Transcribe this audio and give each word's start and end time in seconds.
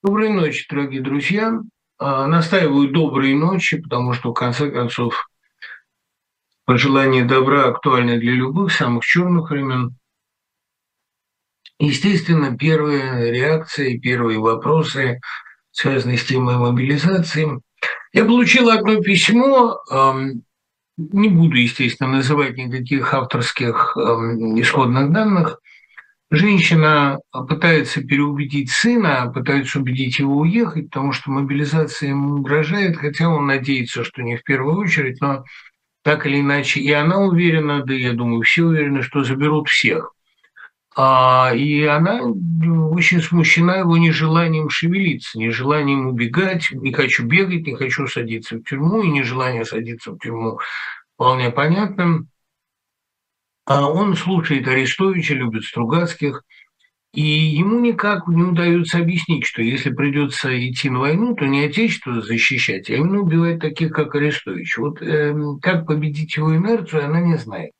Доброй 0.00 0.28
ночи, 0.28 0.64
дорогие 0.70 1.00
друзья. 1.00 1.60
А, 1.98 2.28
настаиваю 2.28 2.92
доброй 2.92 3.34
ночи, 3.34 3.82
потому 3.82 4.12
что, 4.12 4.30
в 4.30 4.34
конце 4.34 4.70
концов, 4.70 5.28
пожелание 6.64 7.24
добра 7.24 7.66
актуально 7.66 8.16
для 8.16 8.30
любых 8.30 8.70
самых 8.70 9.04
черных 9.04 9.50
времен. 9.50 9.96
Естественно, 11.80 12.56
первые 12.56 13.32
реакции, 13.32 13.98
первые 13.98 14.38
вопросы, 14.38 15.18
связанные 15.72 16.18
с 16.18 16.24
темой 16.24 16.58
мобилизации. 16.58 17.60
Я 18.12 18.24
получил 18.24 18.70
одно 18.70 19.02
письмо, 19.02 19.82
не 20.96 21.28
буду, 21.28 21.56
естественно, 21.56 22.10
называть 22.10 22.56
никаких 22.56 23.12
авторских 23.12 23.96
исходных 23.96 25.10
данных, 25.10 25.58
Женщина 26.30 27.20
пытается 27.48 28.02
переубедить 28.02 28.70
сына, 28.70 29.30
пытается 29.34 29.78
убедить 29.78 30.18
его 30.18 30.36
уехать, 30.36 30.90
потому 30.90 31.12
что 31.12 31.30
мобилизация 31.30 32.10
ему 32.10 32.34
угрожает, 32.34 32.98
хотя 32.98 33.30
он 33.30 33.46
надеется, 33.46 34.04
что 34.04 34.22
не 34.22 34.36
в 34.36 34.44
первую 34.44 34.76
очередь, 34.76 35.22
но 35.22 35.44
так 36.02 36.26
или 36.26 36.40
иначе. 36.40 36.80
И 36.80 36.92
она 36.92 37.18
уверена, 37.18 37.82
да 37.82 37.94
я 37.94 38.12
думаю, 38.12 38.42
все 38.42 38.64
уверены, 38.64 39.02
что 39.02 39.24
заберут 39.24 39.68
всех. 39.68 40.12
А, 40.94 41.52
и 41.54 41.84
она 41.84 42.20
очень 42.22 43.22
смущена 43.22 43.76
его 43.76 43.96
нежеланием 43.96 44.68
шевелиться, 44.68 45.38
нежеланием 45.38 46.08
убегать. 46.08 46.70
Не 46.72 46.92
хочу 46.92 47.24
бегать, 47.24 47.66
не 47.66 47.74
хочу 47.74 48.06
садиться 48.06 48.56
в 48.56 48.64
тюрьму, 48.64 49.02
и 49.02 49.08
нежелание 49.08 49.64
садиться 49.64 50.12
в 50.12 50.18
тюрьму 50.18 50.58
вполне 51.14 51.50
понятным. 51.50 52.28
А 53.68 53.86
он 53.86 54.16
слушает 54.16 54.66
Арестовича, 54.66 55.34
любит 55.34 55.62
Стругацких, 55.62 56.42
и 57.12 57.20
ему 57.20 57.80
никак 57.80 58.26
не 58.26 58.42
удается 58.42 58.96
объяснить, 58.96 59.44
что 59.44 59.60
если 59.60 59.90
придется 59.90 60.48
идти 60.58 60.88
на 60.88 61.00
войну, 61.00 61.34
то 61.34 61.44
не 61.44 61.66
Отечество 61.66 62.22
защищать, 62.22 62.88
а 62.88 62.94
именно 62.94 63.20
убивать 63.20 63.60
таких, 63.60 63.92
как 63.92 64.14
Арестович. 64.14 64.78
Вот 64.78 65.02
э, 65.02 65.34
как 65.60 65.86
победить 65.86 66.34
его 66.36 66.56
инерцию, 66.56 67.04
она 67.04 67.20
не 67.20 67.36
знает. 67.36 67.72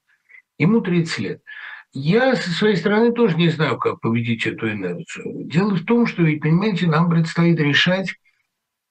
Ему 0.58 0.83
30 0.83 1.19
лет. 1.20 1.41
Я 1.95 2.36
со 2.36 2.50
своей 2.50 2.77
стороны 2.77 3.12
тоже 3.12 3.36
не 3.39 3.48
знаю, 3.48 3.78
как 3.78 4.02
победить 4.02 4.47
эту 4.47 4.70
инерцию. 4.70 5.47
Дело 5.47 5.75
в 5.75 5.86
том, 5.86 6.06
что 6.06 6.23
ведь, 6.23 6.42
понимаете, 6.42 6.86
нам 6.86 7.08
предстоит 7.08 7.58
решать 7.61 8.12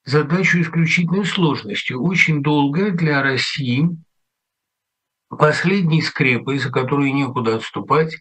задачу 0.04 0.61
исключительной 0.61 1.26
сложности. 1.26 1.94
Очень 1.94 2.42
долго 2.42 2.89
для 2.89 3.22
России 3.22 3.88
последней 5.30 6.02
скрепой, 6.02 6.58
за 6.59 6.72
которую 6.72 7.14
некуда 7.14 7.56
отступать, 7.56 8.17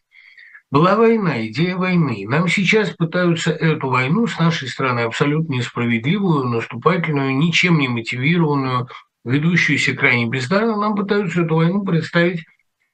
была 0.71 0.97
война, 0.97 1.47
идея 1.47 1.77
войны. 1.77 2.27
Нам 2.27 2.49
сейчас 2.49 2.91
пытаются 2.91 3.53
эту 3.53 3.89
войну 3.89 4.27
с 4.27 4.39
нашей 4.39 4.69
стороны 4.69 5.01
абсолютно 5.01 5.55
несправедливую, 5.55 6.45
наступательную, 6.45 7.37
ничем 7.37 7.79
не 7.79 7.89
мотивированную, 7.89 8.89
ведущуюся 9.25 9.95
крайне 9.95 10.27
бездарно, 10.27 10.77
нам 10.77 10.97
пытаются 10.97 11.43
эту 11.43 11.57
войну 11.57 11.85
представить 11.85 12.45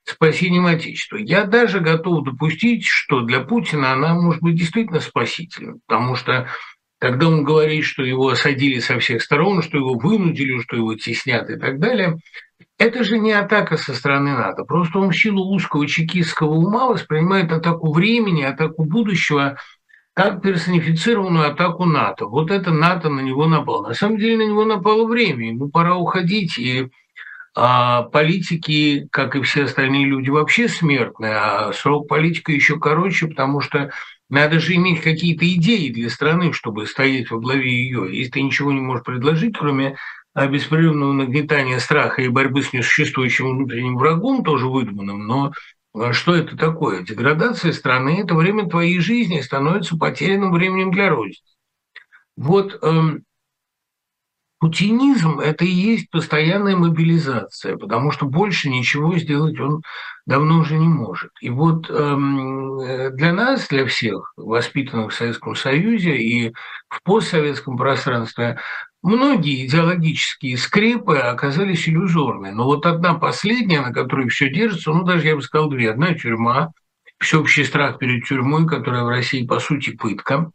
спасением 0.05 0.67
Отечества. 0.67 1.17
Я 1.17 1.45
даже 1.45 1.81
готов 1.81 2.25
допустить, 2.25 2.85
что 2.87 3.21
для 3.21 3.41
Путина 3.41 3.93
она 3.93 4.15
может 4.15 4.43
быть 4.43 4.57
действительно 4.57 5.01
спасительной, 5.01 5.81
потому 5.87 6.17
что 6.17 6.49
когда 6.99 7.29
он 7.29 7.43
говорит, 7.43 7.85
что 7.85 8.05
его 8.05 8.29
осадили 8.29 8.79
со 8.79 8.99
всех 8.99 9.23
сторон, 9.23 9.63
что 9.63 9.79
его 9.79 9.95
вынудили, 9.95 10.61
что 10.61 10.77
его 10.77 10.95
теснят 10.95 11.49
и 11.49 11.57
так 11.57 11.79
далее– 11.79 12.19
это 12.83 13.05
же 13.05 13.19
не 13.19 13.33
атака 13.33 13.77
со 13.77 13.95
стороны 13.95 14.33
НАТО. 14.33 14.65
Просто 14.65 14.99
он 14.99 15.11
в 15.11 15.17
силу 15.17 15.55
узкого 15.55 15.87
чекистского 15.87 16.55
ума 16.55 16.89
воспринимает 16.89 17.53
атаку 17.53 17.93
времени, 17.93 18.43
атаку 18.43 18.85
будущего 18.85 19.57
как 20.15 20.43
персонифицированную 20.43 21.53
атаку 21.53 21.85
НАТО. 21.85 22.27
Вот 22.27 22.51
это 22.51 22.73
НАТО 22.73 23.09
на 23.09 23.21
него 23.21 23.47
напало. 23.47 23.89
На 23.89 23.95
самом 23.95 24.19
деле 24.19 24.37
на 24.37 24.49
него 24.49 24.65
напало 24.65 25.07
время, 25.07 25.49
ему 25.49 25.71
пора 25.71 25.97
уходить. 25.97 26.59
И 26.59 26.89
а, 27.55 28.03
политики, 28.03 29.07
как 29.13 29.37
и 29.37 29.43
все 29.43 29.65
остальные 29.65 30.07
люди, 30.07 30.31
вообще 30.31 30.69
смертные, 30.69 31.35
а 31.35 31.73
срок 31.73 32.09
политика 32.09 32.51
еще 32.51 32.81
короче, 32.81 33.29
потому 33.29 33.61
что 33.61 33.93
надо 34.29 34.59
же 34.59 34.75
иметь 34.75 35.03
какие-то 35.03 35.47
идеи 35.55 35.89
для 35.91 36.11
страны, 36.11 36.53
чтобы 36.53 36.87
стоять 36.87 37.31
во 37.31 37.39
главе 37.39 37.71
ее. 37.71 38.09
Если 38.11 38.33
ты 38.33 38.43
ничего 38.43 38.73
не 38.73 38.81
можешь 38.81 39.05
предложить, 39.05 39.57
кроме 39.57 39.97
беспрерывного 40.35 41.13
нагнетания 41.13 41.79
страха 41.79 42.23
и 42.23 42.29
борьбы 42.29 42.63
с 42.63 42.73
несуществующим 42.73 43.57
внутренним 43.57 43.97
врагом, 43.97 44.45
тоже 44.45 44.67
выдуманным, 44.67 45.27
но 45.27 45.53
а 45.95 46.13
что 46.13 46.35
это 46.35 46.57
такое? 46.57 47.03
Деградация 47.03 47.73
страны– 47.73 48.21
это 48.23 48.35
время 48.35 48.69
твоей 48.69 48.99
жизни 48.99 49.41
становится 49.41 49.97
потерянным 49.97 50.53
временем 50.53 50.91
для 50.91 51.11
Родины. 51.11 51.37
Вот 52.35 52.83
эм, 52.83 53.25
путинизм– 54.59 55.39
это 55.41 55.67
и 55.67 55.71
есть 55.71 56.11
постоянная 56.11 56.77
мобилизация, 56.77 57.77
потому 57.77 58.11
что 58.11 58.25
больше 58.25 58.71
ничего 58.71 59.19
сделать 59.19 59.61
он 59.61 59.83
давно 60.25 60.61
уже 60.61 60.79
не 60.79 60.89
может. 60.89 61.31
И 61.43 61.51
вот 61.51 61.91
эм, 61.91 62.79
для 63.15 63.35
нас, 63.35 63.69
для 63.69 63.85
всех, 63.85 64.33
воспитанных 64.37 65.13
в 65.13 65.15
Советском 65.15 65.55
Союзе 65.55 66.17
и 66.17 66.55
в 66.89 67.03
постсоветском 67.03 67.77
пространстве, 67.77 68.59
Многие 69.03 69.67
идеологические 69.67 70.57
скрепы 70.57 71.17
оказались 71.17 71.89
иллюзорны, 71.89 72.53
но 72.53 72.65
вот 72.65 72.87
одна 72.87 73.15
последняя, 73.15 73.81
на 73.81 73.93
которой 73.93 74.29
все 74.29 74.49
держится, 74.49 74.93
ну 74.93 75.03
даже 75.03 75.27
я 75.27 75.35
бы 75.35 75.43
сказал 75.43 75.69
две. 75.69 75.91
Одна 75.91 76.15
тюрьма, 76.15 76.71
всеобщий 77.19 77.65
страх 77.65 77.99
перед 77.99 78.25
тюрьмой, 78.25 78.67
которая 78.67 79.03
в 79.03 79.09
России 79.09 79.45
по 79.45 79.59
сути 79.59 79.91
пытка, 79.91 80.53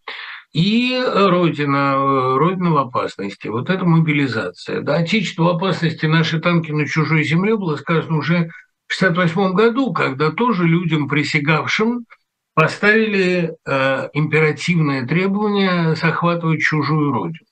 и 0.53 0.97
Родина, 1.13 2.37
Родина 2.37 2.71
в 2.71 2.77
опасности. 2.77 3.49
Вот 3.49 3.69
это 3.69 3.83
мобилизация. 3.83 4.81
Да, 4.81 4.95
Отечество 4.95 5.43
в 5.43 5.49
опасности, 5.49 6.05
наши 6.05 6.39
танки 6.39 6.71
на 6.71 6.87
чужой 6.87 7.23
земле 7.23 7.57
было 7.57 7.75
сказано 7.75 8.17
уже 8.17 8.49
в 8.87 8.95
1968 8.95 9.53
году, 9.55 9.91
когда 9.91 10.31
тоже 10.31 10.63
людям, 10.63 11.09
присягавшим, 11.09 12.05
поставили 12.53 13.55
э, 13.65 14.09
императивное 14.13 15.05
требование 15.05 15.95
захватывать 15.95 16.61
чужую 16.61 17.11
родину. 17.11 17.46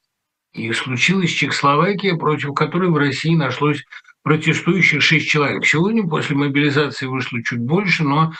И 0.55 0.71
случилась 0.71 1.31
Чехословакия, 1.31 2.15
против 2.15 2.53
которой 2.53 2.89
в 2.89 2.95
России 2.95 3.35
нашлось 3.35 3.83
протестующих 4.23 5.01
шесть 5.01 5.27
человек. 5.27 5.65
Сегодня 5.65 6.07
после 6.07 6.35
мобилизации 6.35 7.07
вышло 7.07 7.43
чуть 7.43 7.59
больше, 7.59 8.05
но 8.05 8.31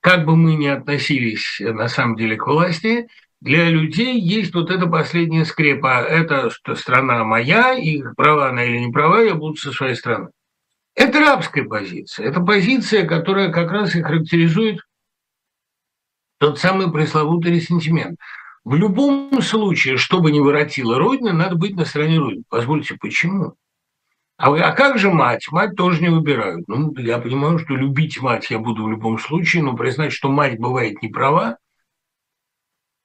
как 0.00 0.24
бы 0.24 0.36
мы 0.36 0.54
ни 0.54 0.68
относились 0.68 1.58
на 1.58 1.88
самом 1.88 2.16
деле 2.16 2.36
к 2.36 2.46
власти, 2.46 3.08
для 3.40 3.68
людей 3.68 4.18
есть 4.18 4.54
вот 4.54 4.70
эта 4.70 4.86
последняя 4.86 5.44
скрепа. 5.44 6.02
Это 6.02 6.50
страна 6.76 7.24
моя, 7.24 7.74
и 7.74 8.02
права 8.16 8.48
она 8.48 8.64
или 8.64 8.78
не 8.78 8.92
права, 8.92 9.20
я 9.20 9.34
буду 9.34 9.56
со 9.56 9.72
своей 9.72 9.96
стороны. 9.96 10.28
Это 10.94 11.18
рабская 11.18 11.64
позиция. 11.64 12.28
Это 12.28 12.40
позиция, 12.40 13.04
которая 13.04 13.50
как 13.50 13.70
раз 13.72 13.96
и 13.96 14.02
характеризует 14.02 14.78
тот 16.38 16.60
самый 16.60 16.90
пресловутый 16.92 17.52
ресентимент. 17.52 18.18
В 18.64 18.74
любом 18.74 19.42
случае, 19.42 19.98
что 19.98 20.20
бы 20.20 20.32
ни 20.32 20.40
воротила 20.40 20.98
Родина, 20.98 21.32
надо 21.32 21.56
быть 21.56 21.76
на 21.76 21.84
стороне 21.84 22.18
Родины. 22.18 22.44
Позвольте, 22.48 22.96
почему? 22.98 23.54
А, 24.36 24.52
а 24.52 24.72
как 24.72 24.98
же 24.98 25.10
мать? 25.10 25.46
Мать 25.50 25.76
тоже 25.76 26.00
не 26.00 26.08
выбирают. 26.08 26.66
Ну, 26.66 26.94
я 26.96 27.18
понимаю, 27.18 27.58
что 27.58 27.74
любить 27.74 28.20
мать 28.20 28.50
я 28.50 28.58
буду 28.58 28.84
в 28.84 28.90
любом 28.90 29.18
случае, 29.18 29.62
но 29.62 29.76
признать, 29.76 30.12
что 30.12 30.30
мать 30.30 30.58
бывает 30.58 31.02
не 31.02 31.08
права, 31.08 31.58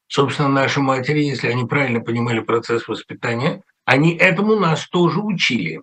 собственно, 0.08 0.50
наши 0.50 0.80
матери, 0.80 1.20
если 1.20 1.48
они 1.48 1.66
правильно 1.66 2.00
понимали 2.00 2.40
процесс 2.40 2.88
воспитания, 2.88 3.62
они 3.86 4.16
этому 4.16 4.56
нас 4.56 4.88
тоже 4.88 5.20
учили. 5.20 5.82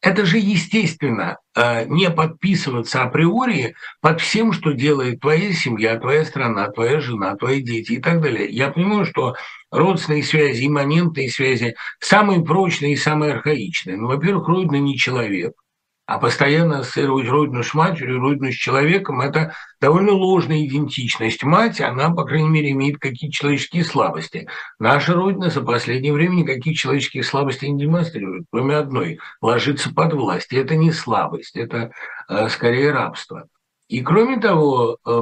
Это 0.00 0.24
же 0.24 0.38
естественно 0.38 1.38
э, 1.56 1.86
не 1.86 2.08
подписываться 2.10 3.02
априори 3.02 3.74
под 4.00 4.20
всем, 4.20 4.52
что 4.52 4.72
делает 4.72 5.20
твоя 5.20 5.52
семья, 5.52 5.98
твоя 5.98 6.24
страна, 6.24 6.70
твоя 6.70 7.00
жена, 7.00 7.34
твои 7.34 7.62
дети 7.62 7.92
и 7.92 8.00
так 8.00 8.20
далее. 8.20 8.48
Я 8.48 8.70
понимаю, 8.70 9.04
что 9.04 9.34
родственные 9.72 10.22
связи, 10.22 10.66
имманентные 10.66 11.30
связи 11.30 11.74
самые 11.98 12.44
прочные 12.44 12.92
и 12.92 12.96
самые 12.96 13.34
архаичные. 13.34 13.96
Ну, 13.96 14.06
во-первых, 14.06 14.46
Родина 14.46 14.76
не 14.76 14.96
человек– 14.96 15.54
а 16.08 16.18
постоянно 16.18 16.78
ассоциировать 16.78 17.28
родину 17.28 17.62
с 17.62 17.74
матерью, 17.74 18.18
родину 18.18 18.50
с 18.50 18.54
человеком– 18.54 19.20
это 19.20 19.52
довольно 19.78 20.12
ложная 20.12 20.64
идентичность. 20.64 21.44
Мать, 21.44 21.82
она, 21.82 22.08
по 22.08 22.24
крайней 22.24 22.48
мере, 22.48 22.70
имеет 22.70 22.98
какие-то 22.98 23.36
человеческие 23.36 23.84
слабости. 23.84 24.48
Наша 24.78 25.12
родина 25.12 25.50
за 25.50 25.60
последнее 25.60 26.14
время 26.14 26.36
никаких 26.36 26.78
человеческих 26.78 27.26
слабостей 27.26 27.68
не 27.68 27.82
демонстрирует, 27.82 28.46
кроме 28.50 28.76
одной– 28.76 29.18
ложиться 29.42 29.92
под 29.92 30.14
власть. 30.14 30.50
И 30.50 30.56
это 30.56 30.76
не 30.76 30.92
слабость, 30.92 31.56
это 31.56 31.92
э, 32.26 32.48
скорее 32.48 32.92
рабство. 32.92 33.46
И 33.88 34.00
кроме 34.00 34.40
того, 34.40 34.96
э, 35.04 35.20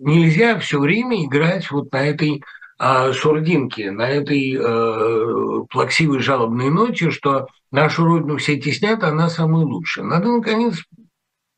нельзя 0.00 0.58
все 0.58 0.80
время 0.80 1.24
играть 1.24 1.70
вот 1.70 1.92
на 1.92 2.04
этой 2.04 2.42
сурдинке, 3.12 3.90
на 3.90 4.08
этой 4.08 4.56
э, 4.58 5.64
плаксивой 5.68 6.20
жалобной 6.20 6.70
ноте, 6.70 7.10
что 7.10 7.48
нашу 7.70 8.04
родину 8.04 8.38
все 8.38 8.58
теснят, 8.58 9.02
а 9.04 9.08
она 9.08 9.28
самая 9.28 9.64
лучшая. 9.64 10.06
Надо, 10.06 10.28
наконец, 10.28 10.82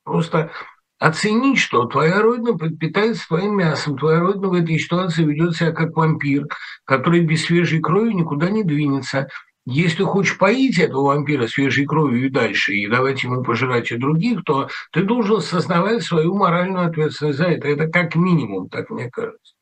просто 0.04 0.50
оценить, 0.98 1.58
что 1.58 1.84
твоя 1.86 2.20
родина 2.20 2.58
подпитается 2.58 3.26
твоим 3.28 3.56
мясом, 3.56 3.98
твоя 3.98 4.20
родина 4.20 4.48
в 4.48 4.54
этой 4.54 4.78
ситуации 4.78 5.24
ведет 5.24 5.56
себя 5.56 5.72
как 5.72 5.96
вампир, 5.96 6.46
который 6.84 7.20
без 7.20 7.44
свежей 7.44 7.80
крови 7.80 8.12
никуда 8.12 8.50
не 8.50 8.64
двинется. 8.64 9.28
Если 9.64 10.02
хочешь 10.02 10.38
поить 10.38 10.78
этого 10.78 11.06
вампира 11.06 11.46
свежей 11.46 11.86
кровью 11.86 12.26
и 12.26 12.30
дальше, 12.30 12.74
и 12.74 12.88
давать 12.88 13.22
ему 13.22 13.44
пожирать 13.44 13.92
и 13.92 13.96
других, 13.96 14.42
то 14.44 14.68
ты 14.90 15.04
должен 15.04 15.36
осознавать 15.36 16.02
свою 16.02 16.34
моральную 16.34 16.88
ответственность 16.88 17.38
за 17.38 17.44
это. 17.44 17.68
Это 17.68 17.86
как 17.86 18.16
минимум, 18.16 18.68
так 18.68 18.90
мне 18.90 19.08
кажется. 19.08 19.54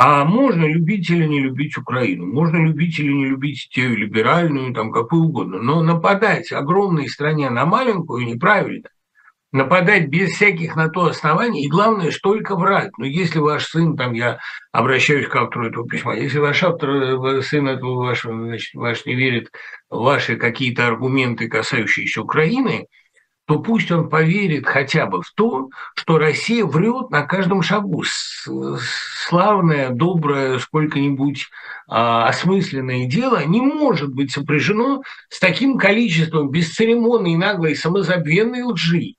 А 0.00 0.24
можно 0.24 0.64
любить 0.64 1.10
или 1.10 1.26
не 1.26 1.40
любить 1.40 1.76
Украину, 1.76 2.24
можно 2.24 2.64
любить 2.64 3.00
или 3.00 3.12
не 3.12 3.26
любить 3.26 3.68
те 3.72 3.88
либеральную, 3.88 4.72
там 4.72 4.92
какую 4.92 5.24
угодно, 5.24 5.58
но 5.60 5.82
нападать 5.82 6.52
огромной 6.52 7.08
стране 7.08 7.50
на 7.50 7.66
маленькую 7.66 8.24
неправильно. 8.24 8.90
Нападать 9.50 10.06
без 10.06 10.30
всяких 10.30 10.76
на 10.76 10.88
то 10.88 11.06
оснований, 11.06 11.64
и 11.64 11.68
главное, 11.68 12.12
что 12.12 12.34
только 12.34 12.54
врать. 12.54 12.92
Но 12.96 13.06
если 13.06 13.40
ваш 13.40 13.66
сын, 13.66 13.96
там 13.96 14.12
я 14.12 14.38
обращаюсь 14.70 15.26
к 15.26 15.34
автору 15.34 15.66
этого 15.66 15.88
письма, 15.88 16.14
если 16.14 16.38
ваш 16.38 16.62
автор, 16.62 16.90
э, 16.90 17.42
сын 17.42 17.66
этого 17.66 17.96
вашего, 17.96 18.36
значит, 18.36 18.74
ваш 18.74 19.04
не 19.04 19.16
верит 19.16 19.50
в 19.90 20.00
ваши 20.00 20.36
какие-то 20.36 20.86
аргументы, 20.86 21.48
касающиеся 21.48 22.22
Украины, 22.22 22.86
то 23.48 23.58
пусть 23.60 23.90
он 23.90 24.10
поверит 24.10 24.66
хотя 24.66 25.06
бы 25.06 25.22
в 25.22 25.32
то, 25.34 25.70
что 25.94 26.18
Россия 26.18 26.66
врет 26.66 27.08
на 27.08 27.22
каждом 27.22 27.62
шагу. 27.62 28.04
Славное, 29.26 29.88
доброе, 29.88 30.58
сколько-нибудь 30.58 31.46
а, 31.88 32.28
осмысленное 32.28 33.06
дело 33.06 33.42
не 33.46 33.62
может 33.62 34.12
быть 34.12 34.32
сопряжено 34.32 35.02
с 35.30 35.40
таким 35.40 35.78
количеством 35.78 36.50
бесцеремонной, 36.50 37.36
наглой, 37.36 37.74
самозабвенной 37.74 38.64
лжи. 38.64 39.14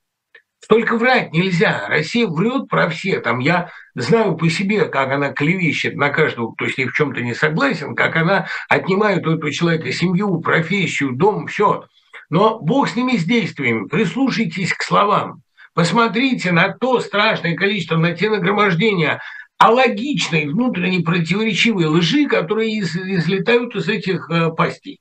Только 0.68 0.98
врать 0.98 1.34
нельзя. 1.34 1.88
Россия 1.88 2.28
врет 2.28 2.70
про 2.70 2.88
все. 2.90 3.22
Там 3.22 3.40
я 3.40 3.72
знаю 3.96 4.36
по 4.36 4.48
себе, 4.48 4.86
как 4.86 5.10
она 5.12 5.34
клевещет 5.34 5.96
на 5.96 6.10
каждого, 6.10 6.54
кто 6.54 6.68
с 6.68 6.78
ней 6.78 6.86
в 6.86 6.94
чем-то 6.94 7.22
не 7.22 7.34
согласен, 7.34 7.96
как 7.96 8.16
она 8.16 8.46
отнимает 8.68 9.26
у 9.26 9.32
этого 9.32 9.52
человека 9.52 9.92
семью, 9.92 10.40
профессию, 10.40 11.14
дом, 11.14 11.48
все. 11.48 11.86
Но 12.30 12.60
Бог 12.60 12.90
с 12.90 12.96
ними 12.96 13.18
с 13.18 13.26
действиями. 13.26 13.88
Прислушайтесь 13.88 14.74
к 14.74 14.84
словам. 14.84 15.42
Посмотрите 15.74 16.52
на 16.52 16.74
то 16.74 17.00
страшное 17.00 17.56
количество, 17.56 17.98
на 17.98 18.14
те 18.14 18.30
нагромождения 18.30 19.20
а 19.60 19.72
логичной, 19.72 20.48
внутренне 20.48 21.04
противоречивой 21.04 21.86
лжи, 21.86 22.28
которые 22.28 22.78
из, 22.78 22.96
излетают 22.96 23.76
из 23.76 23.90
этих 23.90 24.30
э, 24.30 24.52
пастей. 24.52 25.00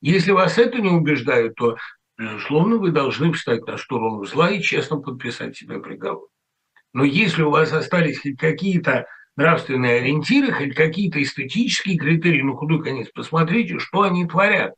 Если 0.00 0.30
вас 0.30 0.56
это 0.56 0.78
не 0.78 0.88
убеждает, 0.88 1.56
то, 1.56 1.76
безусловно, 2.16 2.76
вы 2.76 2.92
должны 2.92 3.32
встать 3.32 3.66
на 3.66 3.76
сторону 3.76 4.24
зла 4.24 4.52
и 4.52 4.62
честно 4.62 4.98
подписать 4.98 5.56
себе 5.56 5.80
приговор. 5.80 6.28
Но 6.92 7.02
если 7.02 7.42
у 7.42 7.50
вас 7.50 7.72
остались 7.72 8.22
хоть 8.22 8.38
какие-то 8.38 9.06
нравственные 9.34 10.00
ориентиры, 10.00 10.52
хоть 10.52 10.76
какие-то 10.76 11.20
эстетические 11.20 11.98
критерии, 11.98 12.42
ну 12.42 12.54
худой 12.54 12.84
конец, 12.84 13.08
посмотрите, 13.12 13.80
что 13.80 14.02
они 14.02 14.28
творят. 14.28 14.74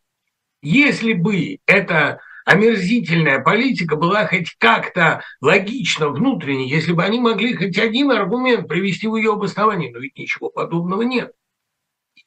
Если 0.63 1.15
бы 1.15 1.59
эта 1.67 2.21
омерзительная 2.45 3.41
политика 3.41 3.97
была 3.97 4.27
хоть 4.27 4.55
как-то 4.59 5.23
логична 5.41 6.09
внутренне, 6.09 6.69
если 6.69 6.93
бы 6.93 7.03
они 7.03 7.21
могли 7.21 7.55
хоть 7.55 7.79
один 7.79 8.11
аргумент 8.11 8.69
привести 8.69 9.07
в 9.07 9.17
ее 9.17 9.33
обоснование, 9.33 9.91
но 9.93 9.99
ведь 9.99 10.19
ничего 10.19 10.51
подобного 10.51 11.03
нет. 11.03 11.33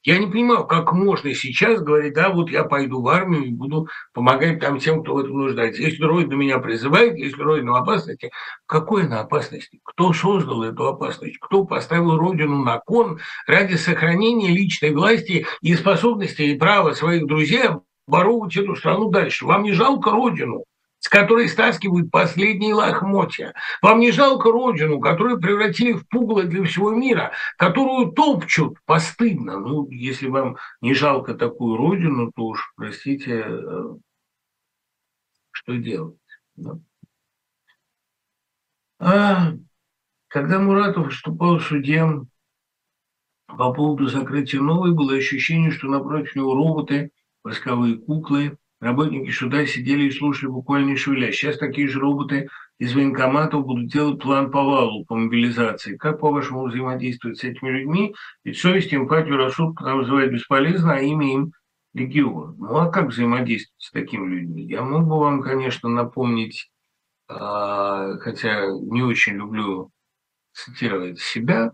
Я 0.02 0.18
не 0.18 0.26
понимаю, 0.26 0.66
как 0.66 0.92
можно 0.92 1.32
сейчас 1.32 1.80
говорить, 1.80 2.12
да, 2.12 2.28
вот 2.28 2.50
я 2.50 2.64
пойду 2.64 3.00
в 3.00 3.08
армию 3.08 3.46
и 3.46 3.52
буду 3.52 3.88
помогать 4.12 4.60
там 4.60 4.78
тем, 4.78 5.02
кто 5.02 5.14
в 5.14 5.18
этом 5.18 5.38
нуждается. 5.38 5.80
Если 5.80 6.02
Родина 6.02 6.34
меня 6.34 6.58
призывает, 6.58 7.16
если 7.16 7.40
Родина 7.40 7.72
в 7.72 7.76
опасности, 7.76 8.30
какой 8.66 9.06
она 9.06 9.20
опасности? 9.20 9.80
Кто 9.82 10.12
создал 10.12 10.62
эту 10.62 10.88
опасность? 10.88 11.38
Кто 11.38 11.64
поставил 11.64 12.18
Родину 12.18 12.62
на 12.62 12.80
кон 12.80 13.18
ради 13.46 13.76
сохранения 13.76 14.50
личной 14.50 14.90
власти 14.90 15.46
и 15.62 15.74
способности 15.74 16.42
и 16.42 16.58
права 16.58 16.92
своих 16.92 17.26
друзей 17.26 17.62
воровать 18.06 18.56
эту 18.56 18.76
страну 18.76 19.10
дальше. 19.10 19.46
Вам 19.46 19.62
не 19.62 19.72
жалко 19.72 20.10
родину, 20.10 20.64
с 20.98 21.08
которой 21.08 21.48
стаскивают 21.48 22.10
последние 22.10 22.74
лохмотья. 22.74 23.54
Вам 23.82 24.00
не 24.00 24.10
жалко 24.10 24.50
родину, 24.50 25.00
которую 25.00 25.40
превратили 25.40 25.92
в 25.92 26.08
пугло 26.08 26.44
для 26.44 26.64
всего 26.64 26.92
мира, 26.92 27.32
которую 27.56 28.12
топчут 28.12 28.78
постыдно. 28.84 29.58
Ну, 29.58 29.88
если 29.90 30.28
вам 30.28 30.56
не 30.80 30.94
жалко 30.94 31.34
такую 31.34 31.76
родину, 31.76 32.32
то 32.34 32.46
уж, 32.46 32.72
простите, 32.76 33.44
э, 33.46 33.82
что 35.50 35.76
делать? 35.76 36.18
Да. 36.56 36.78
А, 38.98 39.52
когда 40.28 40.58
Муратов 40.58 41.06
выступал 41.06 41.58
в 41.58 41.64
суде 41.64 42.06
по 43.46 43.72
поводу 43.72 44.06
закрытия 44.06 44.60
новой, 44.60 44.92
было 44.92 45.14
ощущение, 45.14 45.70
что 45.70 45.88
напротив 45.88 46.34
него 46.34 46.54
роботы– 46.54 47.10
восковые 47.44 47.98
куклы. 47.98 48.56
Работники 48.80 49.30
суда 49.30 49.64
сидели 49.66 50.04
и 50.04 50.10
слушали, 50.10 50.50
буквально 50.50 50.96
шевеля. 50.96 51.30
Сейчас 51.30 51.58
такие 51.58 51.86
же 51.86 52.00
роботы 52.00 52.48
из 52.78 52.94
военкоматов 52.94 53.64
будут 53.64 53.86
делать 53.86 54.20
план 54.20 54.50
по 54.50 54.62
валу, 54.62 55.04
по 55.04 55.14
мобилизации. 55.14 55.96
Как, 55.96 56.18
по-вашему, 56.18 56.66
взаимодействовать 56.66 57.38
с 57.38 57.44
этими 57.44 57.70
людьми? 57.70 58.14
Ведь 58.42 58.58
совесть, 58.58 58.92
эмпатию, 58.92 59.36
рассудку 59.36 59.84
нам 59.84 59.98
вызывает 59.98 60.32
бесполезно, 60.32 60.94
а 60.94 61.00
имя 61.00 61.32
им 61.32 61.52
легион. 61.94 62.56
Ну 62.58 62.76
а 62.76 62.90
как 62.90 63.08
взаимодействовать 63.08 63.82
с 63.82 63.90
такими 63.90 64.26
людьми? 64.26 64.64
Я 64.64 64.82
мог 64.82 65.04
бы 65.04 65.18
вам, 65.18 65.40
конечно, 65.40 65.88
напомнить, 65.88 66.70
а, 67.28 68.18
хотя 68.18 68.66
не 68.66 69.02
очень 69.02 69.34
люблю 69.34 69.90
цитировать 70.52 71.20
себя, 71.20 71.72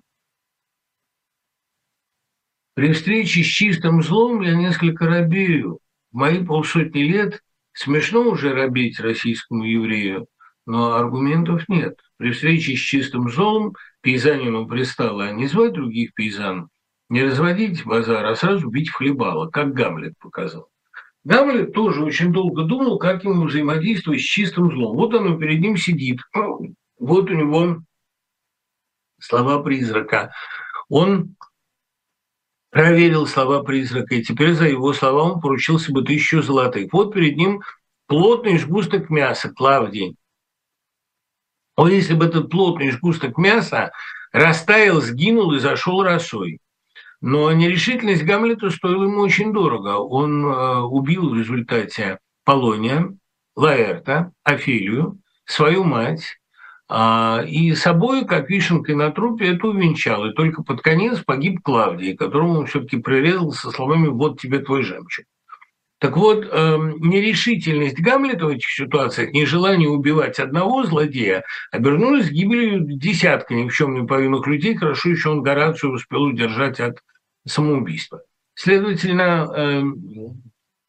при 2.81 2.95
встрече 2.95 3.43
с 3.43 3.47
чистым 3.47 4.03
злом 4.03 4.41
я 4.41 4.55
несколько 4.55 5.05
робею. 5.05 5.81
Мои 6.13 6.43
полсотни 6.43 7.01
лет 7.01 7.43
смешно 7.75 8.23
уже 8.23 8.55
робить 8.55 8.99
российскому 9.01 9.65
еврею, 9.65 10.29
но 10.65 10.95
аргументов 10.95 11.69
нет. 11.69 11.99
При 12.17 12.31
встрече 12.31 12.75
с 12.75 12.79
чистым 12.79 13.29
злом 13.29 13.75
пейзанину 14.01 14.67
пристало 14.67 15.31
не 15.31 15.47
звать 15.47 15.75
других 15.75 16.15
пейзан, 16.15 16.71
не 17.11 17.23
разводить 17.23 17.85
базар, 17.85 18.25
а 18.25 18.35
сразу 18.35 18.71
бить 18.71 18.89
в 18.89 18.95
хлебало, 18.95 19.51
как 19.51 19.75
Гамлет 19.75 20.15
показал. 20.19 20.71
Гамлет 21.23 21.75
тоже 21.75 22.03
очень 22.03 22.33
долго 22.33 22.63
думал, 22.63 22.99
как 22.99 23.25
ему 23.25 23.45
взаимодействовать 23.45 24.23
с 24.23 24.25
чистым 24.25 24.71
злом. 24.71 24.97
Вот 24.97 25.13
оно 25.13 25.37
перед 25.37 25.61
ним 25.61 25.77
сидит, 25.77 26.21
вот 26.99 27.31
у 27.31 27.35
него 27.35 27.83
слова 29.19 29.63
призрака. 29.63 30.33
Он 30.89 31.37
проверил 32.71 33.27
слова 33.27 33.63
призрака, 33.63 34.15
и 34.15 34.23
теперь 34.23 34.53
за 34.53 34.67
его 34.67 34.93
слова 34.93 35.33
он 35.33 35.41
поручился 35.41 35.93
бы 35.93 36.03
тысячу 36.03 36.43
золотых. 36.43 36.93
Вот 36.93 37.13
перед 37.13 37.37
ним 37.37 37.63
плотный 38.07 38.59
сгусток 38.59 39.11
мяса, 39.11 39.51
Клавдий. 39.51 40.17
Вот 41.77 41.91
если 41.91 42.15
бы 42.15 42.27
этот 42.27 42.51
плотный 42.51 42.91
сгусток 42.91 43.39
мяса 43.39 43.93
растаял, 44.33 45.01
сгинул 45.01 45.53
и 45.53 45.59
зашел 45.59 46.03
росой. 46.03 46.61
Но 47.21 47.53
нерешительность 47.53 48.25
Гамлета 48.25 48.71
стоила 48.71 49.05
ему 49.05 49.21
очень 49.21 49.53
дорого. 49.53 49.99
Он 49.99 50.47
э, 50.47 50.81
убил 50.81 51.31
в 51.31 51.37
результате 51.37 52.19
Полония, 52.45 53.15
Лаэрта, 53.57 54.33
Офелию, 54.43 55.19
свою 55.45 55.85
мать, 55.85 56.40
и 57.47 57.75
собой, 57.75 58.25
как 58.25 58.51
вишенкой 58.51 58.97
на 58.97 59.11
трупе, 59.11 59.55
это 59.55 59.69
увенчал. 59.69 60.27
И 60.27 60.35
только 60.35 60.63
под 60.63 60.81
конец 60.81 61.21
погиб 61.25 61.61
Клавдий, 61.63 62.17
которому 62.17 62.61
он 62.61 62.67
все-таки 62.67 62.97
прирезал 62.97 63.53
со 63.53 63.71
словами 63.71 64.09
«вот 64.09 64.41
тебе 64.41 64.59
твой 64.59 64.83
жемчуг». 64.83 65.25
Так 66.01 66.17
вот, 66.17 66.47
эм, 66.51 66.99
нерешительность 66.99 68.01
Гамлета 68.01 68.47
в 68.47 68.49
этих 68.49 68.71
ситуациях, 68.71 69.33
нежелание 69.35 69.91
убивать 69.91 70.39
одного 70.39 70.85
злодея, 70.85 71.45
обернулась 71.71 72.31
гибелью 72.31 72.81
десятка 72.81 73.55
ни 73.55 73.69
в 73.69 73.73
чем 73.73 73.93
не 73.95 74.07
повинных 74.07 74.47
людей. 74.47 74.75
Хорошо 74.75 75.11
еще 75.11 75.29
он 75.29 75.43
Горацию 75.43 75.93
успел 75.93 76.23
удержать 76.23 76.81
от 76.81 77.03
самоубийства. 77.47 78.23
Следовательно, 78.55 79.53
эм, 79.55 80.43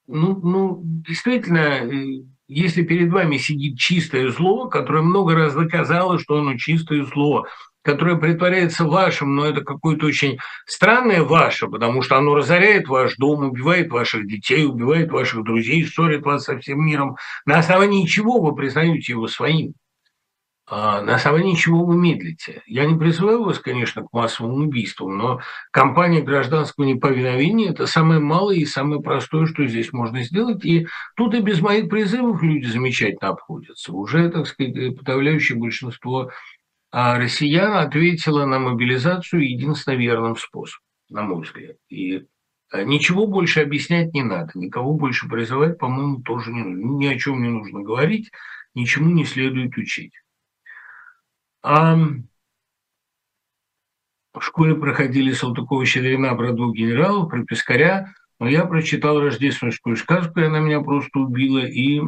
ну, 0.08 0.40
ну 0.42 0.82
действительно, 0.84 1.58
э, 1.60 2.24
если 2.54 2.84
перед 2.84 3.12
вами 3.12 3.38
сидит 3.38 3.78
чистое 3.78 4.30
зло, 4.30 4.68
которое 4.68 5.02
много 5.02 5.36
раз 5.36 5.54
доказало, 5.54 6.20
что 6.20 6.40
оно 6.40 6.58
чистое 6.58 7.06
зло, 7.06 7.46
которое 7.82 8.18
притворяется 8.18 8.84
вашим, 8.84 9.36
но 9.36 9.46
это 9.46 9.62
какое-то 9.62 10.06
очень 10.06 10.38
странное 10.66 11.24
ваше, 11.24 11.68
потому 11.68 12.02
что 12.02 12.18
оно 12.18 12.36
разоряет 12.36 12.90
ваш 12.90 13.16
дом, 13.16 13.46
убивает 13.46 13.90
ваших 13.90 14.28
детей, 14.28 14.66
убивает 14.66 15.12
ваших 15.12 15.46
друзей, 15.46 15.86
ссорит 15.86 16.24
вас 16.24 16.44
со 16.44 16.60
всем 16.60 16.86
миром. 16.86 17.16
На 17.46 17.60
основании 17.60 18.06
чего 18.06 18.42
вы 18.42 18.54
признаете 18.54 19.14
его 19.14 19.28
своим? 19.28 19.74
А, 20.74 21.02
на 21.02 21.16
основании 21.16 21.56
чего 21.56 21.84
вы 21.84 21.98
медлите? 21.98 22.64
Я 22.66 22.86
не 22.86 22.98
призываю 22.98 23.44
вас, 23.44 23.60
конечно, 23.60 24.04
к 24.04 24.14
массовым 24.14 24.64
убийствам, 24.64 25.18
но 25.18 25.42
кампания 25.70 26.22
гражданского 26.22 26.86
неповиновения– 26.86 27.70
это 27.72 27.88
самое 27.88 28.22
малое 28.22 28.56
и 28.56 28.66
самое 28.66 29.02
простое, 29.02 29.48
что 29.48 29.68
здесь 29.68 29.92
можно 29.92 30.24
сделать. 30.24 30.64
И 30.64 30.88
тут 31.18 31.36
и 31.36 31.42
без 31.42 31.60
моих 31.60 31.90
призывов 31.90 32.42
люди 32.42 32.68
замечательно 32.68 33.32
обходятся. 33.32 33.92
Уже, 33.92 34.30
так 34.30 34.48
сказать, 34.48 34.98
подавляющее 34.98 35.58
большинство 35.58 36.32
а, 36.90 37.20
россиян 37.20 37.74
ответило 37.74 38.46
на 38.46 38.60
мобилизацию 38.60 39.46
единственно 39.46 39.96
верным 39.96 40.38
способом, 40.38 40.86
на 41.10 41.24
мой 41.24 41.44
взгляд. 41.44 41.76
И 41.90 42.28
а, 42.72 42.86
Ничего 42.86 43.28
больше 43.28 43.60
объяснять 43.60 44.14
не 44.14 44.24
надо, 44.24 44.52
никого 44.56 44.94
больше 44.94 45.28
призывать, 45.28 45.78
по-моему, 45.78 46.22
тоже 46.22 46.54
не. 46.54 46.64
Ни 46.64 47.08
о 47.08 47.20
чем 47.20 47.44
не 47.44 47.50
нужно 47.50 47.82
говорить, 47.82 48.32
ничему 48.74 49.10
не 49.10 49.26
следует 49.26 49.76
учить. 49.76 50.14
А 51.64 51.96
в 54.34 54.42
школе 54.42 54.76
проходили 54.76 55.34
Салтыкова-Щедрина 55.34 56.36
про 56.36 56.54
двух 56.54 56.76
генералов, 56.76 57.30
про 57.30 57.44
Пискаря, 57.44 58.14
но 58.40 58.48
я 58.48 58.66
прочитал 58.66 59.20
рождественскую 59.20 59.96
сказку, 59.98 60.40
и 60.40 60.46
она 60.46 60.60
меня 60.60 60.82
просто 60.82 61.20
убила, 61.20 61.60
и 61.60 62.02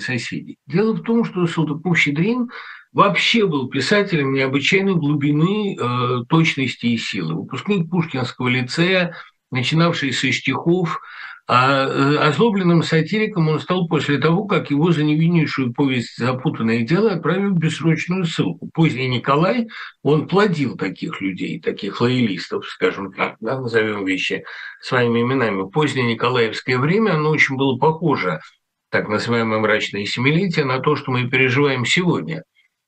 соседей. 0.00 0.58
Дело 0.66 0.94
в 0.94 1.02
том, 1.02 1.24
что 1.24 1.46
Салтыков-Щедрин 1.46 2.50
вообще 2.92 3.46
был 3.46 3.68
писателем 3.68 4.32
необычайной 4.32 4.94
глубины, 4.94 5.76
э, 5.76 6.24
точности 6.28 6.86
и 6.86 6.96
силы. 6.96 7.34
Выпускник 7.34 7.90
Пушкинского 7.90 8.48
лицея, 8.48 9.14
начинавший 9.50 10.12
со 10.12 10.32
стихов, 10.32 11.00
а 11.48 11.86
э, 11.86 12.16
озлобленным 12.18 12.82
сатириком 12.82 13.48
он 13.48 13.60
стал 13.60 13.86
после 13.86 14.18
того, 14.18 14.46
как 14.46 14.70
его 14.70 14.90
за 14.90 15.04
невиннейшую 15.04 15.72
повесть 15.72 16.16
«Запутанное 16.16 16.82
дело» 16.82 17.12
отправили 17.12 17.46
в 17.46 17.58
бессрочную 17.58 18.24
ссылку. 18.24 18.68
Поздний 18.74 19.08
Николай, 19.08 19.68
он 20.02 20.26
плодил 20.26 20.76
таких 20.76 21.20
людей, 21.20 21.60
таких 21.60 22.00
лоялистов, 22.00 22.66
скажем 22.66 23.12
так, 23.12 23.36
да, 23.40 23.60
назовем 23.60 24.04
вещи 24.04 24.44
своими 24.80 25.20
именами. 25.20 25.70
Позднее 25.70 26.12
Николаевское 26.14 26.78
время, 26.78 27.12
оно 27.12 27.30
очень 27.30 27.56
было 27.56 27.78
похоже, 27.78 28.40
так 28.90 29.08
называемое 29.08 29.60
мрачное 29.60 30.04
семилетие, 30.04 30.64
на 30.64 30.80
то, 30.80 30.96
что 30.96 31.12
мы 31.12 31.28
переживаем 31.28 31.84
сегодня. 31.84 32.42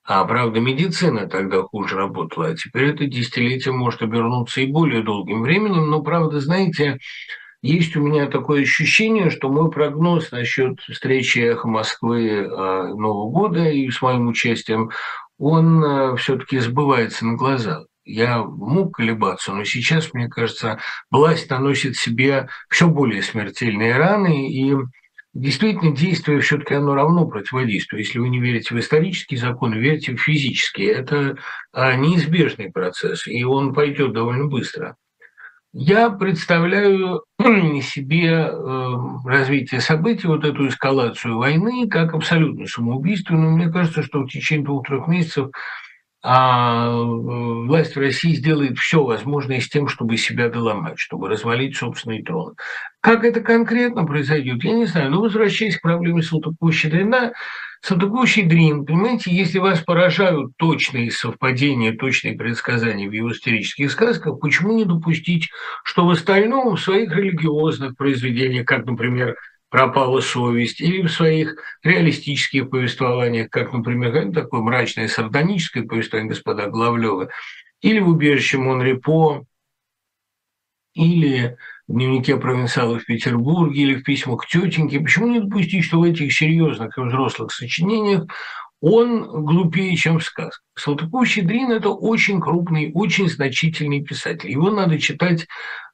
А 0.04 0.24
правда, 0.24 0.58
медицина 0.58 1.28
тогда 1.28 1.62
хуже 1.62 1.94
работала, 1.94 2.48
а 2.48 2.56
теперь 2.56 2.88
это 2.88 3.04
десятилетие 3.06 3.72
может 3.72 4.02
обернуться 4.02 4.62
и 4.62 4.66
более 4.66 5.02
долгим 5.02 5.42
временем. 5.42 5.90
Но, 5.90 6.02
правда, 6.02 6.40
знаете, 6.40 6.98
есть 7.62 7.96
у 7.96 8.00
меня 8.00 8.26
такое 8.26 8.62
ощущение, 8.62 9.30
что 9.30 9.50
мой 9.50 9.70
прогноз 9.70 10.30
насчет 10.30 10.78
встречи 10.80 11.40
«Эхо 11.40 11.66
Москвы» 11.66 12.46
а, 12.46 12.94
Нового 12.94 13.30
года 13.30 13.68
и 13.68 13.90
с 13.90 14.00
моим 14.00 14.28
участием, 14.28 14.90
он 15.38 15.84
а, 15.84 16.16
все-таки 16.16 16.58
сбывается 16.58 17.26
на 17.26 17.34
глазах. 17.34 17.86
Я 18.04 18.42
мог 18.42 18.96
колебаться, 18.96 19.52
но 19.52 19.64
сейчас, 19.64 20.14
мне 20.14 20.28
кажется, 20.28 20.78
власть 21.10 21.50
наносит 21.50 21.96
себе 21.96 22.48
все 22.70 22.88
более 22.88 23.22
смертельные 23.22 23.96
раны, 23.96 24.50
и 24.50 24.74
действительно 25.34 25.94
действие 25.94 26.40
все-таки 26.40 26.74
оно 26.74 26.94
равно 26.94 27.26
противодействию. 27.26 28.00
Если 28.00 28.18
вы 28.18 28.28
не 28.28 28.40
верите 28.40 28.74
в 28.74 28.78
исторические 28.78 29.38
законы, 29.38 29.74
верьте 29.74 30.14
в 30.14 30.20
физические. 30.20 30.92
Это 30.92 31.38
а, 31.72 31.96
неизбежный 31.96 32.70
процесс, 32.70 33.26
и 33.26 33.42
он 33.42 33.74
пойдет 33.74 34.12
довольно 34.12 34.46
быстро. 34.46 34.96
Я 35.72 36.10
представляю 36.10 37.22
себе 37.82 38.28
э, 38.28 38.94
развитие 39.24 39.80
событий, 39.80 40.26
вот 40.26 40.44
эту 40.44 40.68
эскалацию 40.68 41.36
войны, 41.36 41.88
как 41.88 42.14
абсолютно 42.14 42.66
самоубийственную. 42.66 43.52
Мне 43.52 43.70
кажется, 43.70 44.02
что 44.02 44.20
в 44.20 44.28
течение 44.28 44.64
двух-трех 44.64 45.06
месяцев 45.08 45.50
а 46.20 46.90
власть 46.90 47.94
в 47.94 48.00
России 48.00 48.34
сделает 48.34 48.76
все 48.76 49.04
возможное 49.04 49.60
с 49.60 49.68
тем, 49.68 49.86
чтобы 49.86 50.16
себя 50.16 50.48
доломать, 50.48 50.98
чтобы 50.98 51.28
развалить 51.28 51.76
собственный 51.76 52.22
трон. 52.22 52.56
Как 53.00 53.24
это 53.24 53.40
конкретно 53.40 54.04
произойдет, 54.04 54.64
я 54.64 54.72
не 54.72 54.86
знаю. 54.86 55.10
Но 55.10 55.20
возвращаясь 55.20 55.78
к 55.78 55.82
проблеме 55.82 56.22
Салтыкова-Щедрина, 56.22 57.32
Салтыков-Щедрин, 57.80 58.84
понимаете, 58.84 59.30
если 59.30 59.58
вас 59.58 59.80
поражают 59.80 60.52
точные 60.56 61.10
совпадения, 61.10 61.96
точные 61.96 62.34
предсказания 62.34 63.08
в 63.08 63.12
его 63.12 63.30
исторических 63.30 63.90
сказках, 63.90 64.40
почему 64.40 64.72
не 64.72 64.84
допустить, 64.84 65.48
что 65.84 66.06
в 66.06 66.10
остальном, 66.10 66.76
в 66.76 66.80
своих 66.80 67.12
религиозных 67.12 67.96
произведениях, 67.96 68.66
как, 68.66 68.84
например, 68.84 69.36
пропала 69.70 70.20
совесть, 70.20 70.80
или 70.80 71.02
в 71.02 71.12
своих 71.12 71.56
реалистических 71.82 72.70
повествованиях, 72.70 73.50
как, 73.50 73.72
например, 73.72 74.32
такое 74.32 74.60
мрачное 74.60 75.08
сардоническое 75.08 75.84
повествование 75.84 76.30
господа 76.30 76.66
Главлева, 76.66 77.28
или 77.80 78.00
в 78.00 78.08
«Убежище 78.08 78.58
Монрепо», 78.58 79.44
или 80.94 81.56
в 81.88 81.94
дневнике 81.94 82.36
провинциала 82.36 82.98
в 82.98 83.06
Петербурге, 83.06 83.82
или 83.82 83.94
в 83.96 84.04
письмах 84.04 84.42
к 84.42 84.46
тетеньке. 84.46 85.00
Почему 85.00 85.26
не 85.28 85.40
допустить, 85.40 85.84
что 85.84 86.00
в 86.00 86.04
этих 86.04 86.32
серьезных 86.32 86.96
и 86.96 87.00
взрослых 87.00 87.50
сочинениях 87.52 88.26
он 88.80 89.44
глупее, 89.44 89.96
чем 89.96 90.20
в 90.20 90.24
сказках. 90.24 90.62
Салтыков-Щедрин– 90.76 91.70
это 91.72 91.88
очень 91.88 92.40
крупный, 92.40 92.92
очень 92.94 93.28
значительный 93.28 94.04
писатель. 94.04 94.50
Его 94.50 94.70
надо 94.70 94.98
читать 95.00 95.46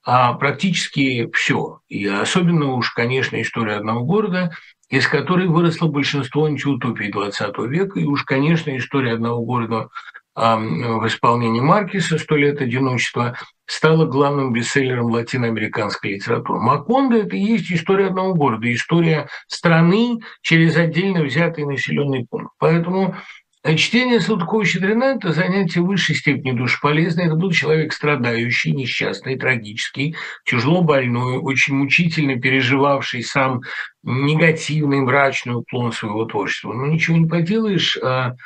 а, 0.04 0.34
практически 0.34 1.30
все. 1.32 1.80
И 1.88 2.06
особенно 2.06 2.74
уж, 2.74 2.90
конечно, 2.90 3.40
история 3.40 3.76
одного 3.76 4.04
города, 4.04 4.52
из 4.90 5.06
которой 5.08 5.46
выросло 5.46 5.88
большинство 5.88 6.44
антиутопий 6.44 7.10
XX 7.10 7.66
века, 7.68 7.98
и 7.98 8.04
уж, 8.04 8.24
конечно, 8.24 8.76
история 8.76 9.14
одного 9.14 9.42
города 9.44 9.88
в 10.34 11.06
исполнении 11.06 11.60
Маркиса 11.60 12.18
«Сто 12.18 12.36
лет 12.36 12.60
одиночества» 12.60 13.36
стала 13.66 14.04
главным 14.04 14.52
бестселлером 14.52 15.06
латиноамериканской 15.06 16.14
литературы. 16.14 16.60
Макондо– 16.60 17.16
это 17.18 17.36
и 17.36 17.40
есть 17.40 17.70
история 17.70 18.08
одного 18.08 18.34
города, 18.34 18.72
история 18.72 19.28
страны 19.46 20.18
через 20.42 20.76
отдельно 20.76 21.22
взятый 21.22 21.64
населенный 21.64 22.26
пункт. 22.28 22.52
Поэтому 22.58 23.16
а 23.62 23.76
чтение 23.76 24.20
Салтыкова-Щедрина– 24.20 25.04
это 25.16 25.32
занятие 25.32 25.80
в 25.80 25.86
высшей 25.86 26.14
степени 26.14 26.52
душеполезное. 26.52 27.26
Это 27.26 27.34
был 27.34 27.50
человек 27.50 27.94
страдающий, 27.94 28.72
несчастный, 28.72 29.38
трагический, 29.38 30.16
тяжело 30.44 30.82
больной, 30.82 31.38
очень 31.38 31.74
мучительно 31.74 32.38
переживавший 32.38 33.22
сам 33.22 33.62
негативный, 34.02 35.00
мрачный 35.00 35.54
уклон 35.54 35.92
своего 35.92 36.26
творчества. 36.26 36.74
Но 36.74 36.88
ничего 36.88 37.16
не 37.16 37.26
поделаешь, 37.26 37.96
а 38.02 38.32
Э, 38.32 38.36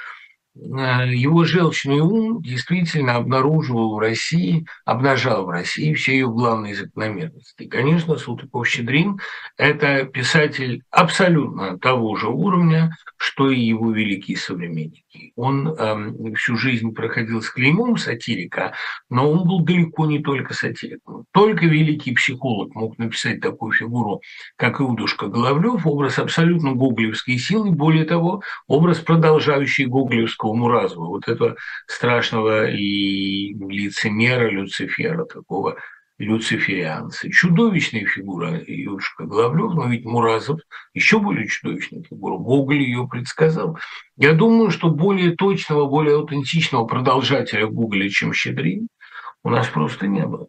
его 0.60 1.44
желчный 1.44 2.00
ум 2.00 2.42
действительно 2.42 3.16
обнаруживал 3.16 3.94
в 3.94 3.98
России, 3.98 4.66
обнажал 4.84 5.46
в 5.46 5.50
России 5.50 5.94
все 5.94 6.12
ее 6.12 6.28
главные 6.28 6.74
закономерности. 6.74 7.62
И, 7.62 7.68
конечно, 7.68 8.16
Салтыков-Щедрин– 8.16 9.18
это 9.56 10.04
писатель 10.04 10.82
абсолютно 10.90 11.78
того 11.78 12.16
же 12.16 12.28
уровня, 12.28 12.96
что 13.16 13.50
и 13.50 13.60
его 13.60 13.92
великие 13.92 14.36
современники. 14.36 15.32
Он 15.36 15.68
э, 15.68 16.34
всю 16.34 16.56
жизнь 16.56 16.92
проходил 16.92 17.42
с 17.42 17.50
клеймом 17.50 17.96
сатирика, 17.96 18.74
но 19.10 19.30
он 19.30 19.46
был 19.46 19.60
далеко 19.60 20.06
не 20.06 20.20
только 20.20 20.54
сатириком. 20.54 21.24
Только 21.32 21.66
великий 21.66 22.12
психолог 22.12 22.74
мог 22.74 22.98
написать 22.98 23.40
такую 23.40 23.72
фигуру, 23.72 24.20
как 24.56 24.80
Иудушка 24.80 25.26
Головлев, 25.26 25.86
образ 25.86 26.18
абсолютно 26.18 26.72
гоголевской 26.72 27.38
силы, 27.38 27.70
более 27.70 28.04
того, 28.04 28.42
образ 28.66 28.98
продолжающий 28.98 29.86
гоголевского 29.86 30.47
по 30.48 30.54
Муразову, 30.54 31.08
вот 31.08 31.28
этого 31.28 31.56
страшного 31.86 32.70
и 32.70 33.52
лицемера 33.52 34.48
Люцифера, 34.48 35.26
такого 35.26 35.76
люциферианца. 36.16 37.30
Чудовищная 37.30 38.06
фигура 38.06 38.58
Юрушка 38.66 39.24
Головлев, 39.24 39.74
но 39.74 39.88
ведь 39.88 40.06
Муразов 40.06 40.60
еще 40.94 41.20
более 41.20 41.46
чудовищная 41.48 42.02
фигура. 42.02 42.38
Гоголь 42.38 42.80
ее 42.80 43.06
предсказал. 43.06 43.78
Я 44.16 44.32
думаю, 44.32 44.70
что 44.70 44.88
более 44.88 45.36
точного, 45.36 45.86
более 45.86 46.16
аутентичного 46.16 46.86
продолжателя 46.86 47.66
Гоголя, 47.66 48.08
чем 48.08 48.32
Щедрин, 48.32 48.88
у 49.44 49.50
нас 49.50 49.68
просто 49.68 50.06
не 50.06 50.24
было. 50.24 50.48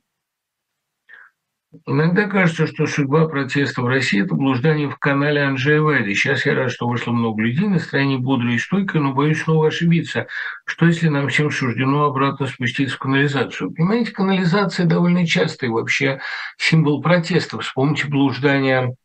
Иногда 1.86 2.28
кажется, 2.28 2.66
что 2.66 2.88
судьба 2.88 3.28
протеста 3.28 3.84
в 3.84 3.88
России– 3.88 4.24
это 4.24 4.34
блуждание 4.34 4.90
в 4.90 4.98
канале 4.98 5.44
Анджея 5.44 5.82
Вайда. 5.82 6.16
Сейчас 6.16 6.44
я 6.48 6.56
рад, 6.56 6.72
что 6.72 6.88
вышло 6.88 7.12
много 7.12 7.44
людей, 7.44 7.68
настроение 7.68 8.18
бодрое 8.18 8.56
и 8.56 8.58
стойкое, 8.58 9.00
но 9.00 9.14
боюсь 9.14 9.44
снова 9.44 9.68
ошибиться. 9.68 10.26
Что, 10.66 10.88
если 10.88 11.10
нам 11.10 11.30
всем 11.30 11.52
суждено 11.52 12.06
обратно 12.06 12.48
спуститься 12.48 12.96
в 12.96 13.00
канализацию? 13.00 13.72
Понимаете, 13.72 14.12
канализация 14.12 14.88
довольно 14.88 15.28
частый 15.28 15.70
вообще 15.70 16.22
символ 16.58 17.04
протеста. 17.04 17.60
Вспомните 17.60 18.08
блуждание 18.08 18.96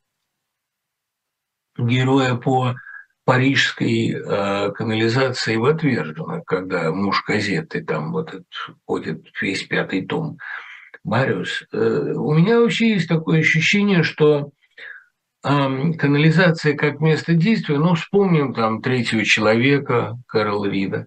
героя 1.76 2.34
по 2.34 2.76
парижской 3.26 4.10
э, 4.10 4.70
канализации 4.72 5.56
в 5.56 5.66
Отвержено, 5.66 6.40
когда 6.46 6.90
муж 6.92 7.24
газеты 7.26 7.84
там 7.84 8.10
вот 8.10 8.28
этот, 8.28 8.46
ходит 8.86 9.26
весь 9.42 9.64
пятый 9.64 10.06
том– 10.06 10.38
Мариус, 11.04 11.64
э, 11.72 12.12
у 12.16 12.34
меня 12.34 12.60
вообще 12.60 12.94
есть 12.94 13.08
такое 13.08 13.40
ощущение, 13.40 14.02
что 14.02 14.50
канализация 15.42 16.74
как 16.74 17.00
место 17.00 17.34
действия, 17.34 17.76
ну, 17.76 17.94
вспомним 17.94 18.54
там 18.54 18.80
третьего 18.80 19.24
человека 19.24 20.16
Карл 20.26 20.64
Рида, 20.64 21.06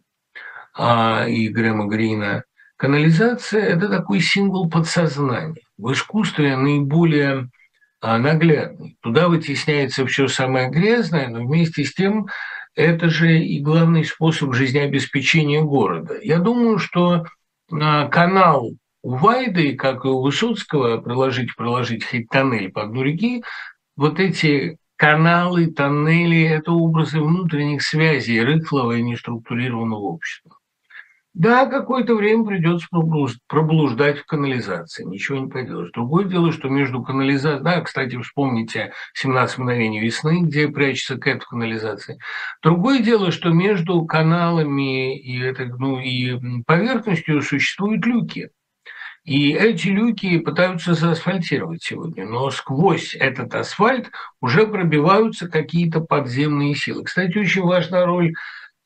а, 0.78 1.26
и 1.28 1.48
Грэма 1.48 1.88
Грина, 1.88 2.44
канализация– 2.76 3.62
это 3.64 3.90
такой 3.90 4.20
символ 4.20 4.70
подсознания. 4.70 5.64
В 5.78 5.92
искусстве 5.92 6.56
наиболее 6.56 7.50
а, 8.00 8.20
наглядный. 8.20 8.98
Туда 9.02 9.28
вытесняется 9.28 10.06
все 10.06 10.28
самое 10.28 10.70
грязное, 10.70 11.30
но 11.30 11.44
вместе 11.44 11.84
с 11.84 11.94
тем 11.96 12.28
это 12.76 13.10
же 13.10 13.40
и 13.40 13.60
главный 13.60 14.06
способ 14.06 14.54
жизнеобеспечения 14.54 15.64
города. 15.64 16.20
Я 16.22 16.38
думаю, 16.38 16.78
что 16.78 17.26
а, 17.72 18.08
канал 18.08 18.70
у 19.08 19.16
Вайды, 19.16 19.78
как 19.78 20.04
и 20.04 20.10
у 20.10 20.22
Высоцкого, 20.22 20.98
проложить, 20.98 21.56
проложить 21.56 22.04
хоть 22.04 22.28
тоннель 22.28 22.70
по 22.70 22.86
дну 22.86 23.04
реки, 23.04 23.42
вот 23.96 24.20
эти 24.20 24.80
каналы, 24.98 25.68
тоннели– 25.68 26.44
это 26.50 26.74
образы 26.74 27.22
внутренних 27.22 27.84
связей 27.84 28.42
рыхлого 28.42 28.98
и 28.98 29.02
неструктурированного 29.02 30.02
общества. 30.02 30.58
Да, 31.34 31.68
какое-то 31.68 32.16
время 32.16 32.44
придется 32.44 32.88
проблуждать 33.48 34.18
в 34.18 34.26
канализации, 34.26 35.06
ничего 35.06 35.38
не 35.38 35.48
поделаешь. 35.48 35.92
Другое 35.94 36.26
дело, 36.26 36.52
что 36.52 36.68
между 36.68 37.02
канализацией... 37.02 37.64
Да, 37.64 37.80
кстати, 37.80 38.20
вспомните 38.20 38.92
«17 39.24 39.54
мгновений 39.58 40.02
весны», 40.02 40.42
где 40.42 40.68
прячется 40.68 41.16
Кэт 41.16 41.44
в 41.44 41.48
канализации. 41.48 42.20
Другое 42.62 43.00
дело, 43.00 43.32
что 43.32 43.52
между 43.52 44.04
каналами 44.06 45.18
и, 45.18 45.40
это, 45.42 45.66
ну, 45.66 45.98
и 45.98 46.38
поверхностью 46.66 47.42
существуют 47.42 48.06
люки. 48.06 48.50
И 49.28 49.52
эти 49.52 49.90
люки 49.90 50.40
пытаются 50.40 50.94
заасфальтировать 50.94 51.84
сегодня, 51.84 52.26
но 52.26 52.50
сквозь 52.50 53.14
этот 53.14 53.54
асфальт 53.56 54.10
уже 54.40 54.66
пробиваются 54.66 55.50
какие-то 55.50 56.00
подземные 56.00 56.76
силы. 56.76 57.04
Кстати, 57.04 57.38
очень 57.38 57.64
важна 57.64 58.06
роль 58.06 58.34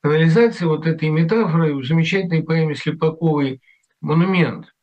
канализации 0.02 0.66
вот 0.66 0.88
этой 0.88 1.10
метафоры 1.10 1.76
в 1.76 1.86
замечательной 1.86 2.42
поэме 2.42 2.74
Слепаковой 2.74 3.62
«Монумент». 4.02 4.74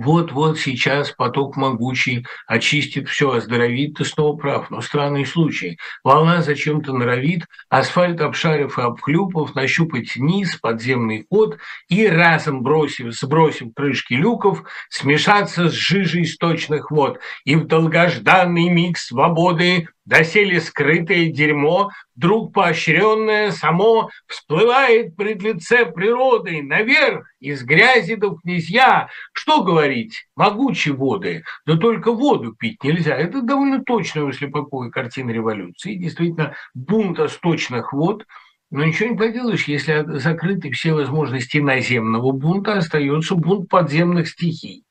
Вот-вот 0.00 0.60
сейчас 0.60 1.10
поток 1.10 1.56
могучий 1.56 2.24
очистит 2.46 3.08
все, 3.08 3.32
оздоровит, 3.32 3.94
ты 3.94 4.04
снова 4.04 4.36
прав, 4.36 4.70
но 4.70 4.80
странный 4.80 5.26
случай. 5.26 5.76
Волна 6.04 6.40
зачем-то 6.40 6.92
норовит, 6.92 7.46
асфальт 7.68 8.20
обшарив 8.20 8.78
и 8.78 8.82
обхлюпав, 8.82 9.56
нащупать 9.56 10.14
низ, 10.14 10.54
подземный 10.54 11.26
ход 11.28 11.58
и 11.88 12.06
разом 12.06 12.62
бросив, 12.62 13.12
сбросив 13.12 13.74
крышки 13.74 14.14
люков, 14.14 14.62
смешаться 14.88 15.68
с 15.68 15.72
жижей 15.72 16.26
сточных 16.26 16.92
вод 16.92 17.18
и 17.44 17.56
в 17.56 17.66
долгожданный 17.66 18.68
миг 18.68 18.98
свободы 18.98 19.88
доселе 20.08 20.60
скрытое 20.60 21.30
дерьмо, 21.30 21.90
вдруг 22.16 22.52
поощренное 22.52 23.52
само 23.52 24.10
всплывает 24.26 25.14
пред 25.16 25.42
лице 25.42 25.86
природы, 25.86 26.62
наверх, 26.62 27.26
из 27.40 27.62
грязи 27.62 28.16
до 28.16 28.36
князья. 28.36 29.08
Что 29.32 29.62
говорить, 29.62 30.26
могучие 30.34 30.94
воды, 30.94 31.44
да 31.66 31.76
только 31.76 32.12
воду 32.12 32.54
пить 32.54 32.82
нельзя. 32.82 33.14
Это 33.16 33.42
довольно 33.42 33.82
точно 33.84 34.24
у 34.24 34.32
Слепаковой 34.32 34.90
картина 34.90 35.30
революции. 35.30 35.94
Действительно, 35.94 36.54
бунт 36.74 37.18
сточных 37.30 37.92
вод– 37.92 38.24
но 38.70 38.84
ничего 38.84 39.08
не 39.08 39.16
поделаешь, 39.16 39.66
если 39.66 40.04
закрыты 40.18 40.70
все 40.72 40.92
возможности 40.92 41.56
наземного 41.56 42.32
бунта, 42.32 42.74
остается 42.74 43.34
бунт 43.34 43.70
подземных 43.70 44.28
стихий. 44.28 44.84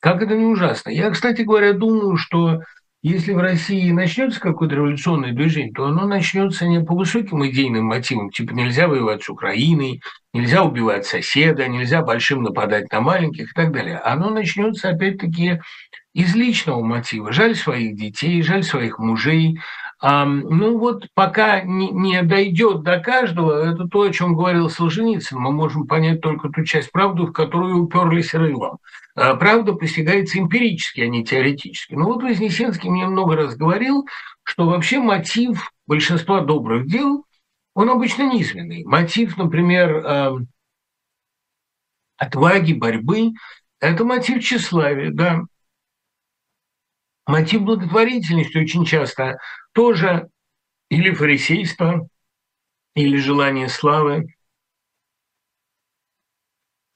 Как 0.00 0.22
это 0.22 0.34
не 0.34 0.44
ужасно. 0.44 0.90
Я, 0.90 1.10
кстати 1.10 1.42
говоря, 1.42 1.72
думаю, 1.72 2.16
что 2.16 2.60
если 3.02 3.32
в 3.32 3.38
России 3.38 3.90
начнется 3.92 4.40
какое-то 4.40 4.74
революционное 4.74 5.32
движение, 5.32 5.72
то 5.72 5.86
оно 5.86 6.06
начнется 6.06 6.66
не 6.66 6.80
по 6.80 6.94
высоким 6.94 7.46
идейным 7.46 7.84
мотивам, 7.84 8.30
типа 8.30 8.52
нельзя 8.52 8.88
воевать 8.88 9.22
с 9.22 9.28
Украиной, 9.28 10.00
нельзя 10.32 10.64
убивать 10.64 11.06
соседа, 11.06 11.68
нельзя 11.68 12.02
большим 12.02 12.42
нападать 12.42 12.90
на 12.90 13.00
маленьких 13.00 13.50
и 13.50 13.54
так 13.54 13.72
далее. 13.72 13.98
Оно 13.98 14.30
начнется 14.30 14.88
опять-таки 14.88 15.60
из 16.12 16.34
личного 16.34 16.82
мотива. 16.82 17.32
Жаль 17.32 17.54
своих 17.54 17.96
детей, 17.96 18.42
жаль 18.42 18.64
своих 18.64 18.98
мужей, 18.98 19.60
ну 20.00 20.78
вот 20.78 21.08
пока 21.14 21.62
не, 21.62 22.22
дойдет 22.22 22.82
до 22.82 23.00
каждого, 23.00 23.72
это 23.72 23.88
то, 23.88 24.02
о 24.02 24.12
чем 24.12 24.36
говорил 24.36 24.70
Солженицын, 24.70 25.38
мы 25.38 25.50
можем 25.50 25.86
понять 25.86 26.20
только 26.20 26.50
ту 26.50 26.64
часть 26.64 26.92
правды, 26.92 27.24
в 27.24 27.32
которую 27.32 27.82
уперлись 27.82 28.34
рылом. 28.34 28.78
А, 29.16 29.34
правда 29.34 29.72
постигается 29.72 30.38
эмпирически, 30.38 31.00
а 31.00 31.08
не 31.08 31.24
теоретически. 31.24 31.94
Ну 31.94 32.04
вот 32.04 32.22
Вознесенский 32.22 32.88
мне 32.88 33.06
много 33.06 33.34
раз 33.34 33.56
говорил, 33.56 34.06
что 34.44 34.66
вообще 34.66 34.98
мотив 35.00 35.72
большинства 35.86 36.40
добрых 36.40 36.86
дел, 36.86 37.24
он 37.74 37.90
обычно 37.90 38.32
низменный. 38.32 38.84
Мотив, 38.84 39.36
например, 39.36 40.46
отваги, 42.16 42.72
борьбы– 42.72 43.32
это 43.80 44.04
мотив 44.04 44.42
тщеславия, 44.42 45.10
да. 45.12 45.42
Мотив 47.28 47.60
благотворительности 47.60 48.56
очень 48.56 48.86
часто 48.86 49.38
тоже 49.74 50.30
или 50.88 51.12
фарисейство, 51.12 52.08
или 52.94 53.18
желание 53.18 53.68
славы. 53.68 54.34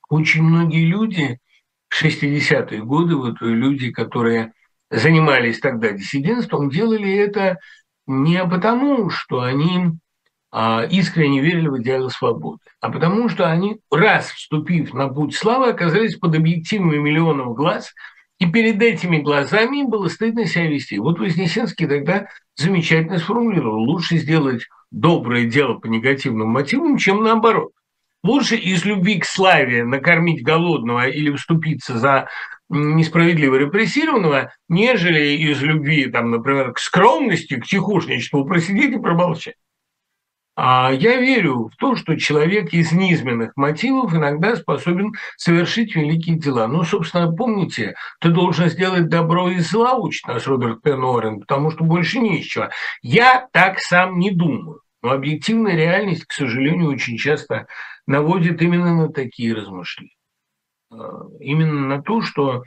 Очень 0.09 0.45
многие 0.45 0.87
люди 0.87 1.39
в 1.91 2.03
60-е 2.03 2.83
годы, 2.83 3.15
вот 3.17 3.43
люди, 3.43 3.93
которые 3.93 4.55
занимались 4.91 5.61
тогда 5.61 5.91
диссидентством, 5.93 6.71
делали 6.71 7.13
это 7.15 7.59
не 8.07 8.43
потому, 8.47 9.11
что 9.11 9.43
они 9.43 9.91
а, 10.51 10.83
искренне 10.85 11.43
верили 11.43 11.69
в 11.69 11.83
идеалы 11.83 12.09
свободы, 12.09 12.61
а 12.81 12.91
потому 12.91 13.29
что 13.29 13.51
они, 13.51 13.81
раз 13.91 14.31
вступив 14.31 14.95
на 14.95 15.09
путь 15.09 15.35
славы, 15.35 15.69
оказались 15.69 16.17
под 16.17 16.35
объективами 16.35 16.97
миллионов 16.97 17.55
глаз– 17.55 17.93
и 18.43 18.47
перед 18.47 18.83
этими 18.83 19.19
глазами 19.19 19.83
им 19.83 19.89
было 19.89 20.09
стыдно 20.09 20.47
себя 20.47 20.67
вести. 20.67 20.99
Вот 20.99 21.21
Вознесенский 21.21 21.87
тогда 21.87 22.27
замечательно 22.57 23.21
сформулировал. 23.21 23.85
Лучше 23.85 24.17
сделать 24.17 24.67
доброе 24.91 25.45
дело 25.45 25.75
по 25.75 25.87
негативным 25.87 26.49
мотивам, 26.49 26.97
чем 26.97 27.23
наоборот. 27.23 27.71
Лучше 28.25 28.57
из 28.57 28.85
любви 28.85 29.21
к 29.21 29.27
славе 29.27 29.85
накормить 29.85 30.43
голодного 30.43 31.07
или 31.07 31.31
вступиться 31.31 31.99
за 31.99 32.29
несправедливо 32.69 33.55
репрессированного, 33.55 34.53
нежели 34.69 35.37
из 35.37 35.63
любви, 35.63 36.07
там, 36.07 36.33
например, 36.33 36.73
к 36.73 36.81
скромности, 36.81 37.61
к 37.61 37.65
тихушничеству 37.65 38.45
просидеть 38.45 38.97
и 38.97 38.99
промолчать. 38.99 39.55
А 40.55 40.93
я 40.93 41.17
верю 41.17 41.71
в 41.73 41.77
то, 41.77 41.97
что 41.97 42.17
человек 42.17 42.75
из 42.75 42.93
низменных 42.93 43.53
мотивов 43.57 44.15
иногда 44.15 44.55
способен 44.55 45.15
совершить 45.39 45.97
великие 45.97 46.37
дела. 46.37 46.67
Ну, 46.69 46.85
собственно, 46.85 47.33
помните, 47.33 47.95
ты 48.21 48.29
должен 48.29 48.69
сделать 48.69 49.09
добро 49.09 49.49
и 49.49 49.61
зла, 49.61 49.95
учит 49.95 50.27
нас 50.27 50.47
Роберт 50.47 50.83
П. 50.83 50.95
Норрен, 50.95 51.41
потому 51.41 51.71
что 51.71 51.85
больше 51.85 52.19
не 52.19 52.41
из 52.41 52.47
чего. 52.47 52.69
Я 53.01 53.49
так 53.53 53.79
сам 53.79 54.19
не 54.19 54.31
думаю. 54.31 54.83
Но 55.03 55.13
объективная 55.13 55.75
реальность, 55.75 56.27
к 56.27 56.33
сожалению, 56.33 56.91
очень 56.91 57.17
часто 57.17 57.67
наводит 58.07 58.61
именно 58.61 58.95
на 58.95 59.09
такие 59.09 59.55
размышления. 59.55 60.13
А, 60.91 61.23
именно 61.41 61.97
на 61.97 62.03
то, 62.03 62.21
что 62.21 62.63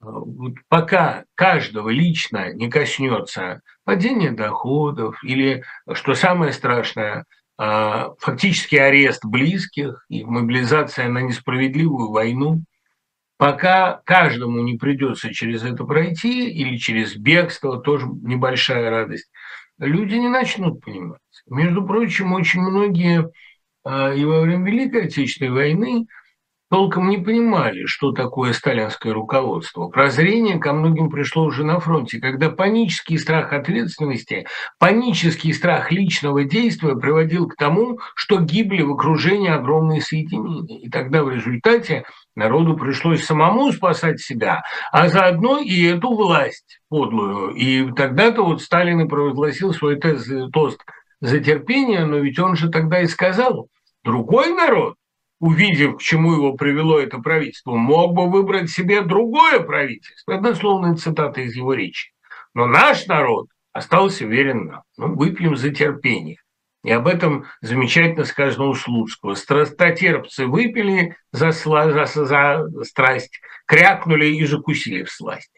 вот 0.00 0.54
пока 0.68 1.24
каждого 1.34 1.90
лично 1.90 2.52
не 2.52 2.70
коснется 2.70 3.60
падение 3.84 4.32
доходов 4.32 5.22
или, 5.22 5.64
что 5.92 6.14
самое 6.14 6.52
страшное, 6.52 7.24
а, 7.58 8.14
фактически 8.18 8.76
арест 8.76 9.24
близких 9.24 10.04
и 10.08 10.24
мобилизация 10.24 11.08
на 11.08 11.18
несправедливую 11.18 12.10
войну, 12.10 12.64
пока 13.36 14.00
каждому 14.04 14.62
не 14.62 14.78
придется 14.78 15.32
через 15.34 15.62
это 15.62 15.84
пройти 15.84 16.48
или 16.48 16.76
через 16.76 17.16
бегство, 17.16 17.78
тоже 17.78 18.06
небольшая 18.06 18.88
радость, 18.88 19.30
люди 19.78 20.14
не 20.14 20.28
начнут 20.28 20.82
понимать. 20.82 21.20
Между 21.46 21.86
прочим, 21.86 22.32
очень 22.32 22.62
многие 22.62 23.30
а, 23.84 24.14
и 24.14 24.24
во 24.24 24.40
время 24.40 24.70
Великой 24.70 25.04
Отечественной 25.04 25.50
войны– 25.50 26.06
толком 26.70 27.08
не 27.08 27.18
понимали, 27.18 27.84
что 27.86 28.12
такое 28.12 28.52
сталинское 28.52 29.12
руководство. 29.12 29.88
Прозрение 29.88 30.58
ко 30.58 30.72
многим 30.72 31.10
пришло 31.10 31.44
уже 31.44 31.64
на 31.64 31.80
фронте, 31.80 32.20
когда 32.20 32.48
панический 32.48 33.18
страх 33.18 33.52
ответственности, 33.52 34.46
панический 34.78 35.52
страх 35.52 35.90
личного 35.90 36.44
действия 36.44 36.94
приводил 36.94 37.48
к 37.48 37.56
тому, 37.56 37.98
что 38.14 38.40
гибли 38.40 38.82
в 38.82 38.92
окружении 38.92 39.50
огромные 39.50 40.00
соединения. 40.00 40.78
И 40.78 40.88
тогда 40.88 41.24
в 41.24 41.30
результате 41.30 42.04
народу 42.36 42.76
пришлось 42.76 43.24
самому 43.24 43.72
спасать 43.72 44.20
себя, 44.20 44.62
а 44.92 45.08
заодно 45.08 45.58
и 45.58 45.84
эту 45.84 46.14
власть 46.14 46.80
подлую. 46.88 47.50
И 47.54 47.92
тогда-то 47.92 48.44
вот 48.44 48.62
Сталин 48.62 49.00
и 49.00 49.08
провозгласил 49.08 49.74
свой 49.74 49.96
тест, 49.96 50.30
тост 50.52 50.80
за 51.20 51.40
терпение, 51.40 52.06
но 52.06 52.18
ведь 52.18 52.38
он 52.38 52.54
же 52.54 52.70
тогда 52.70 53.00
и 53.00 53.06
сказал, 53.06 53.68
другой 54.04 54.54
народ 54.54 54.94
увидев, 55.40 55.96
к 55.96 56.00
чему 56.00 56.34
его 56.34 56.52
привело 56.52 57.00
это 57.00 57.18
правительство, 57.18 57.74
мог 57.74 58.14
бы 58.14 58.30
выбрать 58.30 58.70
себе 58.70 59.00
другое 59.02 59.60
правительство. 59.60 60.32
Это 60.32 60.42
дословная 60.42 60.94
цитата 60.94 61.40
из 61.40 61.56
его 61.56 61.74
речи. 61.74 62.12
Но 62.54 62.66
наш 62.66 63.06
народ 63.06 63.48
остался 63.72 64.26
верен 64.26 64.66
нам. 64.66 64.82
Ну, 64.96 65.14
выпьем 65.16 65.56
за 65.56 65.70
терпение. 65.70 66.36
И 66.82 66.90
об 66.90 67.06
этом 67.08 67.46
замечательно 67.60 68.24
сказано 68.24 68.66
у 68.66 68.74
Слуцкого. 68.74 69.34
Страстотерпцы 69.34 70.46
выпили 70.46 71.16
за, 71.32 71.52
за, 71.52 72.06
за 72.06 72.84
страсть, 72.84 73.40
крякнули 73.66 74.26
и 74.26 74.44
закусили 74.46 75.02
в 75.04 75.10
сласть. 75.10 75.50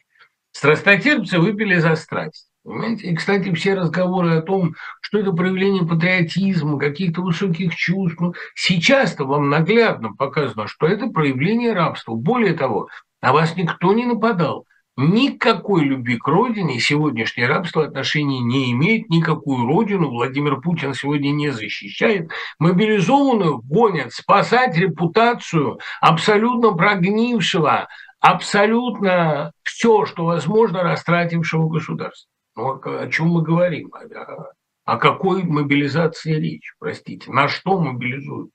Страстотерпцы 0.52 1.38
выпили 1.38 1.76
за 1.76 1.94
страсть. 1.96 2.48
Понимаете? 2.64 3.08
И, 3.08 3.16
кстати, 3.16 3.52
все 3.54 3.74
разговоры 3.74 4.36
о 4.36 4.42
том, 4.42 4.74
что 5.00 5.18
это 5.18 5.32
проявление 5.32 5.86
патриотизма, 5.86 6.78
каких-то 6.78 7.22
высоких 7.22 7.74
чувств, 7.74 8.20
ну, 8.20 8.34
сейчас-то 8.54 9.24
вам 9.24 9.50
наглядно 9.50 10.14
показано, 10.14 10.68
что 10.68 10.86
это 10.86 11.08
проявление 11.08 11.72
рабства. 11.72 12.14
Более 12.14 12.54
того, 12.54 12.88
на 13.20 13.32
вас 13.32 13.56
никто 13.56 13.92
не 13.92 14.06
нападал. 14.06 14.66
Никакой 14.96 15.84
любви 15.84 16.18
к 16.18 16.28
родине 16.28 16.78
сегодняшнее 16.78 17.46
рабство 17.46 17.84
отношений 17.84 18.40
не 18.40 18.72
имеет, 18.72 19.08
никакую 19.08 19.66
родину 19.66 20.10
Владимир 20.10 20.60
Путин 20.60 20.92
сегодня 20.92 21.30
не 21.30 21.48
защищает. 21.48 22.30
Мобилизованную 22.58 23.62
гонят 23.62 24.12
спасать 24.12 24.76
репутацию 24.76 25.78
абсолютно 26.02 26.72
прогнившего, 26.72 27.88
абсолютно 28.20 29.52
все, 29.62 30.04
что 30.04 30.26
возможно, 30.26 30.82
растратившего 30.82 31.68
государства. 31.68 32.31
Ну, 32.54 32.80
о 32.82 33.08
чем 33.08 33.28
мы 33.28 33.42
говорим? 33.42 33.90
О, 33.94 34.52
о 34.84 34.96
какой 34.98 35.44
мобилизации 35.44 36.34
речь, 36.34 36.74
простите? 36.78 37.30
На 37.32 37.48
что 37.48 37.78
мобилизуют? 37.80 38.50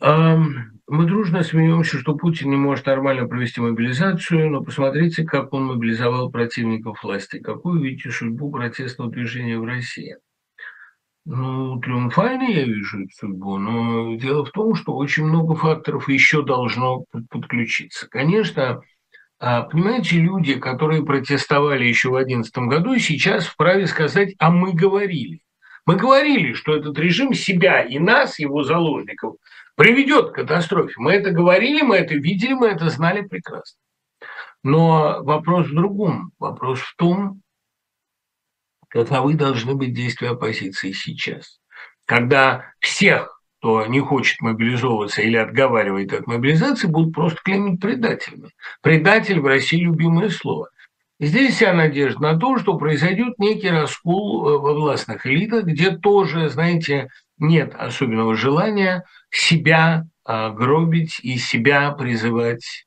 Мы 0.00 1.06
дружно 1.06 1.42
смеемся, 1.42 1.98
что 1.98 2.14
Путин 2.14 2.50
не 2.50 2.56
может 2.56 2.86
нормально 2.86 3.26
провести 3.26 3.60
мобилизацию, 3.60 4.50
но 4.50 4.62
посмотрите, 4.62 5.24
как 5.24 5.52
он 5.52 5.66
мобилизовал 5.66 6.30
противников 6.30 7.02
власти. 7.02 7.38
Какую 7.38 7.80
видите 7.80 8.10
судьбу 8.10 8.50
протестного 8.50 9.10
движения 9.10 9.58
в 9.58 9.64
России? 9.64 10.16
Ну, 11.26 11.80
триумфально 11.80 12.50
я 12.50 12.64
вижу 12.64 13.04
эту 13.04 13.14
судьбу, 13.14 13.56
но 13.56 14.16
дело 14.16 14.44
в 14.44 14.50
том, 14.50 14.74
что 14.74 14.94
очень 14.94 15.24
много 15.24 15.54
факторов 15.54 16.10
еще 16.10 16.42
должно 16.44 17.06
подключиться. 17.30 18.06
Конечно, 18.10 18.82
понимаете, 19.70 20.16
люди, 20.16 20.54
которые 20.54 21.04
протестовали 21.04 21.84
еще 21.84 22.08
в 22.08 22.12
2011 22.12 22.56
году, 22.58 22.98
сейчас 22.98 23.46
вправе 23.46 23.86
сказать, 23.86 24.34
а 24.38 24.50
мы 24.50 24.72
говорили. 24.72 25.40
Мы 25.86 25.96
говорили, 25.96 26.54
что 26.54 26.74
этот 26.74 26.98
режим 26.98 27.34
себя 27.34 27.82
и 27.82 27.98
нас, 27.98 28.38
его 28.38 28.62
заложников, 28.62 29.36
приведет 29.76 30.30
к 30.30 30.36
катастрофе. 30.36 30.94
Мы 30.96 31.12
это 31.12 31.30
говорили, 31.30 31.82
мы 31.82 31.96
это 31.96 32.14
видели, 32.14 32.54
мы 32.54 32.68
это 32.68 32.88
знали 32.88 33.22
прекрасно. 33.22 33.78
Но 34.62 35.22
вопрос 35.22 35.66
в 35.66 35.74
другом. 35.74 36.32
Вопрос 36.38 36.80
в 36.80 36.96
том, 36.96 37.42
каковы 38.88 39.34
должны 39.34 39.74
быть 39.74 39.92
действия 39.92 40.30
оппозиции 40.30 40.92
сейчас. 40.92 41.58
Когда 42.06 42.72
всех, 42.78 43.33
кто 43.64 43.86
не 43.86 44.00
хочет 44.00 44.42
мобилизовываться 44.42 45.22
или 45.22 45.38
отговаривает 45.38 46.12
от 46.12 46.26
мобилизации, 46.26 46.86
будут 46.86 47.14
просто 47.14 47.40
клеймить 47.42 47.80
предателями. 47.80 48.50
Предатель 48.82 49.40
в 49.40 49.46
России– 49.46 49.80
любимое 49.80 50.28
слово. 50.28 50.68
Здесь 51.18 51.54
вся 51.54 51.72
надежда 51.72 52.20
на 52.20 52.38
то, 52.38 52.58
что 52.58 52.76
произойдет 52.76 53.38
некий 53.38 53.70
раскол 53.70 54.46
э, 54.46 54.58
во 54.58 54.74
властных 54.74 55.26
элитах, 55.26 55.64
где 55.64 55.96
тоже, 55.96 56.50
знаете, 56.50 57.08
нет 57.38 57.74
особенного 57.74 58.34
желания 58.34 59.04
себя 59.30 60.04
а, 60.26 60.50
гробить 60.50 61.18
и 61.22 61.38
себя 61.38 61.90
призывать 61.92 62.84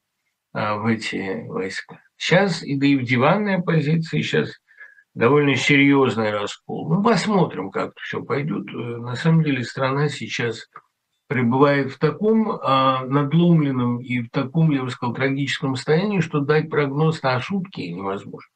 а, 0.53 0.75
в 0.75 0.85
эти 0.85 1.47
войска. 1.47 2.01
Сейчас, 2.17 2.61
и 2.61 2.77
да 2.77 2.85
и 2.85 2.97
в 2.97 3.03
диванной 3.03 3.55
оппозиции 3.55 4.21
сейчас 4.21 4.51
довольно 5.17 5.55
серьезный 5.55 6.31
раскол. 6.31 6.93
Ну, 6.93 7.01
посмотрим, 7.01 7.71
как 7.71 7.97
все 7.99 8.21
пойдет. 8.21 8.67
Э, 8.69 8.97
на 8.97 9.15
самом 9.15 9.43
деле 9.43 9.63
страна 9.63 10.09
сейчас 10.09 10.67
пребывает 11.27 11.91
в 11.91 11.97
таком 11.97 12.51
а, 12.51 13.03
надломленном 13.03 13.99
и 13.99 14.21
в 14.21 14.29
таком, 14.29 14.71
я 14.71 14.83
бы 14.83 14.89
сказал, 14.89 15.13
трагическом 15.13 15.75
состоянии, 15.75 16.21
что 16.21 16.39
дать 16.39 16.69
прогноз 16.69 17.21
на 17.21 17.41
сутки 17.41 17.81
невозможно. 17.81 18.49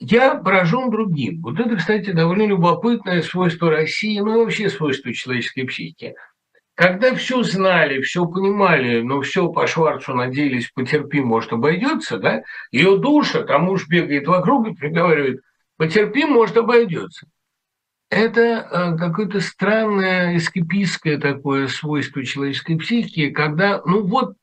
Я 0.00 0.34
поражен 0.34 0.90
другим. 0.90 1.40
Вот 1.42 1.60
это, 1.60 1.76
кстати, 1.76 2.10
довольно 2.10 2.46
любопытное 2.46 3.22
свойство 3.22 3.70
России, 3.70 4.18
ну 4.18 4.34
и 4.34 4.44
вообще 4.44 4.68
свойство 4.70 5.12
человеческой 5.12 5.64
психики. 5.64 6.14
Когда 6.74 7.14
все 7.14 7.42
знали, 7.42 8.00
все 8.00 8.24
понимали, 8.24 9.02
но 9.02 9.20
все 9.20 9.48
по 9.48 9.66
Шварцу 9.66 10.14
надеялись, 10.14 10.70
потерпи, 10.74 11.20
может, 11.20 11.52
обойдется, 11.52 12.18
да, 12.18 12.42
ее 12.70 12.96
душа, 12.96 13.42
там 13.42 13.68
уж 13.68 13.86
бегает 13.88 14.26
вокруг 14.26 14.68
и 14.68 14.74
приговаривает, 14.74 15.40
потерпи, 15.76 16.24
может, 16.24 16.56
обойдется. 16.56 17.26
Это 18.08 18.40
э, 18.40 18.98
какое-то 18.98 19.40
странное 19.40 20.36
эскапистское 20.36 21.18
такое 21.18 21.68
свойство 21.68 22.24
человеческой 22.24 22.76
психики, 22.76 23.30
когда, 23.30 23.82
ну 23.84 24.06
вот, 24.06 24.34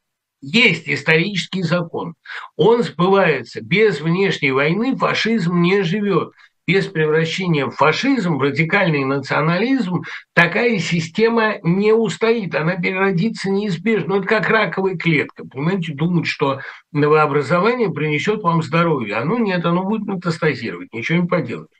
есть 0.41 0.87
исторический 0.87 1.63
закон. 1.63 2.15
Он 2.55 2.83
сбывается. 2.83 3.61
Без 3.61 3.99
внешней 3.99 4.51
войны 4.51 4.95
фашизм 4.95 5.61
не 5.61 5.83
живет. 5.83 6.31
Без 6.69 6.85
превращения 6.85 7.65
в 7.65 7.71
фашизм, 7.71 8.37
в 8.37 8.41
радикальный 8.43 9.03
национализм, 9.03 10.03
такая 10.35 10.77
система 10.77 11.55
не 11.63 11.93
устоит, 11.93 12.53
она 12.53 12.75
переродится 12.75 13.49
неизбежно. 13.49 14.09
Ну, 14.09 14.19
это 14.19 14.27
как 14.27 14.47
раковая 14.51 14.95
клетка. 14.95 15.45
Понимаете, 15.45 15.95
думать, 15.95 16.27
что 16.27 16.59
новообразование 16.91 17.89
принесет 17.89 18.43
вам 18.43 18.61
здоровье. 18.61 19.15
Оно 19.15 19.39
нет, 19.39 19.65
оно 19.65 19.83
будет 19.83 20.07
метастазировать, 20.07 20.93
ничего 20.93 21.23
не 21.23 21.27
поделать. 21.27 21.71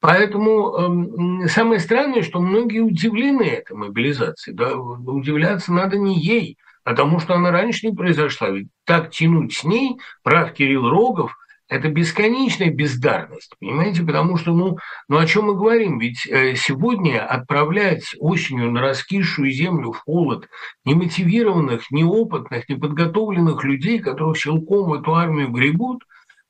Поэтому 0.00 1.44
э, 1.44 1.48
самое 1.48 1.80
странное, 1.80 2.20
что 2.20 2.38
многие 2.38 2.80
удивлены 2.80 3.44
этой 3.44 3.78
мобилизацией. 3.78 4.54
Да, 4.54 4.76
удивляться 4.76 5.72
надо 5.72 5.96
не 5.96 6.20
ей, 6.20 6.58
потому 6.84 7.18
что 7.18 7.32
она 7.32 7.50
раньше 7.50 7.86
не 7.86 7.96
произошла. 7.96 8.50
Ведь 8.50 8.68
так 8.84 9.10
тянуть 9.10 9.54
с 9.54 9.64
ней, 9.64 9.96
прав 10.22 10.52
Кирилл 10.52 10.86
Рогов, 10.86 11.34
это 11.68 11.88
бесконечная 11.88 12.70
бездарность, 12.70 13.54
понимаете? 13.60 14.02
Потому 14.02 14.36
что, 14.36 14.52
ну, 14.52 14.78
ну 15.08 15.18
о 15.18 15.26
чем 15.26 15.46
мы 15.46 15.54
говорим? 15.54 15.98
Ведь 15.98 16.26
э, 16.26 16.54
сегодня 16.56 17.24
отправлять 17.24 18.04
осенью 18.18 18.70
на 18.70 18.80
раскисшую 18.80 19.50
землю 19.50 19.92
в 19.92 19.98
холод 19.98 20.48
немотивированных, 20.84 21.90
неопытных, 21.90 22.68
неподготовленных 22.68 23.62
людей, 23.64 23.98
которых 23.98 24.38
силком 24.38 24.88
в 24.88 24.94
эту 24.94 25.14
армию 25.14 25.50
гребут, 25.50 26.04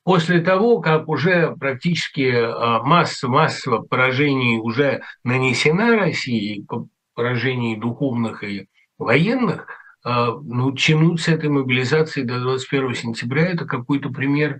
после 0.04 0.40
того, 0.40 0.80
как 0.80 1.08
уже 1.08 1.54
практически 1.58 2.20
э, 2.20 2.82
масса, 2.82 3.28
масса 3.28 3.78
поражений 3.78 4.58
уже 4.58 5.02
нанесена 5.24 5.96
России, 5.96 6.64
поражений 7.14 7.76
духовных 7.76 8.44
и 8.44 8.68
военных– 8.98 9.66
а, 10.04 10.30
ну, 10.42 10.72
тянуть 10.72 11.20
с 11.20 11.28
этой 11.28 11.50
мобилизации 11.50 12.22
до 12.22 12.40
21 12.40 12.94
сентября– 12.94 13.48
это 13.48 13.64
какой-то 13.64 14.10
пример 14.10 14.58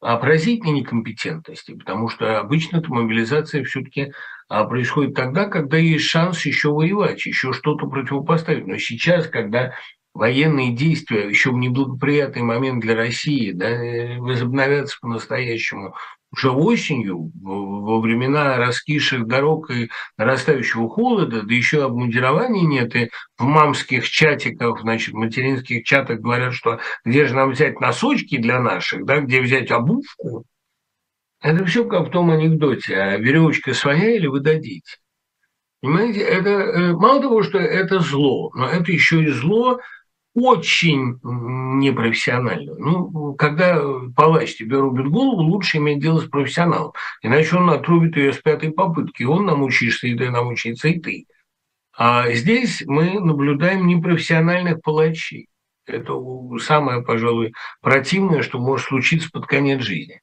поразительной 0.00 0.80
некомпетентности, 0.80 1.74
потому 1.74 2.08
что 2.08 2.38
обычно 2.38 2.78
эта 2.78 2.92
мобилизация 2.92 3.64
все-таки 3.64 4.12
а, 4.48 4.64
происходит 4.64 5.14
тогда, 5.14 5.46
когда 5.46 5.76
есть 5.76 6.04
шанс 6.04 6.44
еще 6.46 6.70
воевать, 6.70 7.26
еще 7.26 7.52
что-то 7.52 7.86
противопоставить. 7.86 8.66
Но 8.66 8.78
сейчас, 8.78 9.26
когда 9.26 9.74
военные 10.18 10.72
действия 10.72 11.28
еще 11.28 11.52
в 11.52 11.58
неблагоприятный 11.58 12.42
момент 12.42 12.82
для 12.82 12.96
России 12.96 13.52
да, 13.52 14.20
возобновятся 14.20 14.98
по-настоящему 15.00 15.94
уже 16.32 16.50
осенью, 16.50 17.30
во 17.40 18.00
времена 18.00 18.56
раскисших 18.58 19.26
дорог 19.26 19.70
и 19.70 19.88
нарастающего 20.18 20.88
холода, 20.88 21.42
да 21.42 21.54
еще 21.54 21.84
обмундирования 21.84 22.66
нет, 22.66 22.94
и 22.96 23.10
в 23.38 23.44
мамских 23.44 24.06
чатиках, 24.08 24.80
значит, 24.80 25.14
материнских 25.14 25.84
чатах 25.84 26.20
говорят, 26.20 26.52
что 26.52 26.80
где 27.04 27.24
же 27.26 27.34
нам 27.34 27.52
взять 27.52 27.80
носочки 27.80 28.36
для 28.36 28.60
наших, 28.60 29.06
да, 29.06 29.20
где 29.20 29.40
взять 29.40 29.70
обувку, 29.70 30.44
это 31.40 31.64
все 31.64 31.84
как 31.84 32.08
в 32.08 32.10
том 32.10 32.30
анекдоте, 32.30 32.96
а 32.96 33.16
веревочка 33.16 33.72
своя 33.72 34.16
или 34.16 34.26
вы 34.26 34.40
дадите. 34.40 34.96
Понимаете, 35.80 36.20
это 36.20 36.50
э, 36.50 36.92
мало 36.92 37.22
того, 37.22 37.42
что 37.44 37.58
это 37.58 38.00
зло, 38.00 38.50
но 38.54 38.68
это 38.68 38.90
еще 38.90 39.22
и 39.22 39.28
зло 39.28 39.78
очень 40.38 41.18
непрофессионально. 41.22 42.74
Ну, 42.76 43.34
когда 43.34 43.80
палач 44.14 44.56
тебе 44.56 44.78
рубит 44.78 45.08
голову, 45.08 45.42
лучше 45.42 45.78
иметь 45.78 46.00
дело 46.00 46.20
с 46.20 46.28
профессионалом. 46.28 46.92
Иначе 47.22 47.56
он 47.56 47.70
отрубит 47.70 48.16
ее 48.16 48.32
с 48.32 48.38
пятой 48.38 48.70
попытки. 48.70 49.24
Он 49.24 49.46
намучишься, 49.46 50.06
и 50.06 50.16
ты 50.16 50.30
намучится, 50.30 50.88
и 50.88 51.00
ты. 51.00 51.26
А 51.96 52.30
здесь 52.30 52.84
мы 52.86 53.20
наблюдаем 53.20 53.86
непрофессиональных 53.86 54.80
палачей. 54.82 55.48
Это 55.86 56.14
самое, 56.60 57.02
пожалуй, 57.02 57.52
противное, 57.80 58.42
что 58.42 58.58
может 58.58 58.86
случиться 58.86 59.30
под 59.32 59.46
конец 59.46 59.82
жизни. 59.82 60.20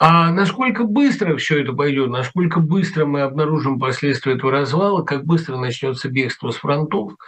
А 0.00 0.32
насколько 0.32 0.84
быстро 0.84 1.36
все 1.36 1.62
это 1.62 1.72
пойдет, 1.72 2.08
насколько 2.08 2.60
быстро 2.60 3.04
мы 3.04 3.22
обнаружим 3.22 3.78
последствия 3.78 4.34
этого 4.34 4.52
развала, 4.52 5.02
как 5.02 5.24
быстро 5.24 5.56
начнется 5.56 6.08
бегство 6.08 6.50
с 6.50 6.56
фронтов– 6.56 7.12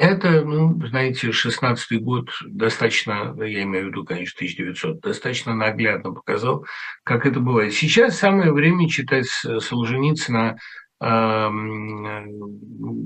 Это, 0.00 0.40
ну, 0.46 0.80
знаете, 0.86 1.28
16-й 1.28 1.98
год 1.98 2.30
достаточно, 2.46 3.36
я 3.38 3.64
имею 3.64 3.84
в 3.84 3.88
виду, 3.88 4.06
конечно, 4.06 4.38
1900, 4.38 4.98
достаточно 5.00 5.54
наглядно 5.54 6.14
показал, 6.14 6.64
как 7.04 7.26
это 7.26 7.38
бывает. 7.38 7.74
Сейчас 7.74 8.16
самое 8.16 8.50
время 8.50 8.88
читать 8.88 9.26
Солженицына 9.26 10.56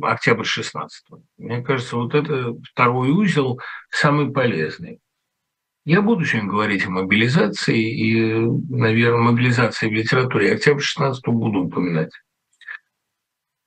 октябрь 0.02 0.44
16 0.44 1.04
Мне 1.38 1.62
кажется, 1.62 1.96
вот 1.96 2.14
это 2.14 2.54
второй 2.62 3.10
узел 3.10 3.58
самый 3.90 4.30
полезный. 4.30 5.00
Я 5.84 6.00
буду 6.00 6.24
сегодня 6.24 6.48
говорить 6.48 6.86
о 6.86 6.90
мобилизации 6.90 7.90
и, 7.90 8.34
наверное, 8.70 9.32
мобилизации 9.32 9.88
в 9.88 9.92
литературе. 9.92 10.52
Октябрь 10.52 10.80
16 10.80 11.26
буду 11.26 11.64
упоминать. 11.64 12.12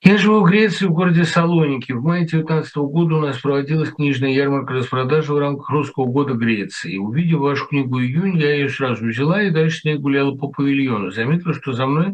Я 0.03 0.17
живу 0.19 0.41
в 0.41 0.45
Греции, 0.45 0.86
в 0.86 0.91
городе 0.91 1.23
Салоники. 1.23 1.91
В 1.91 2.03
мае 2.03 2.21
2019 2.21 2.75
года 2.77 3.15
у 3.15 3.19
нас 3.19 3.39
проводилась 3.39 3.89
книжная 3.89 4.29
ярмарка 4.29 4.73
распродажи 4.73 5.33
в 5.33 5.39
рамках 5.39 5.71
Русского 5.71 6.05
года 6.05 6.33
Греции. 6.36 6.97
Увидев 6.97 7.39
вашу 7.39 7.65
книгу 7.65 7.99
«Июнь», 7.99 8.38
я 8.38 8.53
ее 8.53 8.69
сразу 8.69 9.07
взяла 9.07 9.41
и 9.41 9.49
дальше 9.49 9.79
с 9.79 9.83
ней 9.86 9.97
гуляла 9.97 10.36
по 10.36 10.49
павильону. 10.49 11.10
Заметила, 11.10 11.55
что 11.55 11.73
за 11.73 11.88
мной 11.88 12.13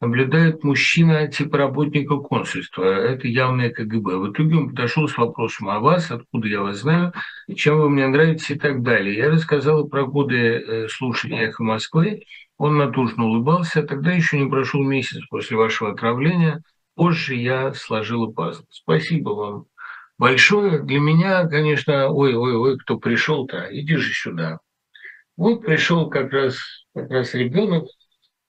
наблюдает 0.00 0.62
мужчина 0.62 1.26
типа 1.26 1.58
работника 1.58 2.18
консульства. 2.18 2.84
Это 2.84 3.26
явное 3.26 3.70
КГБ. 3.70 4.16
В 4.16 4.30
итоге 4.30 4.56
он 4.56 4.68
подошел 4.68 5.08
с 5.08 5.18
вопросом 5.18 5.70
о 5.70 5.80
вас, 5.80 6.12
откуда 6.12 6.46
я 6.46 6.60
вас 6.60 6.78
знаю, 6.78 7.12
чем 7.56 7.78
вы 7.78 7.90
мне 7.90 8.06
нравитесь 8.06 8.50
и 8.52 8.54
так 8.54 8.82
далее. 8.82 9.16
Я 9.16 9.30
рассказала 9.30 9.84
про 9.84 10.06
годы 10.06 10.36
э, 10.36 10.88
слушания 10.88 11.48
«Эхо 11.48 11.64
Москвы». 11.64 12.22
Он 12.58 12.76
натужно 12.78 13.24
улыбался. 13.24 13.82
Тогда 13.82 14.12
еще 14.12 14.38
не 14.38 14.48
прошел 14.48 14.84
месяц 14.84 15.20
после 15.28 15.56
вашего 15.56 15.90
отравления. 15.90 16.62
Позже 16.94 17.34
я 17.34 17.72
сложила 17.74 18.30
пазл. 18.30 18.62
Спасибо 18.70 19.30
вам 19.30 19.66
большое. 20.18 20.80
Для 20.80 21.00
меня, 21.00 21.46
конечно, 21.46 22.08
ой-ой-ой, 22.08 22.78
кто 22.78 22.98
пришел-то, 22.98 23.68
иди 23.70 23.96
же 23.96 24.12
сюда. 24.12 24.58
Вот 25.36 25.64
пришел 25.64 26.08
как 26.08 26.32
раз, 26.32 26.56
как 26.94 27.10
раз 27.10 27.34
ребенок, 27.34 27.86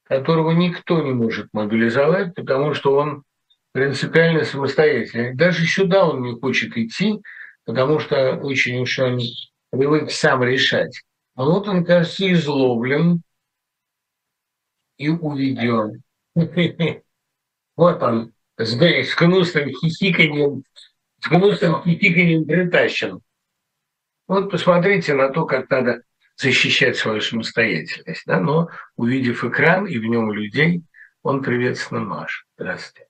которого 0.04 0.52
никто 0.52 1.02
не 1.02 1.12
может 1.12 1.48
мобилизовать, 1.54 2.36
потому 2.36 2.74
что 2.76 2.96
он 2.96 3.24
принципиально 3.72 4.44
самостоятельный. 4.44 5.36
Даже 5.36 5.66
сюда 5.66 6.08
он 6.08 6.22
не 6.22 6.40
хочет 6.40 6.78
идти, 6.78 7.20
потому 7.66 8.00
что 8.00 8.36
очень 8.38 8.80
уж 8.80 9.00
он 9.00 9.20
привык 9.72 10.12
сам 10.12 10.44
решать. 10.44 11.02
А 11.34 11.44
вот 11.44 11.68
он, 11.68 11.84
кажется, 11.84 12.32
изловлен 12.32 13.22
и 14.98 15.10
уведен. 15.10 16.02
Вот 17.78 18.02
он, 18.02 18.32
с 18.58 19.16
гнусным 19.16 19.70
хихиканием, 19.70 20.64
с 21.22 21.28
гнусным 21.28 21.84
хихиканием 21.84 22.46
притащен. 22.46 23.20
Вот 24.28 24.50
посмотрите 24.50 25.14
на 25.14 25.30
то, 25.30 25.46
как 25.46 25.70
надо 25.70 26.02
защищать 26.38 26.98
свою 26.98 27.22
самостоятельность. 27.22 28.24
Да? 28.26 28.40
Но 28.40 28.70
увидев 28.96 29.44
экран 29.44 29.86
и 29.86 29.98
в 29.98 30.06
нем 30.06 30.32
людей, 30.32 30.84
он 31.22 31.42
приветственно 31.42 32.02
машет. 32.02 32.46
Здравствуйте. 32.58 33.08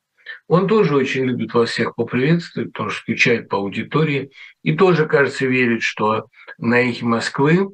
Он 0.47 0.67
тоже 0.67 0.95
очень 0.95 1.25
любит 1.25 1.53
вас 1.53 1.69
всех 1.69 1.95
поприветствовать, 1.95 2.73
тоже 2.73 2.97
скучает 2.97 3.47
по 3.47 3.57
аудитории 3.57 4.31
и 4.63 4.75
тоже, 4.75 5.05
кажется, 5.05 5.45
верит, 5.45 5.83
что 5.83 6.27
на 6.57 6.81
эхе 6.81 7.05
Москвы 7.05 7.69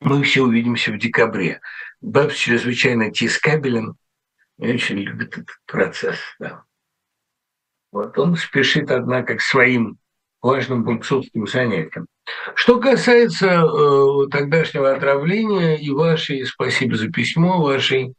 мы 0.00 0.22
все 0.22 0.42
увидимся 0.42 0.92
в 0.92 0.98
декабре. 0.98 1.60
Бабс 2.00 2.36
чрезвычайно 2.36 3.10
тискабелен 3.10 3.96
и 4.58 4.72
очень 4.72 4.98
любит 4.98 5.38
этот 5.38 5.56
процесс. 5.66 6.18
Да. 6.38 6.64
Вот 7.92 8.18
он 8.18 8.36
спешит, 8.36 8.90
однако, 8.90 9.36
к 9.36 9.40
своим 9.40 9.98
важным 10.40 10.84
бойцовским 10.84 11.46
занятиям. 11.46 12.06
Что 12.54 12.78
касается 12.78 13.46
э, 13.46 14.28
тогдашнего 14.30 14.94
отравления 14.94 15.76
и 15.76 15.90
вашей, 15.90 16.44
спасибо 16.44 16.96
за 16.96 17.08
письмо, 17.08 17.62
вашей 17.62 18.14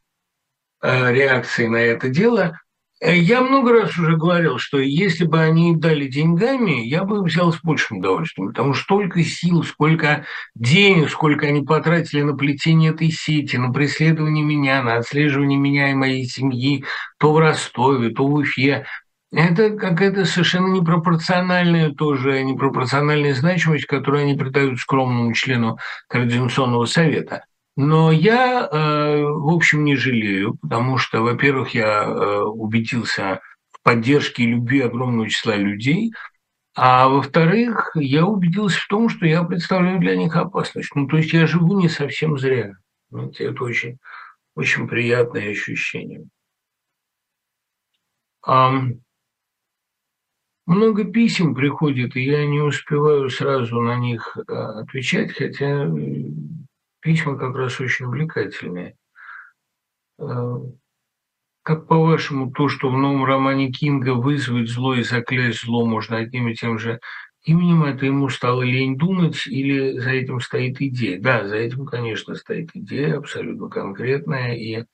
э, 0.82 1.14
реакции 1.14 1.68
на 1.68 1.78
это 1.78 2.10
дело, 2.10 2.60
я 3.02 3.42
много 3.42 3.72
раз 3.72 3.98
уже 3.98 4.18
говорил, 4.18 4.58
что 4.58 4.78
если 4.80 5.26
бы 5.26 5.40
они 5.40 5.76
дали 5.76 6.08
деньгами, 6.08 6.86
я 6.86 7.06
бы 7.06 7.24
взял 7.24 7.54
с 7.54 7.62
большим 7.62 8.00
удовольствием, 8.00 8.50
потому 8.50 8.74
что 8.74 8.84
столько 8.84 9.24
сил, 9.24 9.64
сколько 9.64 10.26
денег, 10.56 11.10
сколько 11.10 11.48
они 11.48 11.62
потратили 11.62 12.24
на 12.24 12.36
плетение 12.36 12.92
этой 12.92 13.10
сети, 13.10 13.56
на 13.56 13.72
преследование 13.72 14.44
меня, 14.44 14.84
на 14.84 14.98
отслеживание 14.98 15.58
меня 15.58 15.92
и 15.92 15.96
моей 15.96 16.26
семьи, 16.26 16.84
то 17.20 17.32
в 17.32 17.40
Ростове, 17.40 18.10
то 18.10 18.28
в 18.28 18.34
Уфе, 18.34 18.86
это 19.32 19.70
какая-то 19.70 20.26
совершенно 20.26 20.68
непропорциональная 20.68 21.92
тоже, 21.92 22.44
непропорциональная 22.44 23.34
значимость, 23.34 23.86
которую 23.86 24.24
они 24.24 24.34
придают 24.34 24.80
скромному 24.80 25.34
члену 25.34 25.78
Координационного 26.08 26.86
совета. 26.86 27.46
Но 27.82 28.12
я, 28.12 28.68
э, 28.70 29.24
в 29.24 29.56
общем, 29.56 29.86
не 29.86 29.96
жалею, 29.96 30.58
потому 30.62 30.98
что, 30.98 31.22
во-первых, 31.22 31.74
я 31.74 32.04
э, 32.04 32.42
убедился 32.42 33.40
в 33.72 33.82
поддержке 33.82 34.44
и 34.44 34.48
любви 34.48 34.82
огромного 34.82 35.30
числа 35.30 35.56
людей, 35.56 36.12
а 36.76 37.08
во-вторых, 37.08 37.92
я 37.96 38.26
убедился 38.26 38.82
в 38.82 38.88
том, 38.90 39.08
что 39.08 39.26
я 39.26 39.46
представляю 39.46 39.98
для 40.02 40.18
них 40.18 40.36
опасность. 40.36 40.94
Ну, 40.94 41.08
то 41.08 41.16
есть 41.16 41.32
я 41.32 41.48
живу 41.48 41.80
не 41.80 41.88
совсем 41.88 42.38
зря. 42.38 42.74
Это 43.14 43.64
очень, 43.64 43.98
очень 44.56 44.86
приятное 44.86 45.50
ощущение. 45.50 46.26
Много 50.66 51.06
писем 51.06 51.56
приходит, 51.56 52.18
и 52.18 52.26
я 52.26 52.46
не 52.46 52.60
успеваю 52.60 53.30
сразу 53.30 53.80
на 53.80 53.96
них 53.96 54.38
э, 54.38 54.54
отвечать, 54.54 55.32
хотя 55.32 55.90
письма 57.00 57.38
как 57.38 57.56
раз 57.56 57.80
очень 57.80 58.06
увлекательные. 58.06 58.96
Э, 60.20 60.56
как 61.64 61.88
по-вашему, 61.88 62.52
то, 62.52 62.68
что 62.68 62.90
в 62.90 62.98
новом 62.98 63.26
романе 63.26 63.72
Кинга 63.72 64.16
вызвать 64.16 64.70
зло 64.70 64.96
и 64.96 65.04
заклясть 65.04 65.62
зло 65.62 65.86
можно 65.86 66.18
одним 66.18 66.48
и 66.48 66.56
тем 66.56 66.80
же 66.80 67.00
именем, 67.46 67.84
это 67.84 68.06
ему 68.06 68.30
стало 68.30 68.64
лень 68.64 68.98
думать 68.98 69.46
или 69.48 69.98
за 70.00 70.12
этим 70.12 70.40
стоит 70.40 70.82
идея? 70.82 71.20
Да, 71.20 71.48
за 71.48 71.58
этим, 71.58 71.86
конечно, 71.86 72.36
стоит 72.36 72.72
идея 72.74 73.18
абсолютно 73.18 73.70
конкретная. 73.70 74.56
И 74.56 74.86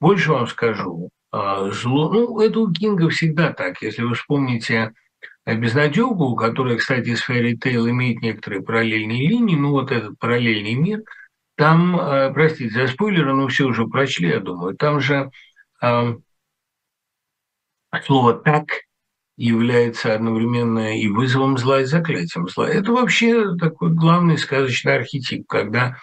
больше 0.00 0.32
вам 0.32 0.46
скажу, 0.46 1.10
а, 1.30 1.70
зло, 1.70 2.12
ну, 2.12 2.40
это 2.40 2.60
у 2.60 2.72
Кинга 2.72 3.08
всегда 3.08 3.52
так. 3.52 3.82
Если 3.82 4.02
вы 4.02 4.14
вспомните 4.14 4.92
безнадегу, 5.46 6.36
которая, 6.36 6.76
кстати, 6.76 7.14
с 7.14 7.28
Fairy 7.28 7.54
Tail 7.54 7.90
имеет 7.90 8.22
некоторые 8.22 8.62
параллельные 8.62 9.28
линии, 9.28 9.56
ну 9.56 9.72
вот 9.72 9.90
этот 9.90 10.18
параллельный 10.18 10.74
мир, 10.74 11.02
там, 11.56 11.98
э, 11.98 12.32
простите 12.32 12.70
за 12.70 12.92
спойлеры, 12.92 13.34
но 13.34 13.48
все 13.48 13.64
уже 13.64 13.86
прочли, 13.86 14.28
я 14.28 14.40
думаю, 14.40 14.76
там 14.76 15.00
же 15.00 15.30
э, 15.82 16.14
слово 18.04 18.34
«так» 18.34 18.66
является 19.36 20.14
одновременно 20.14 20.96
и 20.98 21.08
вызовом 21.08 21.58
зла, 21.58 21.80
и 21.80 21.84
заклятием 21.84 22.48
зла. 22.48 22.68
Это 22.68 22.92
вообще 22.92 23.56
такой 23.56 23.92
главный 23.92 24.38
сказочный 24.38 24.96
архетип, 24.96 25.46
когда 25.48 25.96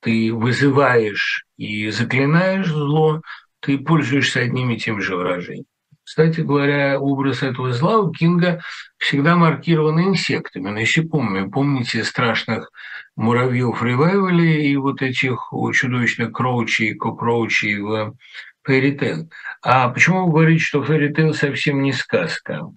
ты 0.00 0.32
вызываешь 0.32 1.46
и 1.56 1.90
заклинаешь 1.90 2.68
зло, 2.68 3.22
ты 3.60 3.78
пользуешься 3.78 4.40
одним 4.40 4.70
и 4.70 4.76
тем 4.76 5.00
же 5.00 5.16
выражением. 5.16 5.66
Кстати 6.04 6.40
говоря, 6.40 7.00
образ 7.00 7.42
этого 7.42 7.72
зла 7.72 7.98
у 7.98 8.12
Кинга 8.12 8.60
всегда 8.98 9.36
маркирован 9.36 10.00
инсектами, 10.00 10.68
насекомыми. 10.68 11.48
Помните 11.48 12.04
страшных 12.04 12.70
муравьев 13.16 13.82
ревайвали 13.82 14.62
и 14.62 14.76
вот 14.76 15.02
этих 15.02 15.52
чудовищных 15.72 16.32
кроучей, 16.32 16.94
кокроучей 16.94 17.80
в 17.80 18.14
Фэри 18.62 19.28
А 19.62 19.88
почему 19.88 20.26
вы 20.26 20.32
говорите, 20.32 20.64
что 20.64 20.82
Фэри 20.82 21.32
совсем 21.32 21.82
не 21.82 21.92
сказка? 21.92 22.70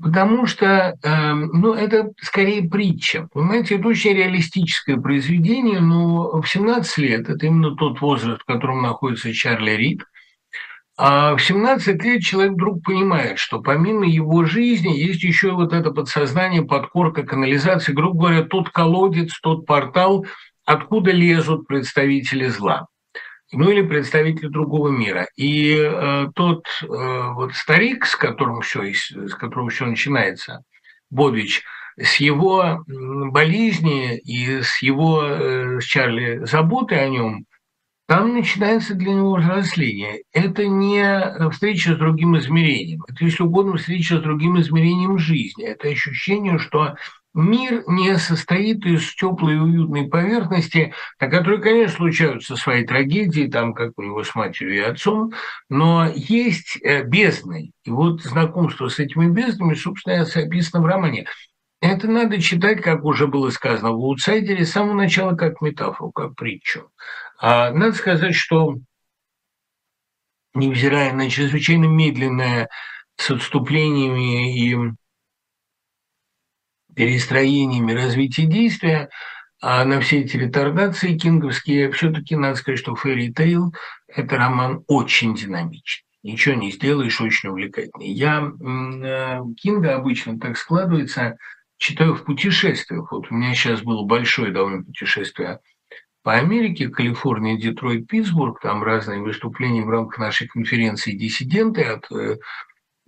Потому 0.00 0.46
что, 0.46 0.96
э, 1.00 1.34
ну, 1.34 1.72
это 1.72 2.10
скорее 2.20 2.68
притча. 2.68 3.28
Понимаете, 3.32 3.76
это 3.76 3.86
очень 3.86 4.14
реалистическое 4.14 4.96
произведение, 4.96 5.80
но 5.80 6.40
в 6.40 6.48
17 6.48 6.98
лет, 6.98 7.28
это 7.28 7.46
именно 7.46 7.76
тот 7.76 8.00
возраст, 8.00 8.42
в 8.42 8.44
котором 8.44 8.82
находится 8.82 9.32
Чарли 9.32 9.70
Рид, 9.70 10.02
а 10.96 11.34
в 11.34 11.40
17 11.42 12.02
лет 12.04 12.22
человек 12.22 12.52
вдруг 12.52 12.84
понимает, 12.84 13.38
что 13.38 13.60
помимо 13.60 14.06
его 14.06 14.44
жизни 14.44 14.96
есть 14.96 15.22
еще 15.22 15.52
вот 15.52 15.72
это 15.72 15.90
подсознание, 15.90 16.62
подкорка, 16.62 17.24
канализация, 17.24 17.94
грубо 17.94 18.26
говоря, 18.28 18.42
тот 18.42 18.70
колодец, 18.70 19.38
тот 19.40 19.66
портал, 19.66 20.24
откуда 20.64 21.10
лезут 21.10 21.66
представители 21.66 22.46
зла 22.46 22.86
ну 23.52 23.70
или 23.70 23.82
представители 23.82 24.48
другого 24.48 24.88
мира. 24.88 25.28
И 25.36 25.76
э, 25.76 26.26
тот 26.34 26.66
э, 26.82 26.86
вот 26.86 27.54
старик, 27.54 28.06
с 28.06 28.16
которым 28.16 28.60
все, 28.60 28.92
с 28.92 29.34
которого 29.34 29.70
все 29.70 29.86
начинается, 29.86 30.62
Бодвич, 31.10 31.62
с 31.96 32.16
его 32.16 32.84
болезни 32.86 34.18
и 34.18 34.62
с 34.62 34.82
его, 34.82 35.22
э, 35.24 35.80
с 35.80 35.84
Чарли, 35.84 36.44
заботы 36.44 36.96
о 36.96 37.08
нем, 37.08 37.44
там 38.14 38.32
начинается 38.32 38.94
для 38.94 39.12
него 39.12 39.34
взросление. 39.34 40.22
Это 40.32 40.68
не 40.68 41.50
встреча 41.50 41.94
с 41.94 41.98
другим 41.98 42.38
измерением, 42.38 43.02
это, 43.08 43.24
если 43.24 43.42
угодно, 43.42 43.76
встреча 43.76 44.18
с 44.18 44.22
другим 44.22 44.60
измерением 44.60 45.18
жизни. 45.18 45.64
Это 45.64 45.88
ощущение, 45.88 46.60
что 46.60 46.94
мир 47.34 47.82
не 47.88 48.16
состоит 48.18 48.86
из 48.86 49.12
теплой 49.16 49.54
и 49.54 49.58
уютной 49.58 50.06
поверхности, 50.06 50.94
на 51.20 51.26
которой, 51.26 51.60
конечно, 51.60 51.96
случаются 51.96 52.54
свои 52.54 52.86
трагедии, 52.86 53.48
там, 53.48 53.74
как 53.74 53.94
у 53.96 54.02
него 54.02 54.22
с 54.22 54.32
матерью 54.36 54.76
и 54.76 54.78
отцом, 54.78 55.32
но 55.68 56.06
есть 56.14 56.78
э, 56.84 57.02
бездны. 57.02 57.72
И 57.82 57.90
вот 57.90 58.22
знакомство 58.22 58.86
с 58.86 59.00
этими 59.00 59.28
безднами, 59.28 59.74
собственно, 59.74 60.22
описано 60.22 60.84
в 60.84 60.86
романе. 60.86 61.26
Это 61.80 62.08
надо 62.08 62.40
читать, 62.40 62.80
как 62.80 63.04
уже 63.04 63.26
было 63.26 63.50
сказано 63.50 63.90
в 63.90 63.96
«Аутсайдере», 63.96 64.64
с 64.64 64.70
самого 64.70 64.94
начала 64.94 65.34
как 65.34 65.60
метафору, 65.60 66.12
как 66.12 66.34
притчу. 66.34 66.88
А 67.38 67.70
надо 67.72 67.92
сказать, 67.94 68.34
что, 68.34 68.76
невзирая 70.54 71.12
на 71.12 71.28
чрезвычайно 71.28 71.86
медленное 71.86 72.68
с 73.16 73.30
отступлениями 73.30 74.58
и 74.58 74.92
перестроениями 76.94 77.92
развития 77.92 78.46
действия, 78.46 79.10
а 79.60 79.84
на 79.84 80.00
все 80.00 80.20
эти 80.20 80.36
ретардации 80.36 81.16
кинговские, 81.18 81.90
все-таки 81.92 82.36
надо 82.36 82.56
сказать, 82.56 82.78
что 82.78 82.94
«Фэри 82.94 83.32
Тейл»– 83.32 83.74
это 84.08 84.36
роман 84.36 84.84
очень 84.86 85.34
динамичный. 85.34 86.04
Ничего 86.22 86.54
не 86.54 86.70
сделаешь, 86.70 87.20
очень 87.20 87.50
увлекательный. 87.50 88.08
Я 88.08 88.40
э, 88.40 89.40
Кинга 89.56 89.96
обычно 89.96 90.38
так 90.38 90.56
складывается– 90.56 91.36
читаю 91.78 92.14
в 92.14 92.24
путешествиях. 92.24 93.12
Вот 93.12 93.30
у 93.30 93.34
меня 93.34 93.54
сейчас 93.54 93.82
было 93.82 94.04
большое 94.04 94.52
довольно 94.52 94.84
путешествие 94.84 95.60
по 96.24 96.32
Америке, 96.32 96.88
Калифорния, 96.88 97.58
Детройт, 97.58 98.08
Питтсбург, 98.08 98.58
там 98.60 98.82
разные 98.82 99.20
выступления 99.20 99.82
в 99.82 99.90
рамках 99.90 100.18
нашей 100.18 100.48
конференции 100.48 101.12
«Диссиденты» 101.12 101.82
от 101.82 102.10
э, 102.10 102.38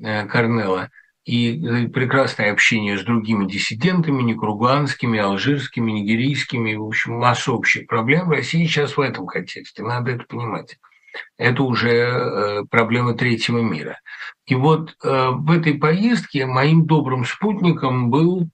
э 0.04 0.88
и 1.24 1.66
э, 1.66 1.88
прекрасное 1.88 2.52
общение 2.52 2.98
с 2.98 3.02
другими 3.02 3.48
диссидентами, 3.48 4.22
никруганскими, 4.22 5.18
алжирскими, 5.18 5.90
нигерийскими, 5.92 6.74
в 6.74 6.84
общем, 6.84 7.14
масса 7.14 7.52
общих 7.52 7.88
проблем. 7.88 8.30
России 8.30 8.66
сейчас 8.66 8.98
в 8.98 9.00
этом 9.00 9.26
контексте, 9.26 9.82
надо 9.82 10.12
это 10.12 10.24
понимать. 10.28 10.78
Это 11.38 11.62
уже 11.62 11.90
э, 11.90 12.64
проблема 12.70 13.14
третьего 13.14 13.60
мира. 13.60 13.98
И 14.44 14.54
вот 14.54 14.94
в 15.02 15.50
этой 15.50 15.74
поездке 15.74 16.46
моим 16.46 16.86
добрым 16.86 17.24
спутником 17.24 18.10
был 18.10 18.48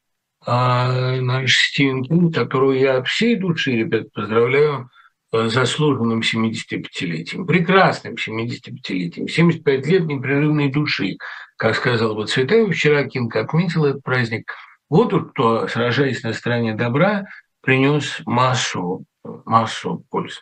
а 0.45 1.21
наш 1.21 1.55
Стивен 1.55 2.03
Кинг, 2.03 2.35
которого 2.35 2.73
я 2.73 2.99
от 2.99 3.09
всей 3.09 3.37
души, 3.37 3.73
ребят, 3.73 4.13
поздравляю 4.13 4.91
э, 5.33 5.49
заслуженным 5.49 6.21
75-летием, 6.21 7.47
прекрасным 7.47 8.15
75-летием, 8.15 9.29
75 9.29 9.87
лет 9.87 10.05
непрерывной 10.05 10.71
души, 10.71 11.17
как 11.57 11.77
сказал 11.77 12.15
бы 12.15 12.27
Цветаев, 12.27 12.75
вчера 12.75 13.05
Кинг 13.05 13.35
отметил 13.37 13.85
этот 13.85 14.03
праздник. 14.03 14.53
Вот 14.89 15.11
тут 15.11 15.31
кто, 15.31 15.69
сражаясь 15.69 16.23
на 16.23 16.33
стороне 16.33 16.75
добра, 16.75 17.25
принес 17.61 18.21
массу, 18.27 19.05
массу 19.23 20.05
пользы. 20.11 20.41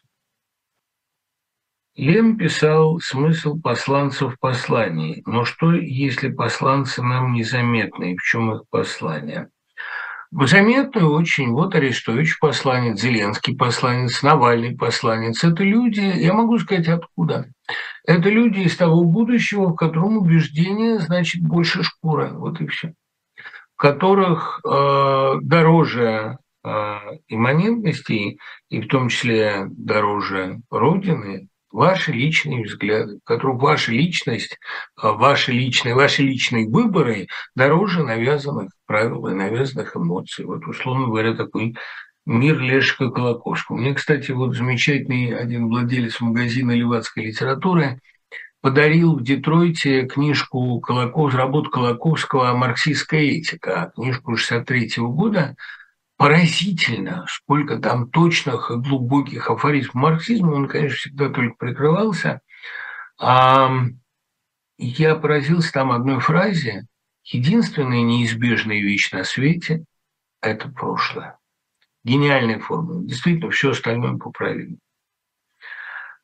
Лем 1.96 2.38
писал 2.38 2.98
смысл 3.00 3.60
посланцев 3.60 4.34
в 4.34 4.38
послании. 4.38 5.22
Но 5.26 5.44
что, 5.44 5.72
если 5.72 6.30
посланцы 6.30 7.02
нам 7.02 7.34
незаметны, 7.34 8.12
и 8.12 8.16
в 8.16 8.22
чем 8.22 8.54
их 8.54 8.62
послание? 8.70 9.50
Заметную 10.33 11.12
очень. 11.12 11.51
Вот 11.51 11.75
Арестович 11.75 12.38
посланец, 12.38 13.01
Зеленский 13.01 13.57
посланец, 13.57 14.23
Навальный 14.23 14.77
посланец. 14.77 15.43
Это 15.43 15.64
люди, 15.64 16.01
я 16.01 16.33
могу 16.33 16.59
сказать, 16.59 16.87
откуда. 16.87 17.51
Это 18.07 18.29
люди 18.29 18.61
из 18.61 18.77
того 18.77 19.03
будущего, 19.05 19.71
в 19.71 19.75
котором 19.75 20.19
убеждение 20.19 21.01
значит 21.01 21.43
больше 21.43 21.83
шкура. 21.83 22.31
Вот 22.33 22.61
и 22.61 22.66
все. 22.69 22.95
В 23.75 23.81
которых 23.81 24.61
э, 24.64 25.35
дороже 25.43 26.38
э, 26.62 26.69
имманентности, 27.27 28.38
и 28.69 28.81
в 28.81 28.87
том 28.87 29.09
числе 29.09 29.66
дороже 29.69 30.61
Родины, 30.71 31.49
ваши 31.70 32.12
личные 32.12 32.64
взгляды, 32.64 33.18
в 33.18 33.24
которых 33.24 33.62
ваша 33.62 33.92
личность, 33.92 34.59
а, 34.96 35.12
ваши 35.12 35.52
личные, 35.52 35.94
ваши 35.94 36.22
личные 36.22 36.68
выборы 36.68 37.28
дороже 37.54 38.02
навязанных 38.02 38.70
правил 38.87 39.26
и 39.28 39.35
навязанных 39.35 39.96
эмоций. 39.96 40.44
Вот, 40.44 40.66
условно 40.66 41.06
говоря, 41.06 41.35
такой 41.35 41.76
мир 42.26 42.59
Лешика 42.59 43.11
Колокошка. 43.11 43.74
Мне, 43.74 43.94
кстати, 43.94 44.30
вот 44.33 44.54
замечательный 44.54 45.37
один 45.37 45.68
владелец 45.68 46.20
магазина 46.20 46.72
левацкой 46.72 47.26
литературы 47.26 48.00
подарил 48.61 49.16
в 49.16 49.22
Детройте 49.22 50.06
книжку 50.06 50.80
Колоков, 50.80 51.35
работу 51.35 51.70
Колоковского 51.70 52.54
«Марксистская 52.54 53.22
этика», 53.22 53.92
книжку 53.94 54.37
63 54.37 54.98
-го 54.98 55.09
года– 55.09 55.56
поразительно, 56.20 57.24
сколько 57.30 57.78
там 57.78 58.11
точных 58.11 58.70
и 58.70 58.74
глубоких 58.74 59.48
афоризмов 59.48 59.94
марксизма, 59.94 60.50
он, 60.50 60.68
конечно, 60.68 60.98
всегда 60.98 61.30
только 61.30 61.54
прикрывался. 61.56 62.42
А 63.18 63.70
я 64.76 65.14
поразился 65.14 65.72
там 65.72 65.90
одной 65.92 66.20
фразе. 66.20 66.85
Единственная 67.24 68.02
неизбежная 68.02 68.83
вещь 68.83 69.11
на 69.12 69.24
свете– 69.24 69.85
это 70.42 70.68
прошлое. 70.68 71.38
Гениальная 72.04 72.59
формула. 72.59 73.02
Действительно, 73.02 73.50
все 73.50 73.70
остальное 73.70 74.18
поправимо. 74.18 74.76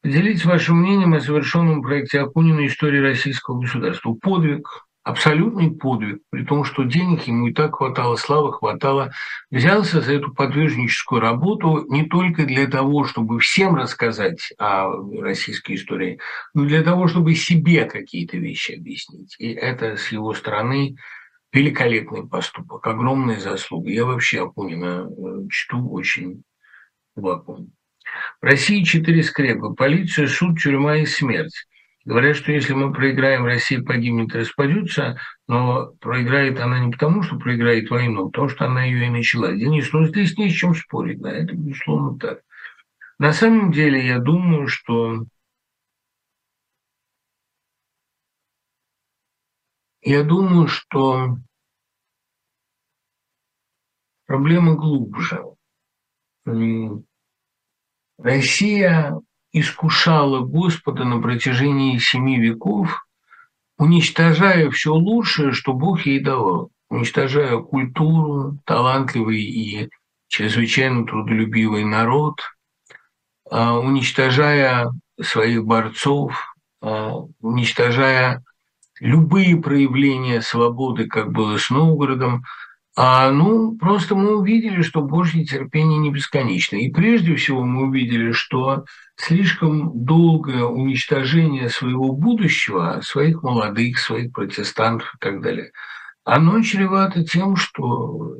Поделитесь 0.03 0.45
вашим 0.45 0.83
мнением 0.83 1.15
о 1.15 1.21
совершенном 1.21 1.81
проекте 1.81 2.21
Акунина 2.21 2.67
«История 2.67 3.01
российского 3.01 3.63
государства». 3.63 4.13
Подвиг, 4.13 4.86
абсолютный 5.07 5.71
подвиг, 5.71 6.21
при 6.31 6.45
том, 6.45 6.65
что 6.65 6.83
денег 6.83 7.29
ему 7.29 7.47
и 7.47 7.53
так 7.53 7.77
хватало, 7.77 8.17
славы 8.17 8.53
хватало, 8.53 9.13
взялся 9.53 10.01
за 10.01 10.15
эту 10.15 10.35
подвижническую 10.35 11.21
работу 11.21 11.87
не 11.89 12.07
только 12.07 12.45
для 12.45 12.67
того, 12.67 13.05
чтобы 13.05 13.39
всем 13.39 13.77
рассказать 13.77 14.53
о 14.59 14.91
российской 15.21 15.77
истории, 15.77 16.19
но 16.55 16.65
для 16.65 16.83
того, 16.83 17.07
чтобы 17.07 17.37
себе 17.37 17.85
какие-то 17.85 18.37
вещи 18.37 18.73
объяснить. 18.73 19.37
И 19.39 19.53
это 19.53 19.97
с 19.97 20.11
его 20.11 20.35
стороны 20.35 20.97
великолепный 21.53 22.27
поступок, 22.27 22.85
огромная 22.85 23.39
заслуга. 23.39 23.89
Я 23.89 24.07
вообще 24.07 24.43
Акунина 24.43 25.09
э, 25.09 25.49
чту 25.49 25.89
очень 25.89 26.43
глубоко. 27.15 27.61
В 28.41 28.45
России 28.45 28.83
четыре 28.83 29.23
скрепы– 29.23 29.73
полиция, 29.77 30.27
суд, 30.27 30.59
тюрьма 30.59 30.97
и 30.97 31.07
смерть. 31.07 31.65
Говорят, 32.07 32.37
что 32.37 32.53
если 32.53 32.73
мы 32.73 32.93
проиграем, 32.93 33.45
Россия 33.45 33.83
погибнет 33.83 34.33
распадется, 34.33 35.19
но 35.49 35.87
проиграет 36.01 36.61
она 36.61 36.79
не 36.79 36.93
потому, 36.93 37.25
что 37.25 37.37
проиграет 37.37 37.91
войну, 37.91 38.23
а 38.23 38.25
потому 38.27 38.49
что 38.49 38.67
она 38.67 38.85
ее 38.85 39.09
и 39.09 39.11
начала. 39.11 39.53
Денис, 39.53 39.93
ну 39.93 40.07
здесь 40.07 40.39
не 40.39 40.49
с 40.49 40.53
чем 40.53 40.73
спорить, 40.77 41.21
да, 41.21 41.33
это 41.33 41.53
безусловно 41.53 42.17
так. 42.17 42.43
На 43.19 43.33
самом 43.33 43.73
деле, 43.73 44.07
я 44.07 44.21
думаю, 44.21 44.69
что 44.69 45.25
я 50.03 50.23
думаю, 50.23 50.69
что 50.69 51.39
проблема 54.27 54.77
глубже. 54.77 55.43
Россия 58.19 59.21
искушала 59.59 60.41
Господа 60.41 61.05
на 61.05 61.21
протяжении 61.21 61.99
семи 61.99 62.39
веков, 62.39 63.07
уничтожая 63.79 64.71
все 64.71 64.93
лучшее, 64.93 65.53
что 65.53 65.73
Бог 65.73 66.05
ей 66.05 66.21
давал, 66.21 66.71
уничтожая 66.91 67.59
культуру, 67.59 68.59
талантливый 68.67 69.41
и 69.41 69.89
чрезвычайно 70.29 71.07
трудолюбивый 71.07 71.85
народ, 71.85 72.41
а, 73.51 73.79
уничтожая 73.79 74.91
своих 75.21 75.65
борцов, 75.65 76.39
а, 76.83 77.15
уничтожая 77.41 78.45
любые 79.01 79.57
проявления 79.57 80.43
свободы, 80.43 81.07
как 81.07 81.33
было 81.33 81.57
с 81.57 81.71
Новгородом, 81.71 82.45
а, 82.99 83.31
ну, 83.31 83.77
просто 83.77 84.15
мы 84.15 84.37
увидели, 84.37 84.81
что 84.81 85.03
Божье 85.03 85.45
терпение 85.45 85.99
не 85.99 86.11
бесконечно. 86.11 86.77
И 86.77 86.91
прежде 86.91 87.37
всего 87.37 87.63
мы 87.63 87.89
увидели, 87.89 88.33
что 88.33 88.87
слишком 89.17 90.05
долгое 90.05 90.65
уничтожение 90.65 91.69
своего 91.69 92.13
будущего, 92.13 93.01
своих 93.03 93.43
молодых, 93.43 93.99
своих 93.99 94.33
протестантов 94.33 95.15
и 95.15 95.19
так 95.21 95.43
далее, 95.43 95.73
оно 96.25 96.63
чревато 96.63 97.23
тем, 97.23 97.57
что 97.57 98.37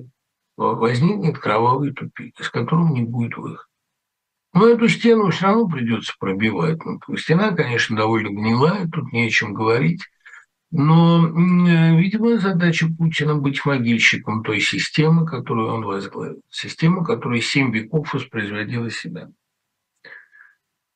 возникнет 0.57 1.39
кровавый 1.39 1.93
тупик, 1.93 2.41
из 2.41 2.49
которого 2.49 2.89
не 2.89 3.03
будет 3.03 3.37
выхода. 3.37 3.63
Но 4.55 4.71
эту 4.71 4.89
стену 4.89 5.31
все 5.31 5.49
равно 5.49 5.69
придется 5.69 6.15
пробивать. 6.19 6.79
Ну, 6.83 6.99
стена, 7.19 7.51
конечно, 7.51 7.95
довольно 7.95 8.29
гнилая, 8.29 8.89
тут 8.89 9.13
не 9.13 9.27
о 9.27 9.31
чем 9.31 9.53
говорить. 9.53 10.01
Но, 10.73 11.27
э, 11.27 11.97
видимо, 11.97 12.39
задача 12.39 12.89
Путина 12.99 13.37
быть 13.37 13.65
могильщиком 13.65 14.43
той 14.43 14.61
системы, 14.61 15.25
которую 15.25 15.69
он 15.69 15.85
возглавил. 15.85 16.43
Система, 16.51 17.05
которая 17.05 17.41
семь 17.41 17.73
веков 17.73 18.13
воспроизводила 18.13 18.91
себя. 18.91 19.31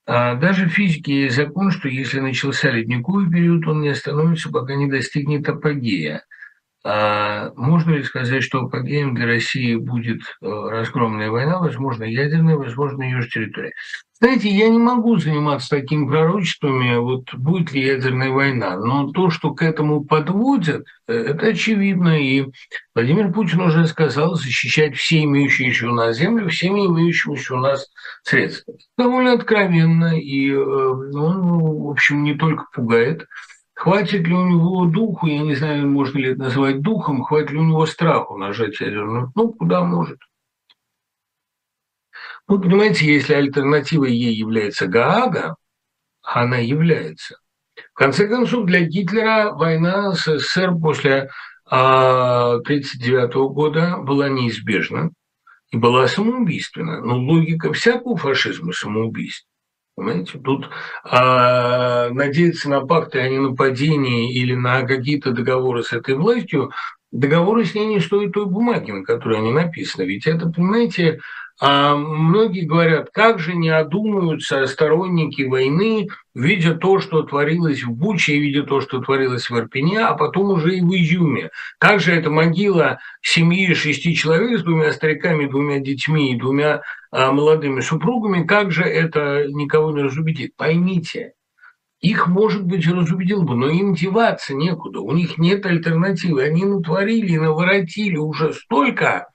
А 0.07 0.35
даже 0.35 0.66
в 0.66 0.71
физике 0.71 1.23
есть 1.23 1.37
закон, 1.37 1.71
что 1.71 1.89
если 1.89 2.18
начался 2.18 2.71
ледниковый 2.71 3.31
период, 3.31 3.66
он 3.68 3.81
не 3.81 3.91
остановится, 3.91 4.51
пока 4.51 4.75
не 4.75 4.89
достигнет 4.89 5.49
апогея. 5.49 6.25
А 6.83 7.51
можно 7.57 7.93
ли 7.93 8.03
сказать, 8.03 8.43
что 8.43 8.61
апогеем 8.61 9.14
для 9.14 9.26
России 9.26 9.74
будет 9.74 10.20
э, 10.20 10.47
разгромная 10.47 11.31
война, 11.31 11.59
возможно, 11.59 12.05
ядерная, 12.05 12.57
возможно, 12.57 13.03
ее 13.03 13.20
же 13.20 13.28
территория? 13.28 13.72
Знаете, 14.22 14.49
я 14.51 14.68
не 14.68 14.78
могу 14.78 15.18
заниматься 15.18 15.70
такими 15.70 16.07
пророчествами, 16.07 16.97
вот 16.97 17.35
будет 17.35 17.72
ли 17.72 17.83
ядерная 17.83 18.31
война, 18.31 18.76
но 18.76 19.11
то, 19.12 19.31
что 19.31 19.55
к 19.55 19.62
этому 19.62 20.05
подводят, 20.05 20.87
э, 21.07 21.12
это 21.12 21.49
очевидно, 21.49 22.18
и 22.18 22.47
Владимир 22.95 23.31
Путин 23.31 23.61
уже 23.61 23.87
сказал 23.87 24.35
защищать 24.35 24.97
все 24.97 25.24
имеющиеся 25.24 25.87
у 25.87 25.93
нас 25.93 26.16
земли 26.16 26.49
всеми 26.49 26.87
имеющимися 26.87 27.55
у 27.55 27.59
нас 27.59 27.87
средствами. 28.22 28.78
Довольно 28.97 29.35
откровенно, 29.35 30.18
и 30.18 30.51
э, 30.51 30.57
он, 30.57 31.43
в 31.43 31.91
общем, 31.91 32.22
не 32.22 32.35
только 32.35 32.64
пугает, 32.72 33.26
Хватит 33.81 34.26
ли 34.28 34.35
у 34.35 34.47
него 34.47 34.85
духу, 34.85 35.26
я 35.26 35.41
не 35.41 35.55
знаю, 35.55 35.89
можно 35.89 36.18
ли 36.18 36.33
это 36.33 36.41
назвать 36.41 36.83
духом, 36.83 37.24
хватит 37.24 37.53
ли 37.53 37.61
у 37.61 37.64
него 37.64 37.87
страху 37.87 38.37
нажать 38.37 38.78
ядерную 38.78 39.33
ну, 39.35 39.55
куда 39.55 39.83
может. 39.83 40.18
Ну, 42.47 42.61
понимаете, 42.61 43.07
если 43.07 43.33
альтернативой 43.33 44.12
ей 44.12 44.35
является 44.35 44.87
Гаага, 44.87 45.57
она 46.20 46.59
является. 46.59 47.39
В 47.74 47.95
конце 47.95 48.28
концов, 48.28 48.66
для 48.66 48.81
Гитлера 48.81 49.55
война 49.55 50.12
с 50.12 50.24
СССР 50.24 50.74
после 50.74 51.31
1939 51.64 53.35
а, 53.35 53.39
года 53.49 53.97
была 53.97 54.28
неизбежна 54.28 55.09
и 55.70 55.78
была 55.78 56.07
самоубийственна. 56.07 57.01
Но 57.01 57.16
логика 57.18 57.72
всякого 57.72 58.18
фашизма– 58.18 58.72
самоубийство. 58.74 59.49
Понимаете, 60.01 60.38
тут 60.38 60.70
а, 61.05 62.09
надеяться 62.09 62.70
на 62.70 62.80
пакты 62.80 63.18
о 63.18 63.28
ненападении 63.28 64.32
или 64.32 64.55
на 64.55 64.80
какие-то 64.86 65.32
договоры 65.32 65.82
с 65.82 65.92
этой 65.92 66.14
властью, 66.14 66.70
договоры 67.12 67.66
с 67.66 67.74
ней 67.74 67.84
не 67.84 68.01
стоят 68.01 68.32
той 68.32 68.46
бумаги, 68.46 68.92
на 68.92 69.05
которой 69.05 69.40
они 69.40 69.53
написаны. 69.53 70.05
Ведь 70.05 70.26
это, 70.26 70.48
понимаете, 70.48 71.20
а 71.63 71.95
многие 71.95 72.65
говорят, 72.65 73.11
как 73.13 73.39
же 73.39 73.55
не 73.55 73.69
одумаются 73.69 74.65
сторонники 74.67 75.43
войны, 75.43 76.09
видя 76.35 76.75
то, 76.75 77.01
что 77.01 77.23
творилось 77.23 77.83
в 77.83 77.91
Буче, 77.91 78.39
видя 78.39 78.63
то, 78.63 78.81
что 78.81 79.01
творилось 79.01 79.51
в 79.51 79.59
Ирпене, 79.59 80.01
а 80.01 80.15
потом 80.15 80.53
уже 80.53 80.77
и 80.77 80.81
в 80.81 80.91
Изюме. 80.91 81.51
Как 81.79 82.01
же 82.01 82.13
эта 82.13 82.31
могила 82.31 82.99
семьи 83.21 83.75
шести 83.75 84.15
человек 84.15 84.59
с 84.59 84.63
двумя 84.63 84.91
стариками, 84.93 85.47
двумя 85.47 85.81
детьми 85.81 86.33
и 86.33 86.39
двумя 86.39 86.81
а, 87.11 87.31
молодыми 87.31 87.81
супругами, 87.81 88.47
как 88.47 88.73
же 88.73 88.85
это 88.85 89.45
никого 89.49 89.93
не 89.93 90.03
разубедит? 90.03 90.57
Поймите, 90.57 91.35
их, 92.01 92.27
может 92.27 92.65
быть, 92.65 92.89
разубедил 92.89 93.43
бы, 93.43 93.55
но 93.55 93.69
им 93.69 93.95
деваться 93.95 94.55
некуда, 94.55 95.01
у 95.01 95.13
них 95.13 95.37
нет 95.37 95.67
альтернативы. 95.67 96.43
Они 96.43 96.65
натворили, 96.65 97.37
наворотили 97.37 98.17
уже 98.17 98.55
столько, 98.55 99.29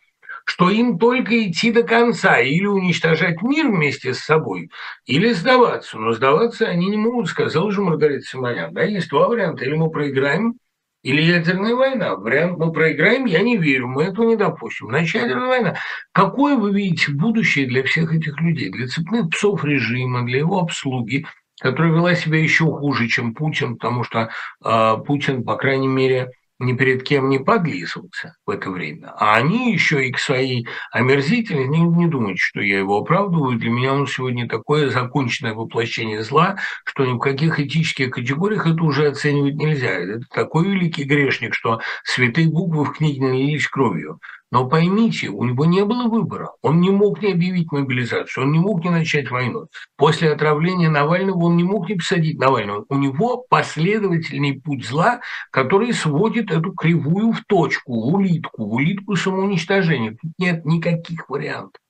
что 0.46 0.70
им 0.70 0.98
только 0.98 1.48
идти 1.48 1.72
до 1.72 1.84
конца, 1.84 2.40
или 2.40 2.66
уничтожать 2.66 3.42
мир 3.42 3.68
вместе 3.68 4.14
с 4.14 4.20
собой, 4.20 4.70
или 5.06 5.34
сдаваться. 5.34 5.98
Но 5.98 6.14
сдаваться 6.14 6.68
они 6.68 6.88
не 6.88 6.98
могут, 6.98 7.28
сказал 7.28 7.72
же 7.72 7.82
Маргарита 7.82 8.24
Симонян. 8.24 8.74
Да, 8.74 8.84
есть 8.84 9.10
два 9.10 9.28
варианта. 9.28 9.66
Или 9.66 9.76
мы 9.76 9.90
проиграем, 9.90 10.54
или 11.02 11.22
ядерная 11.22 11.76
война. 11.76 12.16
Вариант 12.16 12.58
мы 12.58 12.72
проиграем, 12.72 13.26
я 13.26 13.42
не 13.42 13.58
верю, 13.58 13.88
мы 13.88 14.04
этого 14.04 14.28
не 14.28 14.36
допустим. 14.36 14.88
Значит, 14.88 15.22
ядерная 15.22 15.48
война. 15.48 15.76
Какое 16.12 16.56
вы 16.56 16.72
видите 16.72 17.12
будущее 17.12 17.68
для 17.68 17.84
всех 17.84 18.14
этих 18.14 18.40
людей? 18.40 18.70
Для 18.70 18.88
цепных 18.88 19.30
псов 19.30 19.64
режима, 19.64 20.26
для 20.26 20.40
его 20.40 20.60
обслуги, 20.60 21.26
которая 21.60 21.92
вела 21.92 22.16
себя 22.16 22.40
еще 22.40 22.66
хуже, 22.66 23.08
чем 23.08 23.34
Путин, 23.34 23.78
потому 23.78 24.04
что 24.04 24.30
э, 24.64 24.98
Путин, 25.06 25.44
по 25.44 25.58
крайней 25.58 25.88
мере, 25.88 26.32
ни 26.60 26.74
перед 26.74 27.04
кем 27.04 27.30
не 27.30 27.40
подлизывался 27.40 28.36
в 28.46 28.50
это 28.50 28.70
время. 28.70 29.14
А 29.18 29.36
они 29.36 29.74
еще 29.74 30.08
и 30.08 30.12
к 30.12 30.20
своей 30.20 30.68
омерзительности, 30.92 31.70
не, 31.70 31.82
не 31.82 32.08
думайте, 32.08 32.40
что 32.40 32.62
я 32.62 32.80
его 32.80 32.98
оправдываю, 32.98 33.58
для 33.58 33.70
меня 33.70 33.94
он 33.94 34.08
сегодня 34.08 34.48
такое 34.48 34.90
законченное 34.90 35.54
воплощение 35.54 36.24
зла, 36.24 36.58
что 36.86 37.06
ни 37.06 37.14
в 37.14 37.20
каких 37.20 37.60
этических 37.60 38.12
категориях 38.12 38.68
это 38.68 38.82
уже 38.84 39.08
оценивать 39.08 39.56
нельзя. 39.56 39.90
Это 39.90 40.22
такой 40.34 40.70
великий 40.70 41.04
грешник, 41.04 41.54
что 41.54 41.82
святые 42.04 42.48
буквы 42.48 42.86
в 42.86 42.94
книге 42.94 43.22
налились 43.22 43.68
кровью. 43.68 44.20
Но 44.52 44.70
поймите, 44.70 45.30
у 45.30 45.44
него 45.44 45.66
не 45.66 45.84
было 45.84 46.08
выбора. 46.08 46.52
Он 46.62 46.80
не 46.80 46.92
мог 46.92 47.22
не 47.22 47.34
объявить 47.34 47.72
мобилизацию, 47.72 48.46
он 48.46 48.52
не 48.52 48.60
мог 48.60 48.84
не 48.84 48.92
начать 48.92 49.30
войну. 49.30 49.68
После 49.98 50.32
отравления 50.32 50.90
Навального 50.90 51.46
он 51.46 51.58
не 51.58 51.64
мог 51.64 51.90
не 51.90 51.96
посадить 51.96 52.40
Навального. 52.40 52.86
У 52.90 52.96
него 52.96 53.46
последовательный 53.50 54.62
путь 54.62 54.86
зла, 54.86 55.22
который 55.52 55.94
сводит 55.94 56.52
эту 56.52 56.74
кривую 56.74 57.32
в 57.32 57.44
точку, 57.46 57.94
в 57.94 58.14
улитку, 58.14 58.66
в 58.66 58.74
улитку 58.74 59.16
самоуничтожения. 59.16 60.12
Тут 60.12 60.32
нет 60.38 60.64
никаких 60.66 61.28
вариантов. 61.28 61.82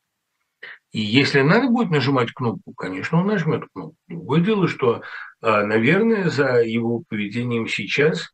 И 0.92 1.02
если 1.02 1.42
надо 1.42 1.68
будет 1.68 1.92
нажимать 1.92 2.32
кнопку, 2.32 2.74
конечно, 2.74 3.20
он 3.20 3.28
нажмет 3.28 3.64
кнопку. 3.74 3.98
Другое 4.08 4.40
дело, 4.40 4.68
что, 4.70 5.02
а, 5.42 5.64
наверное, 5.66 6.30
за 6.30 6.62
его 6.62 7.04
поведением 7.10 7.68
сейчас 7.68 8.32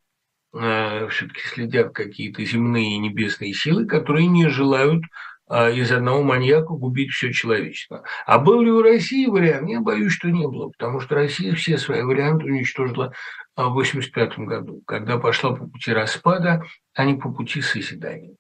все-таки 0.54 1.41
следят 1.47 1.93
какие-то 1.93 2.43
земные 2.43 2.95
и 2.95 2.97
небесные 2.97 3.54
силы, 3.54 3.86
которые 3.86 4.28
не 4.28 4.49
желают 4.49 5.04
э, 5.49 5.74
из 5.76 5.91
одного 5.91 6.24
маньяка 6.24 6.74
губить 6.74 7.12
все 7.12 7.32
человечество. 7.32 8.04
А 8.26 8.38
был 8.38 8.62
ли 8.62 8.70
у 8.70 8.82
России 8.82 9.28
вариант? 9.28 9.70
Я 9.70 9.80
боюсь, 9.80 10.12
что 10.12 10.30
не 10.30 10.47
было, 10.47 10.70
потому 10.70 10.99
что 10.99 11.16
Россия 11.16 11.56
все 11.56 11.78
свои 11.78 12.02
варианты 12.02 12.45
уничтожила 12.45 13.14
э, 13.56 13.62
в 13.62 13.72
1985 13.72 14.39
году, 14.39 14.82
когда 14.86 15.18
пошла 15.18 15.56
по 15.56 15.68
пути 15.68 15.93
распада, 15.93 16.64
а 16.93 17.06
не 17.06 17.16
по 17.16 17.32
пути 17.32 17.62
созидания. 17.62 18.36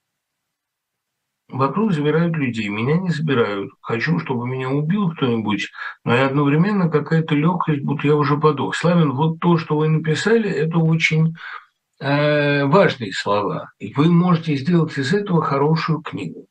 Вокруг 1.47 1.91
забирают 1.91 2.37
людей, 2.37 2.69
меня 2.69 2.95
не 2.95 3.09
забирают. 3.09 3.71
Хочу, 3.81 4.19
чтобы 4.19 4.47
меня 4.47 4.69
убил 4.69 5.11
кто-нибудь, 5.11 5.69
но 6.05 6.15
и 6.15 6.19
одновременно 6.19 6.89
какая-то 6.89 7.35
легкость, 7.35 7.81
будто 7.81 8.07
я 8.07 8.15
уже 8.15 8.37
подох. 8.37 8.73
Славин, 8.73 9.11
вот 9.11 9.39
то, 9.41 9.57
что 9.57 9.77
вы 9.77 9.89
написали, 9.89 10.49
это 10.49 10.77
очень 10.77 11.33
Э, 11.33 11.60
важные 12.01 13.13
слова. 13.13 13.71
И 13.79 13.93
вы 13.93 14.11
можете 14.11 14.55
сделать 14.55 14.97
из 14.97 15.13
этого 15.13 15.41
хорошую 15.43 16.01
книгу. 16.01 16.47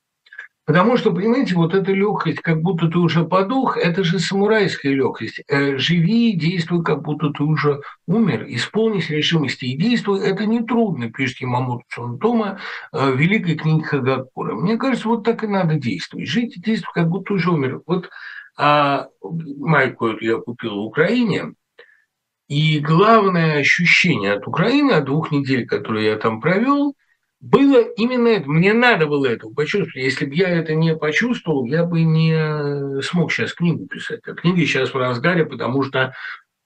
Потому 0.70 0.96
что, 0.96 1.12
понимаете, 1.12 1.56
вот 1.56 1.74
эта 1.74 1.90
легкость, 1.90 2.38
как 2.42 2.62
будто 2.62 2.86
ты 2.86 2.96
уже 2.96 3.24
подух, 3.24 3.76
это 3.76 4.04
же 4.04 4.20
самурайская 4.20 4.92
легкость. 4.92 5.42
Э, 5.48 5.76
живи, 5.78 6.32
действуй, 6.34 6.84
как 6.84 7.02
будто 7.02 7.30
ты 7.30 7.42
уже 7.42 7.80
умер, 8.06 8.44
исполнись 8.46 9.10
решимости 9.10 9.64
и 9.64 9.76
действуй. 9.76 10.20
Это 10.20 10.46
нетрудно, 10.46 11.10
пишет 11.10 11.40
Ямамото 11.40 11.82
Цунтома 11.92 12.60
э, 12.92 13.10
в 13.10 13.16
великой 13.16 13.56
книге 13.56 13.82
Хагакура. 13.82 14.54
Мне 14.54 14.76
кажется, 14.76 15.08
вот 15.08 15.24
так 15.24 15.42
и 15.42 15.48
надо 15.48 15.74
действовать. 15.74 16.28
Жить 16.28 16.56
и 16.56 16.60
действовать, 16.60 16.94
как 16.94 17.08
будто 17.08 17.34
уже 17.34 17.50
умер. 17.50 17.80
Вот 17.84 18.08
а, 18.56 19.08
майку 19.22 20.16
я 20.20 20.36
купил 20.36 20.76
в 20.76 20.84
Украине, 20.84 21.54
и 22.50 22.80
главное 22.80 23.60
ощущение 23.60 24.32
от 24.32 24.48
Украины, 24.48 24.90
от 24.90 25.04
двух 25.04 25.30
недель, 25.30 25.66
которые 25.66 26.08
я 26.08 26.16
там 26.16 26.40
провел, 26.40 26.96
было 27.38 27.80
именно 27.80 28.26
это. 28.26 28.50
Мне 28.50 28.72
надо 28.72 29.06
было 29.06 29.26
это 29.26 29.46
почувствовать. 29.50 29.94
Если 30.04 30.26
бы 30.26 30.34
я 30.34 30.48
это 30.48 30.74
не 30.74 30.96
почувствовал, 30.96 31.64
я 31.64 31.84
бы 31.84 32.02
не 32.02 33.00
смог 33.02 33.30
сейчас 33.30 33.54
книгу 33.54 33.86
писать. 33.86 34.22
А 34.26 34.34
книги 34.34 34.64
сейчас 34.64 34.92
в 34.92 34.96
разгаре, 34.96 35.46
потому 35.46 35.84
что 35.84 36.12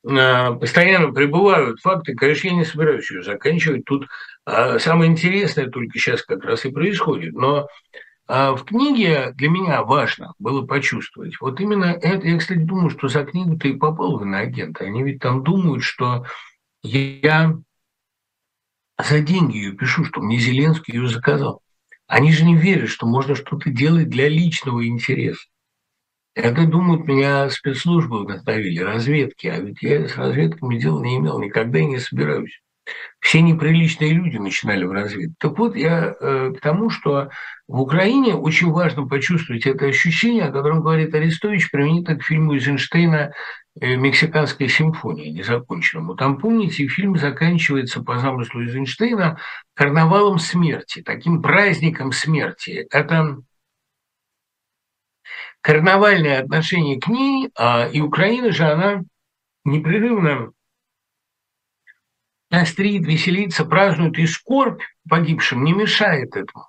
э, 0.09 0.55
постоянно 0.55 1.13
прибывают 1.13 1.81
факты. 1.81 2.15
Конечно, 2.15 2.49
я 2.49 2.55
не 2.55 2.65
собираюсь 2.65 3.11
ее 3.11 3.23
заканчивать. 3.23 3.85
Тут 3.85 4.07
э, 4.47 4.79
самое 4.79 5.11
интересное 5.11 5.69
только 5.69 5.99
сейчас 5.99 6.23
как 6.23 6.45
раз 6.45 6.65
и 6.65 6.71
происходит. 6.71 7.35
Но 7.35 7.69
в 8.27 8.65
книге 8.65 9.33
для 9.35 9.51
меня 9.51 9.83
важно 9.83 10.33
было 10.39 10.67
почувствовать. 10.67 11.39
Вот 11.41 11.61
именно 11.61 11.85
это, 11.85 12.27
я, 12.27 12.39
кстати, 12.39 12.59
думаю, 12.59 12.91
что 12.91 13.09
за 13.09 13.25
книгу-то 13.25 13.69
и 13.69 13.77
попал 13.77 14.19
в 14.19 14.23
иноагент. 14.23 14.81
Они 14.81 15.03
ведь 15.03 15.21
там 15.21 15.43
думают, 15.45 15.83
что 15.83 16.25
я 16.83 17.57
за 18.99 19.21
деньги 19.21 19.57
ее 19.57 19.73
пишу, 19.73 20.05
что 20.05 20.21
мне 20.21 20.39
Зеленский 20.39 20.95
ее 20.95 21.09
заказал. 21.09 21.61
Они 22.07 22.33
же 22.33 22.45
не 22.45 22.57
верят, 22.57 22.89
что 22.89 23.07
можно 23.07 23.35
что-то 23.35 23.71
делать 23.71 24.09
для 24.09 24.29
личного 24.29 24.87
интереса. 24.87 25.47
Это, 26.35 26.67
думают, 26.67 27.07
меня 27.07 27.49
спецслужбы 27.51 28.25
вдохновили, 28.25 28.81
разведки. 28.81 29.47
А 29.47 29.61
ведь 29.61 29.83
я 29.83 30.09
с 30.09 30.17
разведками 30.17 30.79
дела 30.79 31.03
не 31.03 31.19
имел, 31.19 31.41
никогда 31.41 31.79
и 31.79 31.87
не 31.87 31.99
собираюсь 31.99 32.61
все 33.21 33.41
неприличные 33.41 34.13
люди 34.13 34.37
начинали 34.37 34.85
в 34.85 34.93
разведке. 34.93 35.35
Так 35.39 35.59
вот, 35.59 35.77
я 35.77 36.15
э, 36.21 36.53
к 36.57 36.61
тому, 36.61 36.91
что 36.91 37.31
в 37.67 37.81
Украине 37.81 38.35
очень 38.35 38.71
важно 38.71 39.07
почувствовать 39.07 39.67
это 39.67 39.87
ощущение, 39.87 40.45
о 40.45 40.53
котором 40.53 40.83
говорит 40.83 41.15
Арестович, 41.15 41.71
применительно 41.71 42.19
к 42.19 42.25
фильму 42.25 42.55
Эйзенштейна 42.55 43.33
э, 43.81 43.97
«Мексиканская 43.97 44.69
симфония» 44.69 45.33
незаконченному. 45.33 46.15
Там, 46.15 46.39
помните, 46.39 46.87
фильм 46.89 47.17
заканчивается 47.17 48.03
по 48.03 48.19
замыслу 48.19 48.63
Эйзенштейна 48.63 49.39
карнавалом 49.75 50.39
смерти, 50.39 51.03
таким 51.03 51.41
праздником 51.41 52.13
смерти. 52.13 52.87
Это 52.91 53.39
карнавальное 55.63 56.43
отношение 56.43 57.01
к 57.01 57.09
ней, 57.09 57.51
а, 57.57 57.89
и 57.91 58.03
Украина 58.03 58.53
же, 58.53 58.65
она 58.65 59.03
непрерывно 59.65 60.53
острит, 62.61 63.07
веселится, 63.07 63.65
празднует, 63.65 64.19
и 64.19 64.27
скорбь 64.27 64.83
погибшим 65.09 65.65
не 65.65 65.73
мешает 65.73 66.37
этому. 66.37 66.69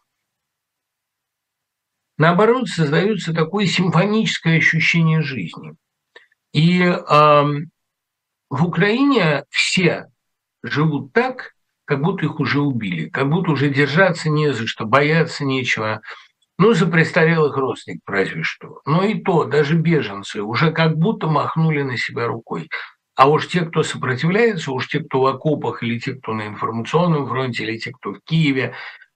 Наоборот, 2.18 2.70
создается 2.70 3.34
такое 3.34 3.66
симфоническое 3.66 4.58
ощущение 4.58 5.22
жизни. 5.22 5.76
И 6.54 6.82
э, 6.82 6.96
в 8.50 8.66
Украине 8.66 9.44
все 9.50 10.06
живут 10.64 11.12
так, 11.12 11.54
как 11.84 12.02
будто 12.02 12.26
их 12.26 12.40
уже 12.40 12.62
убили, 12.62 13.10
как 13.10 13.30
будто 13.30 13.52
уже 13.52 13.70
держаться 13.70 14.30
не 14.30 14.54
за 14.54 14.66
что, 14.66 14.86
бояться 14.86 15.44
нечего. 15.44 16.02
Ну, 16.58 16.74
за 16.74 16.88
престарелых 16.88 17.58
родственников 17.58 18.08
разве 18.08 18.44
что. 18.44 18.80
Но 18.86 19.04
и 19.04 19.22
то, 19.22 19.44
даже 19.44 19.76
беженцы 19.76 20.42
уже 20.42 20.72
как 20.72 20.98
будто 20.98 21.28
махнули 21.28 21.82
на 21.82 21.98
себя 21.98 22.28
рукой. 22.28 22.70
А 23.16 23.30
уж 23.30 23.48
те, 23.48 23.62
кто 23.62 23.82
сопротивляется, 23.82 24.72
уж 24.72 24.88
те, 24.88 25.00
кто 25.00 25.22
в 25.22 25.26
окопах, 25.26 25.84
или 25.84 26.00
те, 26.00 26.14
кто 26.16 26.34
на 26.34 26.48
информационном 26.48 27.28
фронте, 27.28 27.64
или 27.64 27.78
те, 27.78 27.92
кто 27.92 28.14
в 28.14 28.20
Киеве, 28.22 28.76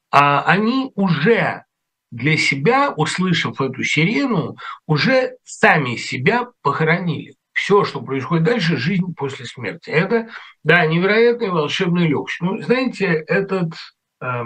а 0.09 0.41
они 0.43 0.91
уже 0.95 1.65
для 2.09 2.37
себя, 2.37 2.91
услышав 2.91 3.61
эту 3.61 3.83
сирену, 3.83 4.55
уже 4.87 5.35
сами 5.43 5.95
себя 5.95 6.47
похоронили. 6.61 7.35
Все, 7.51 7.83
что 7.83 8.01
происходит 8.01 8.45
дальше, 8.45 8.77
жизнь 8.77 9.13
после 9.15 9.45
смерти. 9.45 9.89
Это, 9.89 10.29
да, 10.63 10.85
невероятный 10.85 11.49
волшебный 11.49 12.07
люкс. 12.07 12.39
Ну, 12.39 12.61
знаете, 12.61 13.05
этот, 13.05 13.73
э, 14.21 14.43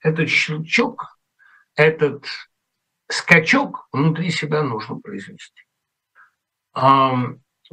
этот 0.00 0.30
щелчок, 0.30 1.18
этот 1.76 2.24
скачок 3.08 3.86
внутри 3.92 4.30
себя 4.30 4.62
нужно 4.62 4.96
произвести. 4.98 5.62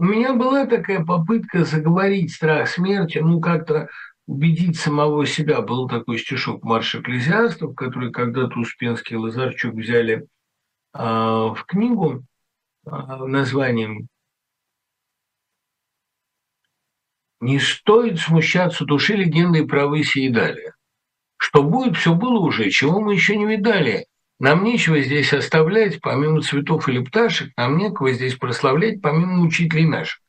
У 0.01 0.03
меня 0.03 0.33
была 0.33 0.65
такая 0.65 1.05
попытка 1.05 1.63
заговорить 1.63 2.33
страх 2.33 2.67
смерти, 2.67 3.19
ну, 3.19 3.39
как-то 3.39 3.87
убедить 4.25 4.79
самого 4.79 5.27
себя. 5.27 5.61
Был 5.61 5.87
такой 5.87 6.17
стишок 6.17 6.63
«Марш 6.63 6.95
экклезиастов», 6.95 7.75
который 7.75 8.11
когда-то 8.11 8.59
Успенский 8.59 9.13
и 9.15 9.19
Лазарчук 9.19 9.75
взяли 9.75 10.25
а, 10.91 11.53
в 11.53 11.65
книгу 11.65 12.23
а, 12.83 13.27
названием 13.27 14.07
«Не 17.39 17.59
стоит 17.59 18.17
смущаться 18.19 18.85
души 18.85 19.13
легенды 19.13 19.59
и 19.59 19.67
правы 19.67 20.03
сии 20.03 20.29
далее. 20.29 20.73
Что 21.37 21.61
будет, 21.61 21.95
все 21.95 22.15
было 22.15 22.39
уже, 22.39 22.71
чего 22.71 23.01
мы 23.01 23.13
еще 23.13 23.37
не 23.37 23.45
видали. 23.45 24.07
Нам 24.41 24.63
нечего 24.63 24.99
здесь 25.01 25.33
оставлять, 25.33 26.01
помимо 26.01 26.41
цветов 26.41 26.89
или 26.89 26.97
пташек, 26.97 27.51
нам 27.57 27.77
некого 27.77 28.11
здесь 28.11 28.33
прославлять, 28.33 28.99
помимо 28.99 29.43
учителей 29.43 29.85
наших. 29.85 30.19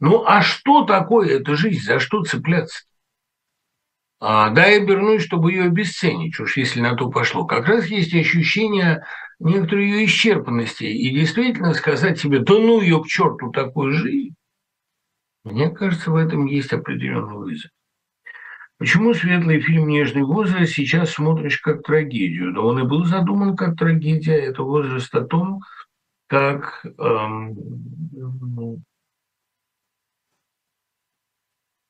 Ну 0.00 0.24
а 0.26 0.42
что 0.42 0.84
такое 0.84 1.38
эта 1.38 1.54
жизнь, 1.54 1.80
за 1.80 2.00
что 2.00 2.24
цепляться? 2.24 2.82
А, 4.18 4.50
да, 4.50 4.66
я 4.66 4.82
обернусь, 4.82 5.22
чтобы 5.22 5.52
ее 5.52 5.66
обесценить, 5.66 6.40
уж 6.40 6.56
если 6.56 6.80
на 6.80 6.96
то 6.96 7.08
пошло. 7.08 7.46
Как 7.46 7.68
раз 7.68 7.86
есть 7.86 8.12
ощущение 8.12 9.06
некоторой 9.38 9.90
ее 9.90 10.06
исчерпанности. 10.06 10.82
И 10.82 11.14
действительно 11.14 11.72
сказать 11.74 12.18
себе, 12.18 12.40
да 12.40 12.54
ну 12.54 12.80
ее 12.80 13.00
к 13.00 13.06
черту 13.06 13.52
такую 13.52 13.92
жизнь, 13.92 14.34
мне 15.44 15.70
кажется, 15.70 16.10
в 16.10 16.16
этом 16.16 16.46
есть 16.46 16.72
определенный 16.72 17.36
вызов. 17.36 17.70
Почему 18.82 19.14
светлый 19.14 19.60
фильм 19.60 19.86
«Нежный 19.86 20.24
возраст» 20.24 20.72
сейчас 20.72 21.12
смотришь 21.12 21.58
как 21.58 21.84
трагедию? 21.84 22.52
Да 22.52 22.62
он 22.62 22.80
и 22.80 22.82
был 22.82 23.04
задуман 23.04 23.54
как 23.54 23.76
трагедия. 23.76 24.34
Это 24.34 24.64
возраст 24.64 25.14
о 25.14 25.20
том, 25.20 25.60
как 26.26 26.84
эм, 26.98 27.54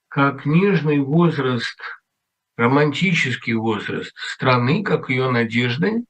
как 0.08 0.44
нежный 0.44 0.98
возраст, 0.98 1.80
романтический 2.58 3.54
возраст 3.54 4.14
страны, 4.14 4.82
как 4.82 5.08
ее 5.08 5.30
надежды, 5.30 6.04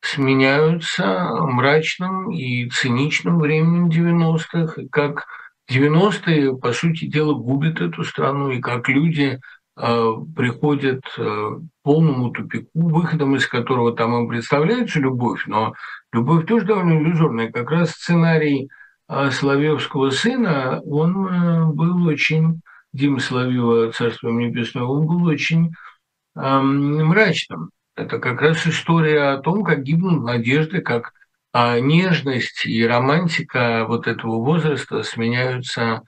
сменяются 0.00 1.28
мрачным 1.40 2.30
и 2.30 2.70
циничным 2.70 3.40
временем 3.40 3.88
90-х, 3.88 4.80
и 4.80 4.88
как 4.90 5.26
90-е, 5.68 6.56
по 6.56 6.72
сути 6.72 7.06
дела, 7.06 7.34
губят 7.34 7.80
эту 7.80 8.04
страну, 8.04 8.52
и 8.52 8.60
как 8.60 8.88
люди 8.88 9.40
Э, 9.82 10.12
приходят 10.36 11.00
э, 11.16 11.22
к 11.22 11.82
полному 11.82 12.30
тупику, 12.32 12.68
выходом 12.74 13.36
из 13.36 13.46
которого 13.46 13.96
там 13.96 14.14
им 14.14 14.28
представляется 14.28 15.00
любовь, 15.00 15.44
но 15.46 15.72
любовь 16.12 16.46
тоже 16.46 16.66
довольно 16.66 17.00
иллюзорная. 17.00 17.50
Как 17.50 17.70
раз 17.70 17.92
сценарий 17.92 18.68
э, 19.08 19.30
Соловьевского 19.30 20.10
сына, 20.10 20.82
он 20.84 21.72
был 21.74 22.06
очень, 22.06 22.60
Дима 22.92 23.20
Соловьева, 23.20 23.92
Царство 23.92 24.28
Небесное, 24.28 24.82
он 24.82 25.06
был 25.06 25.24
очень 25.24 25.72
эм, 26.36 27.06
мрачным. 27.06 27.70
Это 27.96 28.18
как 28.18 28.42
раз 28.42 28.66
история 28.66 29.30
о 29.30 29.38
том, 29.38 29.64
как 29.64 29.82
гибнут 29.82 30.24
надежды, 30.24 30.82
как 30.82 31.12
нежность 31.54 32.64
и 32.64 32.86
романтика 32.86 33.84
вот 33.88 34.06
этого 34.06 34.44
возраста 34.44 35.02
сменяются 35.02 36.02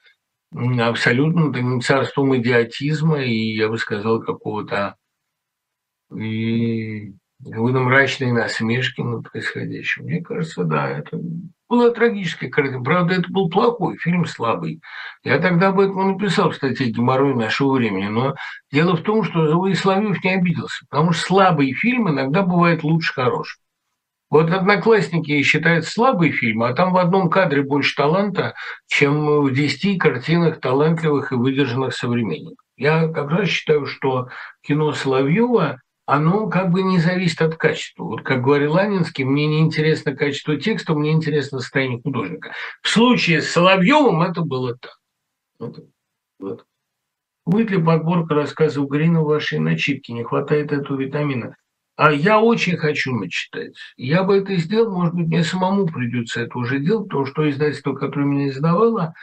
абсолютно 0.54 1.80
царством 1.80 2.36
идиотизма 2.36 3.22
и, 3.22 3.54
я 3.54 3.68
бы 3.68 3.78
сказал, 3.78 4.20
какого-то 4.20 4.96
какой-то 6.10 7.80
мрачной 7.80 8.32
насмешки 8.32 9.00
над 9.00 9.30
происходящим. 9.30 10.04
Мне 10.04 10.22
кажется, 10.22 10.64
да, 10.64 10.88
это 10.88 11.18
была 11.68 11.90
трагическая 11.90 12.50
картина. 12.50 12.84
Правда, 12.84 13.14
это 13.14 13.30
был 13.30 13.48
плохой 13.48 13.96
фильм, 13.96 14.26
слабый. 14.26 14.80
Я 15.24 15.38
тогда 15.38 15.68
об 15.68 15.80
этом 15.80 16.12
написал 16.12 16.50
в 16.50 16.54
статье 16.54 16.90
«Геморрой 16.90 17.34
нашего 17.34 17.72
времени». 17.72 18.08
Но 18.08 18.34
дело 18.70 18.96
в 18.96 19.02
том, 19.02 19.24
что 19.24 19.48
Зои 19.48 19.72
Соловьев 19.72 20.22
не 20.22 20.34
обиделся, 20.34 20.84
потому 20.88 21.12
что 21.12 21.26
слабый 21.26 21.72
фильм 21.72 22.10
иногда 22.10 22.42
бывает 22.42 22.84
лучше 22.84 23.12
хорошего. 23.14 23.61
Вот 24.32 24.50
«Одноклассники» 24.50 25.42
считают 25.42 25.84
слабый 25.84 26.32
фильм, 26.32 26.62
а 26.62 26.72
там 26.72 26.94
в 26.94 26.96
одном 26.96 27.28
кадре 27.28 27.60
больше 27.60 27.94
таланта, 27.94 28.54
чем 28.86 29.42
в 29.42 29.52
десяти 29.52 29.98
картинах 29.98 30.58
талантливых 30.58 31.32
и 31.32 31.34
выдержанных 31.34 31.94
современников. 31.94 32.64
Я 32.78 33.08
как 33.08 33.30
раз 33.30 33.50
считаю, 33.50 33.84
что 33.84 34.30
кино 34.62 34.92
Соловьева 34.92 35.82
оно 36.06 36.48
как 36.48 36.70
бы 36.70 36.82
не 36.82 36.98
зависит 36.98 37.42
от 37.42 37.56
качества. 37.56 38.04
Вот 38.04 38.22
как 38.22 38.40
говорил 38.40 38.72
Ланинский, 38.72 39.24
мне 39.24 39.46
не 39.46 39.60
интересно 39.60 40.16
качество 40.16 40.56
текста, 40.56 40.94
мне 40.94 41.12
интересно 41.12 41.60
состояние 41.60 42.00
художника. 42.00 42.52
В 42.80 42.88
случае 42.88 43.42
с 43.42 43.50
Соловьевым 43.50 44.22
это 44.22 44.40
было 44.40 44.78
так. 44.78 44.98
Вот. 45.58 45.84
Вот. 46.38 46.64
Будет 47.44 47.70
ли 47.70 47.76
подборка 47.82 48.34
рассказов 48.34 48.88
Грина 48.88 49.20
в 49.20 49.26
вашей 49.26 49.58
начитке? 49.58 50.14
Не 50.14 50.24
хватает 50.24 50.72
этого 50.72 50.98
витамина. 50.98 51.54
А 52.02 52.10
я 52.10 52.40
очень 52.40 52.76
хочу 52.76 53.14
начитать. 53.14 53.76
Я 53.96 54.24
бы 54.24 54.38
это 54.38 54.56
сделал, 54.56 54.92
может 54.92 55.14
быть, 55.14 55.28
мне 55.28 55.44
самому 55.44 55.86
придется 55.86 56.40
это 56.40 56.58
уже 56.58 56.80
делать, 56.80 57.06
потому 57.06 57.26
что 57.26 57.48
издательство, 57.48 57.94
которое 57.94 58.24
меня 58.24 58.48
издавало, 58.48 59.14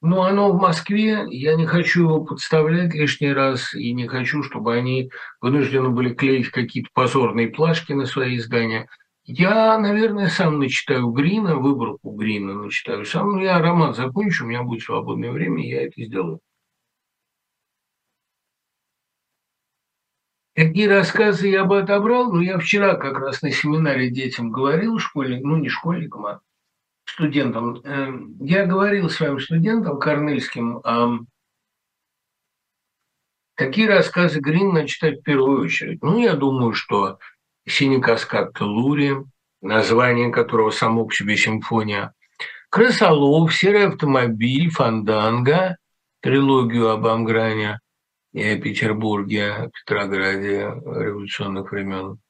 но 0.00 0.22
оно 0.22 0.52
в 0.52 0.60
Москве, 0.60 1.26
я 1.28 1.56
не 1.56 1.66
хочу 1.66 2.02
его 2.02 2.24
подставлять 2.24 2.94
лишний 2.94 3.32
раз, 3.32 3.74
и 3.74 3.92
не 3.92 4.06
хочу, 4.06 4.44
чтобы 4.44 4.76
они 4.76 5.10
вынуждены 5.40 5.88
были 5.88 6.14
клеить 6.14 6.50
какие-то 6.50 6.90
позорные 6.94 7.48
плашки 7.48 7.94
на 7.94 8.06
свои 8.06 8.36
издания. 8.36 8.86
Я, 9.24 9.76
наверное, 9.76 10.28
сам 10.28 10.60
начитаю 10.60 11.08
Грина, 11.10 11.56
выборку 11.56 12.12
Грина 12.12 12.54
начитаю 12.54 13.06
сам. 13.06 13.40
Я 13.40 13.58
роман 13.58 13.92
закончу, 13.92 14.44
у 14.44 14.46
меня 14.46 14.62
будет 14.62 14.82
свободное 14.82 15.32
время, 15.32 15.68
я 15.68 15.82
это 15.82 16.00
сделаю. 16.00 16.38
Какие 20.60 20.88
рассказы 20.88 21.48
я 21.48 21.64
бы 21.64 21.78
отобрал? 21.78 22.30
Ну, 22.30 22.42
я 22.42 22.58
вчера 22.58 22.94
как 22.96 23.18
раз 23.18 23.40
на 23.40 23.50
семинаре 23.50 24.10
детям 24.10 24.50
говорил, 24.50 24.98
школьникам, 24.98 25.52
ну, 25.52 25.56
не 25.56 25.70
школьникам, 25.70 26.26
а 26.26 26.40
студентам. 27.06 27.80
Эм, 27.82 28.36
я 28.42 28.66
говорил 28.66 29.08
своим 29.08 29.40
студентам 29.40 29.98
корнельским, 29.98 30.82
какие 33.54 33.86
рассказы 33.86 34.40
Грин 34.40 34.74
надо 34.74 34.86
читать 34.86 35.20
в 35.20 35.22
первую 35.22 35.62
очередь. 35.62 36.02
Ну, 36.02 36.18
я 36.18 36.34
думаю, 36.34 36.74
что 36.74 37.18
«Синий 37.66 38.02
каскад 38.02 38.52
Телури», 38.52 39.16
название 39.62 40.30
которого 40.30 40.72
само 40.72 41.06
по 41.06 41.14
себе 41.14 41.38
симфония, 41.38 42.12
«Крысолов», 42.68 43.54
«Серый 43.54 43.86
автомобиль», 43.86 44.68
«Фанданга», 44.68 45.78
трилогию 46.20 46.90
об 46.90 47.06
Амгране– 47.06 47.80
и 48.32 48.56
Петербурге, 48.56 49.70
Петрограде 49.72 50.60
революционных 50.60 51.72
времен. 51.72 52.20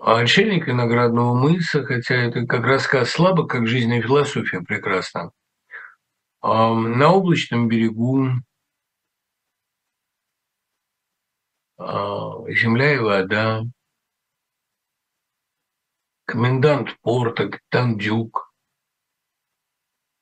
А 0.00 0.20
«Отшельник 0.20 0.66
виноградного 0.68 1.34
мыса», 1.34 1.84
хотя 1.84 2.14
это 2.14 2.46
как 2.46 2.64
рассказ 2.64 3.10
слабо, 3.10 3.46
как 3.46 3.66
жизненная 3.66 4.02
философия 4.02 4.60
прекрасна. 4.60 5.32
А 6.40 6.72
«На 6.72 7.12
облачном 7.12 7.68
берегу», 7.68 8.28
а, 11.78 12.48
«Земля 12.50 12.94
и 12.94 12.98
вода», 12.98 13.62
комендант 16.26 16.96
порта, 17.00 17.48
капитан 17.48 17.98
Дюк, 17.98 18.47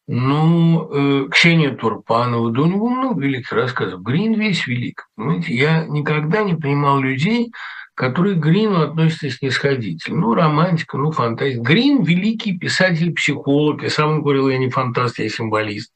ну, 0.08 0.88
э, 0.92 1.28
Ксения 1.30 1.74
Турпанова, 1.74 2.52
да 2.52 2.62
у 2.62 2.66
него 2.66 2.88
много 2.88 3.20
великих 3.20 3.52
рассказов. 3.52 4.02
Грин 4.02 4.34
весь 4.34 4.66
велик. 4.66 5.08
Понимаете, 5.16 5.54
я 5.54 5.84
никогда 5.84 6.44
не 6.44 6.54
понимал 6.54 7.00
людей, 7.00 7.52
которые 7.94 8.36
к 8.36 8.40
Грину 8.40 8.82
относятся 8.82 9.30
снисходительно. 9.30 10.20
Ну, 10.20 10.34
романтика, 10.34 10.96
ну, 10.96 11.10
фантазия. 11.10 11.58
Грин– 11.58 12.02
великий 12.04 12.56
писатель-психолог. 12.56 13.82
Я 13.82 13.90
сам 13.90 14.22
говорил, 14.22 14.48
я 14.48 14.58
не 14.58 14.70
фантаст, 14.70 15.18
я 15.18 15.28
символист. 15.28 15.92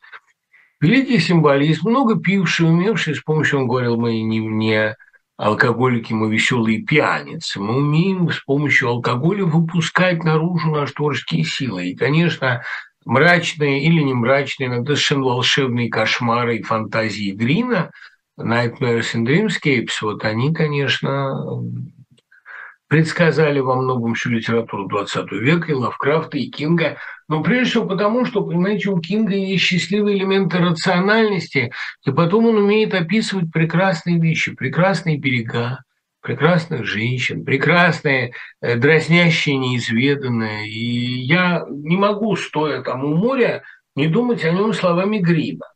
Великий 0.81 1.19
символист, 1.19 1.85
много 1.85 2.19
пивший, 2.19 2.67
умевший, 2.67 3.15
с 3.15 3.21
помощью, 3.21 3.61
он 3.61 3.69
говорил, 3.69 3.97
мы 3.99 4.23
не, 4.23 4.39
не 4.39 4.97
алкоголики, 5.37 6.15
мы 6.15 6.33
веселые 6.33 6.83
пьяницы. 6.83 7.61
Мы 7.61 7.77
умеем 7.77 8.31
с 8.31 8.41
помощью 8.41 8.89
алкоголя 8.89 9.45
выпускать 9.45 10.25
наружу 10.25 10.71
наши 10.71 10.95
творческие 10.95 11.45
силы. 11.45 11.89
И, 11.89 11.97
конечно, 11.97 12.63
мрачные 13.05 13.85
или 13.85 14.01
не 14.01 14.15
мрачные, 14.15 14.69
иногда 14.69 14.95
совершенно 14.95 15.25
волшебные 15.25 15.89
кошмары 15.89 16.59
и 16.59 16.63
фантазии 16.63 17.33
Грина, 17.33 17.91
Nightmares 18.39 19.15
and 19.15 19.27
Dreamscapes, 19.27 20.01
вот 20.03 20.25
они, 20.25 20.55
конечно, 20.55 21.63
предсказали 22.89 23.61
во 23.61 23.77
многом 23.77 24.15
всю 24.15 24.31
литературу 24.31 24.89
20 24.89 25.31
века, 25.33 25.71
и 25.71 25.75
Лавкрафта, 25.75 26.39
и 26.39 26.51
Кинга. 26.51 26.97
Но 27.29 27.41
прежде 27.43 27.71
всего 27.71 27.87
потому, 27.87 28.25
что, 28.25 28.45
понимаете, 28.45 28.91
у 28.91 28.99
Кинга 28.99 29.35
есть 29.35 29.63
счастливые 29.63 30.19
элементы 30.19 30.59
рациональности, 30.59 31.71
и 32.05 32.11
потом 32.11 32.47
он 32.47 32.57
умеет 32.57 32.93
описывать 32.93 33.53
прекрасные 33.53 34.19
вещи, 34.19 34.57
прекрасные 34.57 35.19
берега, 35.19 35.85
прекрасных 36.21 36.85
женщин, 36.85 37.45
прекрасные, 37.45 38.33
э, 38.61 38.77
дразнящие, 38.77 39.57
неизведанные. 39.57 40.69
И 40.69 41.23
я 41.25 41.65
не 41.69 41.97
могу, 41.97 42.37
стоя 42.37 42.83
там 42.83 43.05
у 43.05 43.17
моря, 43.17 43.63
не 43.97 44.07
думать 44.07 44.45
о 44.45 44.51
нем 44.51 44.73
словами 44.73 45.19
Грима. 45.19 45.67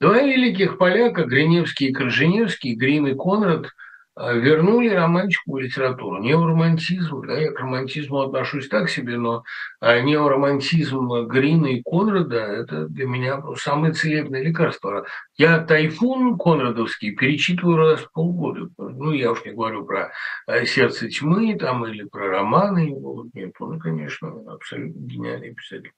Два 0.00 0.20
великих 0.20 0.78
поляка, 0.78 1.24
Гриневский 1.24 1.88
и 1.88 1.92
Корженевский, 1.92 2.74
Грим 2.74 3.06
и 3.06 3.14
Конрад– 3.14 3.66
вернули 4.16 4.88
романтику 4.88 5.52
в 5.52 5.58
литературу, 5.58 6.22
неоромантизм, 6.22 7.26
да, 7.26 7.38
я 7.38 7.50
к 7.50 7.58
романтизму 7.58 8.20
отношусь 8.20 8.68
так 8.68 8.88
себе, 8.88 9.16
но 9.16 9.42
э, 9.80 10.02
неоромантизм 10.02 11.26
Грина 11.26 11.66
и 11.66 11.82
Конрада– 11.82 12.36
это 12.38 12.88
для 12.88 13.06
меня 13.06 13.42
самое 13.56 13.92
целебное 13.92 14.42
лекарство. 14.42 15.06
Я 15.36 15.58
«Тайфун» 15.58 16.38
конрадовский 16.38 17.14
перечитываю 17.16 17.76
раз 17.76 18.00
в 18.00 18.12
полгода. 18.12 18.68
Ну, 18.78 19.12
я 19.12 19.32
уж 19.32 19.44
не 19.44 19.52
говорю 19.52 19.84
про 19.84 20.12
э, 20.46 20.64
«Сердце 20.64 21.08
тьмы» 21.08 21.56
там, 21.58 21.84
или 21.86 22.04
про 22.04 22.28
романы. 22.28 22.94
Нет, 23.34 23.54
он, 23.58 23.80
конечно, 23.80 24.28
абсолютно 24.48 25.00
гениальный 25.00 25.54
писатель. 25.54 25.92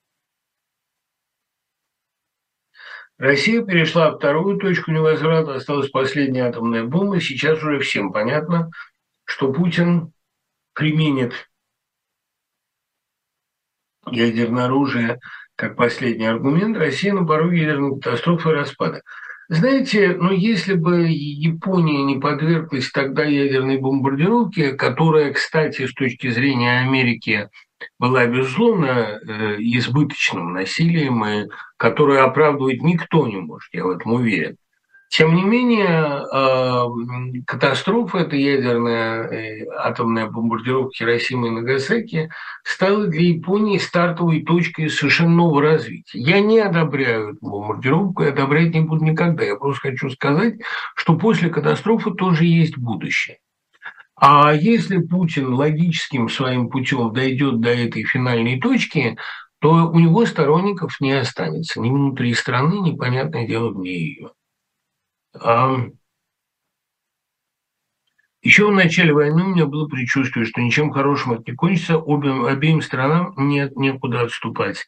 Россия 3.17 3.63
перешла 3.63 4.15
вторую 4.15 4.59
точку 4.59 4.91
невозврата, 4.91 5.55
осталась 5.55 5.89
последняя 5.89 6.43
атомная 6.43 6.83
бомба. 6.83 7.19
Сейчас 7.19 7.57
уже 7.63 7.79
всем 7.79 8.11
понятно, 8.11 8.69
что 9.25 9.51
Путин 9.51 10.11
применит 10.73 11.49
ядерное 14.11 14.65
оружие 14.65 15.19
как 15.55 15.75
последний 15.75 16.27
аргумент. 16.27 16.77
Россия 16.77 17.13
на 17.13 17.25
пороге 17.25 17.61
ядерной 17.61 17.99
катастрофы 17.99 18.49
и 18.49 18.53
распада. 18.53 19.01
Знаете, 19.49 20.15
ну 20.15 20.31
если 20.31 20.75
бы 20.75 21.07
Япония 21.07 22.03
не 22.03 22.19
подверглась 22.19 22.91
тогда 22.91 23.23
ядерной 23.23 23.77
бомбардировке, 23.77 24.73
которая, 24.73 25.33
кстати, 25.33 25.87
с 25.87 25.93
точки 25.93 26.29
зрения 26.29 26.81
Америки 26.81 27.49
была, 27.99 28.25
безусловно, 28.27 28.87
э, 28.87 29.55
избыточным 29.59 30.53
насилием, 30.53 31.25
и 31.25 31.47
которое 31.77 32.23
оправдывать 32.23 32.81
никто 32.81 33.27
не 33.27 33.37
может, 33.37 33.73
я 33.73 33.85
в 33.85 33.89
этом 33.89 34.13
уверен. 34.13 34.57
Тем 35.09 35.35
не 35.35 35.43
менее, 35.43 36.25
э, 36.33 37.41
катастрофа, 37.45 38.19
эта 38.19 38.35
ядерная 38.35 39.23
э, 39.23 39.65
атомная 39.77 40.27
бомбардировка 40.27 40.91
Хиросимы 40.97 41.47
и 41.47 41.51
Нагасаки, 41.51 42.29
стала 42.63 43.07
для 43.07 43.21
Японии 43.21 43.77
стартовой 43.77 44.43
точкой 44.43 44.89
совершенно 44.89 45.29
нового 45.29 45.61
развития. 45.61 46.19
Я 46.19 46.41
не 46.41 46.59
одобряю 46.59 47.35
эту 47.35 47.39
бомбардировку, 47.41 48.23
и 48.23 48.27
одобрять 48.27 48.73
не 48.73 48.81
буду 48.81 49.05
никогда. 49.05 49.45
Я 49.45 49.55
просто 49.55 49.91
хочу 49.91 50.09
сказать, 50.09 50.55
что 50.95 51.17
после 51.17 51.49
катастрофы 51.49 52.11
тоже 52.11 52.43
есть 52.43 52.77
будущее. 52.77 53.37
А 54.19 54.51
если 54.51 54.97
Путин 54.97 55.53
логическим 55.53 56.27
своим 56.27 56.69
путем 56.69 57.13
дойдет 57.13 57.61
до 57.61 57.69
этой 57.69 58.03
финальной 58.03 58.59
точки, 58.59 59.15
то 59.59 59.91
у 59.91 59.99
него 59.99 60.25
сторонников 60.25 60.99
не 60.99 61.11
останется 61.11 61.79
ни 61.79 61.89
внутри 61.89 62.33
страны, 62.33 62.79
ни, 62.79 62.95
понятное 62.95 63.47
дело, 63.47 63.69
вне 63.69 63.91
ее. 63.91 64.31
А... 65.39 65.77
Еще 68.41 68.67
в 68.67 68.71
начале 68.71 69.13
войны 69.13 69.43
у 69.43 69.47
меня 69.49 69.65
было 69.67 69.87
предчувствие, 69.87 70.45
что 70.45 70.61
ничем 70.61 70.91
хорошим 70.91 71.33
это 71.33 71.43
не 71.47 71.55
кончится, 71.55 71.97
обеим, 71.97 72.45
обеим 72.45 72.81
сторонам 72.81 73.33
нет 73.37 73.75
некуда 73.75 74.21
отступать. 74.21 74.87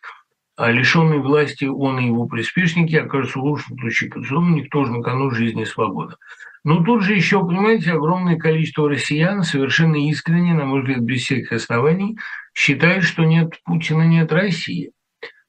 А 0.56 0.72
лишенный 0.72 1.20
власти 1.20 1.66
он 1.66 2.00
и 2.00 2.06
его 2.06 2.26
приспешники 2.26 2.96
окажутся 2.96 3.40
в 3.40 3.44
лучшем 3.44 3.78
случае 3.78 4.10
под 4.10 4.26
судом, 4.26 4.52
у 4.52 4.56
них 4.56 4.70
тоже 4.70 4.92
на 4.92 5.04
кону 5.04 5.30
жизни 5.32 5.64
и 5.64 5.66
свобода. 5.66 6.18
Но 6.64 6.84
тут 6.84 7.04
же 7.04 7.14
еще, 7.14 7.40
понимаете, 7.40 7.94
огромное 7.94 8.38
количество 8.38 8.90
россиян 8.90 9.44
совершенно 9.44 9.96
искренне, 9.96 10.54
на 10.54 10.66
мой 10.66 10.82
взгляд, 10.82 11.00
без 11.00 11.22
всяких 11.22 11.52
оснований, 11.52 12.18
считают, 12.54 13.04
что 13.04 13.24
нет 13.24 13.54
Путина, 13.64 14.04
нет 14.04 14.32
России. 14.32 14.92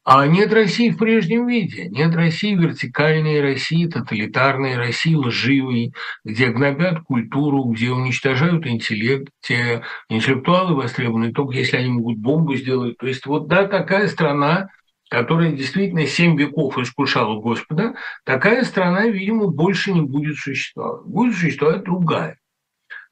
А 0.02 0.26
нет 0.26 0.52
России 0.52 0.90
в 0.90 0.96
прежнем 0.96 1.46
виде. 1.46 1.88
Нет 1.90 2.14
России 2.14 2.54
вертикальной 2.54 3.40
России, 3.42 3.86
тоталитарной 3.86 4.76
России, 4.76 5.14
лживой, 5.14 5.92
где 6.24 6.48
гнобят 6.48 7.00
культуру, 7.00 7.64
где 7.64 7.90
уничтожают 7.90 8.66
интеллект, 8.66 9.28
где 9.44 9.82
интеллектуалы 10.08 10.74
востребованы 10.74 11.32
только 11.32 11.58
если 11.58 11.76
они 11.76 11.90
могут 11.90 12.18
бомбу 12.18 12.56
сделать. 12.56 12.96
То 12.96 13.06
есть 13.06 13.26
вот 13.26 13.46
да, 13.46 13.66
такая 13.66 14.08
страна, 14.08 14.68
которая 15.10 15.50
действительно 15.50 16.06
семь 16.06 16.38
веков 16.38 16.78
искушала 16.78 17.40
Господа, 17.40 17.96
такая 18.24 18.64
страна, 18.64 19.08
видимо, 19.08 19.48
больше 19.48 19.92
не 19.92 20.02
будет 20.02 20.36
существовать. 20.36 21.04
Будет 21.04 21.34
существовать 21.34 21.82
другая. 21.82 22.38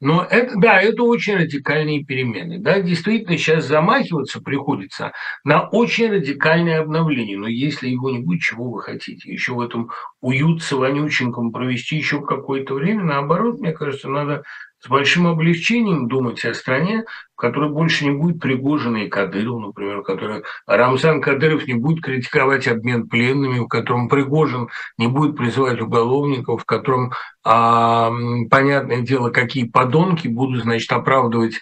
Но 0.01 0.23
это, 0.23 0.53
да, 0.55 0.81
это 0.81 1.03
очень 1.03 1.35
радикальные 1.35 2.05
перемены. 2.05 2.57
Да, 2.59 2.79
действительно, 2.79 3.37
сейчас 3.37 3.65
замахиваться 3.65 4.39
приходится 4.39 5.11
на 5.43 5.67
очень 5.67 6.09
радикальное 6.09 6.79
обновление. 6.79 7.37
Но 7.37 7.47
если 7.47 7.89
его 7.89 8.09
не 8.09 8.19
будет, 8.19 8.39
чего 8.39 8.71
вы 8.71 8.81
хотите? 8.81 9.29
Еще 9.29 9.53
в 9.53 9.59
этом 9.59 9.89
уют 10.21 10.63
с 10.63 10.71
вонюченьком 10.71 11.51
провести 11.51 11.97
еще 11.97 12.21
какое-то 12.21 12.75
время. 12.75 13.03
Наоборот, 13.03 13.59
мне 13.59 13.73
кажется, 13.73 14.07
надо 14.07 14.43
с 14.81 14.87
большим 14.87 15.27
облегчением 15.27 16.07
думать 16.07 16.43
о 16.45 16.53
стране, 16.53 17.03
в 17.33 17.41
которой 17.41 17.69
больше 17.69 18.05
не 18.05 18.11
будет 18.11 18.39
Пригожина 18.39 18.97
и 18.97 19.09
Кадыров, 19.09 19.59
например, 19.59 19.99
в 19.99 20.03
которой 20.03 20.43
Рамзан 20.67 21.21
Кадыров 21.21 21.67
не 21.67 21.73
будет 21.73 22.03
критиковать 22.03 22.67
обмен 22.67 23.07
пленными, 23.07 23.59
в 23.59 23.67
котором 23.67 24.07
Пригожин 24.07 24.69
не 24.97 25.07
будет 25.07 25.35
призывать 25.35 25.81
уголовников, 25.81 26.61
в 26.61 26.65
котором, 26.65 27.11
а, 27.43 28.11
понятное 28.49 29.01
дело, 29.01 29.29
какие 29.31 29.65
подонки 29.65 30.27
будут, 30.27 30.63
значит, 30.63 30.91
оправдывать 30.91 31.59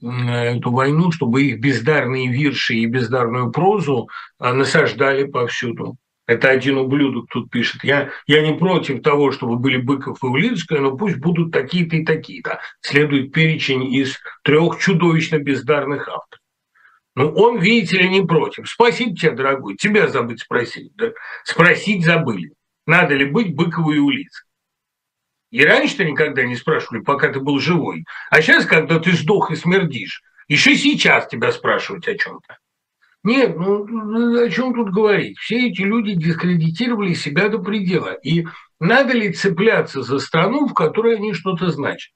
эту 0.00 0.70
войну, 0.70 1.10
чтобы 1.10 1.42
их 1.42 1.60
бездарные 1.60 2.28
вирши 2.28 2.74
и 2.74 2.86
бездарную 2.86 3.50
прозу 3.50 4.08
а, 4.38 4.52
насаждали 4.52 5.24
повсюду. 5.24 5.96
Это 6.28 6.50
один 6.50 6.76
ублюдок 6.76 7.30
тут 7.30 7.50
пишет. 7.50 7.82
Я, 7.82 8.10
я 8.26 8.46
не 8.46 8.54
против 8.54 9.02
того, 9.02 9.32
чтобы 9.32 9.56
были 9.56 9.78
Быков 9.78 10.22
и 10.22 10.26
Улицкая, 10.26 10.80
но 10.80 10.94
пусть 10.94 11.16
будут 11.16 11.52
такие-то 11.52 11.96
и 11.96 12.04
такие-то. 12.04 12.60
Следует 12.82 13.32
перечень 13.32 13.94
из 13.94 14.18
трех 14.44 14.78
чудовищно 14.78 15.38
бездарных 15.38 16.06
авторов. 16.06 16.42
Ну, 17.14 17.32
он, 17.32 17.58
видите 17.58 17.96
ли, 17.96 18.10
не 18.10 18.26
против. 18.26 18.68
Спасибо 18.68 19.16
тебе, 19.16 19.30
дорогой. 19.32 19.76
Тебя 19.76 20.06
забыть 20.06 20.42
спросить. 20.42 20.92
Да? 20.96 21.12
Спросить 21.44 22.04
забыли. 22.04 22.52
Надо 22.86 23.14
ли 23.14 23.24
быть 23.24 23.56
Быкову 23.56 23.92
и 23.92 23.98
Улицкой. 23.98 24.50
И 25.50 25.64
раньше-то 25.64 26.04
никогда 26.04 26.42
не 26.42 26.56
спрашивали, 26.56 27.00
пока 27.00 27.32
ты 27.32 27.40
был 27.40 27.58
живой. 27.58 28.04
А 28.28 28.42
сейчас, 28.42 28.66
когда 28.66 28.98
ты 28.98 29.12
сдох 29.12 29.50
и 29.50 29.56
смердишь, 29.56 30.20
еще 30.46 30.76
сейчас 30.76 31.26
тебя 31.26 31.52
спрашивать 31.52 32.06
о 32.06 32.14
чем-то. 32.18 32.58
Нет, 33.28 33.58
ну, 33.58 33.84
ну 33.86 34.42
о 34.42 34.48
чем 34.48 34.72
тут 34.72 34.88
говорить? 34.88 35.36
Все 35.36 35.68
эти 35.68 35.82
люди 35.82 36.14
дискредитировали 36.14 37.12
себя 37.12 37.50
до 37.50 37.58
предела. 37.58 38.14
И 38.14 38.46
надо 38.80 39.12
ли 39.12 39.34
цепляться 39.34 40.00
за 40.00 40.18
страну, 40.18 40.66
в 40.66 40.72
которой 40.72 41.16
они 41.16 41.34
что-то 41.34 41.68
значат? 41.68 42.10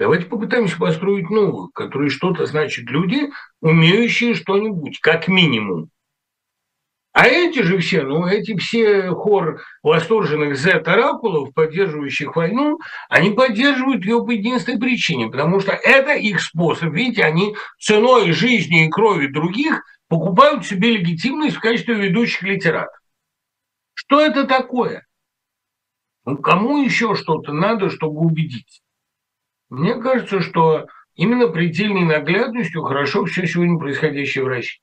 Давайте 0.00 0.26
попытаемся 0.26 0.76
построить 0.76 1.30
новую, 1.30 1.68
в 1.68 1.72
которой 1.72 2.10
что-то 2.10 2.46
значит 2.46 2.90
люди, 2.90 3.30
умеющие 3.60 4.34
что-нибудь, 4.34 4.98
как 4.98 5.28
минимум. 5.28 5.90
А 7.12 7.28
эти 7.28 7.62
же 7.62 7.78
все, 7.78 8.02
ну, 8.02 8.26
эти 8.26 8.56
все 8.56 9.10
хор 9.10 9.62
восторженных 9.84 10.56
Z-оракулов, 10.56 11.54
поддерживающих 11.54 12.34
войну, 12.34 12.80
они 13.08 13.30
поддерживают 13.30 14.04
ее 14.04 14.24
по 14.24 14.32
единственной 14.32 14.80
причине, 14.80 15.28
потому 15.28 15.60
что 15.60 15.70
это 15.70 16.14
их 16.14 16.40
способ. 16.40 16.92
Видите, 16.92 17.22
они 17.22 17.54
ценой 17.78 18.32
жизни 18.32 18.86
и 18.86 18.90
крови 18.90 19.28
других 19.28 19.84
покупают 20.10 20.66
себе 20.66 20.96
легитимность 20.96 21.56
в 21.56 21.60
качестве 21.60 21.94
ведущих 21.94 22.42
литераторов. 22.42 23.00
Что 23.94 24.20
это 24.20 24.44
такое? 24.44 25.06
Ну, 26.24 26.36
кому 26.36 26.82
еще 26.82 27.14
что-то 27.14 27.52
надо, 27.52 27.90
чтобы 27.90 28.18
убедить? 28.18 28.82
Мне 29.68 29.94
кажется, 30.02 30.40
что 30.40 30.88
именно 31.14 31.46
предельной 31.46 32.04
наглядностью 32.04 32.82
хорошо 32.82 33.24
все 33.24 33.46
сегодня 33.46 33.78
происходящее 33.78 34.42
в 34.42 34.48
России. 34.48 34.82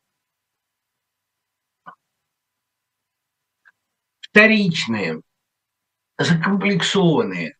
Вторичные, 4.21 5.21
закомплексованные, 6.17 7.57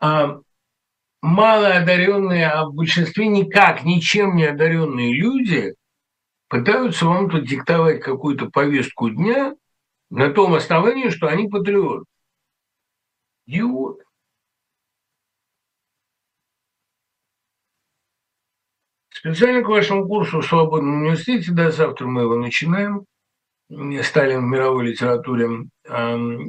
а, 0.00 0.40
малоодаренные, 1.22 2.46
а 2.46 2.66
в 2.66 2.74
большинстве 2.74 3.28
никак, 3.28 3.84
ничем 3.84 4.36
не 4.36 4.44
одаренные 4.44 5.14
люди 5.14 5.77
пытаются 6.48 7.06
вам 7.06 7.30
тут 7.30 7.46
диктовать 7.46 8.00
какую-то 8.00 8.50
повестку 8.50 9.10
дня 9.10 9.54
на 10.10 10.30
том 10.30 10.54
основании, 10.54 11.10
что 11.10 11.28
они 11.28 11.48
патриоты. 11.48 12.04
Идиот. 13.46 14.00
Специально 19.10 19.62
к 19.62 19.68
вашему 19.68 20.06
курсу 20.06 20.40
в 20.40 20.46
Свободном 20.46 21.02
университете, 21.02 21.52
да, 21.52 21.70
завтра 21.70 22.06
мы 22.06 22.22
его 22.22 22.36
начинаем, 22.36 23.04
Сталин 24.02 24.40
в 24.40 24.44
мировой 24.44 24.86
литературе, 24.86 25.64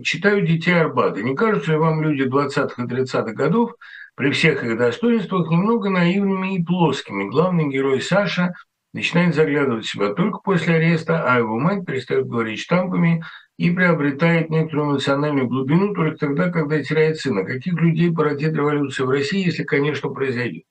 читаю 0.04 0.46
«Детей 0.46 0.80
Арбата». 0.80 1.22
Не 1.22 1.36
кажутся 1.36 1.72
ли 1.72 1.78
вам 1.78 2.02
люди 2.02 2.22
20-х 2.30 2.82
и 2.82 2.86
30-х 2.86 3.34
годов 3.34 3.74
при 4.16 4.32
всех 4.32 4.64
их 4.64 4.78
достоинствах 4.78 5.50
немного 5.50 5.90
наивными 5.90 6.56
и 6.56 6.64
плоскими? 6.64 7.30
Главный 7.30 7.68
герой 7.70 8.02
Саша 8.02 8.54
начинает 8.94 9.36
заглядывать 9.36 9.86
в 9.86 9.92
себя 9.92 10.14
только 10.14 10.40
после 10.40 10.76
ареста, 10.76 11.24
а 11.24 11.38
его 11.38 11.58
мать 11.60 11.86
перестает 11.86 12.28
говорить 12.28 12.60
штампами 12.60 13.24
и 13.58 13.72
приобретает 13.72 14.50
некоторую 14.50 14.94
национальную 14.94 15.48
глубину 15.48 15.94
только 15.94 16.18
тогда, 16.18 16.50
когда 16.50 16.82
теряет 16.82 17.18
сына. 17.18 17.44
Каких 17.44 17.74
людей 17.74 18.12
породит 18.12 18.54
революция 18.54 19.06
в 19.06 19.10
России, 19.10 19.46
если, 19.46 19.64
конечно, 19.64 20.10
произойдет? 20.10 20.64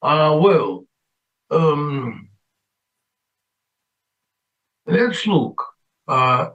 А, 0.00 0.30
uh, 0.30 0.40
well, 0.40 0.86
um, 1.50 2.28
let's 4.86 5.26
look. 5.26 5.74
Uh, 6.08 6.54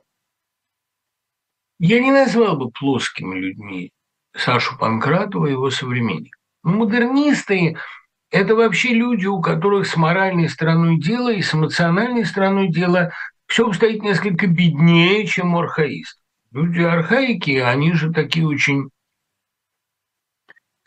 я 1.78 2.02
не 2.02 2.12
назвал 2.12 2.58
бы 2.58 2.72
плоскими 2.72 3.36
людьми 3.38 3.92
Сашу 4.36 4.78
Панкратова 4.78 5.46
и 5.46 5.52
его 5.52 5.70
современников. 5.70 6.42
Модернисты– 6.64 7.78
это 8.32 8.56
вообще 8.56 8.90
люди, 8.90 9.26
у 9.26 9.42
которых 9.42 9.88
с 9.88 9.96
моральной 9.96 10.50
стороной 10.50 11.00
дела 11.00 11.32
и 11.32 11.42
с 11.42 11.54
эмоциональной 11.54 12.26
стороной 12.26 12.70
дела 12.70 13.12
все 13.48 13.68
обстоит 13.68 14.04
несколько 14.04 14.48
беднее, 14.48 15.26
чем 15.26 15.54
у 15.54 15.60
архаистов. 15.60 16.22
Люди 16.52 16.82
архаики, 16.82 17.58
они 17.58 17.94
же 17.94 18.12
такие 18.12 18.48
очень 18.48 18.90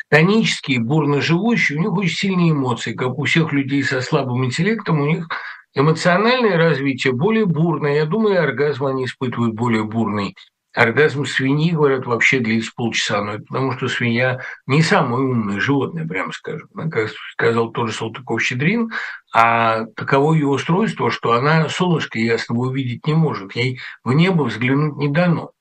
тонические, 0.08 0.80
бурно 0.80 1.20
живущие, 1.20 1.78
у 1.78 1.82
них 1.82 1.92
очень 1.92 2.16
сильные 2.16 2.52
эмоции, 2.52 2.94
как 2.94 3.18
у 3.18 3.24
всех 3.24 3.52
людей 3.52 3.82
со 3.82 4.00
слабым 4.00 4.44
интеллектом, 4.44 5.00
у 5.00 5.06
них 5.06 5.28
эмоциональное 5.74 6.56
развитие 6.56 7.12
более 7.12 7.46
бурное. 7.46 7.96
Я 7.96 8.06
думаю, 8.06 8.42
оргазм 8.42 8.86
они 8.86 9.04
испытывают 9.04 9.54
более 9.54 9.84
бурный. 9.84 10.34
Оргазм 10.74 11.24
свиньи, 11.24 11.72
говорят, 11.72 12.06
вообще 12.06 12.40
длится 12.40 12.70
полчаса, 12.76 13.22
но 13.22 13.32
это 13.34 13.44
потому 13.44 13.72
что 13.72 13.88
свинья 13.88 14.40
не 14.66 14.82
самое 14.82 15.24
умное 15.24 15.60
животное, 15.60 16.06
прямо 16.06 16.30
скажем. 16.32 16.68
Как 16.90 17.10
сказал 17.32 17.70
тоже 17.72 17.92
Салтыков-Щедрин, 17.94 18.90
а 19.34 19.86
таково 19.96 20.34
ее 20.34 20.46
устройство, 20.46 21.10
что 21.10 21.32
она 21.32 21.68
солнышко 21.68 22.18
ясного 22.18 22.66
увидеть 22.68 23.06
не 23.06 23.14
может, 23.14 23.56
ей 23.56 23.80
в 24.04 24.12
небо 24.12 24.42
взглянуть 24.42 24.96
не 24.96 25.08
дано. 25.08 25.52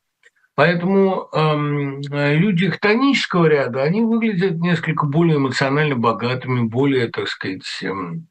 Поэтому 0.56 1.30
эм, 1.34 2.02
люди 2.02 2.70
хтонического 2.70 3.46
ряда, 3.46 3.84
они 3.84 4.02
выглядят 4.02 4.58
несколько 4.58 5.06
более 5.06 5.38
эмоционально 5.38 5.96
богатыми, 5.96 6.68
более, 6.68 7.10
так 7.10 7.28
сказать, 7.28 7.80
эм, 7.84 8.28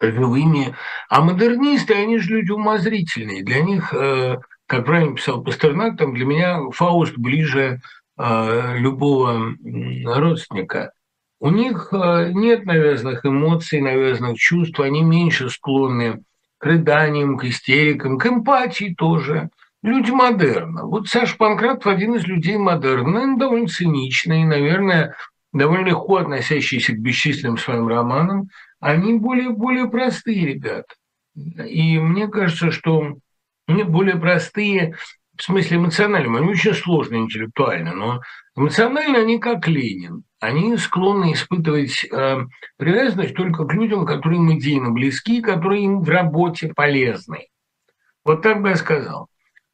живыми. 0.00 0.76
А 1.08 1.22
модернисты, 1.22 1.94
они 1.94 2.18
же 2.18 2.36
люди 2.36 2.52
умозрительные. 2.52 3.42
Для 3.42 3.62
них 3.62 3.92
э, 3.92 4.36
как 4.66 4.84
правильно 4.84 5.16
писал 5.16 5.42
Пастернак, 5.42 5.96
там 5.96 6.14
для 6.14 6.24
меня 6.24 6.60
Фауст 6.72 7.16
ближе 7.16 7.80
э, 8.18 8.78
любого 8.78 9.54
родственника. 10.04 10.92
У 11.38 11.50
них 11.50 11.90
э, 11.92 12.30
нет 12.32 12.64
навязанных 12.64 13.24
эмоций, 13.24 13.80
навязанных 13.80 14.38
чувств, 14.38 14.80
они 14.80 15.02
меньше 15.02 15.50
склонны 15.50 16.22
к 16.58 16.64
рыданиям, 16.64 17.36
к 17.36 17.44
истерикам, 17.44 18.18
к 18.18 18.26
эмпатии 18.26 18.94
тоже. 18.96 19.50
Люди 19.82 20.10
модерна. 20.10 20.84
Вот 20.84 21.06
Саша 21.08 21.36
Панкратов 21.36 21.86
один 21.86 22.14
из 22.14 22.24
людей 22.24 22.56
модерна, 22.56 23.10
наверное, 23.10 23.38
довольно 23.38 23.68
циничный, 23.68 24.44
наверное, 24.44 25.14
довольно 25.52 25.86
легко 25.86 26.16
относящийся 26.16 26.92
к 26.92 26.98
бесчисленным 26.98 27.58
своим 27.58 27.86
романам. 27.86 28.48
Они 28.80 29.14
более, 29.14 29.50
более 29.50 29.88
простые 29.88 30.46
ребята. 30.46 30.94
И 31.36 31.98
мне 31.98 32.28
кажется, 32.28 32.70
что 32.70 33.16
они 33.66 33.82
более 33.82 34.16
простые 34.16 34.96
в 35.36 35.42
смысле 35.42 35.76
эмоциональном, 35.76 36.36
они 36.36 36.48
очень 36.48 36.74
сложные 36.74 37.22
интеллектуально, 37.22 37.92
но 37.92 38.20
эмоционально 38.56 39.18
они 39.18 39.38
как 39.38 39.68
Ленин. 39.68 40.24
Они 40.40 40.76
склонны 40.76 41.32
испытывать 41.32 42.04
э, 42.04 42.38
привязанность 42.76 43.34
только 43.34 43.66
к 43.66 43.72
людям, 43.72 44.06
которые 44.06 44.38
им 44.38 44.58
идейно 44.58 44.90
близки, 44.90 45.42
которые 45.42 45.84
им 45.84 46.00
в 46.00 46.08
работе 46.08 46.72
полезны. 46.74 47.48
Вот 48.24 48.42
так 48.42 48.62
бы 48.62 48.70
я 48.70 48.76
сказал. 48.76 49.28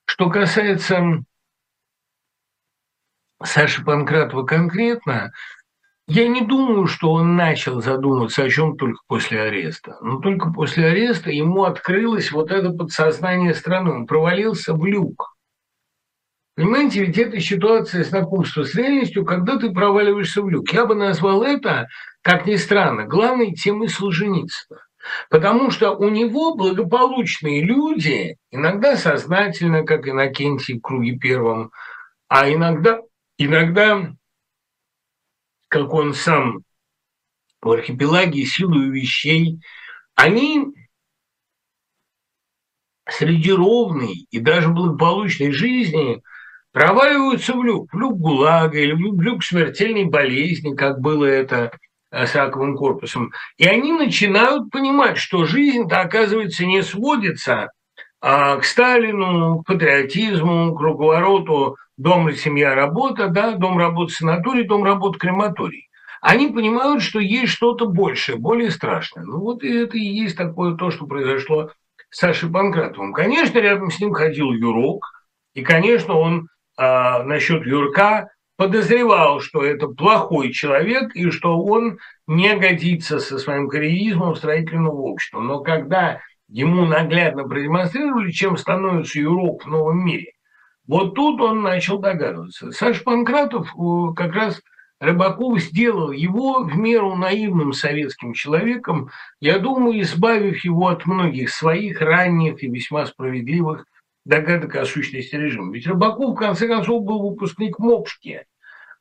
Что 0.05 0.31
касается 0.31 1.25
Саши 3.43 3.85
Панкратова 3.85 4.45
конкретно, 4.45 5.33
я 6.13 6.29
не 6.29 6.43
думаю, 6.43 6.87
что 6.87 7.13
он 7.13 7.37
начал 7.37 7.81
задумываться 7.81 8.45
о 8.45 8.51
чем 8.51 8.77
только 8.77 9.01
после 9.07 9.41
ареста. 9.41 9.97
Но 10.03 10.19
только 10.19 10.51
после 10.51 10.87
ареста 10.87 11.31
ему 11.31 11.65
открылось 11.65 12.31
вот 12.33 12.51
это 12.51 12.71
подсознание 12.71 13.55
страны. 13.55 13.93
Он 13.93 14.07
провалился 14.07 14.75
в 14.75 14.85
люк. 14.85 15.35
Понимаете, 16.55 17.07
ведь 17.07 17.17
это 17.17 17.41
ситуация 17.41 18.05
знакомства 18.05 18.63
с 18.63 18.75
реальностью, 18.75 19.25
когда 19.25 19.57
ты 19.57 19.71
проваливаешься 19.71 20.43
в 20.43 20.51
люк. 20.51 20.71
Я 20.71 20.85
бы 20.85 20.95
назвал 20.95 21.43
это, 21.45 21.89
как 22.21 22.47
ни 22.47 22.57
странно, 22.57 23.05
главной 23.05 23.55
темой 23.55 23.89
Солженицына. 23.89 24.81
Потому 25.31 25.71
что 25.71 25.93
у 25.93 26.11
него 26.11 26.55
благополучные 26.55 27.63
люди, 27.63 28.37
иногда 28.51 28.97
сознательно, 28.97 29.83
как 29.85 30.07
Иннокентий 30.07 30.79
в 30.79 30.83
круге 30.83 31.17
первом, 31.17 31.71
а 32.29 32.51
иногда, 32.51 33.01
иногда 33.39 34.13
как 35.73 35.95
он 35.95 36.13
сам 36.13 36.65
в 37.63 37.71
архипелаге 37.71 38.45
силою 38.45 38.93
вещей, 38.93 39.59
они 40.15 40.67
среди 43.09 43.53
ровной 43.53 44.27
и 44.31 44.39
даже 44.39 44.69
благополучной 44.69 45.51
жизни 45.51 46.23
проваливаются 46.73 47.55
в 47.55 47.65
люк, 47.65 47.91
в 47.91 47.99
люк 47.99 48.19
ГУЛАГа 48.19 48.79
или 48.79 48.93
в 48.93 49.21
люк 49.23 49.43
смертельной 49.43 50.05
болезни, 50.05 50.75
как 50.75 51.01
было 51.01 51.25
это 51.25 51.73
с 52.11 52.35
раковым 52.35 52.77
корпусом. 52.77 53.33
И 53.57 53.67
они 53.67 53.93
начинают 53.93 54.71
понимать, 54.71 55.17
что 55.17 55.47
жизнь-то, 55.47 56.03
оказывается, 56.03 56.67
не 56.67 56.83
сводится 56.83 57.71
а, 58.21 58.59
к 58.59 58.65
Сталину, 58.67 59.63
к 59.63 59.67
патриотизму, 59.69 60.75
к 60.75 60.79
круговороту 60.79 61.77
дом, 62.03 62.33
семья, 62.33 62.75
работа, 62.75 63.29
да, 63.29 63.53
дом, 63.53 63.79
работа, 63.79 64.13
санаторий, 64.13 64.65
дом, 64.65 64.85
работа, 64.85 65.19
крематорий. 65.19 65.89
Они 66.21 66.49
понимают, 66.49 67.03
что 67.03 67.19
есть 67.19 67.53
что-то 67.53 67.87
большее, 67.87 68.39
более 68.39 68.71
страшное. 68.71 69.25
Ну 69.25 69.41
вот 69.41 69.65
и 69.65 69.75
это 69.75 69.97
и 69.97 70.05
есть 70.05 70.37
такое 70.37 70.75
то, 70.77 70.91
что 70.91 71.07
произошло 71.07 71.71
с 72.11 72.19
Сашей 72.19 72.51
Панкратовым. 72.51 73.13
Конечно, 73.13 73.59
рядом 73.59 73.91
с 73.91 73.99
ним 74.01 74.13
ходил 74.13 74.53
Юрок, 74.53 75.05
и, 75.55 75.63
конечно, 75.63 76.15
он 76.15 76.49
а, 76.77 77.23
насчет 77.25 77.67
Юрка 77.67 78.29
подозревал, 78.57 79.41
что 79.41 79.65
это 79.65 79.89
плохой 79.89 80.53
человек 80.53 81.15
и 81.17 81.31
что 81.31 81.59
он 81.59 81.99
не 82.27 82.55
годится 82.57 83.19
со 83.19 83.39
своим 83.39 83.69
карьеризмом 83.69 84.37
строительного 84.37 84.95
общества. 84.95 85.41
Но 85.41 85.61
когда 85.61 86.21
ему 86.49 86.85
наглядно 86.85 87.45
продемонстрировали, 87.45 88.31
чем 88.31 88.57
становится 88.57 89.19
Юрок 89.19 89.65
в 89.65 89.69
новом 89.69 90.05
мире, 90.05 90.33
вот 90.93 91.15
тут 91.15 91.41
он 91.41 91.63
начал 91.63 91.99
догадываться. 91.99 92.71
Саша 92.71 93.03
Панкратов 93.03 93.75
э, 93.75 94.15
как 94.15 94.35
раз 94.35 94.61
Рыбаков 95.01 95.59
сделал 95.59 96.13
его 96.13 96.65
в 96.65 96.77
меру 96.77 97.15
наивным 97.17 97.73
советским 97.73 98.35
человеком, 98.35 99.09
я 99.41 99.59
думаю, 99.59 100.03
избавив 100.03 100.63
его 100.63 100.89
от 100.89 101.07
многих 101.07 101.49
своих 101.49 102.03
ранних 102.03 102.63
и 102.63 102.69
весьма 102.69 103.07
справедливых 103.07 103.87
догадок 104.27 104.77
о 104.77 104.85
сущности 104.85 105.35
режима. 105.35 105.73
Ведь 105.73 105.87
Рыбаков, 105.87 106.35
в 106.35 106.39
конце 106.39 106.69
концов, 106.69 107.03
был 107.05 107.23
выпускник 107.23 107.79
МОПшки, 107.79 108.45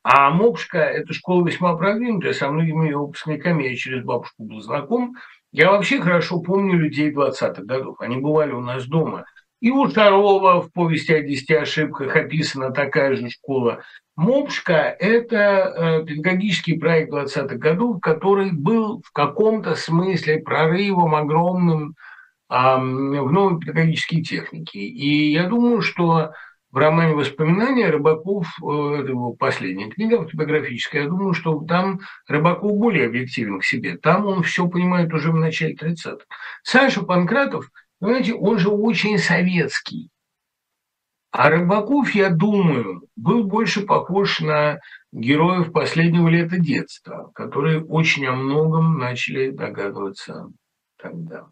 а 0.02 0.30
МОПшка– 0.30 0.78
это 0.80 1.12
школа 1.12 1.46
весьма 1.46 1.76
продвинутая, 1.76 2.32
со 2.32 2.50
многими 2.50 2.86
ее 2.86 3.00
выпускниками 3.00 3.68
я 3.68 3.76
через 3.76 4.02
бабушку 4.06 4.46
был 4.46 4.62
знаком. 4.62 5.18
Я 5.52 5.72
вообще 5.72 6.00
хорошо 6.00 6.40
помню 6.40 6.78
людей 6.80 7.12
20-х 7.12 7.64
годов, 7.64 8.00
они 8.00 8.16
бывали 8.16 8.54
у 8.54 8.62
нас 8.62 8.86
дома. 8.86 9.26
И 9.62 9.70
у 9.70 9.88
Тарова 9.88 10.62
в 10.62 10.72
повести 10.74 11.14
о 11.14 11.22
десяти 11.22 11.54
ошибках 11.54 12.16
описана 12.16 12.72
такая 12.72 13.16
же 13.16 13.30
школа. 13.30 13.84
МОПшка– 14.16 14.96
это 15.00 15.38
э, 15.38 16.06
педагогический 16.06 16.78
проект 16.78 17.14
20-х 17.14 17.56
годов, 17.56 18.02
который 18.02 18.52
был 18.52 19.02
в 19.06 19.12
каком-то 19.12 19.76
смысле 19.76 20.40
прорывом 20.40 21.16
огромным 21.16 21.96
в 22.50 23.32
новой 23.32 23.62
педагогические 23.62 24.24
техники. 24.24 24.78
И 24.78 25.32
я 25.32 25.48
думаю, 25.48 25.82
что 25.82 26.34
в 26.72 26.78
романе 26.78 27.14
«Воспоминания» 27.16 27.90
Рыбаков, 27.90 28.48
э, 28.62 29.02
это 29.02 29.10
его 29.10 29.34
последняя 29.34 29.90
книга 29.90 30.22
автобиографическая, 30.22 31.04
я 31.04 31.08
думаю, 31.08 31.34
что 31.34 31.60
там 31.66 32.00
Рыбаков 32.28 32.78
более 32.78 33.08
объективен 33.08 33.60
к 33.60 33.66
себе. 33.66 33.98
Там 33.98 34.26
он 34.26 34.44
все 34.44 34.68
понимает 34.68 35.14
уже 35.14 35.32
в 35.32 35.36
начале 35.36 35.76
30-х. 35.76 36.26
Саша 36.64 37.04
Панкратов, 37.04 37.70
понимаете, 38.02 38.34
он 38.34 38.58
же 38.58 38.70
очень 38.70 39.18
советский. 39.18 40.10
А 41.32 41.50
Рыбаков, 41.50 42.14
я 42.14 42.30
думаю, 42.30 43.08
был 43.16 43.46
больше 43.46 43.86
похож 43.86 44.42
на 44.42 44.80
героев 45.14 45.72
последнего 45.72 46.28
лета 46.28 46.60
детства, 46.60 47.32
которые 47.34 47.82
очень 47.86 48.26
о 48.26 48.34
многом 48.34 48.98
начали 48.98 49.52
догадываться 49.52 50.50
тогда. 50.98 51.48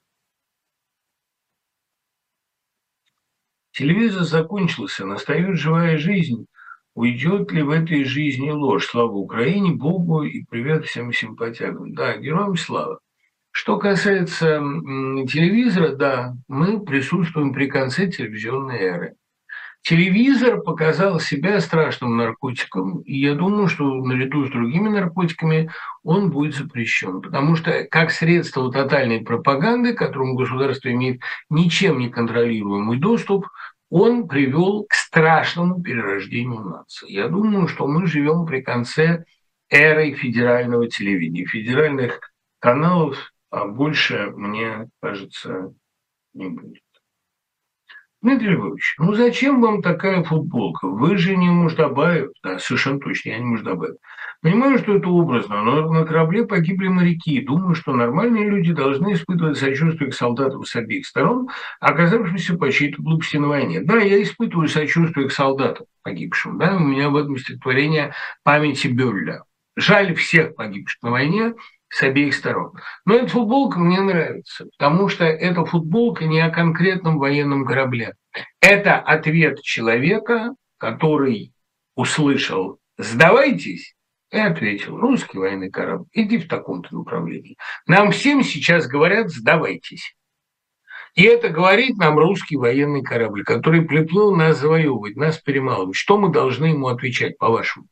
Телевизор 3.71 4.23
закончился, 4.23 5.05
настает 5.05 5.57
живая 5.57 5.97
жизнь. 5.97 6.47
Уйдет 6.95 7.51
ли 7.51 7.61
в 7.61 7.69
этой 7.69 8.03
жизни 8.03 8.49
ложь? 8.49 8.87
Слава 8.87 9.13
Украине, 9.13 9.71
Богу 9.71 10.23
и 10.23 10.43
привет 10.43 10.85
всем 10.85 11.13
симпатягам. 11.13 11.93
Да, 11.93 12.17
героям 12.17 12.57
слава. 12.57 12.99
Что 13.61 13.77
касается 13.77 14.61
телевизора, 15.27 15.89
да, 15.89 16.33
мы 16.47 16.79
присутствуем 16.79 17.51
при 17.51 17.67
конце 17.67 18.07
телевизионной 18.07 18.79
эры. 18.79 19.15
Телевизор 19.81 20.61
показал 20.61 21.19
себя 21.19 21.59
страшным 21.59 22.15
наркотиком, 22.15 23.01
и 23.01 23.17
я 23.19 23.35
думаю, 23.35 23.67
что 23.67 23.83
наряду 23.95 24.45
с 24.45 24.49
другими 24.49 24.87
наркотиками 24.87 25.69
он 26.03 26.31
будет 26.31 26.55
запрещен, 26.55 27.21
потому 27.21 27.57
что 27.57 27.83
как 27.91 28.11
средство 28.11 28.71
тотальной 28.71 29.19
пропаганды, 29.19 29.91
которому 29.91 30.35
государство 30.35 30.89
имеет 30.93 31.19
ничем 31.49 31.99
не 31.99 32.07
контролируемый 32.07 32.97
доступ, 32.97 33.45
он 33.89 34.29
привел 34.29 34.85
к 34.87 34.93
страшному 34.93 35.83
перерождению 35.83 36.61
нации. 36.61 37.11
Я 37.11 37.27
думаю, 37.27 37.67
что 37.67 37.87
мы 37.87 38.07
живем 38.07 38.45
при 38.45 38.61
конце 38.61 39.25
эры 39.69 40.13
федерального 40.13 40.87
телевидения, 40.87 41.45
федеральных 41.45 42.21
каналов, 42.59 43.33
а 43.49 43.65
больше, 43.65 44.31
мне 44.35 44.89
кажется, 45.01 45.73
не 46.33 46.47
будет. 46.49 46.83
Дмитрий 48.21 48.49
Львович, 48.49 48.95
ну 48.97 49.13
зачем 49.13 49.61
вам 49.61 49.81
такая 49.81 50.23
футболка? 50.23 50.87
Вы 50.87 51.17
же 51.17 51.37
не 51.37 51.49
Муждабаев. 51.49 52.31
Да, 52.43 52.59
совершенно 52.59 52.99
точно, 52.99 53.29
я 53.29 53.37
не 53.37 53.45
Муждабаев. 53.45 53.95
Понимаю, 54.41 54.77
что 54.77 54.97
это 54.97 55.07
образно, 55.07 55.63
но 55.63 55.89
на 55.89 56.05
корабле 56.05 56.45
погибли 56.45 56.89
моряки. 56.89 57.39
Думаю, 57.39 57.75
что 57.75 57.93
нормальные 57.93 58.49
люди 58.49 58.73
должны 58.73 59.13
испытывать 59.13 59.57
сочувствие 59.57 60.11
к 60.11 60.13
солдатам 60.13 60.65
с 60.65 60.75
обеих 60.75 61.05
сторон, 61.05 61.47
оказавшимся 61.79 62.57
по 62.57 62.69
чьей-то 62.69 63.01
глупости 63.01 63.37
на 63.37 63.47
войне. 63.47 63.79
Да, 63.81 63.97
я 63.99 64.21
испытываю 64.21 64.67
сочувствие 64.67 65.29
к 65.29 65.31
солдатам 65.31 65.85
погибшим. 66.03 66.57
Да, 66.57 66.75
у 66.75 66.79
меня 66.79 67.09
в 67.09 67.15
этом 67.15 67.37
стихотворение 67.37 68.13
памяти 68.43 68.87
Бёрля. 68.87 69.43
Жаль 69.77 70.13
всех 70.15 70.55
погибших 70.55 71.01
на 71.03 71.11
войне, 71.11 71.53
с 71.89 72.03
обеих 72.03 72.35
сторон. 72.35 72.73
Но 73.05 73.15
эта 73.15 73.27
футболка 73.27 73.79
мне 73.79 73.99
нравится, 73.99 74.67
потому 74.77 75.09
что 75.09 75.25
эта 75.25 75.65
футболка 75.65 76.25
не 76.25 76.39
о 76.39 76.49
конкретном 76.49 77.17
военном 77.17 77.65
корабле. 77.65 78.13
Это 78.61 78.97
ответ 78.97 79.61
человека, 79.61 80.53
который 80.77 81.51
услышал 81.95 82.79
«сдавайтесь», 82.97 83.95
и 84.31 84.37
ответил 84.37 84.97
«русский 84.97 85.39
военный 85.39 85.71
корабль, 85.71 86.05
иди 86.13 86.37
в 86.37 86.47
таком-то 86.47 86.95
направлении». 86.95 87.57
Нам 87.87 88.11
всем 88.11 88.43
сейчас 88.43 88.87
говорят 88.87 89.29
«сдавайтесь». 89.29 90.15
И 91.15 91.23
это 91.23 91.49
говорит 91.49 91.97
нам 91.97 92.19
русский 92.19 92.55
военный 92.55 93.01
корабль, 93.01 93.43
который 93.43 93.81
приплыл 93.81 94.35
нас 94.35 94.59
завоевывать, 94.59 95.15
нас 95.15 95.39
перемалывать. 95.39 95.95
Что 95.95 96.19
мы 96.19 96.31
должны 96.31 96.67
ему 96.67 96.87
отвечать, 96.87 97.37
по-вашему? 97.37 97.87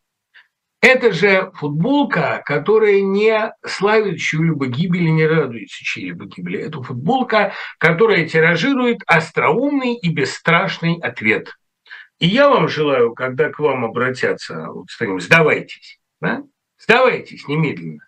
Это 0.80 1.11
же 1.11 1.51
футболка, 1.55 2.43
которая 2.45 3.01
не 3.01 3.51
славит 3.65 4.19
чью-либо 4.19 4.67
гибель 4.67 5.07
и 5.07 5.11
не 5.11 5.25
радуется 5.25 5.84
чьей-либо 5.84 6.25
гибели. 6.25 6.59
Это 6.59 6.82
футболка, 6.84 7.53
которая 7.80 8.28
тиражирует 8.28 8.99
остроумный 9.07 9.95
и 9.95 10.13
бесстрашный 10.13 10.99
ответ. 11.01 11.53
И 12.19 12.28
я 12.28 12.49
вам 12.49 12.67
желаю, 12.67 13.13
когда 13.13 13.49
к 13.49 13.59
вам 13.59 13.86
обратятся, 13.86 14.67
вот 14.67 14.89
с 14.89 14.97
таким 14.97 15.19
«сдавайтесь», 15.19 15.99
да? 16.21 16.43
«сдавайтесь 16.80 17.47
немедленно», 17.47 18.07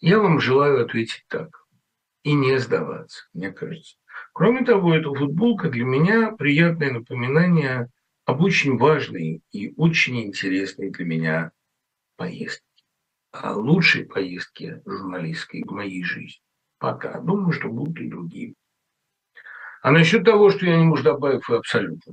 я 0.00 0.18
вам 0.18 0.40
желаю 0.40 0.84
ответить 0.84 1.24
так 1.28 1.66
и 2.22 2.32
не 2.32 2.58
сдаваться, 2.58 3.24
мне 3.34 3.52
кажется. 3.52 3.96
Кроме 4.32 4.64
того, 4.64 4.94
эта 4.94 5.12
футболка 5.12 5.68
для 5.68 5.84
меня 5.84 6.32
приятное 6.32 6.92
напоминание 6.92 7.88
об 8.24 8.42
очень 8.42 8.78
важной 8.78 9.42
и 9.52 9.74
очень 9.76 10.22
интересной 10.22 10.90
для 10.90 11.04
меня 11.04 11.50
поездки. 12.20 12.66
А 13.32 13.54
лучшей 13.54 14.04
поездки 14.04 14.82
журналистской 14.84 15.62
в 15.66 15.70
моей 15.70 16.04
жизни. 16.04 16.42
Пока. 16.78 17.18
Думаю, 17.18 17.52
что 17.52 17.68
будут 17.68 17.98
и 17.98 18.08
другие. 18.08 18.54
А 19.82 19.90
насчет 19.90 20.24
того, 20.24 20.50
что 20.50 20.66
я 20.66 20.76
не 20.76 20.84
Муждабаев, 20.84 21.48
абсолютно. 21.48 22.12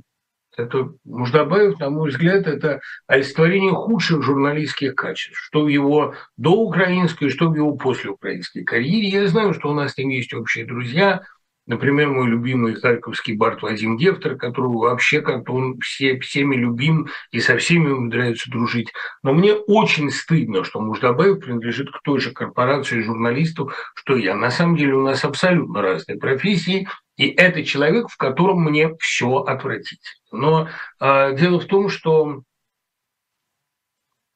Это 0.56 0.94
Муждабаев, 1.04 1.78
на 1.78 1.90
мой 1.90 2.08
взгляд, 2.08 2.46
это 2.46 2.80
олицетворение 3.06 3.72
худших 3.72 4.22
журналистских 4.22 4.94
качеств, 4.94 5.38
что 5.38 5.64
в 5.64 5.68
его 5.68 6.14
доукраинской, 6.38 7.28
что 7.28 7.50
в 7.50 7.54
его 7.54 7.76
послеукраинской 7.76 8.64
карьере. 8.64 9.08
Я 9.08 9.28
знаю, 9.28 9.52
что 9.52 9.68
у 9.68 9.74
нас 9.74 9.92
с 9.92 9.98
ним 9.98 10.08
есть 10.08 10.32
общие 10.32 10.64
друзья– 10.64 11.22
Например, 11.68 12.08
мой 12.08 12.26
любимый 12.26 12.74
харьковский 12.74 13.36
бард 13.36 13.60
Вадим 13.60 13.98
Гефтер, 13.98 14.36
которого 14.36 14.88
вообще 14.88 15.20
как-то 15.20 15.52
он 15.52 15.78
все, 15.80 16.18
всеми 16.18 16.56
любим 16.56 17.08
и 17.30 17.40
со 17.40 17.58
всеми 17.58 17.90
умудряется 17.90 18.50
дружить. 18.50 18.90
Но 19.22 19.34
мне 19.34 19.52
очень 19.52 20.10
стыдно, 20.10 20.64
что 20.64 20.80
Муждабаев 20.80 21.40
принадлежит 21.40 21.90
к 21.90 22.00
той 22.02 22.20
же 22.20 22.32
корпорации 22.32 23.02
журналистов, 23.02 23.74
что 23.94 24.16
я. 24.16 24.34
На 24.34 24.50
самом 24.50 24.76
деле 24.76 24.94
у 24.94 25.02
нас 25.02 25.26
абсолютно 25.26 25.82
разные 25.82 26.18
профессии, 26.18 26.88
и 27.18 27.28
это 27.28 27.62
человек, 27.62 28.08
в 28.08 28.16
котором 28.16 28.62
мне 28.62 28.96
все 28.98 29.40
отвратить. 29.40 30.22
Но 30.32 30.70
э, 31.00 31.36
дело 31.36 31.60
в 31.60 31.66
том, 31.66 31.90
что 31.90 32.44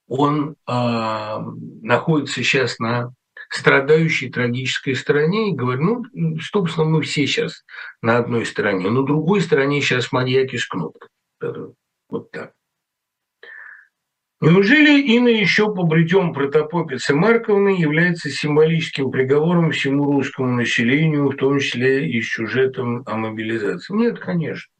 он 0.06 0.56
э, 0.68 1.38
находится 1.80 2.42
сейчас 2.42 2.78
на 2.78 3.14
страдающей 3.52 4.30
трагической 4.30 4.94
стороне 4.96 5.50
и 5.50 5.54
говорю, 5.54 6.04
ну, 6.12 6.38
собственно, 6.40 6.86
мы 6.86 7.02
все 7.02 7.26
сейчас 7.26 7.64
на 8.00 8.16
одной 8.16 8.46
стороне, 8.46 8.88
на 8.88 9.04
другой 9.04 9.42
стороне 9.42 9.80
сейчас 9.80 10.10
маньяки 10.10 10.56
с 10.56 10.66
кнопкой. 10.66 11.08
Вот 12.08 12.30
так. 12.30 12.52
Неужели 14.40 15.00
Инна 15.00 15.28
еще 15.28 15.72
по 15.72 15.84
бритьем 15.84 16.32
протопопицы 16.32 17.14
Марковны 17.14 17.80
является 17.80 18.28
символическим 18.28 19.10
приговором 19.10 19.70
всему 19.70 20.10
русскому 20.10 20.56
населению, 20.56 21.28
в 21.30 21.36
том 21.36 21.60
числе 21.60 22.10
и 22.10 22.20
сюжетом 22.22 23.04
о 23.06 23.16
мобилизации? 23.16 23.94
Нет, 23.94 24.18
конечно. 24.18 24.72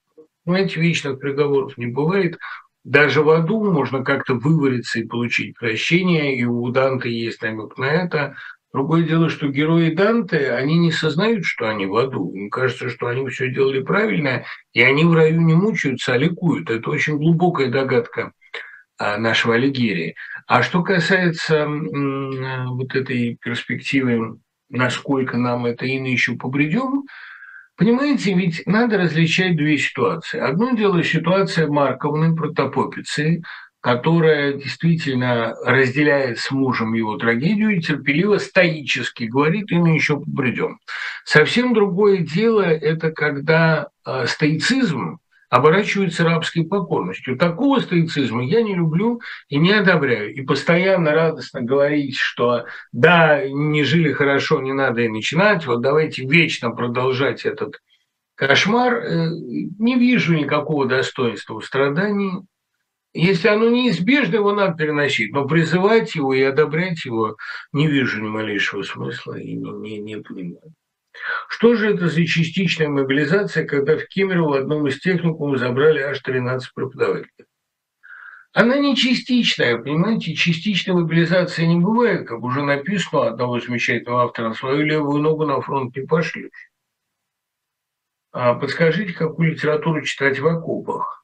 Знаете, 0.45 0.81
вечных 0.81 1.20
приговоров 1.20 1.79
не 1.79 1.87
бывает. 1.87 2.39
Даже 2.83 3.23
в 3.23 3.31
аду 3.31 3.62
можно 3.62 4.03
как-то 4.03 4.35
вывариться 4.35 4.99
и 4.99 5.07
получить 5.07 5.57
прощение, 5.57 6.37
и 6.37 6.45
у 6.45 6.68
Данте 6.70 7.12
есть 7.12 7.41
намек 7.43 7.79
на 7.79 7.85
это. 7.85 8.35
Другое 8.73 9.03
дело, 9.03 9.29
что 9.29 9.49
герои 9.49 9.91
Данте, 9.91 10.53
они 10.53 10.79
не 10.79 10.93
сознают, 10.93 11.45
что 11.45 11.68
они 11.68 11.85
в 11.85 11.95
аду. 11.95 12.33
Им 12.33 12.49
кажется, 12.49 12.89
что 12.89 13.07
они 13.07 13.29
все 13.29 13.53
делали 13.53 13.83
правильно, 13.83 14.45
и 14.73 14.81
они 14.81 15.05
в 15.05 15.12
раю 15.12 15.43
не 15.43 15.55
мучаются, 15.55 16.14
а 16.14 16.16
ликуют. 16.16 16.70
Это 16.70 16.89
очень 16.89 17.18
глубокая 17.18 17.68
догадка 17.70 18.33
а, 18.97 19.18
нашего 19.18 19.57
Алигерии. 19.57 20.14
А 20.47 20.62
что 20.62 20.83
касается 20.83 21.66
вот 21.66 22.95
этой 22.95 23.37
перспективы, 23.43 24.39
насколько 24.70 25.37
нам 25.37 25.66
это 25.66 25.87
ино 25.87 26.09
еще 26.09 26.37
побредем, 26.37 27.05
понимаете, 27.77 28.33
ведь 28.33 28.62
надо 28.64 28.97
различать 28.97 29.55
две 29.55 29.77
ситуации. 29.77 30.41
Одно 30.41 30.70
дело 30.70 31.05
ситуация 31.05 31.66
Марковны, 31.66 32.35
протопопицы, 32.35 33.43
которая 33.83 34.53
действительно 34.53 35.57
разделяет 35.64 36.39
с 36.39 36.53
мужем 36.53 36.95
его 36.95 37.16
трагедию 37.16 37.76
и 37.76 37.80
терпеливо, 37.80 38.39
стоически 38.39 39.24
говорит, 39.24 39.72
и 39.72 39.76
мы 39.76 39.95
еще 39.95 40.20
придем. 40.20 40.78
Совсем 41.24 41.74
другое 41.74 42.18
дело– 42.18 42.62
это 42.62 43.11
когда 43.11 43.89
э, 44.07 44.26
стоицизм 44.26 45.18
оборачивается 45.51 46.22
рабской 46.22 46.64
покорностью. 46.64 47.37
Такого 47.37 47.80
стоицизма 47.80 48.45
я 48.45 48.62
не 48.62 48.74
люблю 48.74 49.20
и 49.49 49.59
не 49.59 49.72
одобряю. 49.72 50.33
И 50.33 50.43
постоянно 50.43 51.11
радостно 51.11 51.61
говорить, 51.61 52.16
что 52.16 52.66
да, 52.93 53.45
не 53.47 53.83
жили 53.83 54.12
хорошо, 54.12 54.62
не 54.62 54.72
надо 54.72 55.03
и 55.03 55.09
начинать, 55.09 55.66
вот 55.66 55.83
давайте 55.83 56.24
вечно 56.24 56.70
продолжать 56.70 57.45
этот 57.45 57.80
кошмар, 58.37 58.95
э, 58.95 59.28
не 59.78 59.99
вижу 59.99 60.35
никакого 60.35 60.87
достоинства 60.87 61.59
в 61.59 61.64
страдании. 61.64 62.47
Если 63.14 63.48
оно 63.48 63.68
неизбежно, 63.68 64.36
его 64.36 64.52
надо 64.52 64.76
переносить, 64.76 65.32
но 65.32 65.46
призывать 65.46 66.14
его 66.14 66.32
и 66.32 66.40
одобрять 66.40 67.04
его 67.04 67.36
не 67.72 67.86
вижу 67.86 68.22
ни 68.22 68.28
малейшего 68.28 68.82
смысла 68.82 69.38
и 69.38 69.52
не, 69.52 69.70
не, 69.70 69.98
не 69.98 70.16
понимаю. 70.16 70.74
Что 71.48 71.74
же 71.74 71.92
это 71.92 72.08
за 72.08 72.24
частичная 72.24 72.88
мобилизация, 72.88 73.66
когда 73.66 73.98
в 73.98 74.06
Кемерово 74.06 74.52
в 74.52 74.60
одном 74.62 74.86
из 74.86 74.98
техникумов 74.98 75.58
забрали 75.58 76.00
аж 76.00 76.20
13 76.20 76.72
преподавателей? 76.74 77.46
Она 78.54 78.78
не 78.78 78.96
частичная, 78.96 79.78
понимаете, 79.78 80.34
частичной 80.34 80.94
мобилизации 80.94 81.64
не 81.64 81.80
бывает, 81.80 82.26
как 82.26 82.42
уже 82.42 82.62
написано 82.62 83.28
одного 83.28 83.60
замечательного 83.60 84.24
автора, 84.24 84.52
свою 84.52 84.82
левую 84.82 85.22
ногу 85.22 85.46
на 85.46 85.60
фронт 85.60 85.96
не 85.96 86.04
пошлешь. 86.06 86.50
А 88.32 88.54
подскажите, 88.54 89.12
какую 89.12 89.52
литературу 89.52 90.02
читать 90.02 90.38
в 90.38 90.46
окопах? 90.46 91.22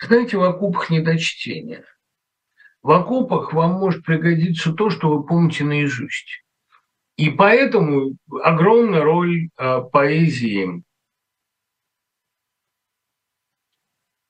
Знаете, 0.00 0.36
в 0.36 0.42
окопах 0.42 0.90
не 0.90 1.00
до 1.00 1.18
чтения. 1.18 1.84
В 2.82 2.90
окопах 2.92 3.52
вам 3.52 3.72
может 3.72 4.04
пригодиться 4.04 4.72
то, 4.72 4.90
что 4.90 5.10
вы 5.10 5.26
помните 5.26 5.64
наизусть. 5.64 6.44
И 7.16 7.30
поэтому 7.30 8.16
огромная 8.44 9.02
роль 9.02 9.48
э, 9.58 9.80
поэзии, 9.92 10.84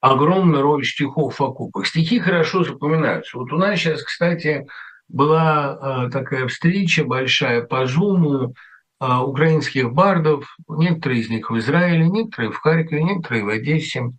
огромная 0.00 0.62
роль 0.62 0.84
стихов 0.86 1.38
в 1.38 1.44
окопах. 1.44 1.86
Стихи 1.86 2.18
хорошо 2.18 2.64
запоминаются. 2.64 3.36
Вот 3.36 3.52
у 3.52 3.58
нас 3.58 3.78
сейчас, 3.78 4.02
кстати, 4.02 4.66
была 5.08 6.06
э, 6.06 6.10
такая 6.10 6.48
встреча 6.48 7.04
большая 7.04 7.62
по 7.62 7.86
Зуму 7.86 8.54
украинских 9.00 9.92
бардов, 9.92 10.56
некоторые 10.68 11.20
из 11.20 11.30
них 11.30 11.50
в 11.50 11.58
Израиле, 11.58 12.08
некоторые 12.08 12.50
в 12.50 12.58
Харькове, 12.58 13.04
некоторые 13.04 13.44
в 13.44 13.48
Одессе. 13.48 14.10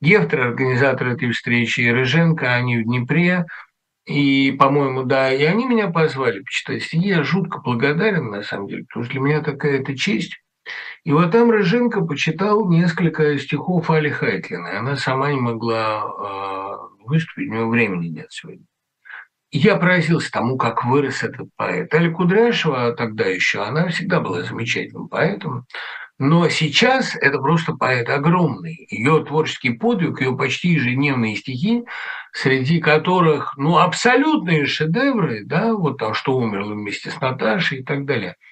Гефтер, 0.00 0.48
организатор 0.48 1.08
этой 1.08 1.30
встречи, 1.30 1.80
Рыженко, 1.80 2.54
они 2.54 2.78
в 2.78 2.84
Днепре. 2.84 3.46
И, 4.04 4.52
по-моему, 4.52 5.02
да, 5.02 5.32
и 5.32 5.42
они 5.44 5.66
меня 5.66 5.88
позвали 5.88 6.40
почитать 6.40 6.82
стихи. 6.82 7.08
Я 7.08 7.24
жутко 7.24 7.58
благодарен, 7.58 8.30
на 8.30 8.42
самом 8.42 8.68
деле, 8.68 8.84
потому 8.84 9.04
что 9.04 9.12
для 9.12 9.20
меня 9.20 9.40
такая 9.40 9.80
это 9.80 9.96
честь. 9.96 10.36
И 11.04 11.12
вот 11.12 11.32
там 11.32 11.50
Рыженко 11.50 12.02
почитал 12.02 12.68
несколько 12.68 13.38
стихов 13.38 13.90
Али 13.90 14.10
Хайтлина. 14.10 14.78
Она 14.78 14.96
сама 14.96 15.32
не 15.32 15.40
могла 15.40 16.04
э, 16.04 17.04
выступить, 17.04 17.48
у 17.48 17.52
нее 17.52 17.66
времени 17.66 18.08
нет 18.08 18.26
сегодня 18.30 18.64
я 19.50 19.76
поразился 19.76 20.30
тому, 20.30 20.56
как 20.56 20.84
вырос 20.84 21.22
этот 21.22 21.48
поэт. 21.56 21.92
Аля 21.94 22.10
Кудряшева 22.10 22.92
тогда 22.92 23.24
еще, 23.26 23.62
она 23.62 23.88
всегда 23.88 24.20
была 24.20 24.42
замечательным 24.42 25.08
поэтом, 25.08 25.66
но 26.18 26.48
сейчас 26.48 27.14
это 27.14 27.38
просто 27.38 27.74
поэт 27.74 28.08
огромный. 28.08 28.86
Ее 28.90 29.24
творческий 29.24 29.70
подвиг, 29.70 30.20
ее 30.20 30.36
почти 30.36 30.70
ежедневные 30.70 31.36
стихи, 31.36 31.84
среди 32.32 32.80
которых, 32.80 33.56
ну, 33.56 33.78
абсолютные 33.78 34.66
шедевры, 34.66 35.44
да, 35.44 35.74
вот 35.74 35.98
там, 35.98 36.14
что 36.14 36.36
умерло 36.36 36.72
вместе 36.72 37.10
с 37.10 37.20
Наташей 37.20 37.80
и 37.80 37.84
так 37.84 38.04
далее– 38.04 38.36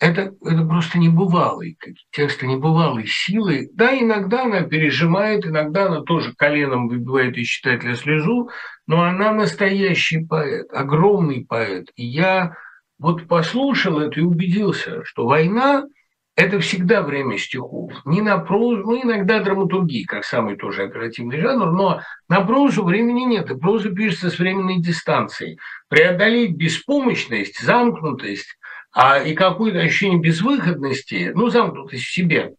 это, 0.00 0.32
это 0.44 0.64
просто 0.64 0.98
небывалый, 0.98 1.76
тексты 2.12 2.46
небывалой 2.46 3.06
силы. 3.06 3.68
Да, 3.72 3.98
иногда 3.98 4.44
она 4.44 4.62
пережимает, 4.62 5.44
иногда 5.44 5.86
она 5.86 6.02
тоже 6.02 6.34
коленом 6.36 6.88
выбивает 6.88 7.36
из 7.36 7.48
читателя 7.48 7.94
слезу, 7.94 8.48
но 8.86 9.02
она 9.02 9.32
настоящий 9.32 10.24
поэт, 10.24 10.68
огромный 10.72 11.44
поэт. 11.44 11.88
И 11.96 12.04
я 12.06 12.54
вот 12.98 13.26
послушал 13.26 13.98
это 13.98 14.20
и 14.20 14.22
убедился, 14.22 15.04
что 15.04 15.26
война– 15.26 15.84
это 16.36 16.60
всегда 16.60 17.02
время 17.02 17.36
стихов. 17.36 17.92
Не 18.04 18.22
на 18.22 18.38
прозу, 18.38 18.84
ну, 18.84 19.02
иногда 19.02 19.42
драматургии, 19.42 20.04
как 20.04 20.24
самый 20.24 20.56
тоже 20.56 20.84
оперативный 20.84 21.40
жанр, 21.40 21.72
но 21.72 22.02
на 22.28 22.42
прозу 22.42 22.84
времени 22.84 23.22
нет, 23.22 23.50
и 23.50 23.58
проза 23.58 23.90
пишется 23.90 24.30
с 24.30 24.38
временной 24.38 24.78
дистанцией. 24.78 25.58
Преодолеть 25.88 26.56
беспомощность, 26.56 27.60
замкнутость– 27.60 28.56
а 29.00 29.22
и 29.22 29.32
какое-то 29.32 29.78
ощущение 29.78 30.18
безвыходности, 30.18 31.30
ну, 31.32 31.50
замкнутость 31.50 32.02
в 32.02 32.12
себе, 32.12 32.56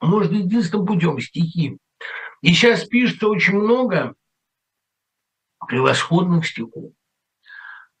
можно 0.00 0.36
единственным 0.36 0.86
путем 0.86 1.20
стихи. 1.20 1.76
И 2.40 2.54
сейчас 2.54 2.84
пишется 2.84 3.28
очень 3.28 3.58
много 3.58 4.14
превосходных 5.68 6.46
стихов. 6.46 6.92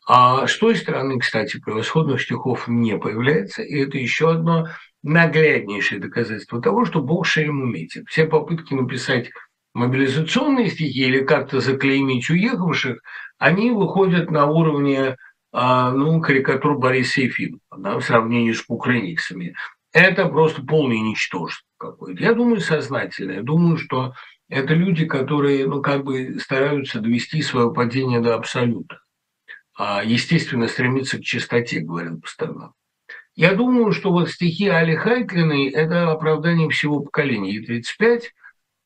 А 0.08 0.46
с 0.46 0.56
той 0.56 0.76
стороны, 0.76 1.18
кстати, 1.18 1.60
превосходных 1.60 2.22
стихов 2.22 2.68
не 2.68 2.96
появляется, 2.96 3.62
и 3.62 3.80
это 3.80 3.98
еще 3.98 4.30
одно 4.30 4.68
нагляднейшее 5.02 6.00
доказательство 6.00 6.62
того, 6.62 6.86
что 6.86 7.02
Бог 7.02 7.26
шеем 7.26 7.60
уметит. 7.60 8.08
Все 8.08 8.24
попытки 8.24 8.72
написать 8.72 9.30
мобилизационные 9.74 10.70
стихи 10.70 11.02
или 11.02 11.22
как-то 11.22 11.60
заклеймить 11.60 12.30
уехавших, 12.30 13.02
они 13.36 13.72
выходят 13.72 14.30
на 14.30 14.46
уровне 14.46 15.18
ну, 15.54 16.20
карикатур 16.20 16.78
Бориса 16.78 17.20
Ефимова 17.20 17.60
да, 17.76 17.98
в 17.98 18.04
сравнении 18.04 18.52
с 18.52 18.62
кукрыниксами. 18.62 19.54
Это 19.92 20.28
просто 20.28 20.62
полное 20.62 20.98
ничтожество 20.98 21.68
какое-то. 21.78 22.20
Я 22.20 22.34
думаю, 22.34 22.60
сознательно. 22.60 23.32
Я 23.32 23.42
думаю, 23.42 23.76
что 23.76 24.14
это 24.48 24.74
люди, 24.74 25.06
которые, 25.06 25.66
ну, 25.66 25.80
как 25.80 26.02
бы 26.02 26.40
стараются 26.40 27.00
довести 27.00 27.40
свое 27.42 27.72
падение 27.72 28.20
до 28.20 28.34
абсолюта. 28.34 29.00
А, 29.76 30.02
естественно, 30.04 30.66
стремиться 30.68 31.18
к 31.18 31.22
чистоте, 31.22 31.80
говорил 31.80 32.20
постоянно. 32.20 32.72
Я 33.36 33.54
думаю, 33.54 33.92
что 33.92 34.10
вот 34.10 34.30
стихи 34.30 34.68
Али 34.68 34.94
Хайтлиной– 34.94 35.68
это 35.70 36.10
оправдание 36.10 36.68
всего 36.70 37.00
поколения. 37.00 37.54
Ей 37.54 37.66
35, 37.66 38.32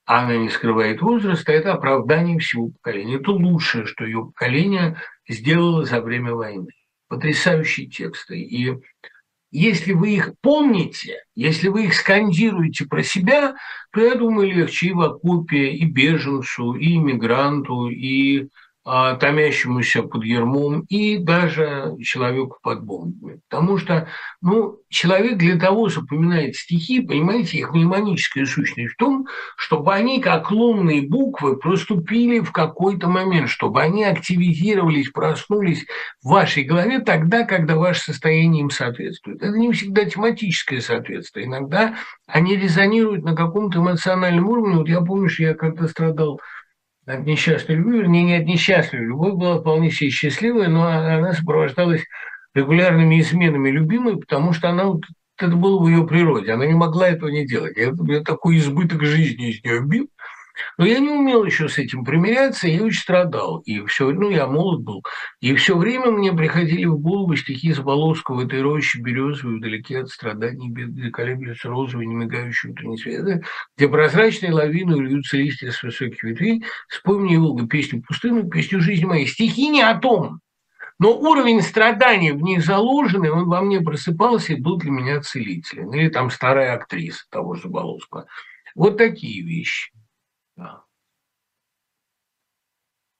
а 0.06 0.24
она 0.24 0.36
не 0.36 0.48
скрывает 0.48 1.02
возраста, 1.02 1.52
это 1.52 1.74
оправдание 1.74 2.38
всего 2.38 2.70
поколения. 2.70 3.16
Это 3.16 3.30
лучшее, 3.30 3.84
что 3.84 4.06
ее 4.06 4.24
поколение 4.24 4.96
сделала 5.28 5.84
за 5.84 6.00
время 6.00 6.34
войны. 6.34 6.70
Потрясающие 7.08 7.88
тексты. 7.88 8.40
И 8.40 8.74
если 9.50 9.92
вы 9.92 10.14
их 10.14 10.34
помните, 10.42 11.22
если 11.34 11.68
вы 11.68 11.84
их 11.84 11.94
скандируете 11.94 12.86
про 12.86 13.02
себя, 13.02 13.56
то, 13.92 14.00
я 14.00 14.14
думаю, 14.14 14.48
легче 14.48 14.88
и 14.88 14.92
в 14.92 15.00
оккупе, 15.00 15.70
и 15.70 15.86
беженцу, 15.86 16.74
и 16.74 16.96
иммигранту, 16.96 17.88
и 17.88 18.48
томящемуся 19.20 20.02
под 20.02 20.24
ермом 20.24 20.80
и 20.88 21.18
даже 21.18 21.94
человеку 22.02 22.58
под 22.62 22.84
бомбами. 22.84 23.40
Потому 23.48 23.76
что 23.76 24.08
ну, 24.40 24.78
человек 24.88 25.36
для 25.36 25.58
того 25.58 25.88
запоминает 25.88 26.56
стихи, 26.56 27.00
понимаете, 27.00 27.58
их 27.58 27.72
мнемоническая 27.72 28.46
сущность 28.46 28.94
в 28.94 28.96
том, 28.96 29.26
чтобы 29.56 29.92
они, 29.92 30.20
как 30.20 30.50
лунные 30.50 31.06
буквы, 31.06 31.56
проступили 31.56 32.40
в 32.40 32.52
какой-то 32.52 33.08
момент, 33.08 33.50
чтобы 33.50 33.82
они 33.82 34.04
активизировались, 34.04 35.10
проснулись 35.10 35.84
в 36.22 36.30
вашей 36.30 36.62
голове 36.62 37.00
тогда, 37.00 37.44
когда 37.44 37.76
ваше 37.76 38.00
состояние 38.00 38.62
им 38.62 38.70
соответствует. 38.70 39.42
Это 39.42 39.56
не 39.56 39.70
всегда 39.72 40.04
тематическое 40.04 40.80
соответствие. 40.80 41.46
Иногда 41.46 41.94
они 42.26 42.56
резонируют 42.56 43.24
на 43.24 43.34
каком-то 43.34 43.80
эмоциональном 43.80 44.48
уровне. 44.48 44.76
Вот 44.76 44.88
я 44.88 45.00
помню, 45.00 45.28
что 45.28 45.42
я 45.42 45.54
как-то 45.54 45.88
страдал 45.88 46.40
от 47.08 47.26
несчастной 47.26 47.76
любви, 47.76 47.98
вернее, 47.98 48.44
не 48.44 48.56
от. 48.56 49.00
Любовь 49.00 49.34
была 49.34 49.58
вполне 49.58 49.90
себе 49.90 50.10
счастливая, 50.10 50.68
но 50.68 50.86
она 50.86 51.32
сопровождалась 51.32 52.04
регулярными 52.54 53.20
изменами 53.20 53.70
любимой, 53.70 54.18
потому 54.18 54.52
что 54.52 54.68
она 54.68 54.84
вот, 54.84 55.02
это 55.38 55.56
было 55.56 55.82
в 55.82 55.88
ее 55.88 56.06
природе. 56.06 56.52
Она 56.52 56.66
не 56.66 56.74
могла 56.74 57.08
этого 57.08 57.30
не 57.30 57.46
делать. 57.46 57.76
Я, 57.76 57.92
я 58.06 58.20
такой 58.22 58.58
избыток 58.58 59.04
жизни 59.04 59.50
из 59.50 59.64
нее 59.64 59.80
бил, 59.80 60.08
но 60.76 60.86
я 60.86 60.98
не 60.98 61.10
умел 61.10 61.44
еще 61.44 61.68
с 61.68 61.78
этим 61.78 62.04
примиряться, 62.04 62.68
я 62.68 62.82
очень 62.82 63.00
страдал. 63.00 63.58
И 63.60 63.84
все, 63.86 64.10
ну, 64.10 64.30
я 64.30 64.46
молод 64.46 64.82
был. 64.82 65.04
И 65.40 65.54
все 65.54 65.76
время 65.76 66.10
мне 66.10 66.32
приходили 66.32 66.84
в 66.84 66.98
голову 66.98 67.36
стихи 67.36 67.72
Заболоцкого 67.72 68.44
«Этой 68.44 68.62
рощи 68.62 68.98
березовой, 68.98 69.58
вдалеке 69.58 70.00
от 70.00 70.08
страданий, 70.08 70.70
бедные 70.70 71.10
колеблются 71.10 71.68
розовые, 71.68 72.06
не 72.06 72.14
мигающие 72.14 72.72
утренние 72.72 72.98
светы, 72.98 73.42
где 73.76 73.88
прозрачные 73.88 74.52
лавины 74.52 74.94
льются 74.94 75.36
листья 75.36 75.70
с 75.70 75.82
высоких 75.82 76.22
ветвей. 76.22 76.64
Вспомни, 76.88 77.36
Волга, 77.36 77.66
песню 77.66 78.02
пустынную, 78.02 78.48
песню 78.48 78.80
жизни 78.80 79.04
моей». 79.04 79.26
Стихи 79.26 79.68
не 79.68 79.82
о 79.82 79.98
том, 79.98 80.40
но 80.98 81.16
уровень 81.16 81.62
страданий 81.62 82.32
в 82.32 82.42
них 82.42 82.64
заложенный, 82.64 83.30
он 83.30 83.48
во 83.48 83.60
мне 83.62 83.80
просыпался 83.80 84.54
и 84.54 84.60
был 84.60 84.78
для 84.78 84.90
меня 84.90 85.20
целителем. 85.20 85.92
Или 85.94 86.08
там 86.08 86.30
старая 86.30 86.74
актриса 86.74 87.24
того 87.30 87.54
же 87.54 87.68
Болоцкого. 87.68 88.26
Вот 88.74 88.96
такие 88.96 89.44
вещи. 89.44 89.92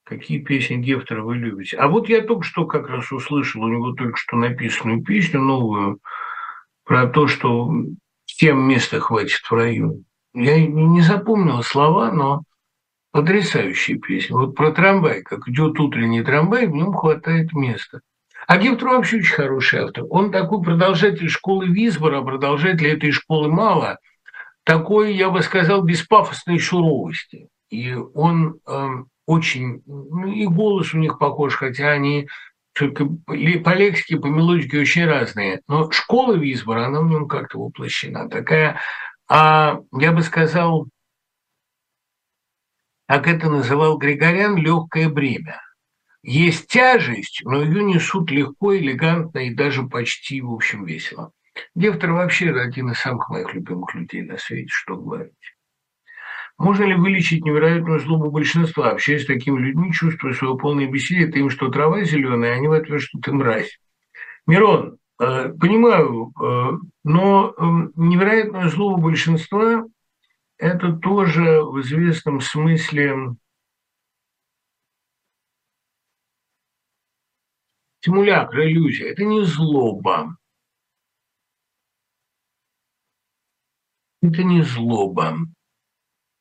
Какие 0.04 0.38
песни 0.38 0.76
Гефтера 0.76 1.22
вы 1.22 1.36
любите? 1.36 1.76
А 1.76 1.86
вот 1.88 2.08
я 2.08 2.22
только 2.22 2.42
что 2.42 2.66
как 2.66 2.88
раз 2.88 3.12
услышал 3.12 3.62
у 3.62 3.68
него 3.68 3.92
только 3.92 4.16
что 4.16 4.36
написанную 4.36 5.04
песню 5.04 5.40
новую 5.40 6.00
про 6.84 7.06
то, 7.06 7.26
что 7.26 7.70
всем 8.24 8.66
места 8.66 9.00
хватит 9.00 9.40
в 9.40 9.52
раю. 9.52 10.04
Я 10.32 10.66
не 10.66 11.02
запомнил 11.02 11.62
слова, 11.62 12.10
но 12.10 12.42
потрясающая 13.12 13.98
песня. 13.98 14.36
Вот 14.36 14.54
про 14.54 14.72
трамвай, 14.72 15.22
как 15.22 15.46
идет 15.48 15.78
утренний 15.78 16.22
трамвай, 16.22 16.66
в 16.66 16.70
нем 16.70 16.94
хватает 16.94 17.52
места. 17.52 18.00
А 18.46 18.56
Гефтер 18.56 18.88
вообще 18.88 19.18
очень 19.18 19.34
хороший 19.34 19.80
автор. 19.80 20.04
Он 20.08 20.32
такой 20.32 20.62
продолжатель 20.62 21.28
школы 21.28 21.66
Висбора, 21.66 22.22
продолжатель 22.22 22.86
этой 22.86 23.10
школы 23.10 23.50
мало, 23.50 23.98
такой, 24.68 25.14
я 25.14 25.30
бы 25.30 25.40
сказал, 25.40 25.82
беспафосной 25.82 26.60
суровости. 26.60 27.48
И 27.70 27.94
он 27.94 28.60
э, 28.66 28.86
очень, 29.24 29.82
ну, 29.86 30.30
и 30.30 30.46
голос 30.46 30.92
у 30.92 30.98
них 30.98 31.18
похож, 31.18 31.54
хотя 31.54 31.90
они 31.90 32.28
только 32.74 33.06
по 33.24 33.32
лексике, 33.74 34.18
по 34.18 34.26
мелодике 34.26 34.80
очень 34.80 35.06
разные. 35.06 35.62
Но 35.68 35.90
школа 35.90 36.34
Висбора, 36.34 36.84
она 36.84 37.00
в 37.00 37.08
нем 37.08 37.28
как-то 37.28 37.58
воплощена. 37.58 38.28
Такая, 38.28 38.78
а, 39.26 39.80
я 39.98 40.12
бы 40.12 40.20
сказал, 40.20 40.86
как 43.06 43.26
это 43.26 43.48
называл 43.48 43.96
Григорян, 43.96 44.54
легкое 44.58 45.08
бремя. 45.08 45.62
Есть 46.22 46.66
тяжесть, 46.66 47.40
но 47.42 47.62
ее 47.62 47.82
несут 47.84 48.30
легко, 48.30 48.76
элегантно 48.76 49.38
и 49.38 49.54
даже 49.54 49.84
почти, 49.84 50.42
в 50.42 50.52
общем, 50.52 50.84
весело. 50.84 51.32
Гефтер 51.74 52.12
вообще 52.12 52.50
один 52.50 52.90
из 52.90 52.98
самых 52.98 53.28
моих 53.28 53.52
любимых 53.54 53.94
людей 53.94 54.22
на 54.22 54.36
свете, 54.38 54.68
что 54.68 54.96
говорить. 54.96 55.32
Можно 56.58 56.84
ли 56.84 56.94
вылечить 56.94 57.44
невероятную 57.44 58.00
злобу 58.00 58.30
большинства, 58.30 58.90
общаясь 58.90 59.22
с 59.22 59.26
такими 59.26 59.60
людьми, 59.60 59.92
чувствуя 59.92 60.32
свое 60.32 60.56
полное 60.56 60.88
бессилие, 60.88 61.28
ты 61.28 61.38
им 61.38 61.50
что 61.50 61.68
трава 61.68 62.02
зеленая, 62.02 62.54
а 62.54 62.56
они 62.56 62.66
в 62.66 62.72
ответ, 62.72 63.00
что 63.00 63.18
ты 63.20 63.32
мразь. 63.32 63.78
Мирон, 64.46 64.98
э, 65.20 65.50
понимаю, 65.50 66.32
э, 66.40 66.78
но 67.04 67.54
э, 67.56 67.62
невероятную 67.94 68.68
злобу 68.70 69.00
большинства– 69.00 69.86
это 70.58 70.92
тоже 70.94 71.62
в 71.62 71.80
известном 71.80 72.40
смысле 72.40 73.36
симулятор, 78.00 78.60
иллюзия. 78.62 79.10
Это 79.10 79.24
не 79.24 79.44
злоба. 79.44 80.36
Это 84.20 84.42
не 84.42 84.62
злоба 84.62 85.38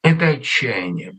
это 0.07 0.29
отчаяние. 0.29 1.13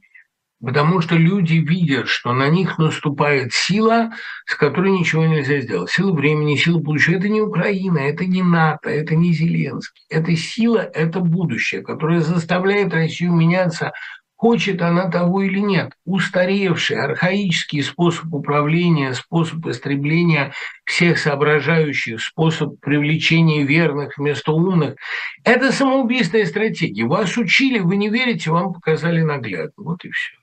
Потому 0.61 1.01
что 1.01 1.15
люди 1.15 1.55
видят, 1.55 2.09
что 2.09 2.33
на 2.33 2.49
них 2.49 2.79
наступает 2.79 3.53
сила, 3.53 4.11
с 4.45 4.57
которой 4.57 4.91
ничего 4.91 5.25
нельзя 5.25 5.61
сделать. 5.61 5.89
Сила 5.89 6.13
времени, 6.13 6.57
сила 6.57 6.79
будущего. 6.79 7.15
Это 7.15 7.29
не 7.29 7.41
Украина, 7.41 7.99
это 7.99 8.25
не 8.27 8.43
НАТО, 8.43 8.91
это 8.91 9.15
не 9.15 9.33
Зеленский. 9.33 10.03
Это 10.11 10.35
сила, 10.35 10.79
это 10.79 11.21
будущее, 11.21 11.83
которое 11.83 12.21
заставляет 12.23 12.93
Россию 12.93 13.35
меняться 13.35 13.93
хочет 14.39 14.81
она 14.83 15.11
того 15.11 15.43
или 15.43 15.59
нет. 15.59 15.93
Устаревший, 16.07 16.97
архаический 16.97 17.83
способ 17.83 18.33
управления, 18.33 19.13
способ 19.13 19.67
истребления 19.67 20.55
всех 20.85 21.19
соображающих, 21.19 22.23
способ 22.23 22.79
привлечения 22.81 23.65
верных 23.65 24.17
вместо 24.17 24.53
умных– 24.53 24.95
это 25.45 25.73
самоубийственная 25.73 26.47
стратегия. 26.47 27.05
Вас 27.05 27.37
учили, 27.37 27.81
вы 27.81 27.97
не 27.97 28.11
верите, 28.11 28.53
вам 28.53 28.73
показали 28.73 29.23
наглядно. 29.23 29.73
Вот 29.77 30.05
и 30.05 30.11
все. 30.11 30.35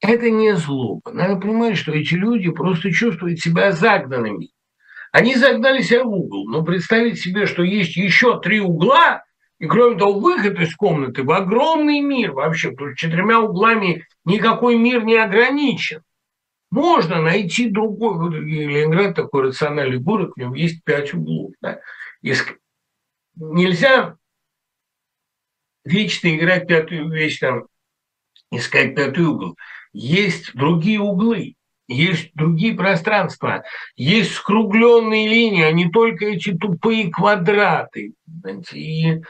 Это 0.00 0.30
не 0.30 0.56
злоба. 0.56 1.12
Надо 1.12 1.36
понимать, 1.36 1.78
что 1.78 1.92
эти 1.92 2.14
люди 2.14 2.50
просто 2.50 2.90
чувствуют 2.90 3.38
себя 3.38 3.70
загнанными. 3.70 4.50
Они 5.12 5.36
загнали 5.36 5.82
себя 5.82 6.02
в 6.02 6.12
угол, 6.12 6.48
но 6.48 6.64
представить 6.64 7.20
себе, 7.20 7.46
что 7.46 7.62
есть 7.62 7.96
еще 7.96 8.40
три 8.40 8.60
угла– 8.60 9.22
и 9.58 9.66
кроме 9.66 9.98
того, 9.98 10.20
выход 10.20 10.58
из 10.60 10.74
комнаты 10.76 11.24
в 11.24 11.30
огромный 11.32 12.00
мир 12.00 12.32
вообще, 12.32 12.70
потому 12.70 12.90
что 12.90 13.06
четырьмя 13.06 13.40
углами 13.40 14.06
никакой 14.24 14.78
мир 14.78 15.04
не 15.04 15.16
ограничен. 15.16 16.02
Можно 16.70 17.22
найти 17.22 17.68
другой. 17.68 18.18
Вот 18.18 18.34
Ленинград 18.34 19.16
такой 19.16 19.48
рациональный 19.48 19.98
город, 19.98 20.32
в 20.36 20.38
нем 20.38 20.54
есть 20.54 20.84
пять 20.84 21.12
углов. 21.14 21.52
Да? 21.60 21.80
Иск... 22.22 22.56
Нельзя 23.34 24.16
вечно 25.84 26.36
играть 26.36 26.68
пятую, 26.68 27.10
вечно 27.10 27.62
искать 28.50 28.94
пятый 28.94 29.24
угол. 29.24 29.56
Есть 29.92 30.54
другие 30.54 31.00
углы, 31.00 31.54
есть 31.88 32.30
другие 32.34 32.74
пространства, 32.74 33.64
есть 33.96 34.34
скругленные 34.34 35.28
линии, 35.28 35.62
а 35.62 35.72
не 35.72 35.90
только 35.90 36.26
эти 36.26 36.52
тупые 36.52 37.10
квадраты. 37.10 38.12
И 38.72 39.22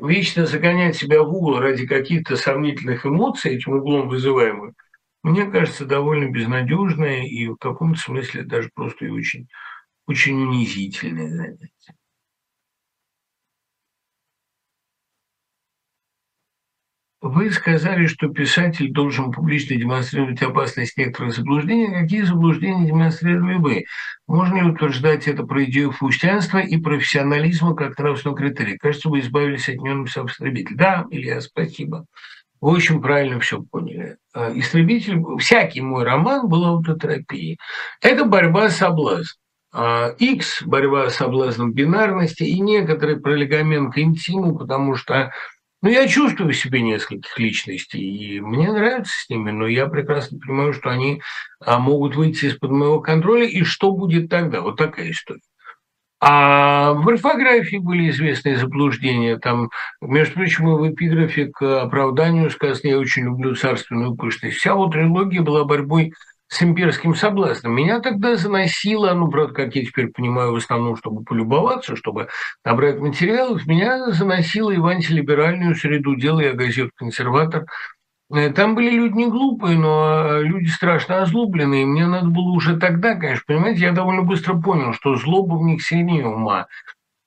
вечно 0.00 0.46
загонять 0.46 0.96
себя 0.96 1.22
в 1.22 1.34
угол 1.34 1.58
ради 1.58 1.86
каких-то 1.86 2.36
сомнительных 2.36 3.06
эмоций, 3.06 3.56
этим 3.56 3.74
углом 3.74 4.08
вызываемых, 4.08 4.74
мне 5.22 5.46
кажется, 5.46 5.84
довольно 5.84 6.30
безнадежное 6.30 7.24
и 7.24 7.48
в 7.48 7.56
каком-то 7.56 8.00
смысле 8.00 8.44
даже 8.44 8.70
просто 8.74 9.06
и 9.06 9.10
очень, 9.10 9.48
очень 10.06 10.36
унизительное 10.40 11.28
занятие. 11.30 11.70
Вы 17.20 17.50
сказали, 17.50 18.06
что 18.06 18.28
писатель 18.28 18.92
должен 18.92 19.32
публично 19.32 19.74
демонстрировать 19.74 20.40
опасность 20.40 20.96
некоторых 20.96 21.34
заблуждений. 21.34 21.92
Какие 21.92 22.22
заблуждения 22.22 22.86
демонстрировали 22.86 23.56
вы? 23.56 23.84
Можно 24.28 24.62
ли 24.62 24.70
утверждать 24.70 25.26
это 25.26 25.42
про 25.42 25.64
идею 25.64 25.90
фаустианства 25.90 26.58
и 26.58 26.76
профессионализма 26.76 27.74
как 27.74 27.98
нравственного 27.98 28.38
критерия? 28.38 28.78
Кажется, 28.78 29.08
вы 29.08 29.18
избавились 29.18 29.68
от 29.68 29.76
него, 29.76 29.96
написал 29.96 30.26
«Истребитель». 30.26 30.76
Да, 30.76 31.06
Илья, 31.10 31.40
спасибо. 31.40 32.06
Вы 32.60 32.70
очень 32.70 33.02
правильно 33.02 33.40
все 33.40 33.62
поняли. 33.62 34.16
А, 34.32 34.52
«Истребитель», 34.56 35.20
всякий 35.40 35.80
мой 35.80 36.04
роман 36.04 36.46
был 36.48 36.64
аутотерапией. 36.66 37.58
Это 38.00 38.26
борьба 38.26 38.70
с 38.70 38.76
соблазном. 38.76 39.38
X– 40.18 40.62
борьба 40.66 41.10
с 41.10 41.16
соблазном 41.16 41.72
бинарности 41.72 42.42
и 42.42 42.58
некоторый 42.60 43.20
пролегамент 43.20 43.92
к 43.92 43.98
интиму, 43.98 44.56
потому 44.56 44.94
что 44.94 45.30
ну, 45.80 45.90
я 45.90 46.08
чувствую 46.08 46.52
в 46.52 46.56
себе 46.56 46.80
нескольких 46.82 47.38
личностей, 47.38 48.00
и 48.00 48.40
мне 48.40 48.72
нравится 48.72 49.12
с 49.12 49.28
ними, 49.28 49.50
но 49.50 49.66
я 49.66 49.86
прекрасно 49.86 50.38
понимаю, 50.38 50.72
что 50.72 50.90
они 50.90 51.22
а, 51.60 51.78
могут 51.78 52.16
выйти 52.16 52.46
из-под 52.46 52.70
моего 52.70 53.00
контроля, 53.00 53.46
и 53.46 53.62
что 53.62 53.92
будет 53.92 54.28
тогда? 54.28 54.60
Вот 54.60 54.76
такая 54.76 55.10
история. 55.10 55.40
А 56.20 56.94
в 56.94 57.08
орфографии 57.08 57.76
были 57.76 58.10
известные 58.10 58.56
заблуждения. 58.56 59.38
Там, 59.38 59.70
между 60.00 60.34
прочим, 60.34 60.66
в 60.74 60.90
эпиграфе 60.90 61.46
к 61.46 61.82
оправданию 61.82 62.50
сказано 62.50 62.90
«Я 62.90 62.98
очень 62.98 63.24
люблю 63.24 63.54
царственную 63.54 64.16
пышность». 64.16 64.56
Вся 64.56 64.74
вот 64.74 64.92
трилогия 64.92 65.42
была 65.42 65.64
борьбой 65.64 66.12
с 66.48 66.62
имперским 66.62 67.14
соблазном. 67.14 67.74
Меня 67.74 68.00
тогда 68.00 68.36
заносило, 68.36 69.12
ну, 69.12 69.28
правда, 69.28 69.54
как 69.54 69.74
я 69.76 69.84
теперь 69.84 70.08
понимаю, 70.08 70.52
в 70.52 70.56
основном, 70.56 70.96
чтобы 70.96 71.22
полюбоваться, 71.22 71.94
чтобы 71.94 72.28
набрать 72.64 72.98
материалов, 72.98 73.66
меня 73.66 74.10
заносило 74.10 74.70
и 74.70 74.78
в 74.78 74.86
антилиберальную 74.86 75.74
среду, 75.74 76.16
делал 76.16 76.40
я 76.40 76.52
газету 76.52 76.90
«Консерватор». 76.96 77.66
Э, 78.34 78.50
там 78.50 78.74
были 78.74 78.90
люди 78.90 79.14
не 79.14 79.26
глупые, 79.26 79.78
но 79.78 80.40
люди 80.40 80.68
страшно 80.68 81.22
озлобленные. 81.22 81.86
Мне 81.86 82.06
надо 82.06 82.28
было 82.28 82.50
уже 82.50 82.78
тогда, 82.78 83.14
конечно, 83.14 83.44
понимаете, 83.46 83.82
я 83.82 83.92
довольно 83.92 84.22
быстро 84.22 84.54
понял, 84.58 84.94
что 84.94 85.16
злоба 85.16 85.54
в 85.54 85.62
них 85.62 85.82
сильнее 85.82 86.26
ума. 86.26 86.66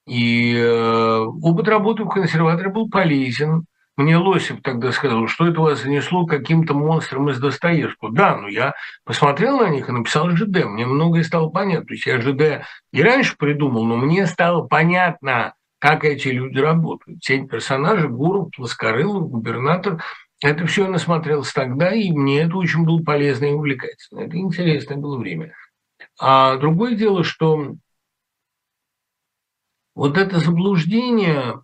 И 0.07 0.55
э, 0.55 1.19
опыт 1.43 1.67
работы 1.67 2.03
в 2.03 2.09
консерваторе 2.09 2.69
был 2.69 2.89
полезен. 2.89 3.65
Мне 4.01 4.17
Лосев 4.17 4.61
тогда 4.63 4.91
сказал, 4.91 5.27
что 5.27 5.47
это 5.47 5.61
вас 5.61 5.83
занесло 5.83 6.25
каким-то 6.25 6.73
монстром 6.73 7.29
из 7.29 7.39
Достоевского. 7.39 8.11
Да, 8.11 8.35
но 8.35 8.47
я 8.47 8.73
посмотрел 9.05 9.59
на 9.59 9.69
них 9.69 9.89
и 9.89 9.91
написал 9.91 10.31
ЖД. 10.31 10.65
Мне 10.65 10.87
многое 10.87 11.23
стало 11.23 11.49
понятно. 11.49 11.85
То 11.85 11.93
есть 11.93 12.05
я 12.07 12.19
ЖД 12.19 12.65
и 12.91 13.03
раньше 13.03 13.35
придумал, 13.37 13.85
но 13.85 13.97
мне 13.97 14.25
стало 14.25 14.63
понятно, 14.63 15.53
как 15.77 16.03
эти 16.03 16.29
люди 16.29 16.57
работают. 16.57 17.19
Тень 17.21 17.47
персонажей, 17.47 18.09
Гуров, 18.09 18.49
Плоскорылов, 18.55 19.29
губернатор. 19.29 20.03
Это 20.43 20.65
все 20.65 20.85
я 20.85 20.89
насмотрелся 20.89 21.53
тогда, 21.53 21.93
и 21.93 22.11
мне 22.11 22.41
это 22.41 22.57
очень 22.57 22.83
было 22.83 23.03
полезно 23.03 23.45
и 23.45 23.51
увлекательно. 23.51 24.21
Это 24.21 24.35
интересное 24.35 24.97
было 24.97 25.19
время. 25.19 25.53
А 26.19 26.57
другое 26.57 26.95
дело, 26.95 27.23
что 27.23 27.75
вот 29.95 30.17
это 30.17 30.39
заблуждение, 30.39 31.61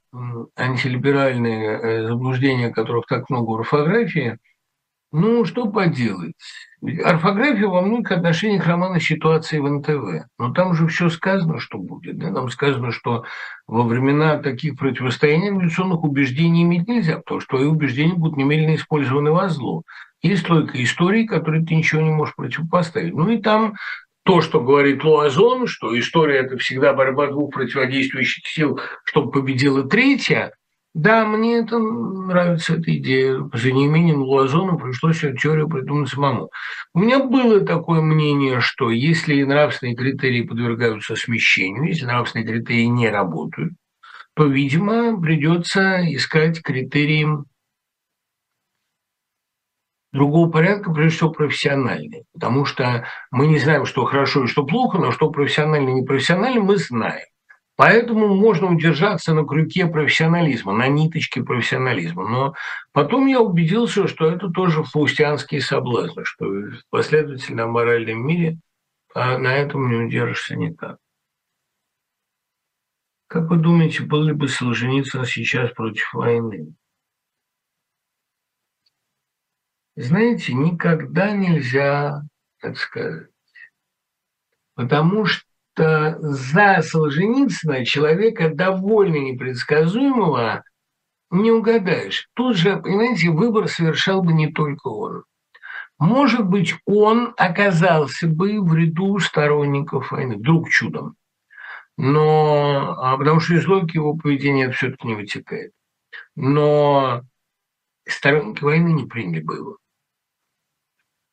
антилиберальное 0.55 1.77
э, 1.77 2.07
заблуждение, 2.07 2.71
которых 2.73 3.05
так 3.07 3.29
много 3.29 3.51
в 3.51 3.59
орфографии, 3.59 4.37
Ну, 5.13 5.45
что 5.45 5.71
поделать. 5.71 6.33
Орфография 7.05 7.67
во 7.67 7.81
многих 7.81 8.11
отношениях 8.11 8.67
романа 8.67 8.99
ситуации 8.99 9.59
в 9.59 9.69
НТВ. 9.69 10.27
Но 10.37 10.53
там 10.53 10.73
же 10.73 10.87
все 10.87 11.09
сказано, 11.09 11.59
что 11.59 11.77
будет. 11.77 12.17
Да? 12.17 12.33
Там 12.33 12.49
сказано, 12.49 12.91
что 12.91 13.23
во 13.67 13.83
времена 13.83 14.37
таких 14.37 14.77
противостояний 14.77 15.47
революционных 15.49 16.03
убеждений 16.03 16.63
иметь 16.63 16.87
нельзя, 16.87 17.17
потому 17.17 17.39
что 17.39 17.57
твои 17.57 17.67
убеждения 17.67 18.15
будут 18.15 18.37
немедленно 18.37 18.75
использованы 18.75 19.31
во 19.31 19.47
зло. 19.49 19.83
Есть 20.21 20.45
только 20.45 20.83
истории, 20.83 21.25
которые 21.25 21.65
ты 21.65 21.75
ничего 21.75 22.01
не 22.01 22.11
можешь 22.11 22.35
противопоставить. 22.35 23.13
Ну 23.13 23.29
и 23.29 23.37
там 23.41 23.75
то, 24.27 24.41
что 24.41 24.59
говорит 24.59 25.05
Луазон, 25.05 25.67
что 25.67 25.97
история– 25.97 26.39
это 26.39 26.57
всегда 26.57 26.93
борьба 26.93 27.27
двух 27.27 27.53
противодействующих 27.53 28.45
сил, 28.45 28.77
чтобы 29.05 29.31
победила 29.31 29.87
третья, 29.87 30.51
да, 30.93 31.25
мне 31.25 31.59
это 31.59 31.77
нравится, 31.77 32.73
эта 32.73 32.93
идея. 32.97 33.49
За 33.53 33.71
неимением 33.71 34.23
Луазона 34.23 34.77
пришлось 34.77 35.23
эту 35.23 35.37
теорию 35.37 35.69
придумать 35.69 36.09
самому. 36.09 36.49
У 36.93 36.99
меня 36.99 37.23
было 37.23 37.61
такое 37.61 38.01
мнение, 38.01 38.59
что 38.59 38.89
если 38.89 39.43
нравственные 39.43 39.95
критерии 39.95 40.41
подвергаются 40.41 41.15
смещению, 41.15 41.87
если 41.87 42.05
нравственные 42.05 42.47
критерии 42.47 42.85
не 42.85 43.09
работают, 43.09 43.73
то, 44.35 44.45
видимо, 44.45 45.21
придется 45.21 45.99
искать 46.13 46.61
критерии 46.61 47.27
другого 50.11 50.49
порядка, 50.49 50.91
прежде 50.91 51.17
всего, 51.17 51.31
профессиональные. 51.31 52.23
Потому 52.33 52.65
что 52.65 53.05
мы 53.31 53.47
не 53.47 53.59
знаем, 53.59 53.85
что 53.85 54.05
хорошо 54.05 54.43
и 54.43 54.47
что 54.47 54.65
плохо, 54.65 54.97
но 54.97 55.11
что 55.11 55.29
профессионально 55.29 55.89
и 55.89 55.93
непрофессионально 56.01 56.61
мы 56.61 56.77
знаем. 56.77 57.25
Поэтому 57.75 58.35
можно 58.35 58.71
удержаться 58.71 59.35
на 59.35 59.45
крюке 59.45 59.85
профессионализма, 59.85 60.73
на 60.73 60.87
ниточке 60.87 61.43
профессионализма. 61.43 62.27
Но 62.27 62.53
потом 62.91 63.27
я 63.27 63.39
убедился, 63.39 64.07
что 64.07 64.31
это 64.31 64.49
тоже 64.49 64.83
фаустианские 64.83 65.61
соблазны, 65.61 66.23
что 66.25 66.45
в 66.45 66.81
последовательном 66.89 67.71
моральном 67.71 68.25
мире 68.25 68.57
а 69.19 69.39
на 69.39 69.55
этом 69.55 69.89
не 69.89 69.95
удержишься 69.95 70.55
никак. 70.55 70.99
Как 73.27 73.49
вы 73.49 73.57
думаете, 73.57 74.03
был 74.03 74.21
ли 74.21 74.33
бы 74.33 74.47
Солженицын 74.47 75.25
сейчас 75.25 75.71
против 75.71 76.13
войны? 76.13 76.75
Знаете, 79.97 80.53
никогда 80.53 81.31
нельзя 81.31 82.21
так 82.61 82.77
сказать. 82.77 83.29
Потому 84.75 85.25
что 85.25 86.17
за 86.19 86.83
Солженицына, 86.83 87.83
человека 87.83 88.49
довольно 88.49 89.15
непредсказуемого, 89.15 90.63
не 91.31 91.51
угадаешь. 91.51 92.29
Тут 92.35 92.57
же, 92.57 92.77
понимаете, 92.77 93.31
выбор 93.31 93.67
совершал 93.67 94.21
бы 94.21 94.33
не 94.33 94.51
только 94.51 94.87
он. 94.87 95.23
Может 95.97 96.45
быть, 96.45 96.75
он 96.85 97.33
оказался 97.35 98.27
бы 98.27 98.61
в 98.61 98.75
ряду 98.75 99.17
сторонников 99.17 100.11
войны, 100.11 100.37
вдруг 100.37 100.69
чудом. 100.69 101.15
Но, 101.97 102.95
а 102.99 103.17
потому 103.17 103.39
что 103.39 103.55
из 103.55 103.65
логики 103.65 103.97
его 103.97 104.15
поведения 104.15 104.69
все-таки 104.69 105.07
не 105.07 105.15
вытекает. 105.15 105.71
Но 106.35 107.23
сторонники 108.07 108.63
войны 108.63 108.89
не 108.89 109.07
приняли 109.07 109.41
бы 109.41 109.55
его. 109.55 109.77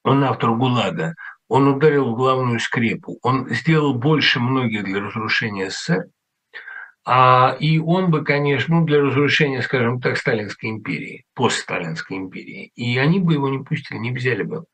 Он 0.04 0.22
автор 0.24 0.54
ГУЛАГа 0.54 1.14
он 1.48 1.68
ударил 1.68 2.10
в 2.10 2.16
главную 2.16 2.58
скрепу, 2.58 3.18
он 3.22 3.48
сделал 3.50 3.94
больше 3.94 4.40
многих 4.40 4.84
для 4.84 5.00
разрушения 5.00 5.70
СССР, 5.70 6.06
а, 7.06 7.54
и 7.60 7.78
он 7.78 8.10
бы, 8.10 8.24
конечно, 8.24 8.80
ну, 8.80 8.86
для 8.86 9.02
разрушения, 9.02 9.60
скажем 9.60 10.00
так, 10.00 10.16
Сталинской 10.16 10.70
империи, 10.70 11.24
постсталинской 11.34 12.16
империи, 12.16 12.72
и 12.74 12.96
они 12.96 13.20
бы 13.20 13.34
его 13.34 13.48
не 13.48 13.62
пустили, 13.62 13.98
не 13.98 14.10
взяли 14.10 14.42
бы. 14.42 14.64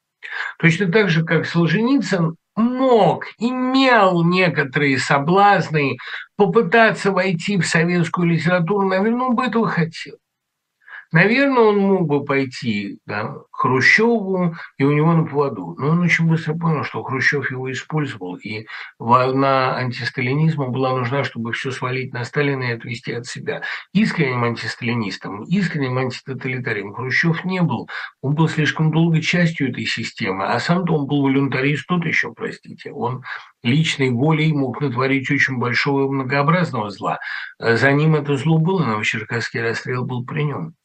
Точно 0.59 0.91
так 0.93 1.11
же, 1.11 1.25
как 1.25 1.47
Солженицын 1.47 2.37
мог, 2.55 3.25
имел 3.39 4.23
некоторые 4.23 4.99
соблазны 4.99 5.97
попытаться 6.37 7.11
войти 7.11 7.59
в 7.59 7.67
советскую 7.67 8.29
литературу, 8.29 8.87
наверное, 8.87 9.27
он 9.27 9.35
бы 9.35 9.45
этого 9.45 9.67
хотел. 9.67 10.17
Наверное, 11.13 11.65
он 11.65 11.79
мог 11.79 12.07
бы 12.07 12.25
пойти 12.25 12.99
да, 13.07 13.35
Хрущеву 13.61 14.55
и 14.79 14.85
у 14.85 14.93
него 14.93 15.13
на 15.13 15.25
поводу. 15.25 15.77
Но 15.79 15.91
он 15.91 16.01
очень 16.01 16.27
быстро 16.27 16.55
понял, 16.55 16.83
что 16.83 17.03
Хрущев 17.03 17.51
его 17.51 17.71
использовал, 17.71 18.37
и 18.37 18.67
волна 18.99 19.77
антисталинизма 19.77 20.69
была 20.69 20.97
нужна, 20.97 21.25
чтобы 21.25 21.53
все 21.53 21.71
свалить 21.71 22.15
на 22.15 22.25
Сталина 22.25 22.63
и 22.63 22.73
отвести 22.73 23.13
от 23.13 23.27
себя. 23.27 23.61
Искренним 23.93 24.45
антисталинистом, 24.45 25.45
искренним 25.45 25.99
антитоталитарием 25.99 26.95
Хрущев 26.95 27.45
не 27.45 27.61
был. 27.61 27.87
Он 28.23 28.35
был 28.35 28.49
слишком 28.49 28.93
долго 28.93 29.21
частью 29.21 29.71
этой 29.71 29.85
системы, 29.85 30.47
а 30.47 30.59
сам-то 30.59 30.95
он 30.95 31.07
был 31.07 31.21
волюнтарист 31.21 31.87
тот 31.87 32.07
еще, 32.07 32.33
простите. 32.33 32.93
Он 32.93 33.23
личной 33.63 34.09
волей 34.09 34.55
мог 34.55 34.81
натворить 34.81 35.31
очень 35.31 35.59
большого 35.59 36.07
и 36.07 36.09
многообразного 36.09 36.89
зла. 36.89 37.19
За 37.59 37.93
ним 37.93 38.15
это 38.15 38.39
зло 38.39 38.57
было, 38.57 38.87
но 38.87 39.03
Черкасский 39.05 39.61
расстрел 39.61 40.07
был 40.07 40.25
при 40.25 40.45
нем. 40.45 40.77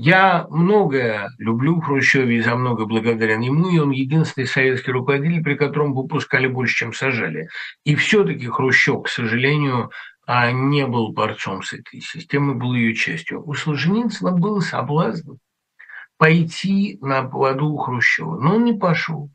Я 0.00 0.46
многое 0.48 1.28
люблю 1.38 1.74
в 1.74 1.84
Хрущеве 1.84 2.36
и 2.36 2.40
за 2.40 2.54
много 2.54 2.86
благодарен 2.86 3.40
ему, 3.40 3.68
и 3.68 3.78
он 3.80 3.90
единственный 3.90 4.46
советский 4.46 4.92
руководитель, 4.92 5.42
при 5.42 5.56
котором 5.56 5.92
выпускали 5.92 6.46
больше, 6.46 6.76
чем 6.76 6.92
сажали. 6.92 7.48
И 7.82 7.96
все-таки 7.96 8.46
Хрущев, 8.46 9.02
к 9.02 9.08
сожалению, 9.08 9.90
а, 10.24 10.52
не 10.52 10.86
был 10.86 11.12
борцом 11.12 11.64
с 11.64 11.72
этой 11.72 12.00
системой, 12.00 12.54
был 12.54 12.74
ее 12.74 12.94
частью. 12.94 13.42
У 13.44 13.54
Солженицына 13.54 14.30
был 14.30 14.60
соблазн 14.60 15.32
пойти 16.16 16.98
на 17.00 17.24
поводу 17.24 17.76
Хрущева, 17.76 18.38
но 18.38 18.54
он 18.54 18.66
не 18.66 18.74
пошел 18.74 19.30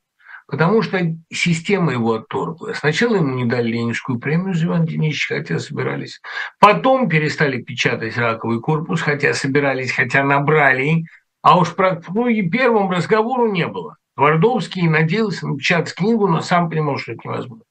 потому 0.53 0.83
что 0.83 0.99
система 1.31 1.93
его 1.93 2.13
отторгла. 2.13 2.73
Сначала 2.73 3.15
ему 3.15 3.33
не 3.33 3.45
дали 3.45 3.71
Ленинскую 3.71 4.19
премию 4.19 4.53
за 4.53 4.67
Иван 4.67 4.85
Денисович, 4.85 5.29
хотя 5.29 5.57
собирались. 5.57 6.21
Потом 6.59 7.09
перестали 7.09 7.59
печатать 7.59 8.15
раковый 8.17 8.59
корпус, 8.59 9.01
хотя 9.01 9.33
собирались, 9.33 9.91
хотя 9.91 10.23
набрали. 10.23 11.05
А 11.41 11.57
уж 11.57 11.73
про 11.73 11.99
и 12.29 12.47
первому 12.47 12.91
разговору 12.91 13.51
не 13.51 13.65
было. 13.65 13.97
Твардовский 14.15 14.87
надеялся 14.87 15.47
напечатать 15.47 15.95
книгу, 15.95 16.27
но 16.27 16.41
сам 16.41 16.69
понимал, 16.69 16.99
что 16.99 17.13
это 17.13 17.21
невозможно. 17.23 17.65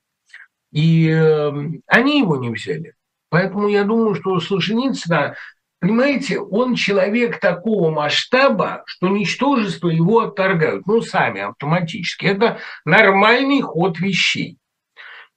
И 0.73 1.09
э, 1.09 1.53
они 1.87 2.19
его 2.19 2.37
не 2.37 2.51
взяли. 2.51 2.95
Поэтому 3.31 3.69
я 3.69 3.85
думаю, 3.85 4.17
что 4.17 4.41
Солженицына 4.41 5.37
Понимаете, 5.83 6.39
он 6.39 6.77
человек 6.77 7.41
такого 7.41 7.91
масштаба, 7.91 8.85
что 8.87 9.09
ничтожество 9.09 9.89
его 9.89 10.21
отторгают, 10.21 10.87
ну, 10.87 11.03
сами 11.03 11.41
автоматически. 11.41 12.27
Это 12.27 12.61
нормальный 12.85 13.63
ход 13.63 13.99
вещей. 13.99 14.59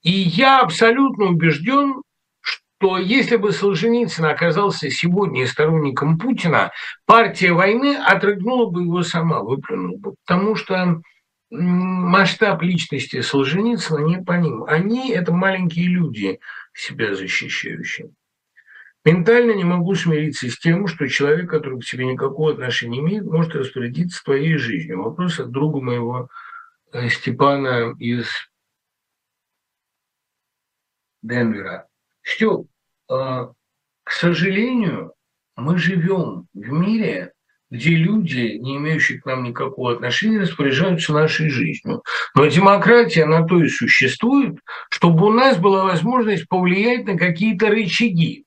И 0.04 0.12
я 0.12 0.60
абсолютно 0.60 1.30
убежден, 1.30 2.04
что 2.42 3.00
если 3.00 3.38
бы 3.38 3.52
Солженицын 3.52 4.26
оказался 4.26 4.92
сегодня 4.92 5.48
сторонником 5.48 6.20
Путина, 6.20 6.72
партия 7.08 7.52
войны 7.52 7.98
отрыгнула 7.98 8.70
бы 8.70 8.84
его 8.84 9.02
сама, 9.02 9.40
выплюнула 9.40 9.98
бы. 9.98 10.14
Потому 10.28 10.54
что 10.54 11.02
масштаб 11.50 12.62
личности 12.62 13.22
Солженицына 13.22 14.06
не 14.06 14.22
по 14.24 14.34
ним. 14.34 14.64
Они– 14.66 15.10
это 15.12 15.34
маленькие 15.34 15.88
люди, 15.88 16.40
себя 16.72 17.16
защищающие. 17.16 18.12
Ментально 19.06 19.52
не 19.52 19.64
могу 19.64 19.94
смириться 19.94 20.50
с 20.50 20.58
тем, 20.58 20.88
что 20.88 21.08
человек, 21.08 21.48
который 21.48 21.80
к 21.80 21.86
тебе 21.86 22.08
никакого 22.08 22.54
отношения 22.54 22.98
не 22.98 23.00
имеет, 23.02 23.26
может 23.26 23.54
распорядиться 23.54 24.24
твоей 24.24 24.58
жизнью. 24.58 25.04
Вопрос 25.04 25.40
от 25.40 25.52
друга 25.52 25.80
моего 25.80 26.28
э, 26.92 27.08
Степана 27.10 27.94
из 28.00 28.28
Денвера. 31.22 31.88
Степ, 32.24 32.66
э, 33.12 33.14
к 33.14 34.12
сожалению, 34.12 35.14
мы 35.56 35.78
живем 35.78 36.48
в 36.56 36.72
мире, 36.72 37.32
где 37.70 37.92
люди, 37.92 38.58
не 38.58 38.78
имеющие 38.78 39.22
к 39.22 39.26
нам 39.28 39.44
никакого 39.44 39.94
отношения, 39.94 40.40
распоряжаются 40.40 41.14
нашей 41.14 41.50
жизнью. 41.50 42.02
Но 42.34 42.48
демократия 42.48 43.26
на 43.26 43.46
то 43.46 43.62
и 43.62 43.68
существует, 43.70 44.58
чтобы 44.90 45.28
у 45.28 45.32
нас 45.32 45.60
была 45.60 45.84
возможность 45.84 46.48
повлиять 46.48 47.06
на 47.06 47.20
какие-то 47.20 47.70
рычаги. 47.70 48.45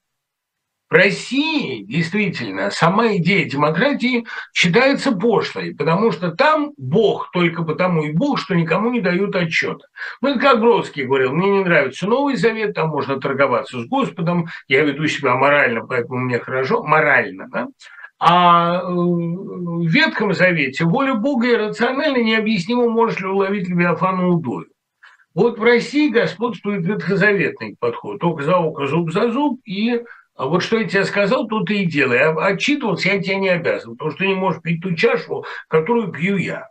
В 0.90 0.94
России 0.94 1.82
действительно 1.82 2.70
сама 2.70 3.16
идея 3.16 3.44
демократии 3.44 4.26
считается 4.54 5.12
пошлой, 5.12 5.74
потому 5.74 6.12
что 6.12 6.30
там 6.30 6.72
Бог 6.78 7.30
только 7.30 7.62
потому 7.62 8.04
и 8.04 8.12
Бог, 8.12 8.38
что 8.38 8.54
никому 8.54 8.90
не 8.90 9.02
дают 9.02 9.36
отчета. 9.36 9.84
Ну, 10.22 10.30
это 10.30 10.40
как 10.40 10.60
Бродский 10.60 11.04
говорил, 11.04 11.34
мне 11.34 11.50
не 11.50 11.64
нравится 11.64 12.06
Новый 12.06 12.36
Завет, 12.36 12.74
там 12.74 12.88
можно 12.88 13.20
торговаться 13.20 13.78
с 13.80 13.86
Господом, 13.86 14.48
я 14.66 14.82
веду 14.82 15.06
себя 15.08 15.34
морально, 15.34 15.86
поэтому 15.86 16.20
мне 16.20 16.38
хорошо, 16.38 16.82
морально, 16.82 17.48
да? 17.50 17.66
А 18.18 18.80
э, 18.80 18.86
в 18.86 19.86
Ветхом 19.86 20.32
Завете 20.32 20.84
воля 20.84 21.14
Бога 21.14 21.52
иррационально 21.52 22.22
необъяснимо, 22.22 22.88
можешь 22.88 23.20
ли 23.20 23.26
уловить 23.26 23.68
Левиафана 23.68 24.26
удою. 24.26 24.66
Вот 25.34 25.58
в 25.58 25.62
России 25.62 26.08
господствует 26.08 26.84
ветхозаветный 26.84 27.76
подход. 27.78 28.24
Око 28.24 28.42
за 28.42 28.56
око, 28.56 28.86
зуб 28.86 29.12
за 29.12 29.30
зуб 29.30 29.60
и 29.64 30.02
А 30.38 30.46
вот 30.46 30.62
что 30.62 30.78
я 30.78 30.88
тебе 30.88 31.04
сказал, 31.04 31.48
то 31.48 31.64
ты 31.64 31.82
и 31.82 31.84
делай. 31.84 32.20
А 32.20 32.30
отчитываться 32.46 33.08
я 33.08 33.20
тебе 33.20 33.36
не 33.36 33.48
обязан, 33.48 33.96
потому 33.96 34.12
что 34.12 34.20
ты 34.20 34.28
не 34.28 34.36
можешь 34.36 34.62
пить 34.62 34.80
ту 34.80 34.94
чашу, 34.94 35.44
которую 35.66 36.12
пью 36.12 36.36
я. 36.36 36.68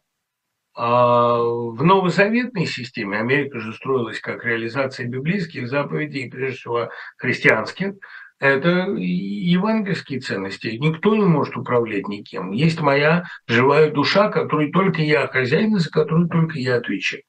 А 0.73 1.37
в 1.37 1.83
новозаветной 1.83 2.65
системе 2.65 3.19
Америка 3.19 3.59
же 3.59 3.73
строилась 3.73 4.21
как 4.21 4.45
реализация 4.45 5.05
библейских 5.07 5.67
заповедей, 5.67 6.29
прежде 6.29 6.57
всего 6.57 6.89
христианских. 7.17 7.95
Это 8.39 8.69
евангельские 8.95 10.21
ценности. 10.21 10.77
Никто 10.79 11.13
не 11.13 11.25
может 11.25 11.57
управлять 11.57 12.07
никем. 12.07 12.51
Есть 12.51 12.79
моя 12.79 13.25
живая 13.47 13.91
душа, 13.91 14.29
которой 14.29 14.71
только 14.71 15.01
я 15.01 15.27
хозяин, 15.27 15.77
за 15.77 15.89
которую 15.89 16.29
только 16.29 16.57
я 16.57 16.77
отвечаю. 16.77 17.23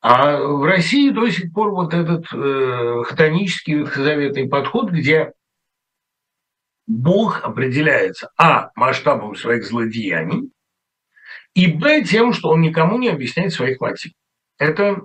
А 0.00 0.38
в 0.38 0.64
России 0.64 1.10
до 1.10 1.28
сих 1.28 1.52
пор 1.52 1.72
вот 1.72 1.92
этот 1.92 2.24
э, 2.32 3.02
хтонический 3.04 3.74
ветхозаветный 3.74 4.48
подход, 4.48 4.90
где 4.90 5.32
Бог 6.90 7.44
определяется 7.44 8.32
а. 8.36 8.72
масштабом 8.74 9.36
своих 9.36 9.64
злодеяний, 9.64 10.50
и 11.54 11.68
б. 11.68 12.02
тем, 12.02 12.32
что 12.32 12.48
он 12.48 12.62
никому 12.62 12.98
не 12.98 13.08
объясняет 13.08 13.52
своих 13.52 13.80
мотивов. 13.80 14.16
Это 14.58 15.02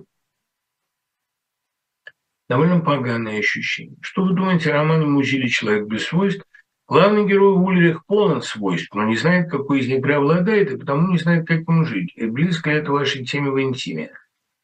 довольно 2.49 2.80
поганое 2.80 3.38
ощущение. 3.38 3.98
Что 4.02 4.24
вы 4.24 4.34
думаете 4.34 4.72
о 4.72 4.74
романе 4.74 5.06
Музили 5.06 5.48
«Человек 5.48 5.88
без 5.88 6.06
свойств»? 6.06 6.44
Главный 6.88 7.28
герой 7.28 7.53
Ульрих 7.53 8.03
полон 8.07 8.41
свойств, 8.41 8.94
но 8.95 9.03
не 9.03 9.16
знает, 9.16 9.52
какой 9.52 9.82
из 9.82 9.88
них 9.88 10.02
преобладает, 10.02 10.72
и 10.72 10.78
потому 10.78 11.12
не 11.12 11.20
знает, 11.20 11.48
как 11.48 11.60
ему 11.60 11.84
жить. 11.84 12.14
И 12.16 12.26
близко 12.26 12.72
это 12.72 12.91
вашей 12.91 13.26
теме 13.26 13.52
в 13.52 13.62
интиме. 13.62 14.12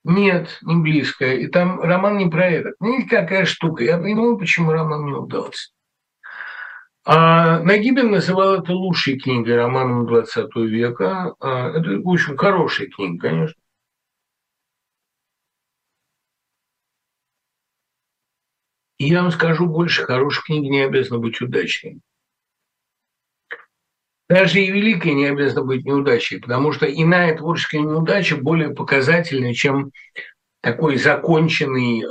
Нет, 0.03 0.57
не 0.64 0.81
близко. 0.81 1.34
И 1.34 1.48
там 1.48 1.80
роман 1.81 2.18
не 2.18 2.30
про 2.30 2.48
это. 2.48 2.73
Знаете, 2.80 3.07
какая 3.07 3.45
штука? 3.45 3.84
Я 3.84 3.99
понимаю, 3.99 4.38
почему 4.38 4.72
роман 4.72 5.06
не 5.06 5.14
удался. 5.14 5.69
А 7.03 7.60
Нагибин 7.60 8.11
называл 8.11 8.61
это 8.61 8.73
лучшей 8.73 9.18
книгой 9.19 9.56
романом 9.56 10.06
20 10.06 10.56
века. 10.56 11.34
А, 11.40 11.69
это, 11.69 11.99
в 11.99 12.07
общем, 12.10 12.38
хорошая 12.38 12.88
книга, 12.88 13.30
конечно. 13.30 13.61
И 18.99 19.07
я 19.07 19.23
вам 19.23 19.32
скажу 19.32 19.65
больше, 19.65 20.03
хорошая 20.03 20.44
книга 20.44 20.68
не 20.68 20.82
обязана 20.82 21.19
быть 21.19 21.41
удачной. 21.41 22.02
Даже 24.30 24.61
и 24.61 24.72
великая 24.72 25.14
не 25.14 25.26
обязана 25.26 25.65
быть 25.65 25.84
неудачей, 25.84 26.40
потому 26.40 26.72
что 26.72 26.86
иная 26.86 27.36
творческая 27.36 27.80
неудача 27.80 28.38
более 28.38 28.69
показательна, 28.69 29.56
чем 29.56 29.91
такой 30.61 30.97
законченный, 30.97 32.03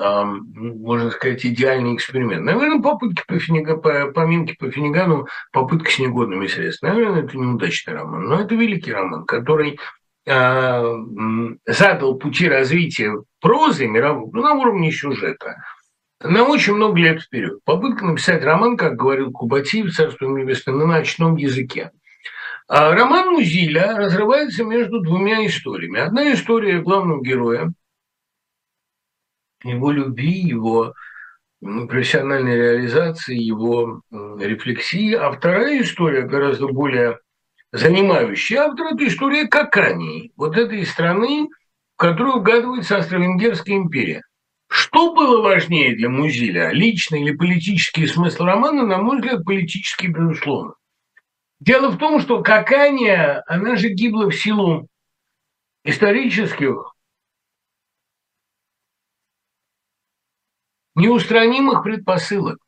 можно 0.55 1.11
сказать, 1.11 1.47
идеальный 1.47 1.95
эксперимент. 1.95 2.45
Наверное, 2.45 2.83
попытки 2.83 3.23
по, 3.27 3.39
Финига, 3.39 3.77
по 3.77 4.11
по 4.13 4.71
Финигану, 4.71 5.27
попытка 5.53 5.91
с 5.91 5.99
негодными 5.99 6.47
средствами. 6.49 6.93
Наверное, 6.93 7.23
это 7.23 7.39
неудачный 7.39 7.95
роман, 7.95 8.25
но 8.25 8.41
это 8.41 8.55
великий 8.57 8.93
роман, 8.93 9.25
который 9.25 9.79
а, 10.29 10.85
задал 11.67 12.17
пути 12.17 12.49
развития 12.49 13.13
прозы 13.41 13.87
мировой, 13.87 14.31
ну, 14.33 14.43
на 14.43 14.55
уровне 14.55 14.93
сюжета, 14.93 15.57
на 16.23 16.45
очень 16.45 16.75
много 16.75 16.99
лет 16.99 17.23
вперед. 17.23 17.61
Попытка 17.65 18.05
написать 18.05 18.45
роман, 18.45 18.77
как 18.77 18.97
говорил 18.97 19.33
Кубатиев, 19.33 19.95
царство 19.95 20.27
небесное, 20.27 20.75
на 20.75 20.87
ночном 20.87 21.37
языке. 21.37 21.91
А 22.69 22.95
роман 22.95 23.31
Музиля 23.31 23.97
разрывается 23.97 24.63
между 24.63 25.01
двумя 25.01 25.45
историями. 25.47 25.99
Одна 25.99 26.33
история 26.33 26.81
главного 26.81 27.23
героя, 27.23 27.73
его 29.63 29.91
любви, 29.91 30.33
его 30.33 30.95
профессиональной 31.61 32.57
реализации, 32.57 33.37
его 33.37 34.03
рефлексии, 34.11 35.13
а 35.15 35.31
вторая 35.31 35.83
история, 35.83 36.23
гораздо 36.23 36.69
более 36.69 37.19
занимающая 37.73 38.63
автора, 38.63 38.95
это 38.95 39.07
история 39.07 39.47
Какании, 39.47 40.33
вот 40.37 40.57
этой 40.57 40.85
страны, 40.87 41.49
в 41.95 42.01
которую 42.01 42.37
угадывается 42.37 42.97
Австро-Венгерская 42.97 43.77
империя. 43.77 44.23
Что 44.69 45.15
было 45.15 45.43
важнее 45.43 45.97
для 45.97 46.09
Музиля, 46.09 46.71
личный 46.71 47.23
или 47.23 47.33
политический 47.33 48.07
смысл 48.07 48.45
романа, 48.45 48.87
на 48.87 48.99
мой 48.99 49.17
взгляд, 49.17 49.45
политический, 49.45 50.09
безусловно. 50.09 50.75
Дело 51.59 51.91
в 51.91 51.99
том, 51.99 52.21
что 52.21 52.43
Какания, 52.43 53.43
она 53.47 53.77
же 53.77 53.89
гибла 53.89 54.31
в 54.31 54.35
силу 54.35 54.89
исторических 55.85 56.95
неустранимых 61.01 61.83
предпосылок. 61.83 62.59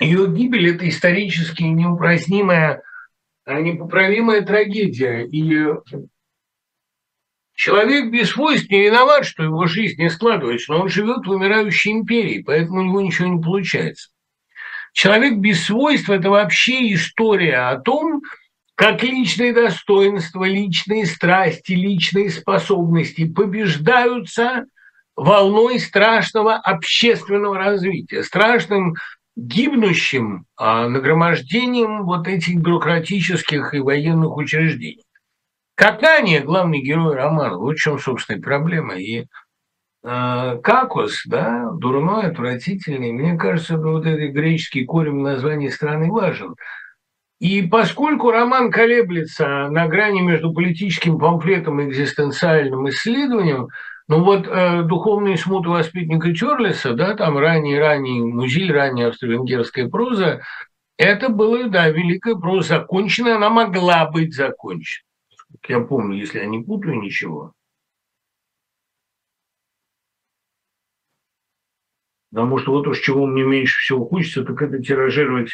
Ее 0.00 0.28
гибель– 0.28 0.70
это 0.74 0.88
исторически 0.88 1.62
неупразднимая, 1.62 2.82
а 3.44 3.60
непоправимая 3.60 4.42
трагедия. 4.42 5.24
И 5.24 5.68
человек 7.54 8.10
без 8.10 8.30
свойств 8.30 8.70
не 8.70 8.84
виноват, 8.86 9.24
что 9.24 9.42
его 9.42 9.66
жизнь 9.66 10.00
не 10.00 10.10
складывается, 10.10 10.72
но 10.72 10.82
он 10.82 10.88
живет 10.88 11.26
в 11.26 11.30
умирающей 11.30 11.92
империи, 11.92 12.42
поэтому 12.42 12.80
у 12.80 12.84
него 12.84 13.00
ничего 13.00 13.28
не 13.28 13.42
получается. 13.42 14.10
Человек 14.92 15.38
без 15.38 15.64
свойств– 15.64 16.08
это 16.10 16.30
вообще 16.30 16.92
история 16.92 17.68
о 17.68 17.78
том, 17.78 18.22
как 18.74 19.02
личные 19.02 19.54
достоинства, 19.54 20.44
личные 20.44 21.06
страсти, 21.06 21.72
личные 21.72 22.30
способности 22.30 23.26
побеждаются 23.26 24.66
волной 25.16 25.80
страшного 25.80 26.54
общественного 26.54 27.58
развития, 27.58 28.22
страшным 28.22 28.94
гибнущим 29.34 30.46
а, 30.56 30.88
нагромождением 30.88 32.04
вот 32.04 32.28
этих 32.28 32.56
бюрократических 32.56 33.74
и 33.74 33.80
военных 33.80 34.36
учреждений. 34.36 35.04
Катание– 35.74 36.40
главный 36.42 36.80
герой 36.80 37.16
романа, 37.16 37.58
вот 37.58 37.76
в 37.76 37.78
чем, 37.78 37.98
собственно, 37.98 38.40
проблема. 38.40 38.94
И 38.94 39.26
а, 40.02 40.56
какос, 40.58 41.22
да, 41.26 41.70
дурной, 41.72 42.28
отвратительный. 42.28 43.12
Мне 43.12 43.36
кажется, 43.36 43.76
вот 43.76 44.06
этот 44.06 44.32
греческий 44.32 44.84
корень 44.84 45.20
названия 45.20 45.70
страны 45.70 46.10
важен. 46.10 46.54
И 47.40 47.60
поскольку 47.62 48.30
роман 48.30 48.70
колеблется 48.70 49.68
на 49.68 49.86
грани 49.88 50.22
между 50.22 50.54
политическим 50.54 51.18
памфлетом 51.18 51.80
и 51.80 51.88
экзистенциальным 51.88 52.88
исследованием, 52.88 53.68
ну 54.08 54.22
вот 54.22 54.46
э, 54.46 54.82
духовные 54.84 55.36
смуты 55.36 55.68
воспитанника 55.68 56.32
Чорлиса, 56.32 56.94
да, 56.94 57.16
там 57.16 57.38
ранний-ранний 57.38 58.20
Музиль, 58.20 58.72
ранняя 58.72 59.08
австро-венгерская 59.08 59.88
проза, 59.88 60.42
это 60.96 61.28
было, 61.28 61.68
да, 61.68 61.88
великая 61.88 62.36
проза 62.36 62.78
закончена, 62.80 63.36
она 63.36 63.50
могла 63.50 64.08
быть 64.08 64.32
закончена. 64.32 65.04
Я 65.68 65.80
помню, 65.80 66.18
если 66.18 66.38
я 66.38 66.46
не 66.46 66.62
путаю 66.62 67.00
ничего. 67.00 67.52
Потому 72.30 72.58
что 72.58 72.72
вот 72.72 72.86
уж 72.86 73.00
чего 73.00 73.26
мне 73.26 73.42
меньше 73.42 73.80
всего 73.80 74.06
хочется, 74.06 74.44
так 74.44 74.60
это 74.62 74.80
тиражировать 74.80 75.50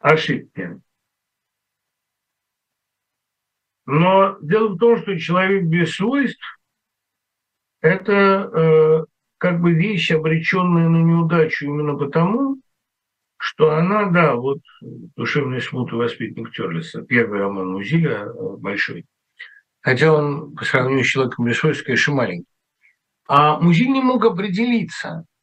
ошибки. 0.00 0.80
Но 3.84 4.36
дело 4.40 4.68
в 4.68 4.78
том, 4.78 4.96
что 4.96 5.16
человек 5.18 5.64
без 5.66 5.94
свойств– 5.94 6.40
это 7.86 8.50
э, 8.52 9.04
как 9.38 9.60
бы 9.60 9.72
вещь, 9.72 10.10
обреченная 10.10 10.88
на 10.88 10.98
неудачу 10.98 11.66
именно 11.66 11.96
потому, 11.96 12.58
что 13.38 13.72
она, 13.72 14.06
да, 14.06 14.34
вот 14.34 14.58
«Душевный 15.16 15.60
смут 15.60 15.92
и 15.92 15.96
воспитанник 15.96 16.52
Терлиса», 16.52 17.02
первый 17.02 17.40
роман 17.40 17.68
Музиля, 17.68 18.26
э, 18.26 18.56
большой, 18.58 19.04
хотя 19.80 20.12
он 20.12 20.54
по 20.54 20.64
сравнению 20.64 21.04
с 21.04 21.08
человеком 21.08 21.52
свойств, 21.54 21.84
конечно, 21.84 22.14
маленький. 22.14 22.48
А 23.28 23.58
Музиль 23.60 23.90
не 23.90 24.02
мог 24.02 24.24
определиться– 24.24 25.24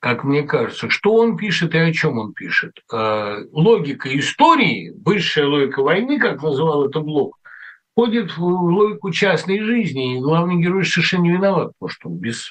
как 0.00 0.24
мне 0.24 0.42
кажется, 0.42 0.88
что 0.88 1.14
он 1.14 1.36
пишет 1.36 1.74
и 1.74 1.78
о 1.78 1.92
чем 1.92 2.18
он 2.18 2.32
пишет. 2.32 2.72
Э, 2.92 3.44
логика 3.52 4.18
истории, 4.18 4.92
высшая 5.04 5.44
логика 5.44 5.82
войны, 5.82 6.18
как 6.18 6.42
называл 6.42 6.88
это 6.88 7.00
Блок, 7.00 7.38
входит 7.92 8.36
в 8.36 8.42
логику 8.42 9.10
частной 9.10 9.60
жизни, 9.60 10.16
и 10.16 10.20
главный 10.20 10.60
герой 10.60 10.84
совершенно 10.84 11.22
не 11.22 11.32
виноват, 11.32 11.72
потому 11.78 11.88
что 11.88 12.08
он 12.08 12.16
без. 12.16 12.50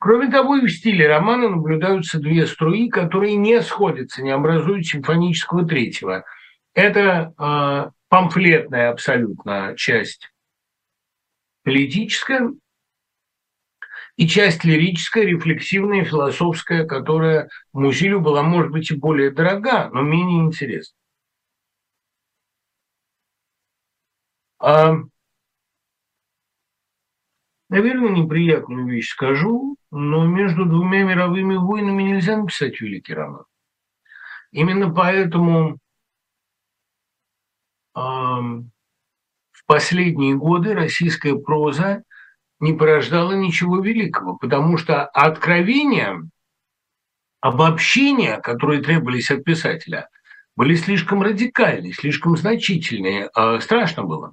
Кроме 0.00 0.30
того, 0.30 0.56
и 0.56 0.66
в 0.66 0.70
стиле 0.70 1.08
романа 1.08 1.48
наблюдаются 1.48 2.18
две 2.18 2.46
струи, 2.46 2.88
которые 2.88 3.36
не 3.36 3.62
сходятся, 3.62 4.22
не 4.22 4.30
образуют 4.30 4.86
симфонического 4.86 5.64
третьего. 5.66 6.24
Это 6.74 7.32
э, 7.38 7.90
памфлетная 8.08 8.90
абсолютно 8.90 9.74
часть 9.76 10.30
политическая, 11.62 12.50
и 14.16 14.28
часть 14.28 14.64
лирическая, 14.64 15.24
рефлексивная, 15.24 16.04
философская, 16.04 16.84
которая 16.86 17.48
Музилю 17.72 18.20
была, 18.20 18.42
может 18.42 18.70
быть, 18.70 18.90
и 18.90 18.94
более 18.94 19.30
дорога, 19.30 19.90
но 19.92 20.02
менее 20.02 20.44
интересна. 20.44 20.96
А, 24.66 24.94
наверное, 27.68 28.08
неприятную 28.08 28.86
вещь 28.86 29.10
скажу, 29.10 29.76
но 29.90 30.24
между 30.24 30.64
двумя 30.64 31.02
мировыми 31.02 31.56
войнами 31.56 32.02
нельзя 32.02 32.38
написать 32.38 32.80
великий 32.80 33.12
роман. 33.12 33.44
Именно 34.52 34.88
поэтому 34.88 35.76
э, 37.94 38.00
в 38.00 39.66
последние 39.66 40.34
годы 40.34 40.72
российская 40.72 41.34
проза 41.34 42.02
не 42.58 42.72
порождала 42.72 43.32
ничего 43.32 43.80
великого, 43.80 44.38
потому 44.38 44.78
что 44.78 45.04
откровения, 45.04 46.22
обобщения, 47.42 48.38
которые 48.38 48.80
требовались 48.82 49.30
от 49.30 49.44
писателя, 49.44 50.08
были 50.56 50.74
слишком 50.74 51.20
радикальны, 51.20 51.92
слишком 51.92 52.34
значительные. 52.38 53.28
А 53.34 53.60
страшно 53.60 54.04
было. 54.04 54.32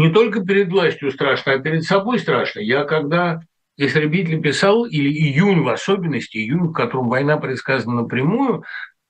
Не 0.00 0.08
только 0.08 0.40
перед 0.40 0.70
властью 0.70 1.10
страшно, 1.10 1.52
а 1.52 1.58
перед 1.58 1.84
собой 1.84 2.18
страшно. 2.18 2.60
Я 2.60 2.84
когда 2.84 3.42
истребитель 3.76 4.40
писал, 4.40 4.86
или 4.86 5.10
июнь 5.10 5.60
в 5.60 5.68
особенности, 5.68 6.38
июнь, 6.38 6.68
в 6.68 6.72
котором 6.72 7.10
война 7.10 7.36
предсказана 7.36 8.00
напрямую, 8.00 8.64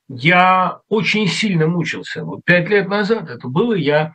я 0.08 0.80
очень 0.88 1.28
сильно 1.28 1.68
мучился. 1.68 2.24
Вот 2.24 2.40
пять 2.44 2.68
лет 2.68 2.88
назад 2.88 3.30
это 3.30 3.46
было, 3.46 3.74
я 3.74 4.14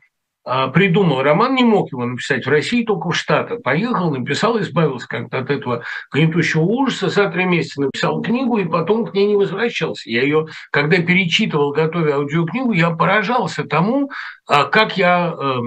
придумал 0.73 1.23
роман, 1.23 1.55
не 1.55 1.63
мог 1.63 1.91
его 1.91 2.05
написать 2.05 2.45
в 2.45 2.49
России, 2.49 2.85
только 2.85 3.09
в 3.09 3.15
Штатах. 3.15 3.63
Поехал, 3.63 4.11
написал, 4.11 4.59
избавился 4.59 5.07
как-то 5.07 5.39
от 5.39 5.49
этого 5.49 5.83
гнетущего 6.11 6.61
ужаса, 6.61 7.09
за 7.09 7.29
три 7.29 7.45
месяца 7.45 7.81
написал 7.81 8.21
книгу 8.21 8.57
и 8.57 8.65
потом 8.65 9.05
к 9.05 9.13
ней 9.13 9.25
не 9.25 9.35
возвращался. 9.35 10.09
Я 10.09 10.21
ее, 10.21 10.47
когда 10.71 10.97
перечитывал, 10.97 11.71
готовя 11.71 12.15
аудиокнигу, 12.15 12.73
я 12.73 12.91
поражался 12.91 13.63
тому, 13.63 14.11
а, 14.47 14.65
как 14.65 14.97
я 14.97 15.33
э, 15.33 15.57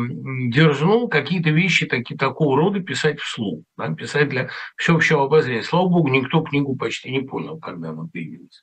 дерзнул 0.49 1.09
какие-то 1.09 1.51
вещи 1.51 1.87
таки, 1.87 2.17
такого 2.17 2.57
рода 2.57 2.81
писать 2.81 3.21
вслух, 3.21 3.63
да, 3.77 3.93
писать 3.93 4.29
для 4.29 4.51
всеобщего 4.77 5.25
обозрения. 5.25 5.63
Слава 5.63 5.89
богу, 5.89 6.09
никто 6.09 6.43
книгу 6.43 6.77
почти 6.77 7.11
не 7.11 7.21
понял, 7.21 7.59
когда 7.59 7.91
она 7.91 8.05
появилась. 8.13 8.63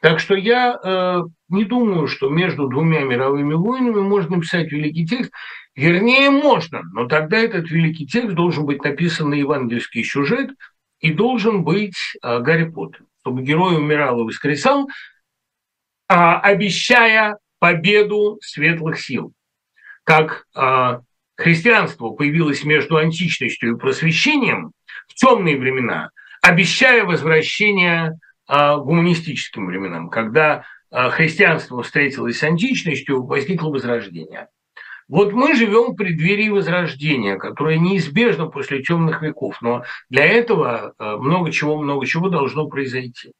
Так 0.00 0.20
что 0.20 0.34
я 0.34 0.78
э, 0.82 1.22
не 1.48 1.64
думаю, 1.64 2.06
что 2.06 2.28
между 2.28 2.68
двумя 2.68 3.00
мировыми 3.00 3.54
войнами 3.54 4.00
можно 4.00 4.36
написать 4.36 4.70
великий 4.70 5.06
текст. 5.06 5.32
Вернее, 5.74 6.30
можно, 6.30 6.82
но 6.92 7.06
тогда 7.06 7.38
этот 7.38 7.70
великий 7.70 8.06
текст 8.06 8.34
должен 8.34 8.66
быть 8.66 8.82
написан 8.82 9.30
на 9.30 9.34
евангельский 9.34 10.04
сюжет 10.04 10.50
и 11.00 11.12
должен 11.12 11.64
быть 11.64 11.96
э, 12.22 12.40
Гарри 12.40 12.68
Поттер, 12.68 13.02
чтобы 13.20 13.42
герой 13.42 13.76
умирал 13.76 14.20
и 14.20 14.24
воскресал, 14.24 14.88
э, 14.88 16.14
обещая 16.14 17.38
победу 17.58 18.38
светлых 18.42 19.00
сил. 19.00 19.32
Как 20.04 20.44
э, 20.54 21.00
христианство 21.36 22.10
появилось 22.10 22.64
между 22.64 22.96
античностью 22.96 23.72
и 23.74 23.78
просвещением 23.78 24.72
в 25.08 25.14
темные 25.14 25.58
времена, 25.58 26.10
обещая 26.42 27.04
возвращение 27.04 28.12
гуманистическим 28.48 29.66
временам, 29.66 30.08
когда 30.08 30.64
а, 30.90 31.10
христианство 31.10 31.82
встретилось 31.82 32.38
с 32.38 32.42
античностью, 32.42 33.24
возникло 33.24 33.70
возрождение. 33.70 34.48
Вот 35.08 35.32
мы 35.32 35.54
живем 35.54 35.92
в 35.92 35.96
преддверии 35.96 36.48
возрождения, 36.48 37.36
которое 37.36 37.78
неизбежно 37.78 38.46
после 38.46 38.82
темных 38.82 39.22
веков, 39.22 39.60
но 39.62 39.84
для 40.10 40.24
этого 40.24 40.94
а, 40.98 41.16
много 41.16 41.52
чего, 41.52 41.76
много 41.80 42.06
чего 42.06 42.28
должно 42.28 42.68
произойти. 42.68 43.32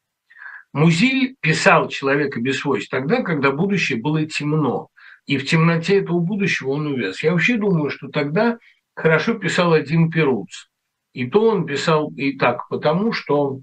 Музиль 0.73 1.35
писал 1.41 1.87
«Человека 1.87 2.39
без 2.39 2.59
свойств» 2.59 2.91
тогда, 2.91 3.21
когда 3.21 3.51
будущее 3.51 3.99
было 3.99 4.25
темно, 4.25 4.89
и 5.25 5.37
в 5.37 5.45
темноте 5.45 5.99
этого 5.99 6.19
будущего 6.19 6.69
он 6.69 6.87
увяз. 6.87 7.23
Я 7.23 7.31
вообще 7.31 7.57
думаю, 7.57 7.89
что 7.89 8.09
тогда 8.09 8.57
хорошо 8.95 9.33
писал 9.35 9.73
один 9.73 10.09
Перуц. 10.11 10.67
И 11.13 11.27
то 11.27 11.49
он 11.49 11.65
писал 11.65 12.11
и 12.15 12.37
так, 12.37 12.67
потому 12.69 13.11
что 13.11 13.61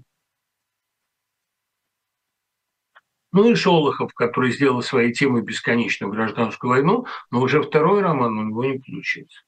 Ну 3.35 3.51
и 3.51 3.55
Шолохов, 3.55 4.13
который 4.13 4.53
сделал 4.53 4.81
своей 4.81 5.11
темой 5.11 5.41
бесконечную 5.41 6.09
гражданскую 6.09 6.69
войну, 6.71 7.05
но 7.31 7.41
уже 7.41 7.61
второй 7.61 8.01
роман 8.01 8.37
у 8.37 8.43
него 8.43 8.63
не 8.63 8.79
получится. 8.79 9.41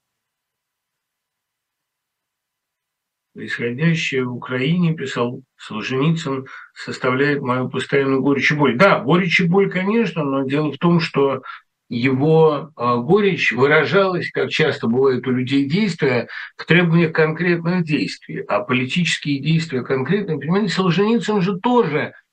Происходящее 3.33 4.25
в 4.25 4.35
Украине, 4.35 4.93
писал 4.93 5.41
Солженицын, 5.55 6.47
составляет 6.73 7.41
мою 7.41 7.69
постоянную 7.69 8.21
горечь 8.21 8.51
и 8.51 8.55
боль. 8.55 8.77
Да, 8.77 8.99
горечь 8.99 9.39
и 9.39 9.47
боль, 9.47 9.71
конечно, 9.71 10.21
но 10.25 10.43
дело 10.43 10.73
в 10.73 10.77
том, 10.79 10.99
что 10.99 11.43
его 11.87 12.71
а, 12.75 12.97
горечь 12.97 13.53
выражалась, 13.53 14.29
как 14.31 14.49
часто 14.49 14.87
бывает 14.87 15.25
у 15.27 15.31
людей 15.31 15.63
действия, 15.63 16.27
в 16.57 16.65
требованиях 16.65 17.13
конкретных 17.13 17.85
действий. 17.85 18.41
А 18.49 18.59
политические 18.59 19.39
действия 19.39 19.81
конкретные, 19.81 20.37
понимаете, 20.37 20.73
Солженицын 20.73 21.41
же 21.41 21.57
тоже– 21.57 22.11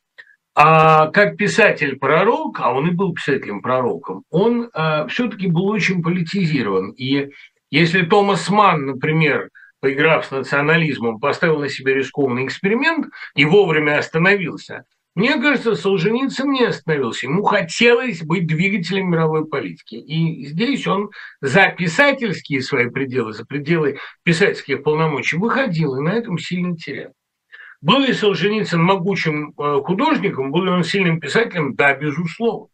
а 0.54 1.08
как 1.08 1.36
писатель-пророк, 1.36 2.60
а 2.60 2.72
он 2.72 2.88
и 2.88 2.90
был 2.92 3.12
писателем-пророком, 3.12 4.22
он 4.30 4.70
а, 4.72 5.06
все-таки 5.08 5.48
был 5.48 5.66
очень 5.66 6.02
политизирован. 6.02 6.90
И 6.92 7.30
если 7.70 8.02
Томас 8.02 8.48
Манн, 8.48 8.86
например, 8.86 9.50
поиграв 9.80 10.26
с 10.26 10.30
национализмом, 10.30 11.18
поставил 11.18 11.58
на 11.58 11.68
себе 11.68 11.94
рискованный 11.94 12.46
эксперимент 12.46 13.08
и 13.34 13.44
вовремя 13.44 13.98
остановился, 13.98 14.84
мне 15.14 15.40
кажется, 15.40 15.76
Солженицын 15.76 16.50
не 16.50 16.64
остановился. 16.64 17.26
Ему 17.26 17.44
хотелось 17.44 18.22
быть 18.22 18.48
двигателем 18.48 19.10
мировой 19.10 19.46
политики. 19.46 19.94
И 19.94 20.46
здесь 20.46 20.86
он 20.88 21.10
за 21.40 21.68
писательские 21.68 22.62
свои 22.62 22.88
пределы, 22.88 23.32
за 23.32 23.44
пределы 23.44 23.98
писательских 24.24 24.82
полномочий 24.82 25.36
выходил, 25.36 25.96
и 25.96 26.02
на 26.02 26.10
этом 26.10 26.38
сильно 26.38 26.76
терял. 26.76 27.12
Был 27.84 27.98
ли 27.98 28.14
Солженицын 28.14 28.82
могучим 28.82 29.50
э, 29.50 29.82
художником, 29.84 30.50
был 30.50 30.64
ли 30.64 30.70
он 30.70 30.84
сильным 30.84 31.20
писателем? 31.20 31.74
Да, 31.74 31.94
безусловно. 31.94 32.68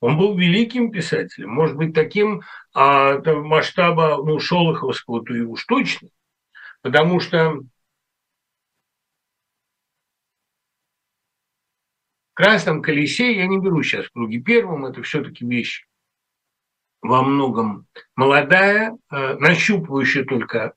Он 0.00 0.18
был 0.18 0.36
великим 0.36 0.92
писателем, 0.92 1.48
может 1.48 1.74
быть, 1.74 1.94
таким 1.94 2.42
а, 2.74 3.18
масштаба 3.24 4.22
ну, 4.22 4.38
Шолоховского, 4.38 5.24
то 5.24 5.34
и 5.34 5.40
уж 5.40 5.64
точно. 5.64 6.10
Потому 6.82 7.18
что 7.18 7.60
в 7.60 7.64
«Красном 12.34 12.82
колесе» 12.82 13.34
я 13.34 13.46
не 13.46 13.58
беру 13.58 13.82
сейчас 13.82 14.04
в 14.04 14.12
круге 14.12 14.38
первым, 14.40 14.84
это 14.84 15.02
все-таки 15.02 15.46
вещь 15.46 15.86
во 17.00 17.22
многом 17.22 17.86
молодая, 18.16 18.98
э, 19.10 19.36
нащупывающая 19.38 20.24
только 20.24 20.74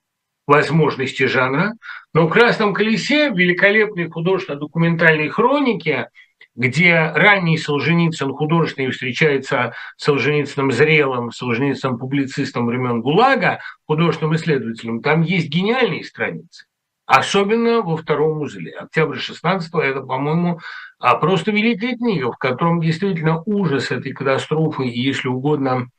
возможности 0.48 1.26
жанра. 1.26 1.74
Но 2.14 2.28
в 2.28 2.30
«Красном 2.30 2.74
колесе» 2.74 3.30
великолепной 3.30 4.10
художественно-документальной 4.10 5.30
хроники, 5.30 6.08
где 6.56 7.12
ранний 7.14 7.58
Солженицын 7.58 8.32
художественный 8.34 8.92
встречается 8.92 9.74
с 9.98 10.06
Солженицыным 10.06 10.72
зрелым, 10.72 11.32
Солженицыным 11.32 11.98
публицистом 11.98 12.68
времен 12.68 13.02
ГУЛАГа, 13.02 13.60
художественным 13.86 14.36
исследователем, 14.36 15.02
там 15.02 15.22
есть 15.22 15.50
гениальные 15.50 16.04
страницы. 16.04 16.66
Особенно 17.06 17.82
во 17.82 17.98
втором 17.98 18.42
узле. 18.42 18.72
Октябрь 18.72 19.18
16 19.18 19.72
это, 19.76 20.02
по-моему, 20.02 20.60
а, 20.98 21.16
просто 21.18 21.52
великая 21.52 21.96
книга, 21.98 22.32
в 22.32 22.38
котором 22.38 22.82
действительно 22.82 23.44
ужас 23.46 23.92
этой 23.92 24.12
катастрофы 24.12 24.88
и, 24.88 25.00
если 25.00 25.28
угодно, 25.28 25.90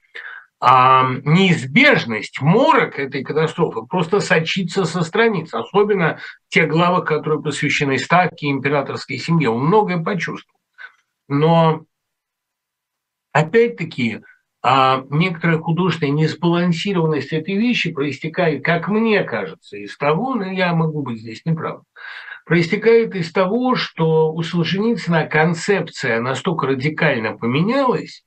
а, 0.58 1.06
неизбежность, 1.24 2.40
морок 2.40 2.98
этой 2.98 3.22
катастрофы 3.22 3.82
просто 3.82 4.20
сочится 4.20 4.84
со 4.84 5.02
страниц, 5.02 5.52
особенно 5.52 6.18
те 6.48 6.66
главы, 6.66 7.04
которые 7.04 7.42
посвящены 7.42 7.98
ставке 7.98 8.48
императорской 8.48 9.18
семье. 9.18 9.50
Он 9.50 9.66
многое 9.66 10.02
почувствовал. 10.02 10.58
Но 11.28 11.84
опять-таки 13.32 14.20
а, 14.62 15.04
некоторая 15.10 15.58
художественная 15.58 16.12
несбалансированность 16.12 17.32
этой 17.32 17.56
вещи 17.56 17.92
проистекает, 17.92 18.64
как 18.64 18.88
мне 18.88 19.22
кажется, 19.24 19.76
из 19.76 19.96
того, 19.96 20.34
но 20.34 20.50
я 20.50 20.74
могу 20.74 21.02
быть 21.02 21.20
здесь 21.20 21.44
неправ, 21.44 21.82
проистекает 22.46 23.14
из 23.14 23.30
того, 23.30 23.76
что 23.76 24.32
у 24.32 24.42
Солженицына 24.42 25.26
концепция 25.26 26.20
настолько 26.20 26.66
радикально 26.66 27.36
поменялась, 27.36 28.24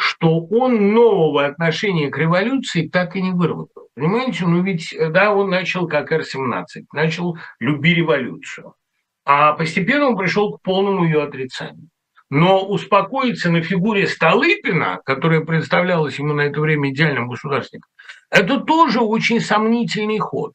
что 0.00 0.40
он 0.46 0.94
нового 0.94 1.44
отношения 1.44 2.08
к 2.08 2.16
революции 2.16 2.88
так 2.88 3.16
и 3.16 3.22
не 3.22 3.32
выработал. 3.32 3.88
Понимаете, 3.94 4.46
ну 4.46 4.62
ведь, 4.62 4.96
да, 5.10 5.34
он 5.34 5.50
начал 5.50 5.86
как 5.86 6.10
Р-17, 6.10 6.64
начал 6.94 7.36
«люби 7.58 7.94
революцию», 7.94 8.74
а 9.26 9.52
постепенно 9.52 10.06
он 10.06 10.16
пришел 10.16 10.56
к 10.56 10.62
полному 10.62 11.04
ее 11.04 11.22
отрицанию. 11.22 11.90
Но 12.30 12.66
успокоиться 12.66 13.50
на 13.50 13.60
фигуре 13.60 14.06
Столыпина, 14.06 15.00
которая 15.04 15.42
представлялась 15.42 16.18
ему 16.18 16.32
на 16.32 16.42
это 16.42 16.60
время 16.60 16.90
идеальным 16.90 17.28
государственником, 17.28 17.90
это 18.30 18.58
тоже 18.60 19.00
очень 19.00 19.40
сомнительный 19.40 20.18
ход. 20.18 20.54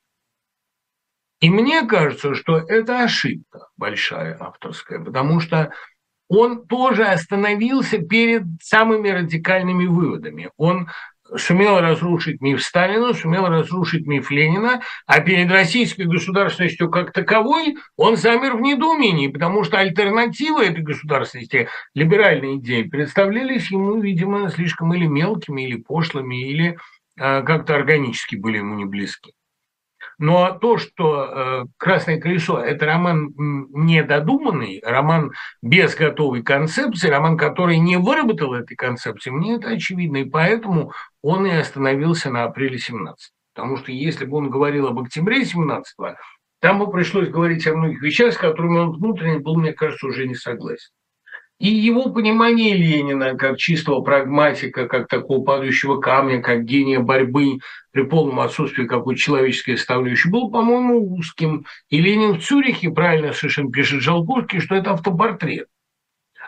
И 1.40 1.52
мне 1.52 1.86
кажется, 1.86 2.34
что 2.34 2.58
это 2.58 3.04
ошибка 3.04 3.68
большая 3.78 4.38
авторская, 4.40 5.04
потому 5.04 5.40
что 5.40 5.72
он 6.28 6.66
тоже 6.68 7.06
остановился 7.06 8.00
перед 8.00 8.44
самыми 8.62 9.10
радикальными 9.10 9.86
выводами. 9.86 10.50
Он 10.58 10.88
сумел 11.38 11.80
разрушить 11.80 12.42
миф 12.42 12.64
Сталина, 12.64 13.14
сумел 13.14 13.48
разрушить 13.48 14.06
миф 14.06 14.30
Ленина, 14.32 14.82
а 15.06 15.22
перед 15.22 15.52
российской 15.52 16.04
государственностью 16.04 16.90
как 16.90 17.12
таковой 17.12 17.78
он 17.98 18.16
замер 18.16 18.56
в 18.56 18.62
недоумении, 18.62 19.28
потому 19.28 19.64
что 19.64 19.80
альтернативы 19.80 20.66
этой 20.66 20.84
государственности, 20.84 21.68
либеральные 21.94 22.58
идеи, 22.58 22.84
представлялись 22.84 23.72
ему, 23.72 24.00
видимо, 24.00 24.50
слишком 24.50 24.94
или 24.94 25.08
мелкими, 25.08 25.64
или 25.64 25.78
пошлыми, 25.78 26.50
или 26.50 26.78
э, 27.20 27.44
как-то 27.44 27.76
органически 27.76 28.36
были 28.36 28.58
ему 28.58 28.76
не 28.76 28.86
близки. 28.86 29.34
Но 30.18 30.58
то, 30.60 30.78
что 30.78 31.24
э, 31.24 31.66
«Красное 31.78 32.20
колесо»– 32.20 32.60
это 32.60 32.86
роман 32.86 33.34
недодуманный, 33.38 34.82
роман 34.84 35.32
без 35.62 35.96
готовой 35.96 36.44
концепции, 36.44 37.10
роман, 37.10 37.38
который 37.38 37.78
не 37.78 37.98
выработал 37.98 38.54
этой 38.54 38.76
концепции, 38.76 39.30
мне 39.30 39.56
это 39.56 39.70
очевидно, 39.70 40.18
и 40.18 40.30
поэтому 40.30 40.92
он 41.22 41.46
и 41.46 41.52
остановился 41.52 42.30
на 42.30 42.44
апреле 42.44 42.78
17 42.78 43.32
Потому 43.54 43.78
что 43.78 43.92
если 43.92 44.26
бы 44.26 44.38
он 44.38 44.50
говорил 44.50 44.88
об 44.88 45.00
октябре 45.00 45.46
17 45.46 45.96
там 46.60 46.80
бы 46.80 46.90
пришлось 46.90 47.30
говорить 47.30 47.68
о 47.68 47.76
многих 47.76 48.02
вещах, 48.02 48.34
с 48.34 48.38
которыми 48.38 48.80
он 48.80 48.92
внутренне 48.92 49.40
был, 49.40 49.56
мне 49.56 49.74
кажется, 49.74 50.08
уже 50.08 50.28
не 50.28 50.36
согласен. 50.36 50.92
И 51.58 51.70
его 51.70 52.10
понимание 52.10 52.76
Ленина 52.76 53.36
как 53.36 53.58
чистого 53.58 54.02
прагматика, 54.02 54.88
как 54.88 55.08
такого 55.08 55.44
падающего 55.44 56.02
камня, 56.02 56.42
как 56.42 56.66
гения 56.66 57.00
борьбы 57.00 57.60
при 57.92 58.04
полном 58.04 58.42
отсутствии 58.42 58.86
какой-то 58.86 59.22
человеческой 59.22 59.78
составляющей, 59.78 60.30
был, 60.30 60.52
по-моему, 60.52 61.16
узким. 61.16 61.66
И 61.90 62.02
Ленин 62.02 62.34
в 62.34 62.44
Цюрихе, 62.44 62.92
правильно 62.92 63.32
совершенно 63.32 63.72
пишет 63.72 64.02
Жалбурский, 64.02 64.60
что 64.60 64.76
это 64.76 64.92
автопортрет. 64.92 65.68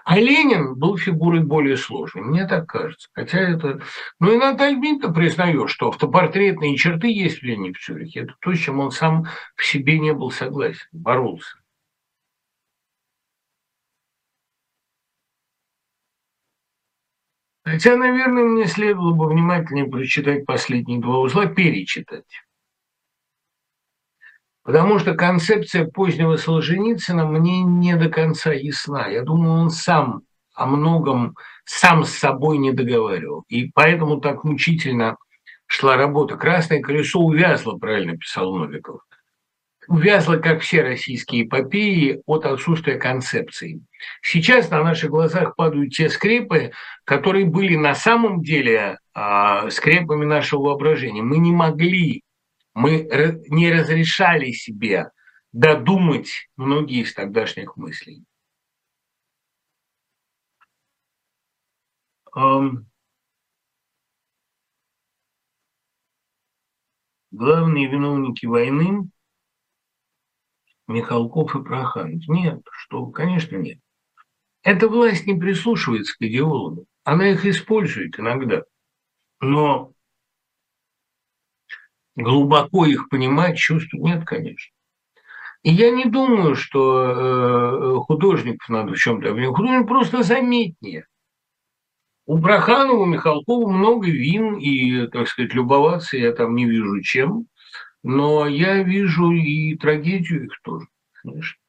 А 0.03 0.17
Ленин 0.19 0.75
был 0.75 0.97
фигурой 0.97 1.41
более 1.41 1.75
сложной, 1.75 2.23
мне 2.23 2.47
так 2.47 2.67
кажется. 2.67 3.09
Хотя 3.13 3.39
это... 3.39 3.81
Ну 4.19 4.33
и 4.33 4.37
Дмитриевна 4.39 5.13
признает, 5.13 5.69
что 5.69 5.89
автопортретные 5.89 6.77
черты 6.77 7.07
есть 7.07 7.39
в 7.39 7.43
Ленине 7.43 7.73
в 7.73 7.79
Цюрихе. 7.79 8.21
Это 8.21 8.35
то, 8.39 8.53
с 8.53 8.57
чем 8.57 8.79
он 8.79 8.91
сам 8.91 9.25
в 9.55 9.65
себе 9.65 9.99
не 9.99 10.13
был 10.13 10.31
согласен, 10.31 10.87
боролся. 10.93 11.56
Хотя, 17.69 17.97
наверное, 17.97 18.45
мне 18.45 18.65
следовало 18.65 19.13
бы 19.13 19.27
внимательнее 19.27 19.87
прочитать 19.87 20.45
последние 20.45 21.01
два 21.01 21.19
узла, 21.19 21.47
перечитать. 21.47 22.23
Потому 24.63 24.99
что 24.99 25.15
концепция 25.15 25.85
позднего 25.85 26.37
Солженицына 26.37 27.25
мне 27.25 27.63
не 27.63 27.97
до 27.97 28.09
конца 28.09 28.53
ясна. 28.53 29.07
Я 29.07 29.23
думаю, 29.23 29.63
он 29.63 29.69
сам 29.69 30.21
о 30.53 30.65
многом 30.65 31.35
сам 31.65 32.05
с 32.05 32.11
собой 32.11 32.57
не 32.57 32.71
договаривал. 32.71 33.43
И 33.49 33.69
поэтому 33.73 34.21
так 34.21 34.45
мучительно 34.45 35.17
шла 35.65 35.97
работа. 35.97 36.37
«Красное 36.37 36.81
колесо 36.81 37.19
увязло», 37.19 37.77
правильно 37.77 38.17
писал 38.17 38.55
Новиков 38.55 39.01
увязла, 39.87 40.37
как 40.37 40.61
все 40.61 40.81
российские 40.81 41.43
эпопеи, 41.45 42.21
от 42.25 42.45
отсутствия 42.45 42.97
концепции. 42.97 43.81
Сейчас 44.21 44.69
на 44.69 44.83
наших 44.83 45.09
глазах 45.09 45.55
падают 45.55 45.93
те 45.93 46.09
скрепы, 46.09 46.71
которые 47.03 47.45
были 47.45 47.75
на 47.75 47.95
самом 47.95 48.41
деле 48.41 48.99
э, 49.15 49.69
скрепами 49.69 50.25
нашего 50.25 50.63
воображения. 50.63 51.21
Мы 51.21 51.37
не 51.37 51.51
могли, 51.51 52.23
мы 52.73 53.07
не 53.49 53.71
разрешали 53.71 54.51
себе 54.51 55.09
додумать 55.51 56.49
многие 56.57 57.01
из 57.01 57.13
тогдашних 57.13 57.77
мыслей. 57.77 58.23
Главные 67.31 67.87
виновники 67.87 68.45
войны 68.45 69.09
Михалков 70.87 71.55
и 71.55 71.63
Проханов. 71.63 72.27
Нет, 72.27 72.61
что, 72.71 73.05
конечно, 73.07 73.57
нет. 73.57 73.79
Эта 74.63 74.87
власть 74.87 75.27
не 75.27 75.35
прислушивается 75.35 76.15
к 76.17 76.21
идеологам. 76.21 76.85
Она 77.03 77.29
их 77.29 77.45
использует 77.45 78.19
иногда. 78.19 78.63
Но 79.39 79.91
глубоко 82.15 82.85
их 82.85 83.09
понимать, 83.09 83.57
чувствовать 83.57 84.05
нет, 84.05 84.25
конечно. 84.25 84.73
И 85.63 85.71
я 85.71 85.91
не 85.91 86.05
думаю, 86.05 86.55
что 86.55 87.03
э, 87.09 87.95
художников 88.05 88.69
надо 88.69 88.93
в 88.93 88.97
чем-то 88.97 89.31
обвинять. 89.31 89.55
Художник 89.55 89.87
просто 89.87 90.23
заметнее. 90.23 91.07
У 92.25 92.41
Проханова, 92.41 93.03
у 93.03 93.05
Михалкова 93.05 93.69
много 93.69 94.07
вин, 94.07 94.57
и, 94.57 95.07
так 95.07 95.27
сказать, 95.27 95.53
любоваться 95.53 96.17
я 96.17 96.33
там 96.33 96.55
не 96.55 96.65
вижу 96.65 97.01
чем. 97.01 97.47
Но 98.03 98.47
я 98.47 98.83
вижу 98.83 99.31
и 99.31 99.75
трагедию 99.75 100.45
их 100.45 100.61
тоже, 100.63 100.87
конечно. 101.13 101.59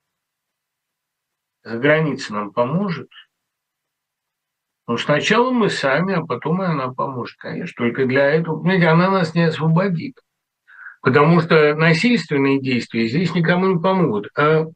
За 1.65 1.79
границей 1.79 2.35
нам 2.35 2.53
поможет. 2.53 3.09
Но 4.87 4.97
сначала 4.97 5.51
мы 5.51 5.69
сами, 5.69 6.15
а 6.15 6.25
потом 6.25 6.63
и 6.63 6.67
она 6.67 6.93
поможет, 6.93 7.37
конечно. 7.39 7.85
Только 7.85 8.07
для 8.07 8.31
этого, 8.31 8.59
понимаете, 8.61 8.89
она 8.89 9.11
нас 9.11 9.35
не 9.35 9.43
освободит. 9.43 10.15
Потому 11.03 11.41
что 11.41 11.75
насильственные 11.75 12.61
действия 12.61 13.07
здесь 13.07 13.35
никому 13.35 13.75
не 13.75 13.81
помогут. 13.81 14.29
А 14.37 14.67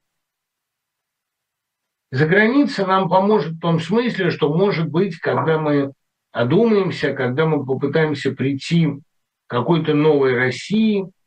за 2.10 2.26
границей 2.26 2.86
нам 2.86 3.08
поможет 3.08 3.54
в 3.54 3.60
том 3.60 3.80
смысле, 3.80 4.30
что, 4.30 4.54
может 4.54 4.88
быть, 4.88 5.18
когда 5.18 5.58
мы 5.58 5.92
одумаемся, 6.30 7.14
когда 7.14 7.46
мы 7.46 7.64
попытаемся 7.64 8.32
прийти 8.32 8.88
к 8.88 9.50
какой-то 9.50 9.94
новой 9.94 10.36
России– 10.36 11.04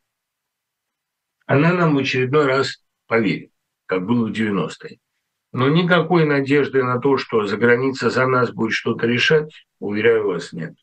она 1.46 1.72
нам 1.72 1.94
в 1.94 1.98
очередной 1.98 2.46
раз 2.46 2.82
поверит, 3.06 3.50
как 3.86 4.04
было 4.04 4.26
в 4.26 4.32
90-е. 4.32 4.98
Но 5.52 5.68
никакой 5.68 6.26
надежды 6.26 6.82
на 6.82 6.98
то, 6.98 7.16
что 7.16 7.46
за 7.46 7.56
граница 7.56 8.10
за 8.10 8.26
нас 8.26 8.52
будет 8.52 8.72
что-то 8.72 9.06
решать, 9.06 9.64
уверяю 9.78 10.26
вас, 10.26 10.52
нет. 10.52 10.74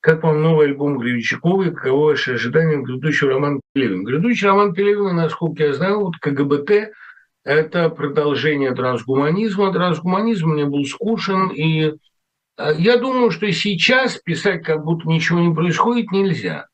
Как 0.00 0.22
вам 0.22 0.42
новый 0.42 0.68
альбом 0.68 0.96
Гривичаковой? 0.96 1.74
Каково 1.74 2.10
ваше 2.10 2.34
ожидание 2.34 2.80
грядущего 2.80 3.32
романа 3.32 3.60
Пелевина? 3.74 4.04
Грядущий 4.04 4.46
роман 4.46 4.72
Пелевина, 4.72 5.12
насколько 5.12 5.64
я 5.64 5.74
знаю, 5.74 6.00
вот 6.00 6.16
КГБТ– 6.18 6.92
это 7.44 7.90
продолжение 7.90 8.74
трансгуманизма. 8.74 9.72
Трансгуманизм 9.72 10.50
мне 10.50 10.64
был 10.64 10.84
скучен, 10.86 11.50
и 11.50 11.92
э, 12.56 12.74
я 12.78 12.96
думаю, 12.96 13.30
что 13.30 13.50
сейчас 13.52 14.16
писать, 14.16 14.62
как 14.62 14.84
будто 14.84 15.06
ничего 15.06 15.40
не 15.40 15.54
происходит, 15.54 16.12
нельзя. 16.12 16.69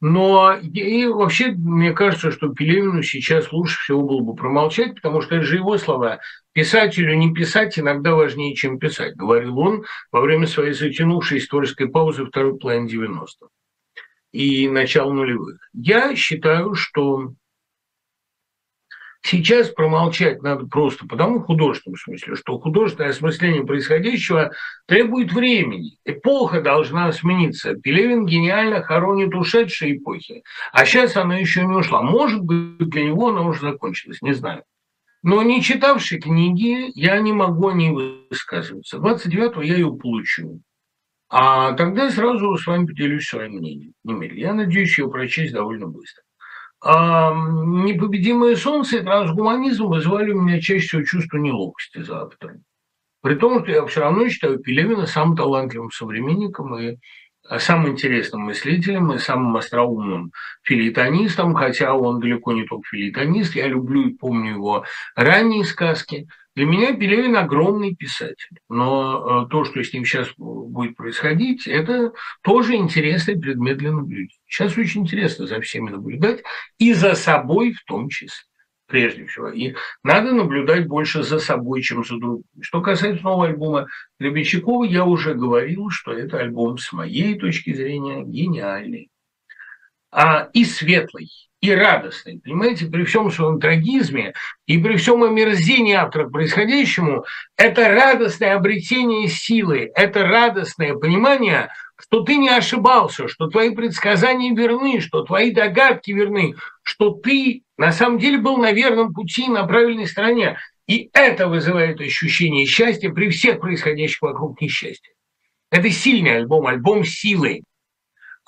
Но 0.00 0.54
и 0.54 1.06
вообще, 1.06 1.48
мне 1.48 1.92
кажется, 1.92 2.30
что 2.30 2.50
Пелевину 2.50 3.02
сейчас 3.02 3.52
лучше 3.52 3.80
всего 3.80 4.02
было 4.02 4.20
бы 4.20 4.34
промолчать, 4.34 4.94
потому 4.94 5.20
что 5.20 5.36
это 5.36 5.44
же 5.44 5.56
его 5.56 5.76
слова. 5.76 6.20
Писателю 6.52 7.16
не 7.16 7.34
писать 7.34 7.78
иногда 7.78 8.14
важнее, 8.14 8.54
чем 8.54 8.78
писать, 8.78 9.16
говорил 9.16 9.58
он 9.58 9.84
во 10.12 10.20
время 10.20 10.46
своей 10.46 10.72
затянувшей 10.72 11.38
исторической 11.38 11.88
паузы 11.88 12.24
второй 12.24 12.58
половины 12.58 12.86
90-х 12.88 13.48
и 14.32 14.68
начала 14.68 15.12
нулевых. 15.12 15.58
Я 15.72 16.14
считаю, 16.14 16.74
что 16.74 17.32
Сейчас 19.22 19.68
промолчать 19.70 20.42
надо 20.42 20.66
просто 20.66 21.06
потому, 21.06 21.40
в 21.40 21.46
художественном 21.46 21.98
смысле, 21.98 22.36
что 22.36 22.58
художественное 22.58 23.10
осмысление 23.10 23.64
происходящего 23.64 24.52
требует 24.86 25.32
времени. 25.32 25.98
Эпоха 26.04 26.62
должна 26.62 27.10
смениться. 27.12 27.74
Пелевин 27.74 28.26
гениально 28.26 28.82
хоронит 28.82 29.34
ушедшие 29.34 29.96
эпохи, 29.96 30.44
а 30.72 30.84
сейчас 30.86 31.16
она 31.16 31.36
еще 31.36 31.64
не 31.64 31.74
ушла. 31.74 32.02
Может 32.02 32.42
быть, 32.42 32.78
для 32.78 33.04
него 33.04 33.28
она 33.28 33.42
уже 33.42 33.60
закончилась, 33.60 34.22
не 34.22 34.32
знаю. 34.32 34.62
Но 35.22 35.42
не 35.42 35.62
читавший 35.62 36.20
книги, 36.20 36.92
я 36.94 37.18
не 37.18 37.32
могу 37.32 37.68
о 37.68 37.74
ней 37.74 37.90
высказываться. 37.90 38.98
29-го 38.98 39.62
я 39.62 39.74
ее 39.74 39.92
получу. 39.92 40.62
А 41.28 41.72
тогда 41.72 42.10
сразу 42.10 42.56
с 42.56 42.66
вами 42.66 42.86
поделюсь 42.86 43.26
своим 43.26 43.54
мнением. 43.54 43.92
Я 44.04 44.54
надеюсь 44.54 44.96
ее 44.96 45.10
прочесть 45.10 45.52
довольно 45.52 45.88
быстро. 45.88 46.22
А 46.80 47.32
непобедимое 47.34 48.54
солнце 48.54 48.98
и 48.98 49.02
трансгуманизм 49.02 49.86
вызывали 49.86 50.32
у 50.32 50.40
меня 50.40 50.60
чаще 50.60 50.86
всего 50.86 51.02
чувство 51.02 51.38
неловкости 51.38 52.02
за 52.02 52.22
автором. 52.22 52.64
При 53.20 53.34
том, 53.34 53.62
что 53.62 53.72
я 53.72 53.84
все 53.86 54.00
равно 54.00 54.28
считаю 54.28 54.60
Пелевина 54.60 55.06
самым 55.06 55.36
талантливым 55.36 55.90
современником 55.90 56.78
и 56.78 56.98
самым 57.58 57.92
интересным 57.92 58.42
мыслителем 58.42 59.12
и 59.12 59.18
самым 59.18 59.56
остроумным 59.56 60.32
филитонистом, 60.62 61.54
хотя 61.54 61.94
он 61.94 62.20
далеко 62.20 62.52
не 62.52 62.64
только 62.64 62.88
филитонист. 62.90 63.54
Я 63.56 63.66
люблю 63.66 64.08
и 64.08 64.14
помню 64.14 64.52
его 64.52 64.84
ранние 65.16 65.64
сказки. 65.64 66.28
Для 66.58 66.66
меня 66.66 66.92
Пелевин 66.92 67.36
огромный 67.36 67.94
писатель, 67.94 68.58
но 68.68 69.44
э, 69.44 69.48
то, 69.48 69.62
что 69.62 69.80
с 69.80 69.92
ним 69.92 70.04
сейчас 70.04 70.28
будет 70.36 70.96
происходить, 70.96 71.68
это 71.68 72.12
тоже 72.42 72.74
интересный 72.74 73.38
предмет 73.38 73.78
для 73.78 73.92
наблюдения. 73.92 74.40
Сейчас 74.48 74.76
очень 74.76 75.02
интересно 75.02 75.46
за 75.46 75.60
всеми 75.60 75.90
наблюдать 75.90 76.42
и 76.78 76.94
за 76.94 77.14
собой 77.14 77.74
в 77.74 77.84
том 77.84 78.08
числе. 78.08 78.44
прежде 78.86 79.26
всего. 79.26 79.50
И 79.50 79.76
надо 80.02 80.32
наблюдать 80.32 80.88
больше 80.88 81.22
за 81.22 81.38
собой, 81.38 81.80
чем 81.80 82.04
за 82.04 82.16
другими. 82.16 82.42
Что 82.60 82.80
касается 82.80 83.22
нового 83.22 83.46
альбома 83.46 83.86
Гребенщикова, 84.18 84.82
я 84.82 85.04
уже 85.04 85.34
говорил, 85.34 85.90
что 85.90 86.12
это 86.12 86.40
альбом 86.40 86.78
с 86.78 86.92
моей 86.92 87.38
точки 87.38 87.72
зрения 87.72 88.24
гениальный. 88.24 89.10
А, 90.10 90.48
и 90.52 90.64
светлый, 90.64 91.28
и 91.60 91.72
радостный. 91.72 92.40
Понимаете, 92.42 92.86
при 92.86 93.04
всем 93.04 93.30
своем 93.30 93.60
трагизме 93.60 94.34
и 94.66 94.78
при 94.78 94.96
всем 94.96 95.22
омерзении 95.24 95.94
автора 95.94 96.28
к 96.28 96.32
происходящему, 96.32 97.24
это 97.56 97.88
радостное 97.88 98.54
обретение 98.54 99.28
силы, 99.28 99.90
это 99.94 100.24
радостное 100.24 100.94
понимание– 100.94 101.70
что 102.00 102.22
ты 102.22 102.36
не 102.36 102.48
ошибался, 102.48 103.26
что 103.28 103.48
твои 103.48 103.74
предсказания 103.74 104.54
верны, 104.54 105.00
что 105.00 105.22
твои 105.22 105.50
догадки 105.50 106.12
верны, 106.12 106.54
что 106.82 107.10
ты 107.10 107.62
на 107.76 107.92
самом 107.92 108.18
деле 108.18 108.38
был 108.38 108.56
на 108.56 108.72
верном 108.72 109.12
пути, 109.12 109.48
на 109.48 109.66
правильной 109.66 110.06
стороне. 110.06 110.58
И 110.86 111.10
это 111.12 111.48
вызывает 111.48 112.00
ощущение 112.00 112.66
счастья 112.66 113.10
при 113.10 113.28
всех 113.30 113.60
происходящих 113.60 114.22
вокруг 114.22 114.60
несчастья. 114.60 115.12
Это 115.70 115.90
сильный 115.90 116.36
альбом, 116.36 116.66
альбом 116.66 117.04
силы. 117.04 117.62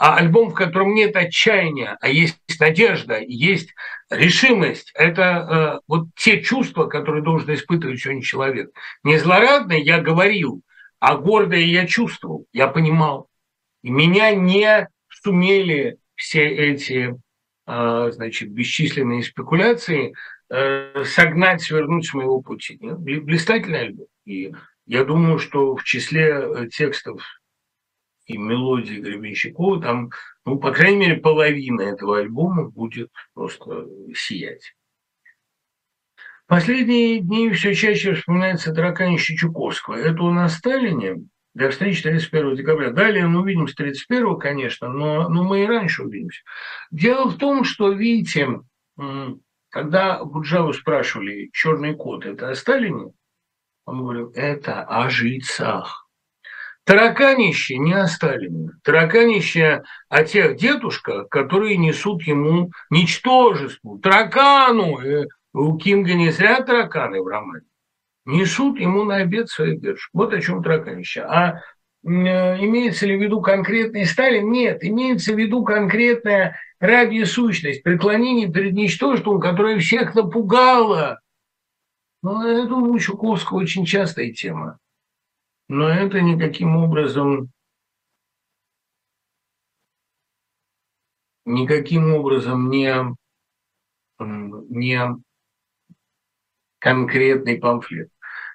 А 0.01 0.17
альбом, 0.17 0.49
в 0.49 0.55
котором 0.55 0.95
нет 0.95 1.15
отчаяния, 1.15 1.99
а 2.01 2.09
есть 2.09 2.39
надежда, 2.59 3.21
есть 3.21 3.75
решимость, 4.09 4.93
это 4.95 5.23
э, 5.23 5.81
вот 5.87 6.07
те 6.17 6.41
чувства, 6.41 6.87
которые 6.87 7.23
должен 7.23 7.53
испытывать 7.53 8.01
сегодня 8.01 8.23
человек. 8.23 8.71
Не 9.05 9.19
злорадный 9.19 9.83
я 9.83 10.01
говорил, 10.01 10.63
а 11.01 11.19
гордое 11.19 11.61
я 11.61 11.87
чувствовал, 11.87 12.47
я 12.55 12.69
понимал. 12.69 13.29
И 13.83 13.91
меня 13.91 14.35
не 14.35 14.89
сумели 15.11 15.99
все 16.15 16.47
эти 16.47 17.15
а, 17.67 18.11
значит, 18.11 18.51
бесчисленные 18.53 19.23
спекуляции 19.23 20.15
э, 20.49 21.05
согнать, 21.05 21.61
свернуть 21.61 22.07
с 22.07 22.15
моего 22.15 22.41
пути. 22.41 22.79
Блистательный 22.81 23.81
альбом. 23.81 24.07
И 24.25 24.51
я 24.87 25.05
думаю, 25.05 25.39
что 25.39 25.77
в 25.77 25.85
числе 25.85 26.31
э, 26.31 26.69
текстов 26.69 27.23
и 28.31 28.39
мелодий 28.39 29.01
Гребенщикова 29.01 29.81
там, 29.81 30.11
ну, 30.45 30.59
по 30.59 30.73
крайней 30.73 30.99
мере, 30.99 31.17
половина 31.17 31.83
этого 31.83 32.19
альбома 32.19 32.71
будет 32.71 33.11
просто 33.35 33.87
сиять. 34.15 34.75
Последние 36.47 37.21
дни 37.21 37.51
все 37.51 37.75
чаще 37.75 38.15
вспоминается 38.15 38.75
тараканище 38.75 39.37
Чуковского. 39.37 39.95
Это 39.95 40.23
у 40.23 40.31
нас 40.31 40.57
Сталине 40.57 41.25
для 41.55 41.71
встречи 41.71 42.03
31 42.03 42.57
декабря. 42.57 42.91
Далее 42.91 43.27
мы 43.27 43.43
увидимся 43.43 43.77
31, 43.77 44.39
конечно, 44.39 44.89
но, 44.89 45.29
но 45.29 45.45
мы 45.45 45.63
и 45.63 45.67
раньше 45.67 46.03
увидимся. 46.03 46.43
Дело 46.91 47.29
в 47.29 47.37
том, 47.37 47.65
что, 47.65 47.93
видите, 47.93 48.61
когда 49.69 50.25
Буджаву 50.25 50.73
спрашивали, 50.73 51.51
черный 51.53 51.95
кот– 51.95 52.25
это 52.27 52.51
о 52.51 52.55
Сталине? 52.55 53.13
Он 53.87 54.03
говорил, 54.03 54.33
это 54.35 54.83
о 54.83 55.09
жильцах. 55.09 56.10
Тараканище 56.85 57.79
не 57.79 57.93
о 57.93 58.07
Сталине. 58.07 58.71
Тараканище 58.83 59.85
о 60.09 60.25
тех 60.25 60.57
дедушках, 60.57 61.29
которые 61.29 61.77
несут 61.77 62.23
ему 62.23 62.71
ничтожеству, 62.91 63.99
таракану. 63.99 64.99
Э, 65.01 65.27
у 65.53 65.77
Кинга 65.77 66.15
не 66.15 66.31
зря 66.31 66.63
тараканы 66.63 67.23
в 67.23 67.27
романе 67.27 67.65
несут 68.31 68.79
ему 68.81 69.05
на 69.05 69.17
обед 69.17 69.49
свои 69.49 69.77
биржи. 69.77 70.09
Вот 70.13 70.33
о 70.33 70.41
чем 70.41 70.63
тараканище. 70.63 71.23
А 71.23 71.57
э, 71.57 71.59
имеется 72.05 73.07
ли 73.07 73.17
в 73.17 73.23
виду 73.23 73.41
конкретный 73.41 74.07
Сталин? 74.07 74.51
Нет, 74.51 74.85
имеется 74.85 75.35
в 75.35 75.39
виду 75.39 75.65
конкретная 75.65 76.57
рабья 76.79 77.27
сущность, 77.27 77.83
преклонение 77.83 78.51
перед 78.51 78.75
ничтожеством, 78.75 79.41
которое 79.41 79.79
всех 79.79 80.15
напугало. 80.15 81.21
Ну, 82.23 82.69
думаю, 82.69 82.93
у 82.93 82.99
Чуковского 82.99 83.59
очень 83.59 83.87
частая 83.87 84.33
тема. 84.33 84.79
Но 85.71 85.89
это 85.89 86.21
никаким 86.21 86.75
образом 86.75 87.53
никаким 91.45 92.13
образом 92.13 92.69
не, 92.71 92.93
не 94.19 95.01
конкретный 96.81 97.59
памфлет. 97.59 98.09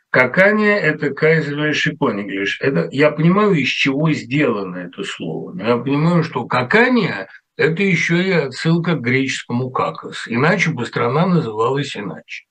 Какания– 0.09 0.77
это 0.81 1.11
кайзерлиш 1.11 1.89
кониглиш. 1.97 2.59
Это, 2.59 2.89
я 2.91 3.11
понимаю, 3.11 3.53
из 3.53 3.69
чего 3.69 4.11
сделано 4.11 4.75
это 4.75 5.03
слово. 5.05 5.53
Но 5.53 5.65
я 5.65 5.77
понимаю, 5.77 6.21
что 6.21 6.45
какания– 6.45 7.29
это 7.55 7.81
еще 7.81 8.21
и 8.21 8.31
отсылка 8.31 8.95
к 8.95 9.01
греческому 9.01 9.71
какос. 9.71 10.27
Иначе 10.27 10.71
бы 10.71 10.85
страна 10.85 11.25
называлась 11.27 11.95
иначе. 11.95 12.43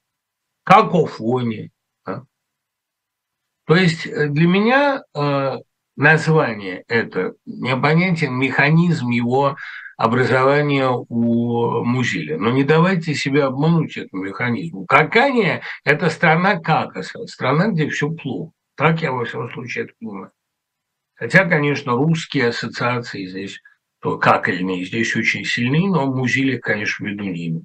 Какофония. 0.63 1.71
То 3.67 3.77
есть 3.77 4.07
э, 4.07 4.29
для 4.29 4.47
меня 4.47 5.03
э, 5.15 5.57
название 5.97 6.85
это 6.89 7.35
непонятен 7.47 8.35
механизм 8.35 9.09
его 9.11 9.57
образования 9.97 10.89
у 10.91 11.85
Музиля. 11.85 12.39
Но 12.39 12.51
не 12.51 12.65
давайте 12.65 13.15
себя 13.15 13.47
обмануть 13.47 13.97
этому 13.97 14.25
механизму. 14.25 14.87
Какания– 14.87 15.63
это 15.85 16.11
страна 16.11 16.59
какоса, 16.59 17.27
страна, 17.27 17.69
где 17.69 17.89
все 17.89 18.11
плохо. 18.11 18.53
Так 18.77 19.03
я, 19.03 19.13
во 19.13 19.25
всяком 19.25 19.53
случае, 19.53 19.85
это 19.85 19.95
понимаю. 20.01 20.31
Хотя, 21.15 21.45
конечно, 21.45 21.93
русские 21.93 22.49
ассоциации 22.49 23.27
здесь, 23.27 23.61
то 24.01 24.19
какальные, 24.19 24.85
здесь 24.85 25.15
очень 25.15 25.45
сильны, 25.45 25.89
но 25.89 26.07
Музилик, 26.07 26.65
конечно, 26.65 27.07
в 27.07 27.09
виду 27.09 27.25
не 27.25 27.49
имеет. 27.49 27.65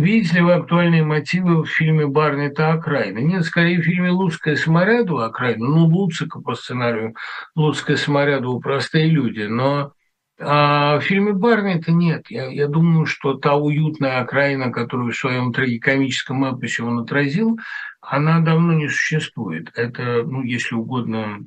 Видите 0.00 0.36
ли 0.36 0.40
вы 0.40 0.54
актуальные 0.54 1.04
мотивы 1.04 1.62
в 1.62 1.66
фильме 1.66 2.06
«Барни-то 2.06 2.72
окраина»? 2.72 3.18
Нет, 3.18 3.44
скорее 3.44 3.82
в 3.82 3.84
фильме 3.84 4.10
«Луцкая 4.10 4.56
Саморядова» 4.56 5.26
окраина. 5.26 5.66
Ну, 5.66 5.84
Луцика 5.84 6.40
по 6.40 6.54
сценарию 6.54 7.14
«Луцкая 7.54 7.98
Саморядова» 7.98 8.60
простые 8.60 9.10
люди. 9.10 9.42
Но 9.42 9.92
а 10.38 10.98
в 10.98 11.02
фильме 11.02 11.34
«Барни» 11.34 11.74
это 11.74 11.92
нет. 11.92 12.30
Я, 12.30 12.46
я 12.46 12.66
думаю, 12.66 13.04
что 13.04 13.34
та 13.34 13.56
уютная 13.56 14.20
окраина, 14.20 14.72
которую 14.72 15.12
в 15.12 15.16
своем 15.16 15.52
трагикомическом 15.52 16.46
эпосе 16.46 16.82
он 16.82 17.00
отразил, 17.00 17.58
она 18.00 18.40
давно 18.40 18.72
не 18.72 18.88
существует. 18.88 19.70
Это, 19.74 20.22
ну, 20.24 20.42
если 20.42 20.76
угодно, 20.76 21.40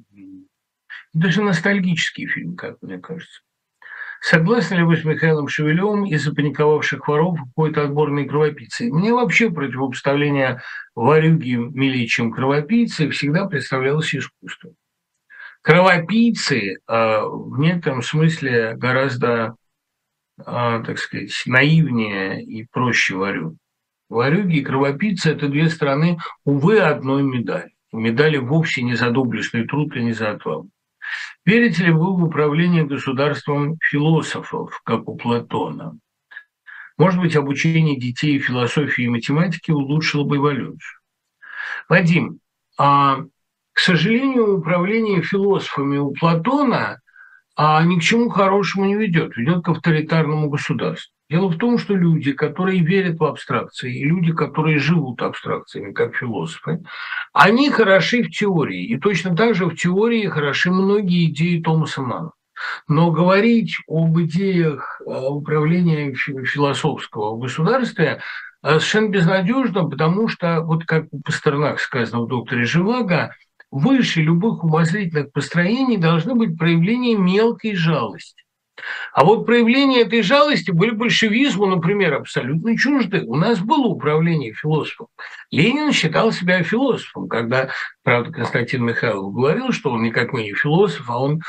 даже 1.12 1.42
ностальгический 1.42 2.28
фильм, 2.28 2.56
как 2.56 2.78
мне 2.84 3.00
кажется. 3.00 3.42
Согласны 4.26 4.76
ли 4.76 4.84
вы 4.84 4.96
с 4.96 5.04
Михаилом 5.04 5.50
Шевелевым 5.50 6.06
из 6.06 6.24
запаниковавших 6.24 7.06
воров 7.10 7.38
какой-то 7.42 7.84
отборной 7.84 8.26
кровопийцы? 8.26 8.90
Мне 8.90 9.12
вообще 9.12 9.52
противопоставление 9.52 10.62
варюги 10.96 11.56
милее, 11.56 12.08
чем 12.08 12.32
кровопийцы, 12.32 13.10
всегда 13.10 13.48
представлялось 13.48 14.16
искусством. 14.16 14.76
Кровопийцы 15.62 16.78
а, 16.88 17.26
в 17.26 17.60
некотором 17.60 18.02
смысле 18.02 18.76
гораздо, 18.78 19.58
а, 20.38 20.82
так 20.84 21.00
сказать, 21.00 21.44
наивнее 21.46 22.42
и 22.42 22.66
проще 22.72 23.16
варю. 23.16 23.58
Варюги 24.08 24.60
и 24.60 24.64
кровопийцы– 24.64 25.32
это 25.32 25.50
две 25.50 25.68
стороны, 25.68 26.18
увы, 26.46 26.80
одной 26.80 27.24
медали. 27.24 27.74
Медали 27.92 28.38
вовсе 28.38 28.84
не 28.84 28.96
за 28.96 29.12
доблестный 29.12 29.68
труд 29.68 29.94
и 29.98 30.02
не 30.02 30.14
за 30.14 30.32
отвагу. 30.32 30.70
Верите 31.46 31.86
ли 31.86 31.92
вы 31.92 32.16
в 32.16 32.24
управление 32.24 32.86
государством 32.86 33.78
философов, 33.82 34.82
как 34.86 35.08
у 35.08 35.16
Платона? 35.18 35.98
Может 36.98 37.20
быть, 37.20 37.36
обучение 37.36 38.00
детей 38.00 38.40
философии 38.40 39.06
и 39.06 39.10
математике 39.10 39.74
улучшило 39.74 40.24
бы 40.24 40.38
эволюцию? 40.38 41.00
Вадим, 41.90 42.40
а 42.78 43.24
к 43.74 43.80
сожалению, 43.80 44.58
управление 44.58 45.22
философами 45.22 45.98
у 45.98 46.14
Платона 46.14 47.00
а 47.56 47.84
ни 47.84 48.00
к 48.00 48.02
чему 48.02 48.30
хорошему 48.30 48.86
не 48.86 48.96
ведет, 48.96 49.38
ведет 49.38 49.64
к 49.64 49.70
авторитарному 49.70 50.50
государству. 50.50 51.14
Дело 51.34 51.48
в 51.48 51.58
том, 51.58 51.80
что 51.80 51.96
люди, 51.96 52.32
которые 52.32 52.82
верят 52.82 53.18
в 53.18 53.24
абстракции, 53.24 53.92
и 53.92 54.04
люди, 54.04 54.32
которые 54.32 54.78
живут 54.78 55.24
абстракциями, 55.24 55.92
как 55.92 56.14
философы, 56.16 56.84
они 57.34 57.72
хороши 57.72 58.22
в 58.22 58.30
теории. 58.30 58.86
И 58.86 59.00
точно 59.00 59.36
так 59.36 59.56
же 59.56 59.66
в 59.66 59.76
теории 59.76 60.28
хороши 60.28 60.70
многие 60.70 61.26
идеи 61.32 61.60
Томаса 61.60 62.04
Мана. 62.04 62.34
Но 62.88 63.10
говорить 63.10 63.78
об 63.88 64.20
идеях 64.22 65.02
а, 65.08 65.32
управления 65.32 66.14
философского 66.14 67.36
в 67.36 67.40
государстве 67.40 68.22
а, 68.62 68.74
совершенно 68.74 69.10
безнадежно, 69.10 69.90
потому 69.90 70.28
что, 70.28 70.62
вот 70.62 70.86
как 70.86 71.06
у 71.10 71.20
Пастернак 71.20 71.80
сказано 71.80 72.22
в 72.22 72.28
«Докторе 72.28 72.66
Живаго», 72.66 73.34
выше 73.72 74.22
любых 74.22 74.64
умозрительных 74.64 75.32
построений 75.32 75.98
должны 75.98 76.36
быть 76.36 76.60
проявления 76.60 77.18
мелкой 77.18 77.74
жалости. 77.74 78.44
А 79.14 79.24
вот 79.24 79.46
проявления 79.46 80.02
этой 80.02 80.24
жалости 80.24 80.72
были 80.72 80.92
большевизму, 80.92 81.68
например, 81.68 82.16
абсолютно 82.16 82.78
чужды. 82.78 83.24
У 83.26 83.36
нас 83.36 83.60
было 83.60 83.86
управление 83.88 84.54
философом. 84.54 85.08
Ленин 85.52 85.92
считал 85.92 86.32
себя 86.32 86.64
философом, 86.64 87.28
когда, 87.28 87.70
правда, 88.04 88.32
Константин 88.32 88.84
Михайлов 88.84 89.34
говорил, 89.34 89.72
что 89.72 89.92
он 89.92 90.04
никак 90.04 90.34
не 90.34 90.54
философ, 90.54 91.10
а 91.10 91.20
он 91.20 91.42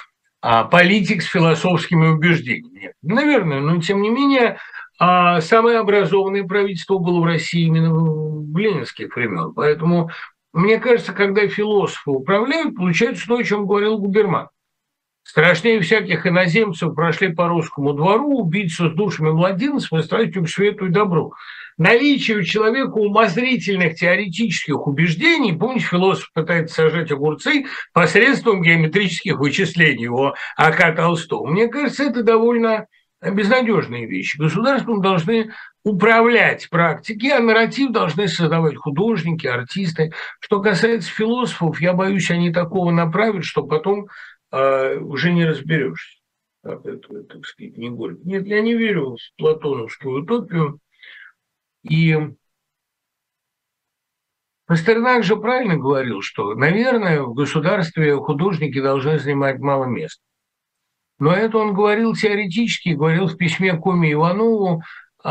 а, 0.42 0.64
политик 0.64 1.22
с 1.22 1.26
философскими 1.26 2.08
убеждениями. 2.08 2.92
Наверное, 3.02 3.60
но 3.60 3.80
тем 3.80 4.02
не 4.02 4.10
менее 4.10 4.58
А 4.98 5.40
самое 5.40 5.78
образованное 5.78 6.44
правительство 6.44 6.98
было 6.98 7.20
в 7.20 7.24
России 7.24 7.66
именно 7.66 7.92
в 7.92 8.56
ленинских 8.56 9.16
времен. 9.16 9.52
Поэтому, 9.54 10.10
мне 10.52 10.78
кажется, 10.78 11.12
когда 11.12 11.48
философы 11.48 12.10
управляют, 12.10 12.76
получается 12.76 13.26
то, 13.26 13.36
о 13.36 13.42
чем 13.42 13.66
говорил 13.66 13.98
Губерман. 13.98 14.48
Страшнее 15.24 15.80
всяких 15.80 16.26
иноземцев 16.26 16.94
прошли 16.94 17.34
по 17.34 17.48
русскому 17.48 17.94
двору, 17.94 18.40
убийцу 18.40 18.90
с 18.90 18.94
душами 18.94 19.30
младенцев 19.30 19.92
и 19.92 20.02
страстью 20.02 20.44
к 20.44 20.50
свету 20.50 20.86
и 20.86 20.90
добру. 20.90 21.32
Наличие 21.78 22.36
у 22.36 22.42
человека 22.42 22.98
умозрительных 22.98 23.96
теоретических 23.96 24.86
убеждений, 24.86 25.52
помните, 25.52 25.86
философ 25.86 26.30
пытается 26.32 26.74
сажать 26.76 27.10
огурцы 27.10 27.64
посредством 27.92 28.62
геометрических 28.62 29.38
вычислений 29.38 30.06
у 30.06 30.34
А.К. 30.56 30.92
Толстого. 30.94 31.48
Мне 31.48 31.68
кажется, 31.68 32.04
это 32.04 32.22
довольно 32.22 32.86
безнадежные 33.22 34.06
вещи. 34.06 34.36
Государством 34.36 35.00
должны 35.00 35.52
управлять 35.82 36.68
практики, 36.70 37.26
а 37.26 37.40
нарратив 37.40 37.90
должны 37.90 38.28
создавать 38.28 38.76
художники, 38.76 39.46
артисты. 39.46 40.12
Что 40.40 40.60
касается 40.60 41.10
философов, 41.10 41.80
я 41.80 41.92
боюсь, 41.92 42.30
они 42.30 42.52
такого 42.52 42.90
направят, 42.90 43.44
что 43.44 43.62
потом 43.62 44.06
уже 45.00 45.32
не 45.32 45.44
разберешься. 45.44 46.20
Как 46.62 46.86
это, 46.86 47.22
так 47.24 47.44
сказать, 47.46 47.76
не 47.76 47.90
горько. 47.90 48.20
Нет, 48.24 48.46
я 48.46 48.60
не 48.60 48.74
верю 48.74 49.16
в 49.16 49.36
платоновскую 49.36 50.22
утопию. 50.22 50.80
И 51.82 52.16
Пастернак 54.66 55.24
же 55.24 55.36
правильно 55.36 55.76
говорил, 55.76 56.22
что, 56.22 56.54
наверное, 56.54 57.20
в 57.22 57.34
государстве 57.34 58.16
художники 58.16 58.80
должны 58.80 59.18
занимать 59.18 59.58
мало 59.58 59.84
места. 59.84 60.22
Но 61.18 61.32
это 61.32 61.58
он 61.58 61.74
говорил 61.74 62.14
теоретически, 62.14 62.90
говорил 62.90 63.26
в 63.26 63.36
письме 63.36 63.76
Коме 63.76 64.12
Иванову 64.12 64.82
э, 65.22 65.28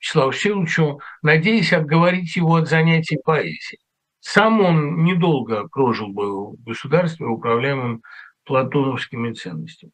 Вячеславу 0.00 0.30
Всеволодовичу, 0.30 1.00
надеясь 1.22 1.72
отговорить 1.72 2.36
его 2.36 2.54
от 2.56 2.68
занятий 2.68 3.18
поэзией. 3.22 3.80
Сам 4.24 4.60
он 4.60 5.02
недолго 5.02 5.66
прожил 5.66 6.06
бы 6.06 6.52
в 6.52 6.62
государстве, 6.62 7.26
управляемом 7.26 8.02
платоновскими 8.44 9.32
ценностями. 9.32 9.92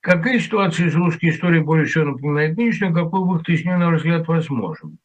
Какая 0.00 0.40
ситуация 0.40 0.86
из 0.86 0.96
русской 0.96 1.30
истории 1.30 1.60
более 1.60 1.86
всего 1.86 2.06
напоминает 2.06 2.56
нынешнюю, 2.56 2.92
какой 2.92 3.20
выход 3.20 3.48
из 3.50 3.64
нее, 3.64 3.76
на 3.76 3.86
ваш 3.86 3.98
взгляд, 3.98 4.26
возможен? 4.26 4.98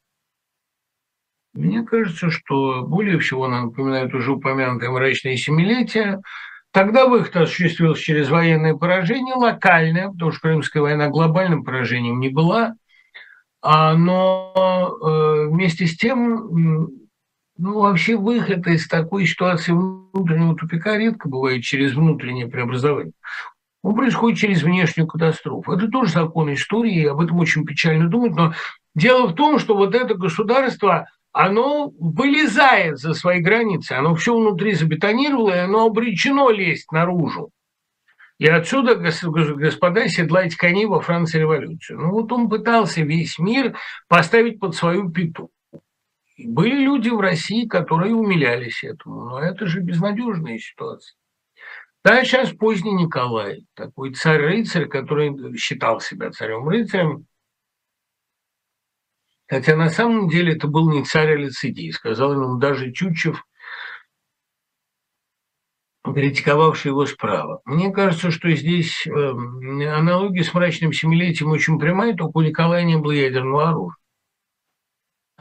Мне 1.53 1.83
кажется, 1.83 2.31
что 2.31 2.81
более 2.81 3.19
всего 3.19 3.45
она 3.45 3.65
напоминает 3.65 4.11
уже 4.15 4.31
упомянутое 4.31 4.89
мрачное 4.89 5.37
семилетие, 5.37 6.19
Тогда 6.71 7.05
выход 7.05 7.35
осуществился 7.35 8.01
через 8.01 8.29
военное 8.29 8.73
поражение, 8.73 9.35
локальное, 9.35 10.09
потому 10.09 10.31
что 10.31 10.41
Крымская 10.41 10.81
война 10.81 11.07
глобальным 11.07 11.63
поражением 11.63 12.19
не 12.19 12.29
была, 12.29 12.73
а, 13.61 13.93
но 13.93 14.97
э, 14.99 15.49
вместе 15.49 15.85
с 15.85 15.95
тем, 15.95 16.89
ну, 17.57 17.79
вообще 17.79 18.15
выход 18.15 18.65
из 18.67 18.87
такой 18.87 19.25
ситуации 19.25 19.71
внутреннего 19.71 20.55
тупика 20.55 20.97
редко 20.97 21.29
бывает 21.29 21.63
через 21.63 21.93
внутреннее 21.93 22.47
преобразование. 22.47 23.13
Он 23.81 23.95
происходит 23.95 24.39
через 24.39 24.63
внешнюю 24.63 25.07
катастрофу. 25.07 25.73
Это 25.73 25.87
тоже 25.87 26.11
закон 26.11 26.53
истории, 26.53 27.01
и 27.01 27.05
об 27.05 27.19
этом 27.19 27.39
очень 27.39 27.65
печально 27.65 28.09
думать, 28.09 28.33
но 28.35 28.53
дело 28.95 29.27
в 29.27 29.35
том, 29.35 29.59
что 29.59 29.75
вот 29.75 29.93
это 29.95 30.15
государство– 30.15 31.07
оно 31.33 31.91
вылезает 31.99 32.99
за 32.99 33.15
свои 33.15 33.41
границы, 33.41 33.93
оно 33.93 34.13
все 34.15 34.37
внутри 34.37 34.73
забетонировало, 34.73 35.49
и 35.49 35.59
оно 35.59 35.87
обречено 35.87 36.51
лезть 36.51 36.91
наружу. 36.91 37.49
И 38.37 38.47
отсюда, 38.47 38.95
господа, 38.95 40.07
седлайте 40.07 40.57
коней 40.57 40.85
во 40.85 41.01
Франции 41.01 41.39
революцию. 41.39 41.99
Ну 41.99 42.11
вот 42.11 42.31
он 42.31 42.49
пытался 42.49 43.01
весь 43.01 43.39
мир 43.39 43.75
поставить 44.07 44.59
под 44.59 44.75
свою 44.75 45.09
пету. 45.09 45.49
Были 46.45 46.83
люди 46.83 47.09
в 47.09 47.19
России, 47.19 47.67
которые 47.67 48.15
умилялись 48.15 48.83
этому, 48.83 49.25
но 49.25 49.39
это 49.39 49.65
же 49.65 49.81
безнадежная 49.81 50.57
ситуация. 50.57 51.15
Да, 52.03 52.23
сейчас 52.23 52.51
поздний 52.51 52.93
Николай, 52.93 53.65
такой 53.75 54.13
царь-рыцарь, 54.13 54.87
который 54.87 55.57
считал 55.57 56.01
себя 56.01 56.31
царем-рыцарем, 56.31 57.25
Хотя 59.53 59.75
на 59.75 59.89
самом 59.89 60.29
деле 60.29 60.55
это 60.55 60.67
был 60.67 60.89
не 60.89 61.03
царь, 61.03 61.33
а 61.33 61.35
лицедей. 61.35 61.91
Сказал 61.91 62.33
ему 62.33 62.57
даже 62.57 62.91
Чучев, 62.91 63.45
критиковавший 66.03 66.89
его 66.89 67.05
справа. 67.05 67.61
Мне 67.65 67.91
кажется, 67.91 68.31
что 68.31 68.49
здесь 68.51 69.05
э, 69.05 69.11
аналогия 69.11 70.43
с 70.43 70.53
мрачным 70.53 70.91
семилетием 70.91 71.51
очень 71.51 71.77
прямая, 71.77 72.15
только 72.15 72.37
у 72.37 72.41
Николая 72.41 72.83
не 72.83 72.97
было 72.97 73.11
ядерного 73.11 73.69
оружия. 73.69 74.02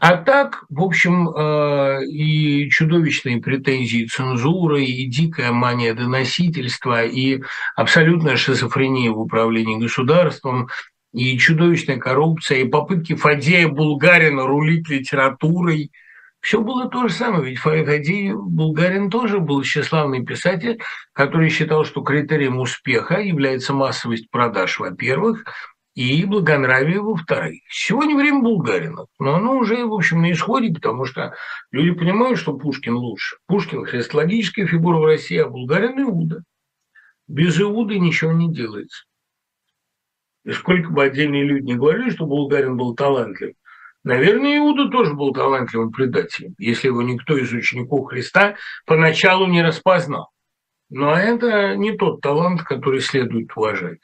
А 0.03 0.17
так, 0.17 0.65
в 0.69 0.83
общем, 0.83 1.29
э, 1.29 2.05
и 2.07 2.69
чудовищные 2.71 3.41
претензии 3.41 4.05
цензуры, 4.05 4.83
и 4.83 5.07
дикая 5.07 5.53
мания 5.53 5.95
доносительства, 5.95 7.05
и 7.05 7.41
абсолютная 7.77 8.35
шизофрения 8.35 9.13
в 9.13 9.21
управлении 9.21 9.79
государством, 9.79 10.67
и 11.13 11.39
чудовищная 11.39 11.99
коррупция, 11.99 12.59
и 12.59 12.69
попытки 12.69 13.15
Фадея 13.15 13.69
Булгарина 13.69 14.45
рулить 14.45 14.89
литературой. 14.89 15.93
Все 16.41 16.61
было 16.61 16.89
то 16.89 17.07
же 17.07 17.15
самое, 17.15 17.51
ведь 17.51 17.61
Фадей 17.61 18.33
Булгарин 18.33 19.09
тоже 19.09 19.39
был 19.39 19.63
тщеславный 19.63 20.25
писатель, 20.25 20.81
который 21.13 21.49
считал, 21.49 21.85
что 21.85 22.03
критерием 22.03 22.59
успеха 22.59 23.21
является 23.21 23.73
массовость 23.73 24.29
продаж, 24.33 24.81
во-первых, 24.81 25.45
и 25.95 26.25
благонравие, 26.25 27.01
во-вторых. 27.01 27.61
Сегодня 27.69 28.17
время 28.17 28.41
Булгарина, 28.41 29.07
но 29.19 29.35
оно 29.35 29.59
уже, 29.59 29.85
в 29.85 29.93
общем, 29.93 30.23
на 30.23 30.33
исходе, 30.33 30.73
потому 30.73 31.05
что 31.05 31.35
люди 31.71 31.93
понимают, 31.93 32.39
что 32.39 32.57
Пушкин 32.57 32.95
лучше. 32.95 33.37
Пушкин– 33.47 33.85
христологическая 33.87 34.67
фигура 34.67 34.99
в 34.99 35.05
России, 35.05 35.37
а 35.37 35.49
Булгарин– 35.49 36.01
Иуда. 36.03 36.43
Без 37.29 37.61
Иуды 37.61 37.99
ничего 37.99 38.33
не 38.33 38.53
делается. 38.53 39.05
И 40.45 40.53
сколько 40.53 40.91
бы 40.91 41.05
отдельные 41.05 41.45
люди 41.45 41.65
не 41.67 41.75
говорили, 41.75 42.11
что 42.11 42.27
Булгарин 42.27 42.77
был 42.77 42.95
талантлив, 42.95 43.55
наверное, 44.03 44.59
Иуда 44.59 44.89
тоже 44.89 45.15
был 45.15 45.33
талантливым 45.33 45.93
предателем, 45.93 46.55
если 46.59 46.89
его 46.89 47.03
никто 47.03 47.37
из 47.37 47.53
учеников 47.53 48.09
Христа 48.09 48.57
поначалу 48.87 49.47
не 49.47 49.63
распознал. 49.63 50.31
Но 50.89 51.15
это 51.15 51.77
не 51.77 51.97
тот 51.97 52.21
талант, 52.23 52.63
который 52.63 53.01
следует 53.01 53.51
уважать 53.57 54.01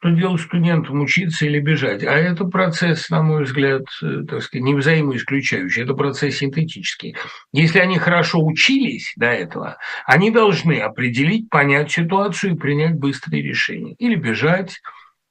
что 0.00 0.10
делать 0.10 0.40
студентам, 0.40 1.00
учиться 1.00 1.44
или 1.44 1.58
бежать. 1.58 2.04
А 2.04 2.12
это 2.12 2.44
процесс, 2.44 3.10
на 3.10 3.22
мой 3.22 3.44
взгляд, 3.44 3.82
э, 4.02 4.22
так 4.28 4.42
сказать, 4.42 4.64
не 4.64 4.74
взаимоисключающий, 4.74 5.82
это 5.82 5.94
процесс 5.94 6.36
синтетический. 6.36 7.16
Если 7.52 7.80
они 7.80 7.98
хорошо 7.98 8.44
учились 8.44 9.12
до 9.16 9.26
этого, 9.26 9.78
они 10.06 10.30
должны 10.30 10.78
определить, 10.80 11.50
понять 11.50 11.90
ситуацию 11.90 12.54
и 12.54 12.56
принять 12.56 12.94
быстрые 12.94 13.42
решения. 13.42 13.94
Или 13.98 14.14
бежать, 14.14 14.80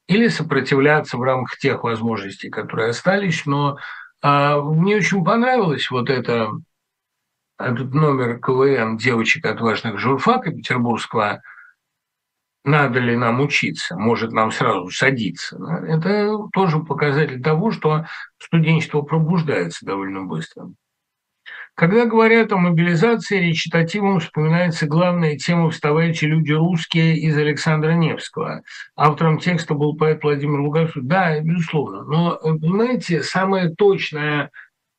или 0.08 0.28
сопротивляться 0.28 1.18
в 1.18 1.22
рамках 1.22 1.58
тех 1.60 1.84
возможностей, 1.84 2.50
которые 2.50 2.90
остались. 2.90 3.46
Но 3.46 3.78
а, 4.22 4.60
мне 4.60 4.98
очень 4.98 5.24
понравилось 5.24 5.90
вот 5.90 6.10
это, 6.10 6.52
этот 7.58 7.94
номер 7.94 8.40
КВН 8.40 8.98
девочек 8.98 9.46
отважных 9.46 9.98
журфака 9.98 10.52
петербургского 10.52 11.42
надо 12.68 13.00
ли 13.00 13.16
нам 13.16 13.40
учиться, 13.40 13.98
может 13.98 14.32
нам 14.32 14.52
сразу 14.52 14.90
садиться. 14.90 15.58
Это 15.88 16.38
тоже 16.54 16.80
показатель 16.80 17.42
того, 17.42 17.72
что 17.72 18.06
студенчество 18.38 19.02
пробуждается 19.02 19.86
довольно 19.86 20.24
быстро. 20.24 20.70
Когда 21.76 22.06
говорят 22.06 22.52
о 22.52 22.58
мобилизации, 22.58 23.50
речитативом 23.50 24.20
вспоминается 24.20 24.88
главная 24.88 25.38
тема 25.38 25.70
«Вставайте, 25.70 26.26
люди 26.26 26.52
русские» 26.52 27.18
из 27.18 27.38
Александра 27.38 27.92
Невского. 27.92 28.64
Автором 28.96 29.38
текста 29.40 29.74
был 29.76 29.96
поэт 29.96 30.24
Владимир 30.24 30.60
Лугашев. 30.60 31.04
Да, 31.04 31.40
безусловно. 31.40 32.04
Но, 32.04 32.36
понимаете, 32.42 33.22
самое 33.22 33.70
точное, 33.70 34.50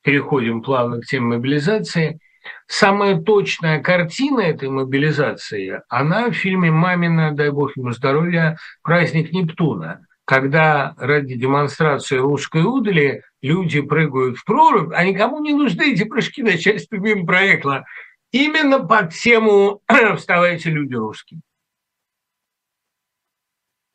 переходим 0.02 0.62
плавно 0.62 1.00
к 1.00 1.06
теме 1.06 1.36
мобилизации– 1.36 2.18
самая 2.66 3.20
точная 3.20 3.80
картина 3.80 4.40
этой 4.40 4.68
мобилизации, 4.68 5.82
она 5.88 6.30
в 6.30 6.34
фильме 6.34 6.70
«Мамина, 6.70 7.32
дай 7.32 7.50
бог 7.50 7.76
ему 7.76 7.92
здоровья, 7.92 8.58
праздник 8.82 9.32
Нептуна», 9.32 10.06
когда 10.24 10.94
ради 10.98 11.34
демонстрации 11.34 12.16
русской 12.16 12.62
удали 12.62 13.22
люди 13.40 13.80
прыгают 13.80 14.36
в 14.36 14.44
прорубь, 14.44 14.92
а 14.94 15.04
никому 15.04 15.40
не 15.40 15.54
нужны 15.54 15.92
эти 15.92 16.04
прыжки, 16.04 16.42
начальство 16.42 16.96
мимо 16.96 17.24
проекта. 17.24 17.84
Именно 18.30 18.86
под 18.86 19.14
тему 19.14 19.80
«Вставайте, 20.16 20.70
люди 20.70 20.94
русские». 20.94 21.40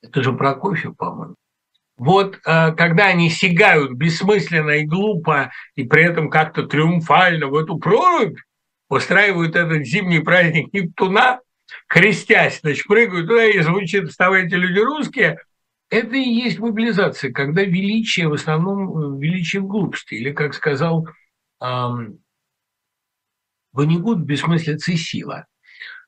Это 0.01 0.21
же 0.23 0.34
Прокофьев, 0.34 0.97
по-моему. 0.97 1.35
Вот 2.03 2.35
э, 2.45 2.73
когда 2.73 3.05
они 3.05 3.30
сигают 3.30 3.93
бессмысленно 3.93 4.71
и 4.71 4.85
глупо, 4.85 5.53
и 5.75 5.85
при 5.85 6.03
этом 6.03 6.30
как-то 6.30 6.63
триумфально 6.63 7.47
в 7.47 7.55
эту 7.55 7.77
прорубь, 7.77 8.38
устраивают 8.89 9.55
этот 9.55 9.85
зимний 9.85 10.19
праздник 10.19 10.73
Нептуна, 10.73 11.39
крестясь, 11.88 12.59
значит, 12.59 12.85
прыгают 12.88 13.30
туда 13.30 13.45
и 13.45 13.61
звучит 13.61 14.09
«Вставайте, 14.09 14.57
люди 14.57 14.80
русские», 14.80 15.39
это 15.89 16.17
и 16.17 16.30
есть 16.30 16.59
мобилизация, 16.59 17.31
когда 17.31 17.63
величие 17.63 18.27
в 18.27 18.34
основном 18.34 19.15
э, 19.15 19.21
величие 19.21 19.61
в 19.61 19.67
глупости, 19.67 20.15
или, 20.15 20.34
как 20.34 20.55
сказал 20.55 21.07
эм, 21.61 22.19
Ванигут, 23.71 24.19
бессмыслица 24.19 24.91
и 24.91 24.97
сила. 24.97 25.45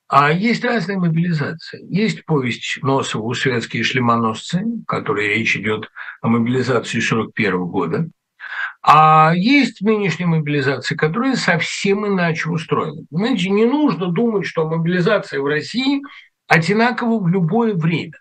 А 0.08 0.32
есть 0.32 0.64
разные 0.64 1.00
мобилизации. 1.00 1.84
Есть 1.90 2.26
повесть 2.26 2.78
Носова 2.84 3.34
«Светские 3.34 3.84
шлемоносцы», 3.84 4.64
в 4.64 4.86
которой 4.86 5.30
речь 5.30 5.58
идет 5.58 5.90
о 6.22 6.28
мобилизации 6.28 7.00
1941 7.00 7.66
года. 7.66 8.10
А 8.84 9.34
есть 9.36 9.82
нынешняя 9.82 10.28
мобилизация, 10.28 10.96
которая 10.96 11.36
совсем 11.36 12.06
иначе 12.06 12.50
устроена. 12.50 13.02
Понимаете, 13.10 13.50
не 13.50 13.66
нужно 13.66 14.12
думать, 14.12 14.46
что 14.46 14.70
мобилизация 14.70 15.42
в 15.42 15.46
России 15.48 16.04
одинакова 16.48 17.20
в 17.20 17.28
любое 17.28 17.74
время. 17.74 18.14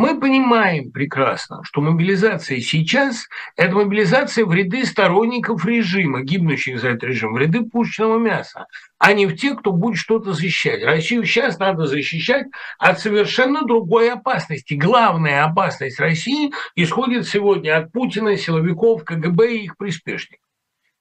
Мы 0.00 0.20
понимаем 0.20 0.92
прекрасно, 0.92 1.64
что 1.64 1.80
мобилизация 1.80 2.60
сейчас– 2.60 3.26
это 3.56 3.74
мобилизация 3.74 4.44
в 4.44 4.54
ряды 4.54 4.84
сторонников 4.84 5.66
режима, 5.66 6.22
гибнущих 6.22 6.78
за 6.78 6.90
этот 6.90 7.02
режим, 7.02 7.32
в 7.32 7.38
ряды 7.38 7.64
пушечного 7.64 8.16
мяса, 8.16 8.66
а 8.98 9.12
не 9.12 9.26
в 9.26 9.34
тех, 9.34 9.58
кто 9.58 9.72
будет 9.72 9.98
что-то 9.98 10.34
защищать. 10.34 10.84
Россию 10.84 11.24
сейчас 11.24 11.58
надо 11.58 11.86
защищать 11.86 12.46
от 12.78 13.00
совершенно 13.00 13.62
другой 13.62 14.12
опасности. 14.12 14.74
Главная 14.74 15.42
опасность 15.42 15.98
России 15.98 16.52
исходит 16.76 17.26
сегодня 17.26 17.76
от 17.76 17.90
Путина, 17.90 18.36
силовиков, 18.36 19.02
КГБ 19.02 19.52
и 19.52 19.64
их 19.64 19.76
приспешников. 19.76 20.47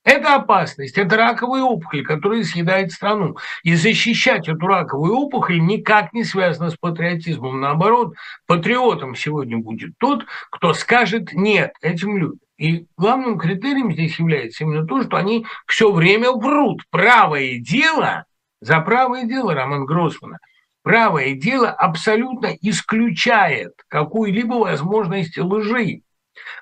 Это 0.07 0.35
опасность, 0.35 0.97
это 0.97 1.17
раковая 1.17 1.63
опухоль, 1.63 2.01
которая 2.01 2.41
съедает 2.43 2.93
страну. 2.93 3.35
И 3.63 3.75
защищать 3.75 4.47
эту 4.47 4.65
раковую 4.65 5.13
опухоль 5.13 5.59
никак 5.59 6.13
не 6.13 6.23
связано 6.23 6.69
с 6.69 6.77
патриотизмом. 6.77 7.59
Наоборот, 7.59 8.13
патриотом 8.45 9.15
сегодня 9.15 9.57
будет 9.57 9.97
тот, 9.97 10.23
кто 10.49 10.71
скажет 10.71 11.33
«нет» 11.33 11.73
этим 11.81 12.17
людям. 12.17 12.39
И 12.57 12.85
главным 12.95 13.37
критерием 13.37 13.91
здесь 13.91 14.17
является 14.17 14.63
именно 14.63 14.87
то, 14.87 15.03
что 15.03 15.17
они 15.17 15.45
все 15.67 15.91
время 15.91 16.31
врут. 16.31 16.83
Правое 16.89 17.57
дело, 17.59 18.23
за 18.61 18.79
правое 18.79 19.25
дело 19.25 19.53
Роман 19.55 19.83
Гроссмана, 19.83 20.37
правое 20.83 21.33
дело 21.35 21.69
абсолютно 21.69 22.55
исключает 22.61 23.73
какую-либо 23.89 24.53
возможность 24.53 25.37
лжи. 25.37 25.99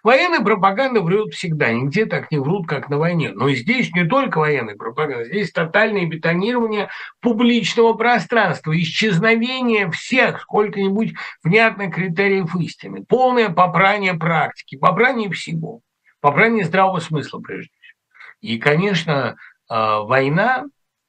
Военная 0.05 0.41
пропаганда 0.41 1.01
врет 1.01 1.33
всегда, 1.33 1.71
нигде 1.71 2.05
так 2.05 2.29
не 2.29 2.37
врут, 2.37 2.67
как 2.67 2.89
на 2.89 2.99
войне. 2.99 3.31
Но 3.33 3.49
здесь 3.49 3.91
не 3.95 4.05
только 4.05 4.37
военная 4.37 4.75
пропаганда, 4.75 5.25
здесь 5.25 5.51
тотальное 5.51 6.05
бетонирование 6.05 6.89
публичного 7.21 7.93
пространства, 7.93 8.79
исчезновение 8.79 9.89
всех 9.89 10.41
сколько-нибудь 10.41 11.15
внятных 11.43 11.95
критериев 11.95 12.55
истины, 12.55 13.03
полное 13.03 13.49
попрание 13.49 14.13
практики, 14.13 14.75
попрание 14.75 15.31
всего, 15.31 15.81
попрание 16.19 16.65
здравого 16.65 16.99
смысла 16.99 17.39
прежде 17.39 17.71
всего. 17.81 17.97
И, 18.41 18.59
конечно, 18.59 19.37
а, 19.67 20.01
война 20.01 20.65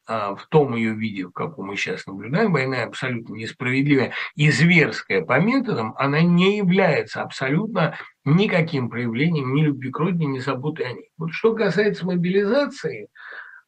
в 0.06 0.46
том 0.50 0.74
ее 0.76 0.94
виде, 0.94 1.26
в 1.26 1.32
каком 1.32 1.66
мы 1.66 1.76
сейчас 1.76 2.06
наблюдаем, 2.06 2.52
война 2.52 2.84
абсолютно 2.84 3.34
несправедливая 3.34 4.12
и 4.34 4.50
зверская 4.50 5.24
по 5.24 5.40
методам, 5.40 5.94
она 5.96 6.20
не 6.20 6.58
является 6.58 7.22
абсолютно 7.22 7.96
никаким 8.24 8.88
проявлением 8.88 9.54
ни 9.54 9.62
любви 9.62 9.90
к 9.90 9.98
родине, 9.98 10.26
ни 10.26 10.38
заботы 10.38 10.84
о 10.84 10.92
ней. 10.92 11.10
Вот 11.18 11.32
что 11.32 11.54
касается 11.54 12.06
мобилизации, 12.06 13.08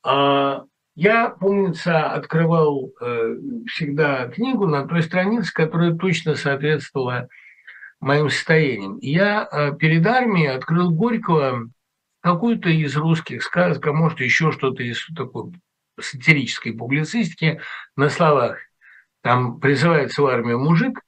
а, 0.04 0.64
я, 1.00 1.28
помнится, 1.28 2.10
открывал 2.10 2.90
э, 3.00 3.36
всегда 3.68 4.26
книгу 4.26 4.66
на 4.66 4.84
той 4.84 5.04
странице, 5.04 5.54
которая 5.54 5.94
точно 5.94 6.34
соответствовала 6.34 7.28
моим 8.00 8.30
состояниям. 8.30 8.98
Я 9.00 9.48
э, 9.48 9.76
перед 9.76 10.04
армией 10.04 10.48
открыл 10.48 10.90
Горького 10.90 11.68
какую-то 12.20 12.68
из 12.68 12.96
русских 12.96 13.44
сказок, 13.44 13.86
а 13.86 13.92
может 13.92 14.18
еще 14.18 14.50
что-то 14.50 14.82
из 14.82 15.06
такой 15.14 15.52
сатирической 16.00 16.72
публицистики 16.72 17.60
на 17.96 18.08
словах. 18.08 18.58
Там 19.22 19.60
призывается 19.60 20.22
в 20.22 20.26
армию 20.26 20.58
мужик, 20.58 21.00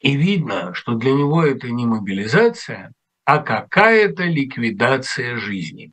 и 0.00 0.16
видно, 0.16 0.74
что 0.74 0.94
для 0.94 1.12
него 1.12 1.44
это 1.44 1.70
не 1.70 1.86
мобилизация, 1.86 2.92
а 3.24 3.38
какая-то 3.38 4.24
ликвидация 4.24 5.36
жизни. 5.36 5.92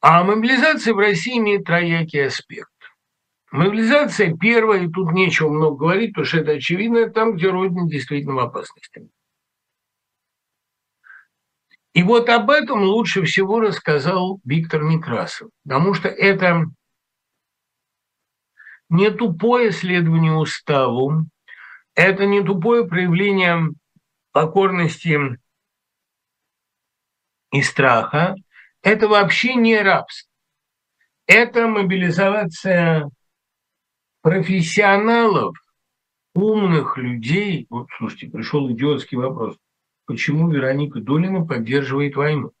А 0.00 0.22
мобилизация 0.24 0.92
в 0.92 0.98
России 0.98 1.38
имеет 1.38 1.64
троякий 1.64 2.26
аспект. 2.26 2.68
Мобилизация 3.50 4.36
первая, 4.36 4.84
и 4.84 4.90
тут 4.90 5.12
нечего 5.12 5.48
много 5.48 5.76
говорить, 5.76 6.10
потому 6.10 6.26
что 6.26 6.38
это 6.38 6.52
очевидно, 6.52 7.08
там, 7.08 7.34
где 7.34 7.48
Родина 7.48 7.88
действительно 7.88 8.34
в 8.34 8.40
опасности. 8.40 9.08
И 11.94 12.02
вот 12.02 12.28
об 12.30 12.50
этом 12.50 12.82
лучше 12.82 13.22
всего 13.24 13.60
рассказал 13.60 14.40
Виктор 14.44 14.82
Некрасов, 14.82 15.50
потому 15.64 15.92
что 15.92 16.08
это 16.08 16.64
не 18.88 19.10
тупое 19.10 19.72
следование 19.72 20.32
уставу, 20.32 21.26
это 21.94 22.24
не 22.24 22.42
тупое 22.42 22.86
проявление 22.86 23.68
покорности 24.32 25.18
и 27.52 27.62
страха, 27.62 28.36
это 28.82 29.06
вообще 29.08 29.54
не 29.54 29.78
рабство. 29.78 30.30
Это 31.26 31.68
мобилизация 31.68 33.08
профессионалов, 34.22 35.56
умных 36.34 36.96
людей. 36.96 37.66
Вот, 37.68 37.88
слушайте, 37.98 38.28
пришел 38.28 38.70
идиотский 38.70 39.18
вопрос 39.18 39.56
почему 40.12 40.50
Вероника 40.50 41.00
Долина 41.00 41.44
поддерживает 41.44 42.16
войну. 42.16 42.52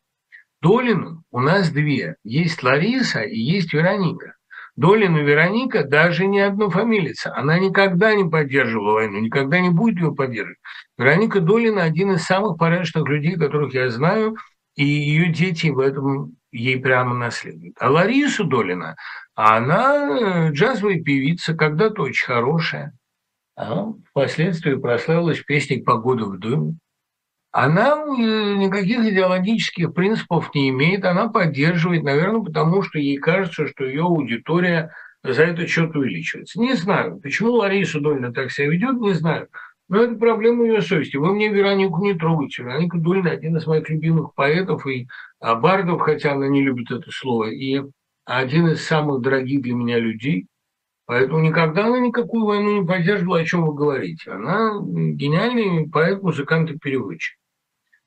Долину 0.62 1.22
у 1.30 1.40
нас 1.40 1.70
две. 1.70 2.16
Есть 2.24 2.62
Лариса 2.62 3.20
и 3.20 3.38
есть 3.38 3.72
Вероника. 3.72 4.36
Долина 4.74 5.18
Вероника 5.18 5.84
даже 5.84 6.26
не 6.26 6.40
однофамилица. 6.40 7.36
Она 7.36 7.58
никогда 7.58 8.14
не 8.14 8.24
поддерживала 8.24 8.94
войну, 8.94 9.20
никогда 9.20 9.60
не 9.60 9.68
будет 9.68 10.00
ее 10.00 10.14
поддерживать. 10.14 10.58
Вероника 10.96 11.40
Долина– 11.40 11.82
один 11.84 12.12
из 12.12 12.22
самых 12.22 12.56
порядочных 12.56 13.06
людей, 13.06 13.36
которых 13.36 13.74
я 13.74 13.90
знаю, 13.90 14.36
и 14.74 14.84
ее 14.84 15.30
дети 15.30 15.66
в 15.68 15.78
этом 15.78 16.36
ей 16.52 16.80
прямо 16.80 17.14
наследуют. 17.14 17.76
А 17.78 17.90
Лариса 17.90 18.44
Долина, 18.44 18.96
она 19.34 20.48
джазовая 20.50 21.02
певица, 21.02 21.54
когда-то 21.54 22.02
очень 22.02 22.26
хорошая. 22.26 22.94
А 23.56 23.92
впоследствии 24.08 24.74
прославилась 24.74 25.40
песней 25.40 25.82
«Погода 25.82 26.24
в 26.24 26.38
доме» 26.38 26.78
она 27.52 28.02
э, 28.06 28.54
никаких 28.54 29.04
идеологических 29.04 29.92
принципов 29.92 30.54
не 30.54 30.70
имеет, 30.70 31.04
она 31.04 31.28
поддерживает, 31.28 32.02
наверное, 32.02 32.40
потому 32.40 32.82
что 32.82 32.98
ей 32.98 33.18
кажется, 33.18 33.66
что 33.68 33.84
ее 33.84 34.04
аудитория 34.04 34.90
за 35.22 35.42
этот 35.44 35.68
счет 35.68 35.94
увеличивается. 35.94 36.58
Не 36.58 36.74
знаю, 36.74 37.20
почему 37.20 37.52
Лариса 37.52 38.00
Дольна 38.00 38.32
так 38.32 38.50
себя 38.50 38.68
ведет, 38.68 38.98
не 39.00 39.12
знаю. 39.12 39.48
Но 39.88 40.02
это 40.02 40.14
проблема 40.14 40.64
ее 40.64 40.80
совести. 40.80 41.18
Вы 41.18 41.34
мне 41.34 41.50
Веронику 41.50 42.02
не 42.02 42.14
трогаете. 42.14 42.62
Вероника 42.62 42.96
Дольна 42.96 43.30
один 43.30 43.58
из 43.58 43.66
моих 43.66 43.88
любимых 43.90 44.34
поэтов 44.34 44.86
и 44.86 45.06
а, 45.38 45.54
бардов, 45.54 46.00
хотя 46.00 46.32
она 46.32 46.48
не 46.48 46.62
любит 46.62 46.90
это 46.90 47.10
слово, 47.10 47.50
и 47.50 47.82
один 48.24 48.68
из 48.68 48.82
самых 48.82 49.20
дорогих 49.20 49.60
для 49.60 49.74
меня 49.74 49.98
людей. 49.98 50.46
Поэтому 51.04 51.40
никогда 51.40 51.86
она 51.86 51.98
никакую 51.98 52.46
войну 52.46 52.80
не 52.80 52.86
поддерживала, 52.86 53.40
о 53.40 53.44
чем 53.44 53.66
вы 53.66 53.74
говорите. 53.74 54.30
Она 54.30 54.80
гениальный 54.80 55.90
поэт, 55.90 56.22
музыкант 56.22 56.70
и 56.70 56.78
переводчик. 56.78 57.36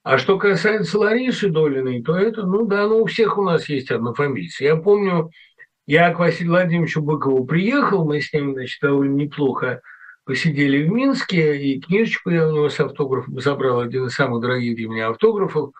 А 0.05 0.19
что 0.19 0.37
касается 0.37 0.99
Ларисы 0.99 1.49
Долиной, 1.49 2.03
то 2.03 2.15
это, 2.15 2.45
ну 2.45 2.67
да, 2.67 2.87
ну 2.87 3.01
у 3.01 3.05
всех 3.07 3.39
у 3.39 3.43
нас 3.43 3.67
есть 3.67 3.89
однофамильцы. 3.89 4.63
Я 4.63 4.75
помню, 4.75 5.31
я 5.87 6.13
к 6.13 6.19
Василию 6.19 6.51
Владимировичу 6.51 7.01
Быкову 7.01 7.43
приехал, 7.43 8.05
мы 8.05 8.21
с 8.21 8.31
ним, 8.31 8.53
значит, 8.53 8.79
довольно 8.83 9.15
неплохо 9.15 9.81
посидели 10.23 10.87
в 10.87 10.91
Минске, 10.91 11.57
и 11.57 11.81
книжечку 11.81 12.29
я 12.29 12.47
у 12.47 12.51
него 12.51 12.69
с 12.69 12.79
автографом 12.79 13.39
забрал, 13.39 13.79
один 13.79 14.05
из 14.05 14.13
самых 14.13 14.43
дорогих 14.43 14.75
для 14.75 14.87
меня 14.87 15.07
автографов. 15.07 15.71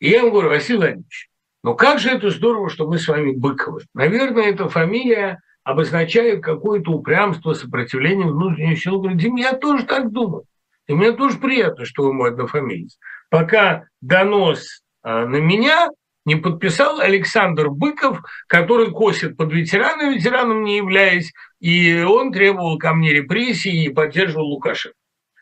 И 0.00 0.08
я 0.08 0.20
ему 0.20 0.30
говорю, 0.30 0.48
Василий 0.48 0.78
Владимирович, 0.78 1.28
ну 1.62 1.74
как 1.74 1.98
же 1.98 2.08
это 2.08 2.30
здорово, 2.30 2.70
что 2.70 2.88
мы 2.88 2.98
с 2.98 3.06
вами 3.06 3.32
Быковы. 3.32 3.82
Наверное, 3.92 4.44
эта 4.44 4.70
фамилия 4.70 5.42
обозначает 5.62 6.42
какое-то 6.42 6.90
упрямство, 6.90 7.52
сопротивление 7.52 8.28
внутренним 8.28 8.76
силам. 8.78 9.00
Говорит, 9.02 9.18
Дим, 9.18 9.36
я 9.36 9.52
тоже 9.52 9.84
так 9.84 10.10
думаю. 10.10 10.44
И 10.86 10.94
мне 10.94 11.12
тоже 11.12 11.36
приятно, 11.36 11.84
что 11.84 12.04
вы 12.04 12.14
мой 12.14 12.30
однофамилец 12.30 12.96
пока 13.34 13.88
донос 14.00 14.84
а, 15.02 15.26
на 15.26 15.38
меня 15.38 15.88
не 16.24 16.36
подписал 16.36 17.00
Александр 17.00 17.68
Быков, 17.68 18.20
который 18.46 18.92
косит 18.92 19.36
под 19.36 19.52
ветерана, 19.52 20.14
ветераном 20.14 20.62
не 20.62 20.76
являясь, 20.76 21.32
и 21.58 22.00
он 22.00 22.30
требовал 22.30 22.78
ко 22.78 22.94
мне 22.94 23.12
репрессий 23.12 23.86
и 23.86 23.88
поддерживал 23.88 24.46
Лукашенко. 24.46 24.96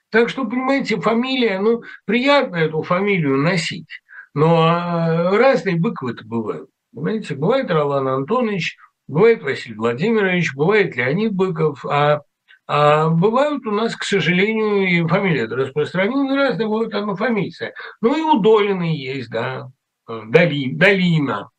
Так 0.09 0.31
что, 0.31 0.47
понимаете, 0.47 0.98
фамилия, 1.01 1.60
ну, 1.60 1.82
приятно 2.06 2.56
эту 2.56 2.81
фамилию 2.81 3.36
носить, 3.36 4.01
но 4.32 4.62
а, 4.62 5.36
разные 5.36 5.77
Быковы-то 5.77 6.24
бывают. 6.24 6.70
Понимаете, 6.94 7.35
бывает 7.35 7.70
Роман 7.70 8.09
Антонович, 8.09 8.78
бывает 9.06 9.43
Василий 9.43 9.77
Владимирович, 9.77 10.55
бывает 10.55 10.97
Леонид 10.97 11.35
Быков, 11.35 11.85
а 11.85 12.23
А 12.66 13.09
бывают 13.09 13.66
у 13.66 13.70
нас, 13.72 13.97
к 13.97 14.05
сожалению, 14.05 14.89
и 14.89 15.06
фамилия 15.09 15.43
это 15.43 15.56
разные 15.56 16.68
бывают 16.68 16.94
однофамильцы. 16.94 17.74
Ну 18.01 18.16
и 18.16 18.20
у 18.20 18.40
Долины 18.40 18.94
есть, 18.97 19.30
да, 19.30 19.68
Дали, 20.06 20.72
Долина. 20.72 21.51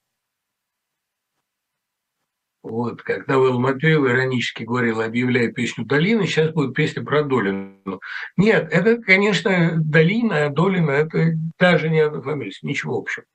Вот, 2.63 3.01
как 3.01 3.27
Навел 3.27 3.59
Матвеева 3.59 4.07
иронически 4.07 4.63
говорил, 4.63 5.01
объявляя 5.01 5.51
песню 5.51 5.85
Долины, 5.85 6.25
сейчас 6.25 6.51
будет 6.51 6.73
песня 6.73 7.03
про 7.03 7.23
Долину. 7.23 7.99
Нет, 8.37 8.69
это, 8.71 9.01
конечно, 9.01 9.73
Долина, 9.83 10.49
Долина– 10.49 10.91
это 10.91 11.33
даже 11.59 11.89
не 11.89 11.99
однофамильцы, 11.99 12.65
ничего 12.65 12.97
общего. 12.97 13.25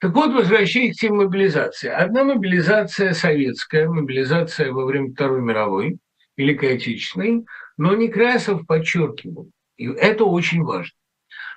Так 0.00 0.12
вот, 0.14 0.34
возвращаясь 0.34 0.96
к 0.96 1.00
теме 1.00 1.24
мобилизации. 1.24 1.88
Одна 1.88 2.24
мобилизация 2.24 3.12
советская, 3.12 3.88
мобилизация 3.88 4.72
во 4.72 4.84
время 4.84 5.12
Второй 5.12 5.40
мировой, 5.40 5.98
Великой 6.36 6.76
Отечественной, 6.76 7.44
но 7.76 7.94
Некрасов 7.94 8.66
подчеркивал, 8.66 9.50
и 9.76 9.86
это 9.86 10.24
очень 10.24 10.62
важно, 10.62 10.92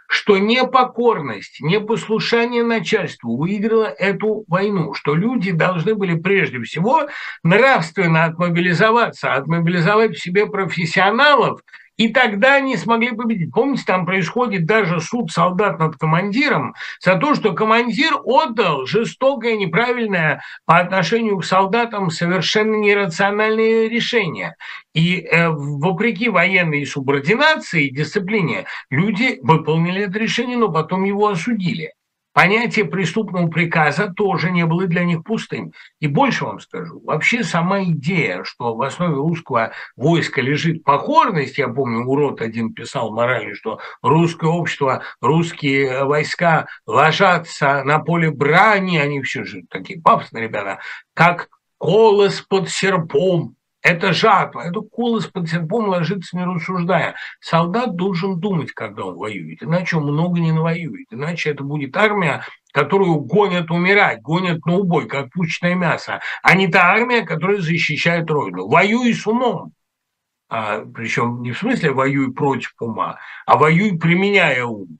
что 0.08 0.38
непокорность, 0.38 1.62
непослушание 1.62 2.64
начальству 2.64 3.38
выиграла 3.38 3.86
эту 3.86 4.44
войну, 4.48 4.94
что 4.94 5.14
люди 5.14 5.52
должны 5.52 5.96
были 5.96 6.16
прежде 6.16 6.62
всего 6.62 7.08
нравственно 7.44 8.26
отмобилизоваться, 8.26 9.34
отмобилизовать 9.34 10.16
в 10.16 10.22
себе 10.22 10.48
профессионалов, 10.48 11.62
и 12.00 12.08
тогда 12.08 12.56
они 12.56 12.78
смогли 12.78 13.12
победить. 13.12 13.52
Помните, 13.52 13.84
там 13.86 14.06
происходит 14.06 14.66
даже 14.66 15.02
суд 15.02 15.32
солдат 15.32 15.80
над 15.80 15.98
командиром 15.98 16.74
за 17.04 17.18
то, 17.18 17.36
что 17.36 17.52
командир 17.52 18.14
отдал 18.24 18.86
жестокое, 18.86 19.58
неправильное 19.58 20.42
по 20.66 20.78
отношению 20.78 21.38
к 21.40 21.46
солдатам 21.46 22.10
совершенно 22.10 22.76
нерациональные 22.76 23.90
решения. 23.90 24.56
И 24.94 25.20
э, 25.20 25.50
вопреки 25.50 26.30
военной 26.30 26.86
субординации 26.86 27.88
и 27.88 27.94
дисциплине 27.94 28.66
люди 28.90 29.38
выполнили 29.44 30.04
это 30.04 30.18
решение, 30.20 30.56
но 30.56 30.72
потом 30.72 31.04
его 31.04 31.28
осудили. 31.28 31.92
Понятие 32.40 32.86
преступного 32.86 33.50
приказа 33.50 34.14
тоже 34.16 34.50
не 34.50 34.66
было 34.66 34.88
для 34.88 35.04
них 35.04 35.26
пустым. 35.26 35.74
И 36.00 36.08
больше 36.08 36.46
вам 36.46 36.62
скажу, 36.62 37.02
вообще 37.04 37.44
сама 37.44 37.84
идея, 37.84 38.46
что 38.46 38.76
в 38.76 38.82
основе 38.82 39.16
русского 39.16 39.74
войска 39.98 40.42
лежит 40.42 40.86
покорность, 40.86 41.58
я 41.58 41.68
помню, 41.68 42.06
урод 42.06 42.40
один 42.40 42.74
писал 42.74 43.12
морально, 43.12 43.56
что 43.56 43.82
русское 44.02 44.50
общество, 44.50 45.04
русские 45.20 46.06
войска 46.06 46.68
ложатся 46.88 47.84
на 47.84 48.00
поле 48.00 48.32
брани, 48.32 49.00
они 49.00 49.22
все 49.22 49.44
же 49.44 49.64
такие 49.70 50.02
пафосные 50.02 50.46
ребята, 50.46 50.80
как 51.14 51.50
колос 51.78 52.40
под 52.40 52.70
серпом, 52.70 53.58
это 53.82 54.14
жатва, 54.14 54.62
это 54.62 54.82
колос 54.82 55.28
под 55.28 55.50
серпом 55.50 55.88
ложится, 55.88 56.36
не 56.36 56.44
рассуждая. 56.44 57.16
Солдат 57.40 57.96
должен 57.96 58.40
думать, 58.40 58.72
когда 58.74 59.06
он 59.06 59.16
воюет, 59.16 59.64
иначе 59.64 59.98
он 59.98 60.04
много 60.04 60.40
не 60.40 60.52
навоюет. 60.52 61.08
Иначе 61.12 61.52
это 61.52 61.64
будет 61.64 61.96
армия, 61.96 62.44
которую 62.74 63.16
гонят 63.22 63.72
умирать, 63.72 64.22
гонят 64.22 64.66
на 64.66 64.78
убой, 64.78 65.08
как 65.08 65.32
пучное 65.32 65.76
мясо, 65.76 66.20
а 66.44 66.56
не 66.56 66.68
та 66.68 66.92
армия, 66.92 67.22
которая 67.22 67.60
защищает 67.60 68.30
Родину. 68.30 68.68
Воюй 68.68 69.14
с 69.14 69.26
умом. 69.26 69.72
А, 70.50 70.82
причем 70.82 71.42
не 71.42 71.52
в 71.52 71.60
смысле 71.60 71.92
воюй 71.92 72.34
против 72.34 72.74
ума, 72.80 73.20
а 73.46 73.58
воюй, 73.58 73.98
применяя 74.00 74.66
ум. 74.66 74.98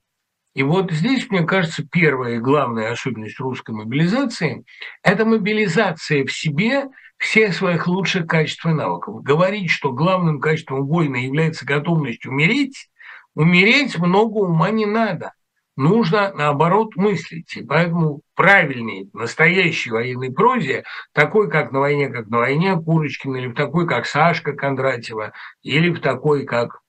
И 0.54 0.62
вот 0.62 0.90
здесь, 0.90 1.28
мне 1.30 1.44
кажется, 1.44 1.84
первая 1.90 2.36
и 2.36 2.40
главная 2.40 2.92
особенность 2.92 3.38
русской 3.38 3.72
мобилизации– 3.72 4.64
это 5.02 5.24
мобилизация 5.24 6.24
в 6.24 6.32
себе 6.32 6.84
всех 7.20 7.54
своих 7.54 7.86
лучших 7.86 8.26
качеств 8.26 8.64
и 8.64 8.70
навыков. 8.70 9.22
Говорить, 9.22 9.70
что 9.70 9.92
главным 9.92 10.40
качеством 10.40 10.86
воина 10.86 11.16
является 11.16 11.66
готовность 11.66 12.24
умереть, 12.24 12.88
умереть 13.34 13.98
много 13.98 14.38
ума 14.38 14.70
не 14.70 14.86
надо. 14.86 15.34
Нужно, 15.76 16.32
наоборот, 16.34 16.96
мыслить. 16.96 17.56
И 17.56 17.62
поэтому 17.62 18.22
правильней 18.34 19.10
настоящей 19.12 19.90
военной 19.90 20.32
прозе, 20.32 20.84
такой, 21.12 21.50
как 21.50 21.72
на 21.72 21.80
войне, 21.80 22.08
как 22.08 22.28
на 22.28 22.38
войне 22.38 22.74
Курочкина, 22.74 23.36
или 23.36 23.46
в 23.48 23.54
такой, 23.54 23.86
как 23.86 24.06
Сашка 24.06 24.54
Кондратьева, 24.54 25.32
или 25.62 25.90
в 25.90 26.00
такой, 26.00 26.46
как 26.46 26.80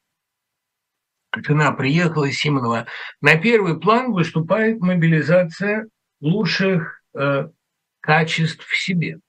жена 1.36 1.74
приехала 1.74 2.32
Симонова, 2.32 2.88
на 3.20 3.36
первый 3.36 3.80
план 3.80 4.14
выступает 4.14 4.80
мобилизация 4.80 5.88
лучших 6.22 7.02
э, 7.16 7.50
качеств 8.00 8.66
в 8.66 8.78
себе. 8.78 9.20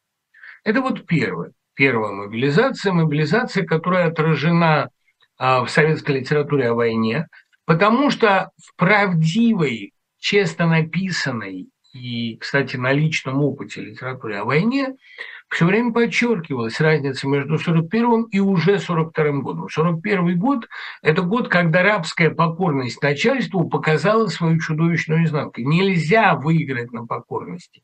Это 0.65 0.81
вот 0.81 1.07
первое. 1.07 1.53
Первая 1.75 2.13
мобилизация, 2.13 2.93
мобилизация, 2.93 3.65
которая 3.65 4.09
отражена 4.09 4.91
а, 5.39 5.65
в 5.65 5.71
советской 5.71 6.21
литературе 6.21 6.71
о 6.71 6.75
войне, 6.75 7.27
потому 7.65 8.11
что 8.11 8.51
в 8.63 8.77
правдивой, 8.77 9.93
честно 10.19 10.67
написанной 10.67 11.69
и, 11.93 12.37
кстати, 12.37 12.77
на 12.77 12.93
личном 12.93 13.43
опыте 13.43 13.83
литературе 13.83 14.39
о 14.39 14.45
войне 14.45 14.95
все 15.49 15.67
время 15.67 15.93
подчеркивалась 15.93 16.81
разница 16.81 17.29
между 17.29 17.59
41 17.59 18.25
и 18.31 18.41
уже 18.41 18.79
42 18.79 19.33
годом. 19.41 19.69
41 19.69 20.39
год– 20.39 20.67
это 21.03 21.23
год, 21.23 21.49
когда 21.49 21.83
рабская 21.83 22.31
покорность 22.31 23.03
начальству 23.03 23.69
показала 23.69 24.29
свою 24.29 24.59
чудовищную 24.59 25.25
изнанку. 25.25 25.61
Нельзя 25.61 26.35
выиграть 26.37 26.93
на 26.93 27.07
покорности. 27.07 27.83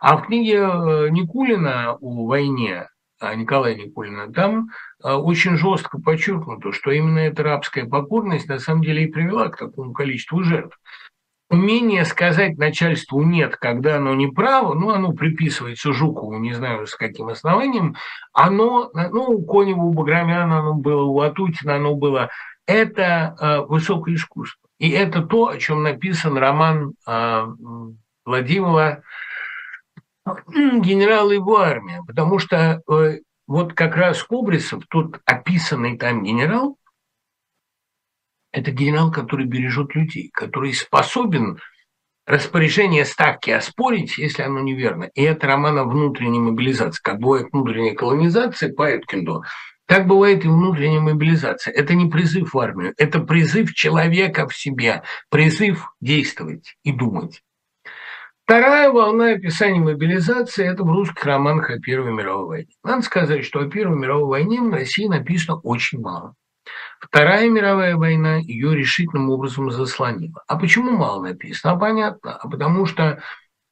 А 0.00 0.16
в 0.16 0.26
книге 0.26 0.58
э, 0.58 1.08
Никулина 1.10 1.92
о 2.00 2.26
войне 2.26 2.88
а 3.20 3.34
Николая 3.34 3.74
Никулина, 3.74 4.32
там 4.32 4.68
э, 5.02 5.10
очень 5.10 5.56
жестко 5.56 5.98
подчеркнуто, 5.98 6.72
что 6.72 6.90
именно 6.90 7.18
эта 7.18 7.42
рабская 7.42 7.86
покорность 7.86 8.48
на 8.48 8.58
самом 8.58 8.82
деле 8.82 9.04
и 9.04 9.10
привела 9.10 9.48
к 9.48 9.56
такому 9.56 9.92
количеству 9.92 10.42
жертв. 10.42 10.78
Умение 11.48 12.04
сказать 12.04 12.58
начальству 12.58 13.22
«нет», 13.22 13.56
когда 13.56 13.96
оно 13.96 14.14
не 14.14 14.26
право, 14.26 14.74
ну, 14.74 14.90
оно 14.90 15.12
приписывается 15.12 15.92
Жукову, 15.92 16.38
не 16.38 16.52
знаю, 16.52 16.86
с 16.88 16.96
каким 16.96 17.28
основанием, 17.28 17.94
оно, 18.32 18.90
ну, 18.92 19.30
у 19.30 19.44
Конева, 19.46 19.82
у 19.82 19.92
Баграмяна 19.92 20.58
оно 20.58 20.74
было, 20.74 21.04
у 21.04 21.20
Атутина 21.20 21.76
оно 21.76 21.94
было, 21.94 22.30
это 22.66 23.36
э, 23.40 23.60
высокое 23.60 24.16
искусство. 24.16 24.68
И 24.78 24.90
это 24.90 25.22
то, 25.22 25.48
о 25.48 25.56
чем 25.56 25.84
написан 25.84 26.36
роман 26.36 26.94
э, 27.06 27.46
Владимира 28.26 29.02
генерал 30.44 31.30
его 31.30 31.58
армия, 31.58 32.02
потому 32.06 32.38
что 32.38 32.82
э, 32.90 33.18
вот 33.46 33.74
как 33.74 33.96
раз 33.96 34.22
Кубрисов, 34.22 34.84
тот 34.90 35.20
описанный 35.24 35.96
там 35.96 36.22
генерал, 36.24 36.78
это 38.52 38.70
генерал, 38.70 39.12
который 39.12 39.46
бережет 39.46 39.94
людей, 39.94 40.30
который 40.32 40.72
способен 40.72 41.58
распоряжение 42.26 43.04
ставки 43.04 43.50
оспорить, 43.50 44.18
если 44.18 44.42
оно 44.42 44.60
неверно. 44.60 45.04
И 45.14 45.22
это 45.22 45.46
роман 45.46 45.78
о 45.78 45.84
внутренней 45.84 46.40
мобилизации. 46.40 47.00
Как 47.02 47.20
бывает 47.20 47.48
внутренняя 47.52 47.94
колонизация 47.94 48.72
по 48.72 48.90
Эткинду, 48.90 49.44
так 49.86 50.08
бывает 50.08 50.44
и 50.44 50.48
внутренняя 50.48 51.00
мобилизация. 51.00 51.72
Это 51.72 51.94
не 51.94 52.10
призыв 52.10 52.54
в 52.54 52.58
армию, 52.58 52.94
это 52.96 53.20
призыв 53.20 53.72
человека 53.74 54.48
в 54.48 54.56
себе, 54.56 55.02
призыв 55.30 55.94
действовать 56.00 56.76
и 56.82 56.90
думать. 56.90 57.42
Вторая 58.46 58.92
волна 58.92 59.30
описания 59.30 59.80
мобилизации– 59.80 60.64
это 60.72 60.84
в 60.84 60.88
русских 60.88 61.24
романах 61.24 61.68
о 61.68 61.80
Первой 61.80 62.12
мировой 62.12 62.46
войне. 62.46 62.68
Надо 62.84 63.02
сказать, 63.02 63.44
что 63.44 63.58
о 63.58 63.68
Первой 63.68 63.98
мировой 63.98 64.28
войне 64.28 64.60
в 64.60 64.72
России 64.72 65.08
написано 65.08 65.58
очень 65.58 65.98
мало. 66.00 66.36
Вторая 67.00 67.50
мировая 67.50 67.96
война 67.96 68.36
ее 68.36 68.76
решительным 68.76 69.30
образом 69.30 69.72
заслонила. 69.72 70.44
А 70.46 70.56
почему 70.56 70.92
мало 70.92 71.24
написано? 71.24 71.72
А 71.72 71.76
понятно. 71.76 72.36
А 72.36 72.48
потому 72.48 72.86
что 72.86 73.20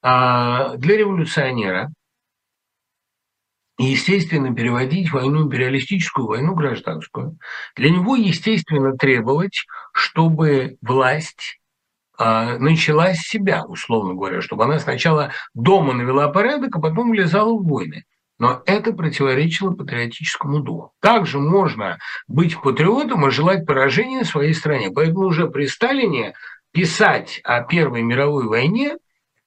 а, 0.02 0.74
для 0.76 0.96
революционера 0.96 1.92
естественно 3.78 4.52
переводить 4.52 5.12
войну 5.12 5.44
империалистическую, 5.44 6.26
войну 6.26 6.56
гражданскую. 6.56 7.38
Для 7.76 7.90
него 7.90 8.16
естественно 8.16 8.96
требовать, 8.96 9.66
чтобы 9.92 10.78
власть 10.82 11.60
начала 12.18 13.14
с 13.14 13.18
себя, 13.18 13.64
условно 13.64 14.14
говоря, 14.14 14.40
чтобы 14.40 14.64
она 14.64 14.78
сначала 14.78 15.32
дома 15.54 15.94
навела 15.94 16.28
порядок, 16.28 16.76
а 16.76 16.80
потом 16.80 17.10
влезала 17.10 17.52
в 17.54 17.66
войны. 17.66 18.04
Но 18.38 18.62
это 18.66 18.92
противоречило 18.92 19.72
патриотическому 19.72 20.60
духу. 20.60 20.92
Как 21.00 21.26
же 21.26 21.38
можно 21.38 21.98
быть 22.26 22.60
патриотом 22.60 23.26
и 23.26 23.30
желать 23.30 23.64
поражения 23.64 24.24
своей 24.24 24.54
стране? 24.54 24.90
Поэтому 24.90 25.26
уже 25.26 25.48
при 25.48 25.66
Сталине 25.66 26.34
писать 26.72 27.40
о 27.44 27.62
Первой 27.62 28.02
мировой 28.02 28.46
войне 28.46 28.96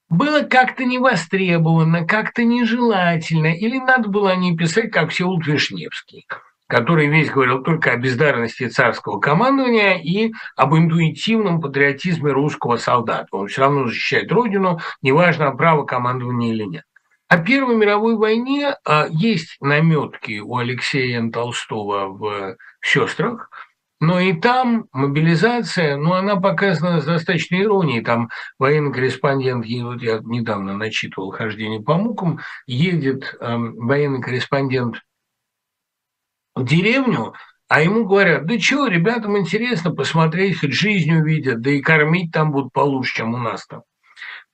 было 0.10 0.42
как-то 0.42 0.86
не 0.86 1.00
востребовано, 1.00 2.06
как-то 2.06 2.46
нежелательно, 2.46 3.54
или 3.54 3.78
надо 3.78 4.08
было 4.08 4.36
не 4.36 4.56
писать, 4.56 4.90
как 4.90 5.10
Всеволод 5.10 5.46
Вишневский– 5.46 6.26
который 6.68 7.08
весь 7.08 7.32
говорил 7.32 7.64
только 7.64 7.92
о 7.92 7.98
бездарности 7.98 8.68
царского 8.68 9.20
командования 9.20 9.98
и 9.98 10.34
об 10.56 10.76
интуитивном 10.76 11.62
патриотизме 11.62 12.32
русского 12.32 12.78
солдата. 12.78 13.28
Он 13.32 13.48
все 13.48 13.62
равно 13.62 13.88
защищает 13.88 14.32
родину, 14.32 14.80
неважно, 15.02 15.52
право 15.52 15.86
командования 15.86 16.54
или 16.54 16.64
нет. 16.64 16.84
О 17.30 17.38
Первой 17.40 17.76
мировой 17.76 18.16
войне 18.16 18.76
а, 18.86 19.08
есть 19.10 19.58
наметки 19.60 20.40
у 20.40 20.58
Алексея 20.58 21.20
Н. 21.20 21.32
Толстого 21.32 22.08
в 22.08 22.56
«Сестрах», 22.82 23.50
но 24.00 24.20
и 24.20 24.34
там 24.34 24.86
мобилизация, 24.92 25.98
ну, 25.98 26.14
она 26.14 26.36
показана 26.36 27.02
с 27.02 27.06
достаточной 27.06 27.64
иронией. 27.64 28.04
Там 28.04 28.30
военный 28.60 28.94
корреспондент, 28.94 29.66
вот 29.66 30.02
я 30.04 30.20
недавно 30.24 30.78
начитывал 30.78 31.32
«Хождение 31.32 31.82
по 31.82 31.96
мукам», 31.96 32.40
едет 32.68 33.36
э, 33.40 33.56
военный 33.58 34.22
корреспондент 34.22 35.02
в 36.58 36.66
деревню, 36.66 37.34
а 37.68 37.82
ему 37.82 38.06
говорят, 38.06 38.46
да 38.46 38.58
чего, 38.58 38.88
ребятам 38.88 39.38
интересно 39.38 39.92
посмотреть, 39.92 40.60
хоть 40.60 40.74
жизнь 40.74 41.14
увидят, 41.14 41.62
да 41.62 41.72
и 41.72 41.82
кормить 41.82 42.32
там 42.32 42.52
будут 42.52 42.72
получше, 42.72 43.18
чем 43.18 43.34
у 43.34 43.38
нас 43.38 43.66
там. 43.68 43.84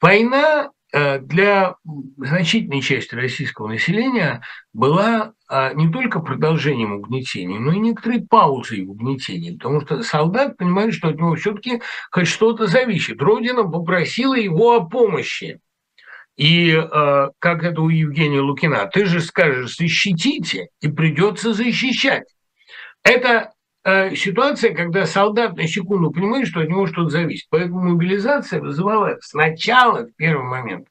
Война 0.01 0.71
э, 0.91 1.19
для 1.19 1.75
значительной 2.17 2.81
части 2.81 3.13
российского 3.13 3.67
населения 3.67 4.41
была 4.73 5.33
а, 5.47 5.73
не 5.73 5.91
только 5.91 6.19
продолжением 6.19 6.93
угнетения, 6.93 7.59
но 7.59 7.71
и 7.71 7.79
некоторой 7.79 8.21
паузой 8.21 8.83
в 8.83 8.91
угнетении, 8.91 9.51
потому 9.51 9.81
что 9.81 10.01
солдат 10.01 10.57
понимает, 10.57 10.95
что 10.95 11.09
от 11.09 11.17
него 11.17 11.35
все-таки 11.35 11.81
хоть 12.09 12.27
что-то 12.27 12.65
зависит. 12.65 13.21
Родина 13.21 13.63
попросила 13.63 14.33
его 14.33 14.75
о 14.75 14.85
помощи. 14.85 15.59
И 16.35 16.71
э, 16.71 17.29
как 17.39 17.63
это 17.63 17.81
у 17.81 17.89
Евгения 17.89 18.39
Лукина, 18.39 18.89
ты 18.91 19.05
же 19.05 19.21
скажешь, 19.21 19.75
защитите, 19.75 20.67
и 20.81 20.87
придется 20.87 21.53
защищать. 21.53 22.23
Это 23.03 23.51
э, 23.83 24.15
ситуация, 24.15 24.73
когда 24.73 25.05
солдат 25.05 25.55
на 25.55 25.67
секунду 25.67 26.11
понимает, 26.11 26.47
что 26.47 26.61
от 26.61 26.69
него 26.69 26.87
что-то 26.87 27.09
зависит. 27.09 27.47
Поэтому 27.49 27.91
мобилизация 27.91 28.61
вызывала 28.61 29.17
сначала, 29.21 30.05
в 30.05 30.15
первый 30.15 30.45
момент, 30.45 30.87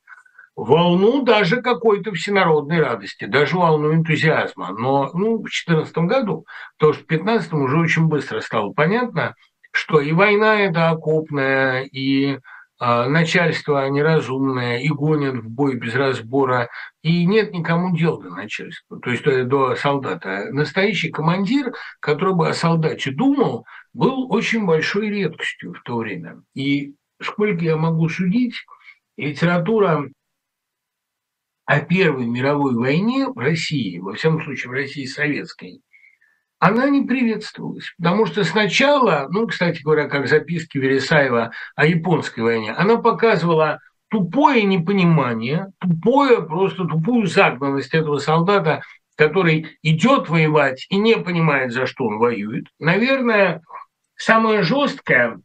волну 0.54 1.22
даже 1.22 1.62
какой-то 1.62 2.12
всенародной 2.12 2.80
радости, 2.80 3.24
даже 3.24 3.56
волну 3.56 3.94
энтузиазма. 3.94 4.70
Но 4.72 5.10
ну, 5.14 5.38
в 5.38 5.42
2014 5.42 5.96
году, 5.98 6.46
потому 6.78 6.92
что 6.92 7.04
в 7.04 7.06
2015 7.08 7.52
уже 7.54 7.78
очень 7.78 8.06
быстро 8.06 8.40
стало 8.40 8.72
понятно, 8.72 9.34
что 9.72 10.00
и 10.00 10.12
война 10.12 10.60
это 10.60 10.90
окопная, 10.90 11.82
и 11.82 12.38
начальство 12.82 13.88
неразумное 13.88 14.80
и 14.80 14.88
гонят 14.88 15.36
в 15.36 15.48
бой 15.48 15.76
без 15.76 15.94
разбора, 15.94 16.68
и 17.02 17.24
нет 17.26 17.52
никому 17.52 17.96
дела 17.96 18.20
до 18.20 18.30
начальства, 18.30 18.98
то 18.98 19.10
есть 19.10 19.24
э, 19.24 19.44
до 19.44 19.76
солдата. 19.76 20.48
Настоящий 20.50 21.10
командир, 21.10 21.72
который 22.00 22.34
бы 22.34 22.48
о 22.48 22.54
солдате 22.54 23.12
думал, 23.12 23.66
был 23.92 24.32
очень 24.32 24.66
большой 24.66 25.10
редкостью 25.10 25.74
в 25.74 25.82
то 25.82 25.96
время. 25.98 26.42
И 26.54 26.94
сколько 27.20 27.62
я 27.62 27.76
могу 27.76 28.08
судить, 28.08 28.56
литература 29.16 30.10
о 31.64 31.80
Первой 31.82 32.26
мировой 32.26 32.74
войне 32.74 33.28
в 33.28 33.38
России, 33.38 34.00
во 34.00 34.14
всяком 34.14 34.42
случае 34.42 34.70
в 34.70 34.74
России 34.74 35.04
советской, 35.04 35.82
она 36.62 36.88
не 36.88 37.02
приветствовалась. 37.02 37.92
Потому 37.98 38.24
что 38.24 38.44
сначала, 38.44 39.26
ну, 39.30 39.48
кстати 39.48 39.82
говоря, 39.82 40.08
как 40.08 40.28
записки 40.28 40.78
Вересаева 40.78 41.50
о 41.74 41.86
японской 41.86 42.38
войне, 42.38 42.72
она 42.72 42.98
показывала 42.98 43.80
тупое 44.08 44.62
непонимание, 44.62 45.72
тупое, 45.80 46.40
просто 46.40 46.84
тупую 46.84 47.26
загнанность 47.26 47.94
этого 47.94 48.18
солдата, 48.18 48.82
который 49.16 49.76
идет 49.82 50.28
воевать 50.28 50.86
и 50.88 50.98
не 50.98 51.16
понимает, 51.16 51.72
за 51.72 51.86
что 51.86 52.04
он 52.04 52.18
воюет. 52.18 52.66
Наверное, 52.78 53.62
самая 54.14 54.62
жесткая, 54.62 55.40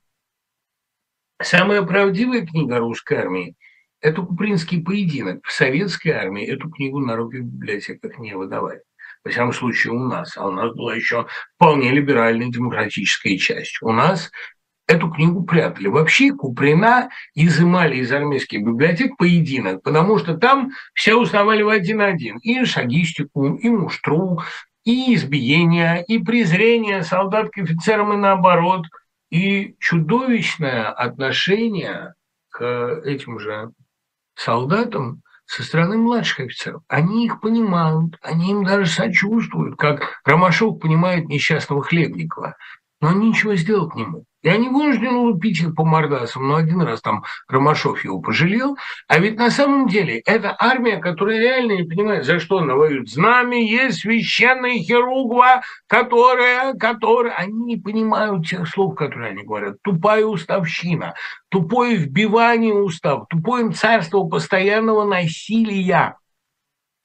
самая 1.41 1.81
правдивая 1.81 2.45
книга 2.45 2.77
русской 2.77 3.18
армии– 3.18 3.56
это 4.02 4.22
«Купринский 4.22 4.84
поединок». 4.84 5.44
В 5.48 5.52
советской 5.52 6.10
армии 6.10 6.45
эту 6.45 6.69
книгу 6.69 6.99
на 6.99 7.15
руки 7.15 7.38
в 7.38 7.45
библиотеках 7.45 8.19
не 8.19 8.35
выдавали 8.35 8.84
во 9.27 9.31
всяком 9.31 9.53
случае 9.53 9.93
у 9.93 9.99
нас, 9.99 10.37
а 10.37 10.47
у 10.47 10.51
нас 10.51 10.73
была 10.73 10.95
еще 10.95 11.27
вполне 11.55 11.91
либеральная 11.91 12.47
демократическая 12.47 13.37
часть. 13.37 13.81
У 13.81 13.91
нас 13.91 14.31
эту 14.87 15.11
книгу 15.11 15.43
прятали. 15.43 15.87
Вообще 15.87 16.31
Куприна 16.31 17.09
изымали 17.35 17.97
из 17.97 18.11
армейских 18.11 18.65
библиотек 18.65 19.17
поединок, 19.17 19.83
потому 19.83 20.17
что 20.17 20.37
там 20.37 20.71
все 20.93 21.15
узнавали 21.15 21.61
в 21.61 21.67
один-один. 21.67 22.37
И 22.37 22.63
шагистику, 22.63 23.55
и 23.55 23.69
муштру, 23.69 24.39
и 24.85 25.13
избиение, 25.13 26.05
и 26.07 26.19
презрение 26.19 27.03
солдат 27.03 27.49
к 27.49 27.57
офицерам 27.57 28.13
и 28.13 28.15
наоборот, 28.15 28.85
и 29.29 29.75
чудовищное 29.79 30.89
отношение 30.89 32.13
к 32.49 33.01
этим 33.03 33.39
же 33.39 33.71
солдатам 34.35 35.21
со 35.48 35.64
стороны 35.64 35.98
младших 35.98 36.41
офицеров. 36.41 36.84
Они 36.88 37.26
их 37.26 37.41
понимают, 37.41 38.19
они 38.22 38.52
им 38.52 38.64
даже 38.64 38.91
сочувствуют, 38.91 39.78
как 39.78 40.22
Ромашов 40.26 40.80
понимает 40.80 41.30
несчастного 41.30 41.82
Хлебникова, 41.82 42.56
но 43.02 43.10
они 43.10 43.30
ничего 43.30 43.56
сделать 43.56 43.95
не 43.95 44.06
могут. 44.06 44.26
И 44.48 44.49
они 44.49 44.69
вынуждены 44.69 45.18
лупить 45.18 45.60
их 45.60 45.76
по 45.76 45.84
мордасам, 45.84 46.48
но 46.48 46.56
один 46.56 46.82
раз 46.82 47.02
там 47.02 47.26
Ромашов 47.49 48.06
его 48.06 48.22
пожалел. 48.22 48.78
А 49.10 49.19
ведь 49.19 49.38
на 49.38 49.52
самом 49.52 49.90
деле 49.90 50.19
это 50.19 50.56
армия, 50.57 50.99
которая 50.99 51.38
реально 51.38 51.74
не 51.74 51.84
понимает, 51.84 52.24
за 52.24 52.40
что 52.40 52.60
она 52.60 52.76
воюет. 52.76 53.10
Знамя 53.10 53.61
есть 53.61 53.99
священная 53.99 54.78
хиругва, 54.78 55.64
которая, 55.88 56.76
которая... 56.76 57.34
Они 57.34 57.76
не 57.76 57.76
понимают 57.76 58.48
тех 58.48 58.69
слов, 58.69 58.95
которые 58.95 59.32
они 59.32 59.44
говорят. 59.44 59.82
Тупая 59.84 60.24
уставщина, 60.24 61.14
тупое 61.49 61.98
вбивание 61.98 62.74
устав, 62.74 63.26
тупое 63.30 63.72
царство 63.72 64.24
постоянного 64.24 65.03
насилия. 65.03 66.15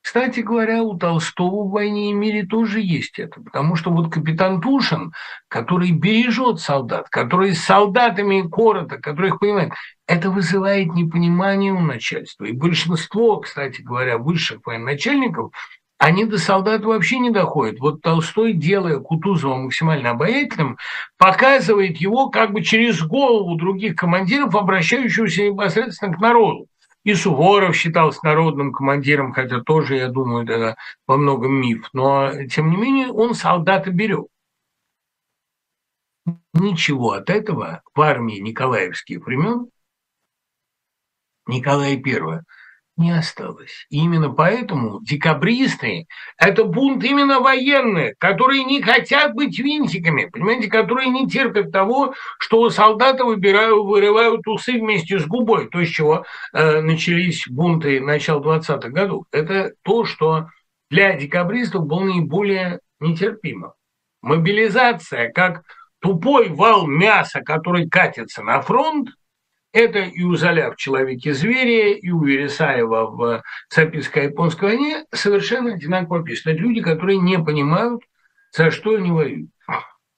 Кстати 0.02 0.40
говоря, 0.40 0.82
у 0.82 0.98
Толстого 0.98 1.64
в 1.64 1.70
«Войне 1.70 2.10
и 2.10 2.12
мире» 2.12 2.44
тоже 2.44 2.80
есть 2.80 3.20
это, 3.20 3.40
потому 3.40 3.76
что 3.76 3.90
вот 3.90 4.12
капитан 4.12 4.60
Тушин, 4.60 5.12
который 5.48 5.92
бережет 5.92 6.58
солдат, 6.58 7.08
который 7.08 7.54
с 7.54 7.64
солдатами 7.64 8.42
коротко, 8.42 8.98
который 8.98 9.28
их 9.28 9.38
понимает, 9.38 9.72
это 10.08 10.30
вызывает 10.30 10.92
непонимание 10.94 11.72
у 11.72 11.80
начальства. 11.80 12.44
И 12.44 12.52
большинство, 12.52 13.38
кстати 13.38 13.80
говоря, 13.80 14.18
высших 14.18 14.66
военачальников, 14.66 15.52
они 15.98 16.24
до 16.24 16.36
солдат 16.38 16.84
вообще 16.84 17.20
не 17.20 17.30
доходят. 17.30 17.78
Вот 17.78 18.02
Толстой, 18.02 18.54
делая 18.54 18.98
Кутузова 18.98 19.54
максимально 19.54 20.10
обаятельным, 20.10 20.78
показывает 21.16 21.98
его 21.98 22.28
как 22.28 22.52
бы 22.52 22.62
через 22.62 23.00
голову 23.02 23.54
других 23.54 23.94
командиров, 23.94 24.56
обращающихся 24.56 25.48
непосредственно 25.48 26.12
к 26.12 26.20
народу. 26.20 26.66
И 27.04 27.14
Суворов 27.14 27.74
считался 27.74 28.20
народным 28.22 28.72
командиром, 28.72 29.32
хотя 29.32 29.60
тоже, 29.60 29.96
я 29.96 30.08
думаю, 30.08 30.44
это 30.44 30.76
во 31.06 31.16
многом 31.16 31.52
миф. 31.54 31.88
Но, 31.92 32.46
тем 32.46 32.70
не 32.70 32.76
менее, 32.76 33.10
он 33.10 33.34
солдата 33.34 33.90
берет. 33.90 34.28
Ничего 36.54 37.12
от 37.12 37.28
этого 37.30 37.82
в 37.94 38.00
армии 38.00 38.38
Николаевских 38.38 39.26
времен 39.26 39.68
Николая 41.46 41.96
I 41.96 42.42
не 42.96 43.10
осталось. 43.10 43.86
И 43.90 43.98
именно 43.98 44.30
поэтому 44.30 45.00
декабристы– 45.02 46.06
это 46.36 46.64
бунт 46.64 47.02
именно 47.04 47.40
военных, 47.40 48.14
которые 48.18 48.64
не 48.64 48.82
хотят 48.82 49.34
быть 49.34 49.58
винтиками, 49.58 50.26
понимаете, 50.26 50.68
которые 50.68 51.08
не 51.08 51.28
терпят 51.28 51.72
того, 51.72 52.14
что 52.38 52.60
у 52.60 52.70
солдата 52.70 53.24
выбирают, 53.24 53.84
вырывают 53.86 54.46
усы 54.46 54.72
вместе 54.72 55.18
с 55.18 55.26
губой, 55.26 55.68
то, 55.68 55.84
с 55.84 55.88
чего 55.88 56.24
э, 56.52 56.80
начались 56.80 57.44
бунты 57.48 58.00
начала 58.00 58.40
20-х 58.40 58.88
годов. 58.90 59.24
Это 59.32 59.72
то, 59.82 60.04
что 60.04 60.48
для 60.90 61.14
декабристов 61.14 61.86
было 61.86 62.04
наиболее 62.04 62.80
нетерпимо. 63.00 63.74
Мобилизация 64.20 65.32
как 65.32 65.62
тупой 66.00 66.50
вал 66.50 66.86
мяса, 66.86 67.40
который 67.40 67.88
катится 67.88 68.42
на 68.42 68.60
фронт– 68.60 69.08
это 69.72 70.00
и 70.00 70.22
у 70.22 70.34
Золя 70.36 70.70
в 70.70 70.76
«Человеке-звере», 70.76 71.98
и 71.98 72.10
у 72.10 72.22
Вересаева 72.22 73.06
в 73.06 73.42
«Цаписко-японской 73.70 74.64
войне» 74.64 75.04
совершенно 75.12 75.74
одинаково. 75.74 76.24
Это 76.28 76.52
люди, 76.52 76.80
которые 76.82 77.18
не 77.18 77.38
понимают, 77.38 78.02
за 78.54 78.70
что 78.70 78.96
они 78.96 79.10
воюют. 79.10 79.50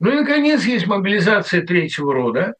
Ну 0.00 0.10
и, 0.10 0.14
наконец, 0.16 0.64
есть 0.64 0.86
мобилизация 0.86 1.62
третьего 1.62 2.12
рода, 2.12 2.54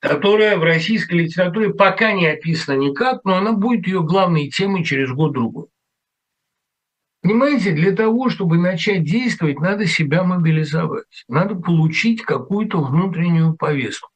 которая 0.00 0.58
в 0.58 0.64
российской 0.64 1.14
литературе 1.14 1.72
пока 1.72 2.12
не 2.12 2.26
описана 2.26 2.76
никак, 2.76 3.24
но 3.24 3.36
она 3.36 3.52
будет 3.52 3.86
ее 3.86 4.02
главной 4.02 4.50
темой 4.50 4.84
через 4.84 5.10
год-другой. 5.10 5.68
Понимаете, 7.22 7.70
для 7.70 7.92
того, 7.92 8.28
чтобы 8.28 8.58
начать 8.58 9.04
действовать, 9.04 9.58
надо 9.60 9.86
себя 9.86 10.24
мобилизовать, 10.24 11.24
надо 11.26 11.54
получить 11.54 12.20
какую-то 12.20 12.82
внутреннюю 12.82 13.54
повестку. 13.54 14.10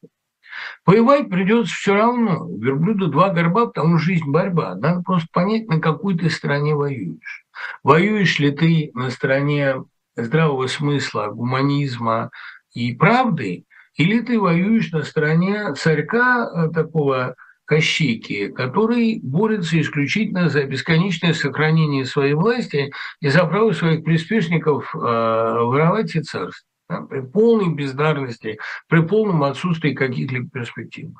Воевать 0.85 1.29
придется 1.29 1.73
все 1.73 1.95
равно. 1.95 2.45
У 2.45 2.59
верблюда 2.59 3.07
два 3.07 3.29
горба, 3.29 3.67
потому 3.67 3.97
что 3.97 4.05
жизнь– 4.07 4.25
борьба. 4.27 4.75
Надо 4.75 5.01
просто 5.01 5.27
понять, 5.31 5.67
на 5.67 5.79
какой 5.79 6.17
ты 6.17 6.29
стороне 6.29 6.75
воюешь. 6.75 7.45
Воюешь 7.83 8.39
ли 8.39 8.51
ты 8.51 8.91
на 8.93 9.09
стороне 9.09 9.83
здравого 10.15 10.67
смысла, 10.67 11.27
гуманизма 11.27 12.31
и 12.73 12.93
правды, 12.93 13.65
или 13.95 14.19
ты 14.21 14.39
воюешь 14.39 14.91
на 14.91 15.03
стороне 15.03 15.73
царька 15.75 16.49
э, 16.49 16.69
такого 16.73 17.35
Кощейки, 17.65 18.47
который 18.47 19.19
борется 19.21 19.79
исключительно 19.79 20.49
за 20.49 20.63
бесконечное 20.63 21.35
сохранение 21.35 22.03
своей 22.03 22.33
власти 22.33 22.91
и 23.21 23.29
за 23.29 23.45
право 23.45 23.73
своих 23.73 24.03
приспешников 24.03 24.91
э, 24.95 24.97
воровать 24.97 26.15
и 26.15 26.21
царство 26.21 26.68
при 26.89 27.21
полной 27.21 27.73
бездарности, 27.73 28.57
при 28.87 29.01
полном 29.01 29.43
отсутствии 29.43 29.93
каких-либо 29.93 30.49
перспектив. 30.49 31.11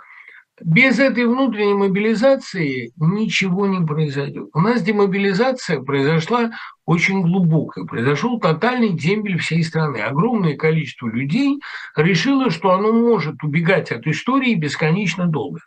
Без 0.61 0.99
этой 0.99 1.25
внутренней 1.25 1.73
мобилизации 1.73 2.91
ничего 2.97 3.65
не 3.65 3.85
произойдет. 3.85 4.49
У 4.53 4.59
нас 4.59 4.81
демобилизация 4.81 5.79
произошла 5.79 6.51
очень 6.85 7.21
глубокая. 7.21 7.85
Произошел 7.85 8.39
тотальный 8.41 8.89
дембель 8.89 9.37
всей 9.37 9.63
страны. 9.63 9.99
Огромное 9.99 10.57
количество 10.57 11.07
людей 11.07 11.61
решило, 11.95 12.49
что 12.49 12.71
оно 12.71 12.91
может 12.91 13.41
убегать 13.41 13.91
от 13.91 14.05
истории 14.07 14.55
бесконечно 14.55 15.27
долго. 15.27 15.61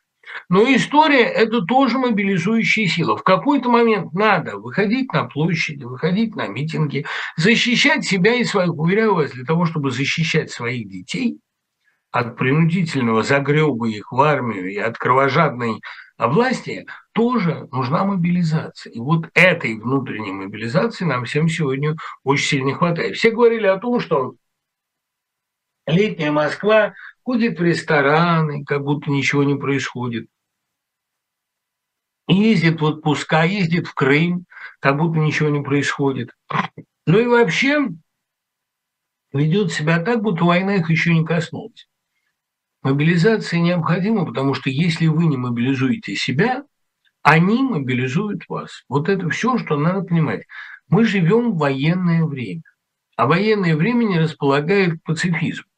Но 0.52 0.64
история– 0.64 1.22
это 1.34 1.62
тоже 1.62 1.96
мобилизующая 1.96 2.86
сила. 2.86 3.16
В 3.16 3.22
какой-то 3.22 3.70
момент 3.70 4.12
надо 4.12 4.58
выходить 4.58 5.10
на 5.10 5.24
площади, 5.24 5.82
выходить 5.84 6.36
на 6.36 6.46
митинги, 6.46 7.06
защищать 7.38 8.04
себя 8.04 8.34
и 8.34 8.44
своих. 8.44 8.74
Уверяю 8.74 9.14
вас, 9.14 9.30
для 9.30 9.46
того, 9.46 9.64
чтобы 9.64 9.90
защищать 9.90 10.50
своих 10.50 10.90
детей 10.90 11.38
от 12.10 12.36
принудительного 12.36 13.22
загреба 13.22 13.88
их 13.88 14.12
в 14.12 14.20
армию 14.20 14.70
и 14.70 14.76
от 14.76 14.98
кровожадной 14.98 15.80
власти, 16.18 16.84
тоже 17.12 17.66
нужна 17.72 18.04
мобилизация. 18.04 18.92
И 18.92 18.98
вот 18.98 19.30
этой 19.32 19.80
внутренней 19.80 20.32
мобилизации 20.32 21.06
нам 21.06 21.24
всем 21.24 21.48
сегодня 21.48 21.96
очень 22.24 22.46
сильно 22.46 22.66
не 22.66 22.74
хватает. 22.74 23.16
Все 23.16 23.30
говорили 23.30 23.68
о 23.68 23.78
том, 23.78 24.00
что 24.00 24.34
летняя 25.86 26.30
Москва 26.30 26.92
ходит 27.22 27.58
в 27.58 27.62
рестораны, 27.62 28.66
как 28.66 28.82
будто 28.82 29.10
ничего 29.10 29.44
не 29.44 29.54
происходит. 29.54 30.26
Ездит 32.28 32.80
в 32.80 32.84
отпуска, 32.84 33.44
ездит 33.44 33.86
в 33.86 33.94
Крым, 33.94 34.46
как 34.80 34.96
будто 34.96 35.18
ничего 35.18 35.48
не 35.48 35.62
происходит. 35.62 36.30
Ну 37.06 37.18
и 37.18 37.26
вообще 37.26 37.88
ведет 39.32 39.72
себя 39.72 40.00
так, 40.00 40.22
будто 40.22 40.44
война 40.44 40.76
их 40.76 40.90
еще 40.90 41.14
не 41.14 41.24
коснулась. 41.24 41.88
Мобилизация 42.82 43.60
необходима, 43.60 44.26
потому 44.26 44.54
что 44.54 44.70
если 44.70 45.06
вы 45.06 45.26
не 45.26 45.36
мобилизуете 45.36 46.16
себя, 46.16 46.64
они 47.22 47.62
мобилизуют 47.62 48.48
вас. 48.48 48.84
Вот 48.88 49.08
это 49.08 49.28
все, 49.30 49.56
что 49.58 49.76
надо 49.76 50.02
понимать. 50.02 50.46
Мы 50.88 51.04
живем 51.04 51.52
в 51.52 51.58
военное 51.58 52.24
время, 52.24 52.62
а 53.16 53.26
военное 53.26 53.76
время 53.76 54.04
не 54.04 54.18
располагает 54.18 54.94
к 54.94 55.04
пацифизму. 55.04 55.71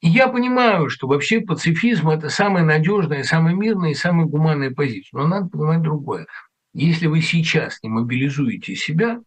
И 0.00 0.08
я 0.08 0.28
понимаю, 0.28 0.88
что 0.88 1.06
вообще 1.06 1.40
пацифизм– 1.40 2.08
это 2.10 2.30
самая 2.30 2.64
надежная, 2.64 3.22
самая 3.22 3.54
мирная 3.54 3.90
и 3.90 3.94
самая 3.94 4.26
гуманная 4.26 4.70
позиция. 4.70 5.18
Но 5.18 5.26
надо 5.26 5.48
понимать 5.48 5.82
другое. 5.82 6.26
Если 6.72 7.06
вы 7.06 7.20
сейчас 7.20 7.82
не 7.82 7.90
мобилизуете 7.90 8.74
себя, 8.76 9.20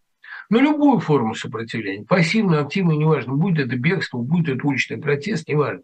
ну, 0.50 0.60
любую 0.60 1.00
форму 1.00 1.36
сопротивления, 1.36 2.06
пассивную, 2.06 2.62
активную, 2.62 2.98
неважно, 2.98 3.34
будет 3.34 3.68
это 3.68 3.76
бегство, 3.76 4.18
будет 4.18 4.50
это 4.50 4.66
уличный 4.68 4.98
протест, 4.98 5.48
неважно. 5.48 5.84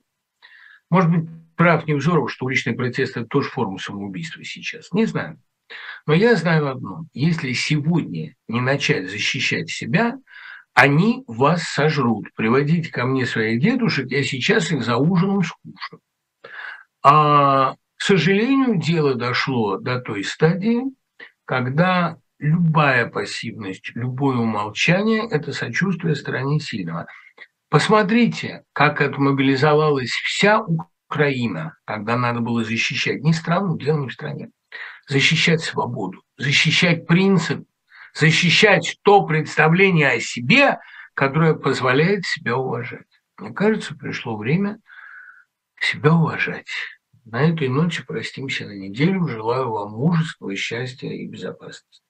Может 0.90 1.12
быть, 1.12 1.30
прав 1.56 1.86
Невзоров, 1.88 2.32
что 2.32 2.46
уличный 2.46 2.74
протест– 2.74 3.12
это 3.18 3.28
тоже 3.28 3.50
форма 3.50 3.78
самоубийства 3.78 4.44
сейчас. 4.44 4.92
Не 4.92 5.06
знаю. 5.06 5.40
Но 6.08 6.14
я 6.14 6.36
знаю 6.36 6.68
одно. 6.68 7.06
Если 7.14 7.54
сегодня 7.54 8.36
не 8.48 8.60
начать 8.60 9.10
защищать 9.10 9.70
себя, 9.70 10.18
они 10.80 11.26
вас 11.28 11.64
сожрут. 11.64 12.34
Приводите 12.36 12.90
ко 12.90 13.06
мне 13.06 13.26
своих 13.26 13.62
дедушек, 13.62 14.10
я 14.10 14.24
сейчас 14.24 14.72
их 14.72 14.84
за 14.84 14.96
ужином 14.96 15.44
скушаю. 15.44 16.02
А, 17.04 17.74
к 17.98 18.02
сожалению, 18.02 18.78
дело 18.78 19.16
дошло 19.16 19.78
до 19.78 20.00
той 20.00 20.24
стадии, 20.24 20.84
когда 21.44 22.18
любая 22.40 23.08
пассивность, 23.08 23.92
любое 23.94 24.38
умолчание– 24.38 25.28
это 25.32 25.52
сочувствие 25.52 26.16
стороне 26.16 26.62
сильного. 26.62 27.08
Посмотрите, 27.70 28.64
как 28.72 29.02
отмобилизовалась 29.02 30.12
вся 30.12 30.64
Украина, 31.10 31.78
когда 31.84 32.18
надо 32.18 32.40
было 32.40 32.64
защищать 32.64 33.22
не 33.22 33.34
страну, 33.34 33.78
дело 33.78 33.98
не 33.98 34.08
в 34.08 34.14
стране, 34.14 34.50
защищать 35.08 35.60
свободу, 35.60 36.24
защищать 36.38 37.06
принцип, 37.06 37.66
защищать 38.20 38.98
то 39.04 39.26
представление 39.26 40.12
о 40.12 40.20
себе, 40.20 40.80
которое 41.14 41.54
позволяет 41.54 42.26
себя 42.26 42.58
уважать. 42.58 43.08
Мне 43.38 43.54
кажется, 43.54 43.96
пришло 43.96 44.38
время 44.38 44.80
себя 45.80 46.14
уважать. 46.14 46.68
На 47.26 47.50
этой 47.50 47.70
ноте 47.70 48.04
простимся 48.04 48.66
на 48.66 48.74
неделю. 48.74 49.28
Желаю 49.28 49.70
вам 49.70 49.92
мужества, 49.92 50.54
счастья 50.56 51.10
и 51.10 51.28
безопасности. 51.28 52.02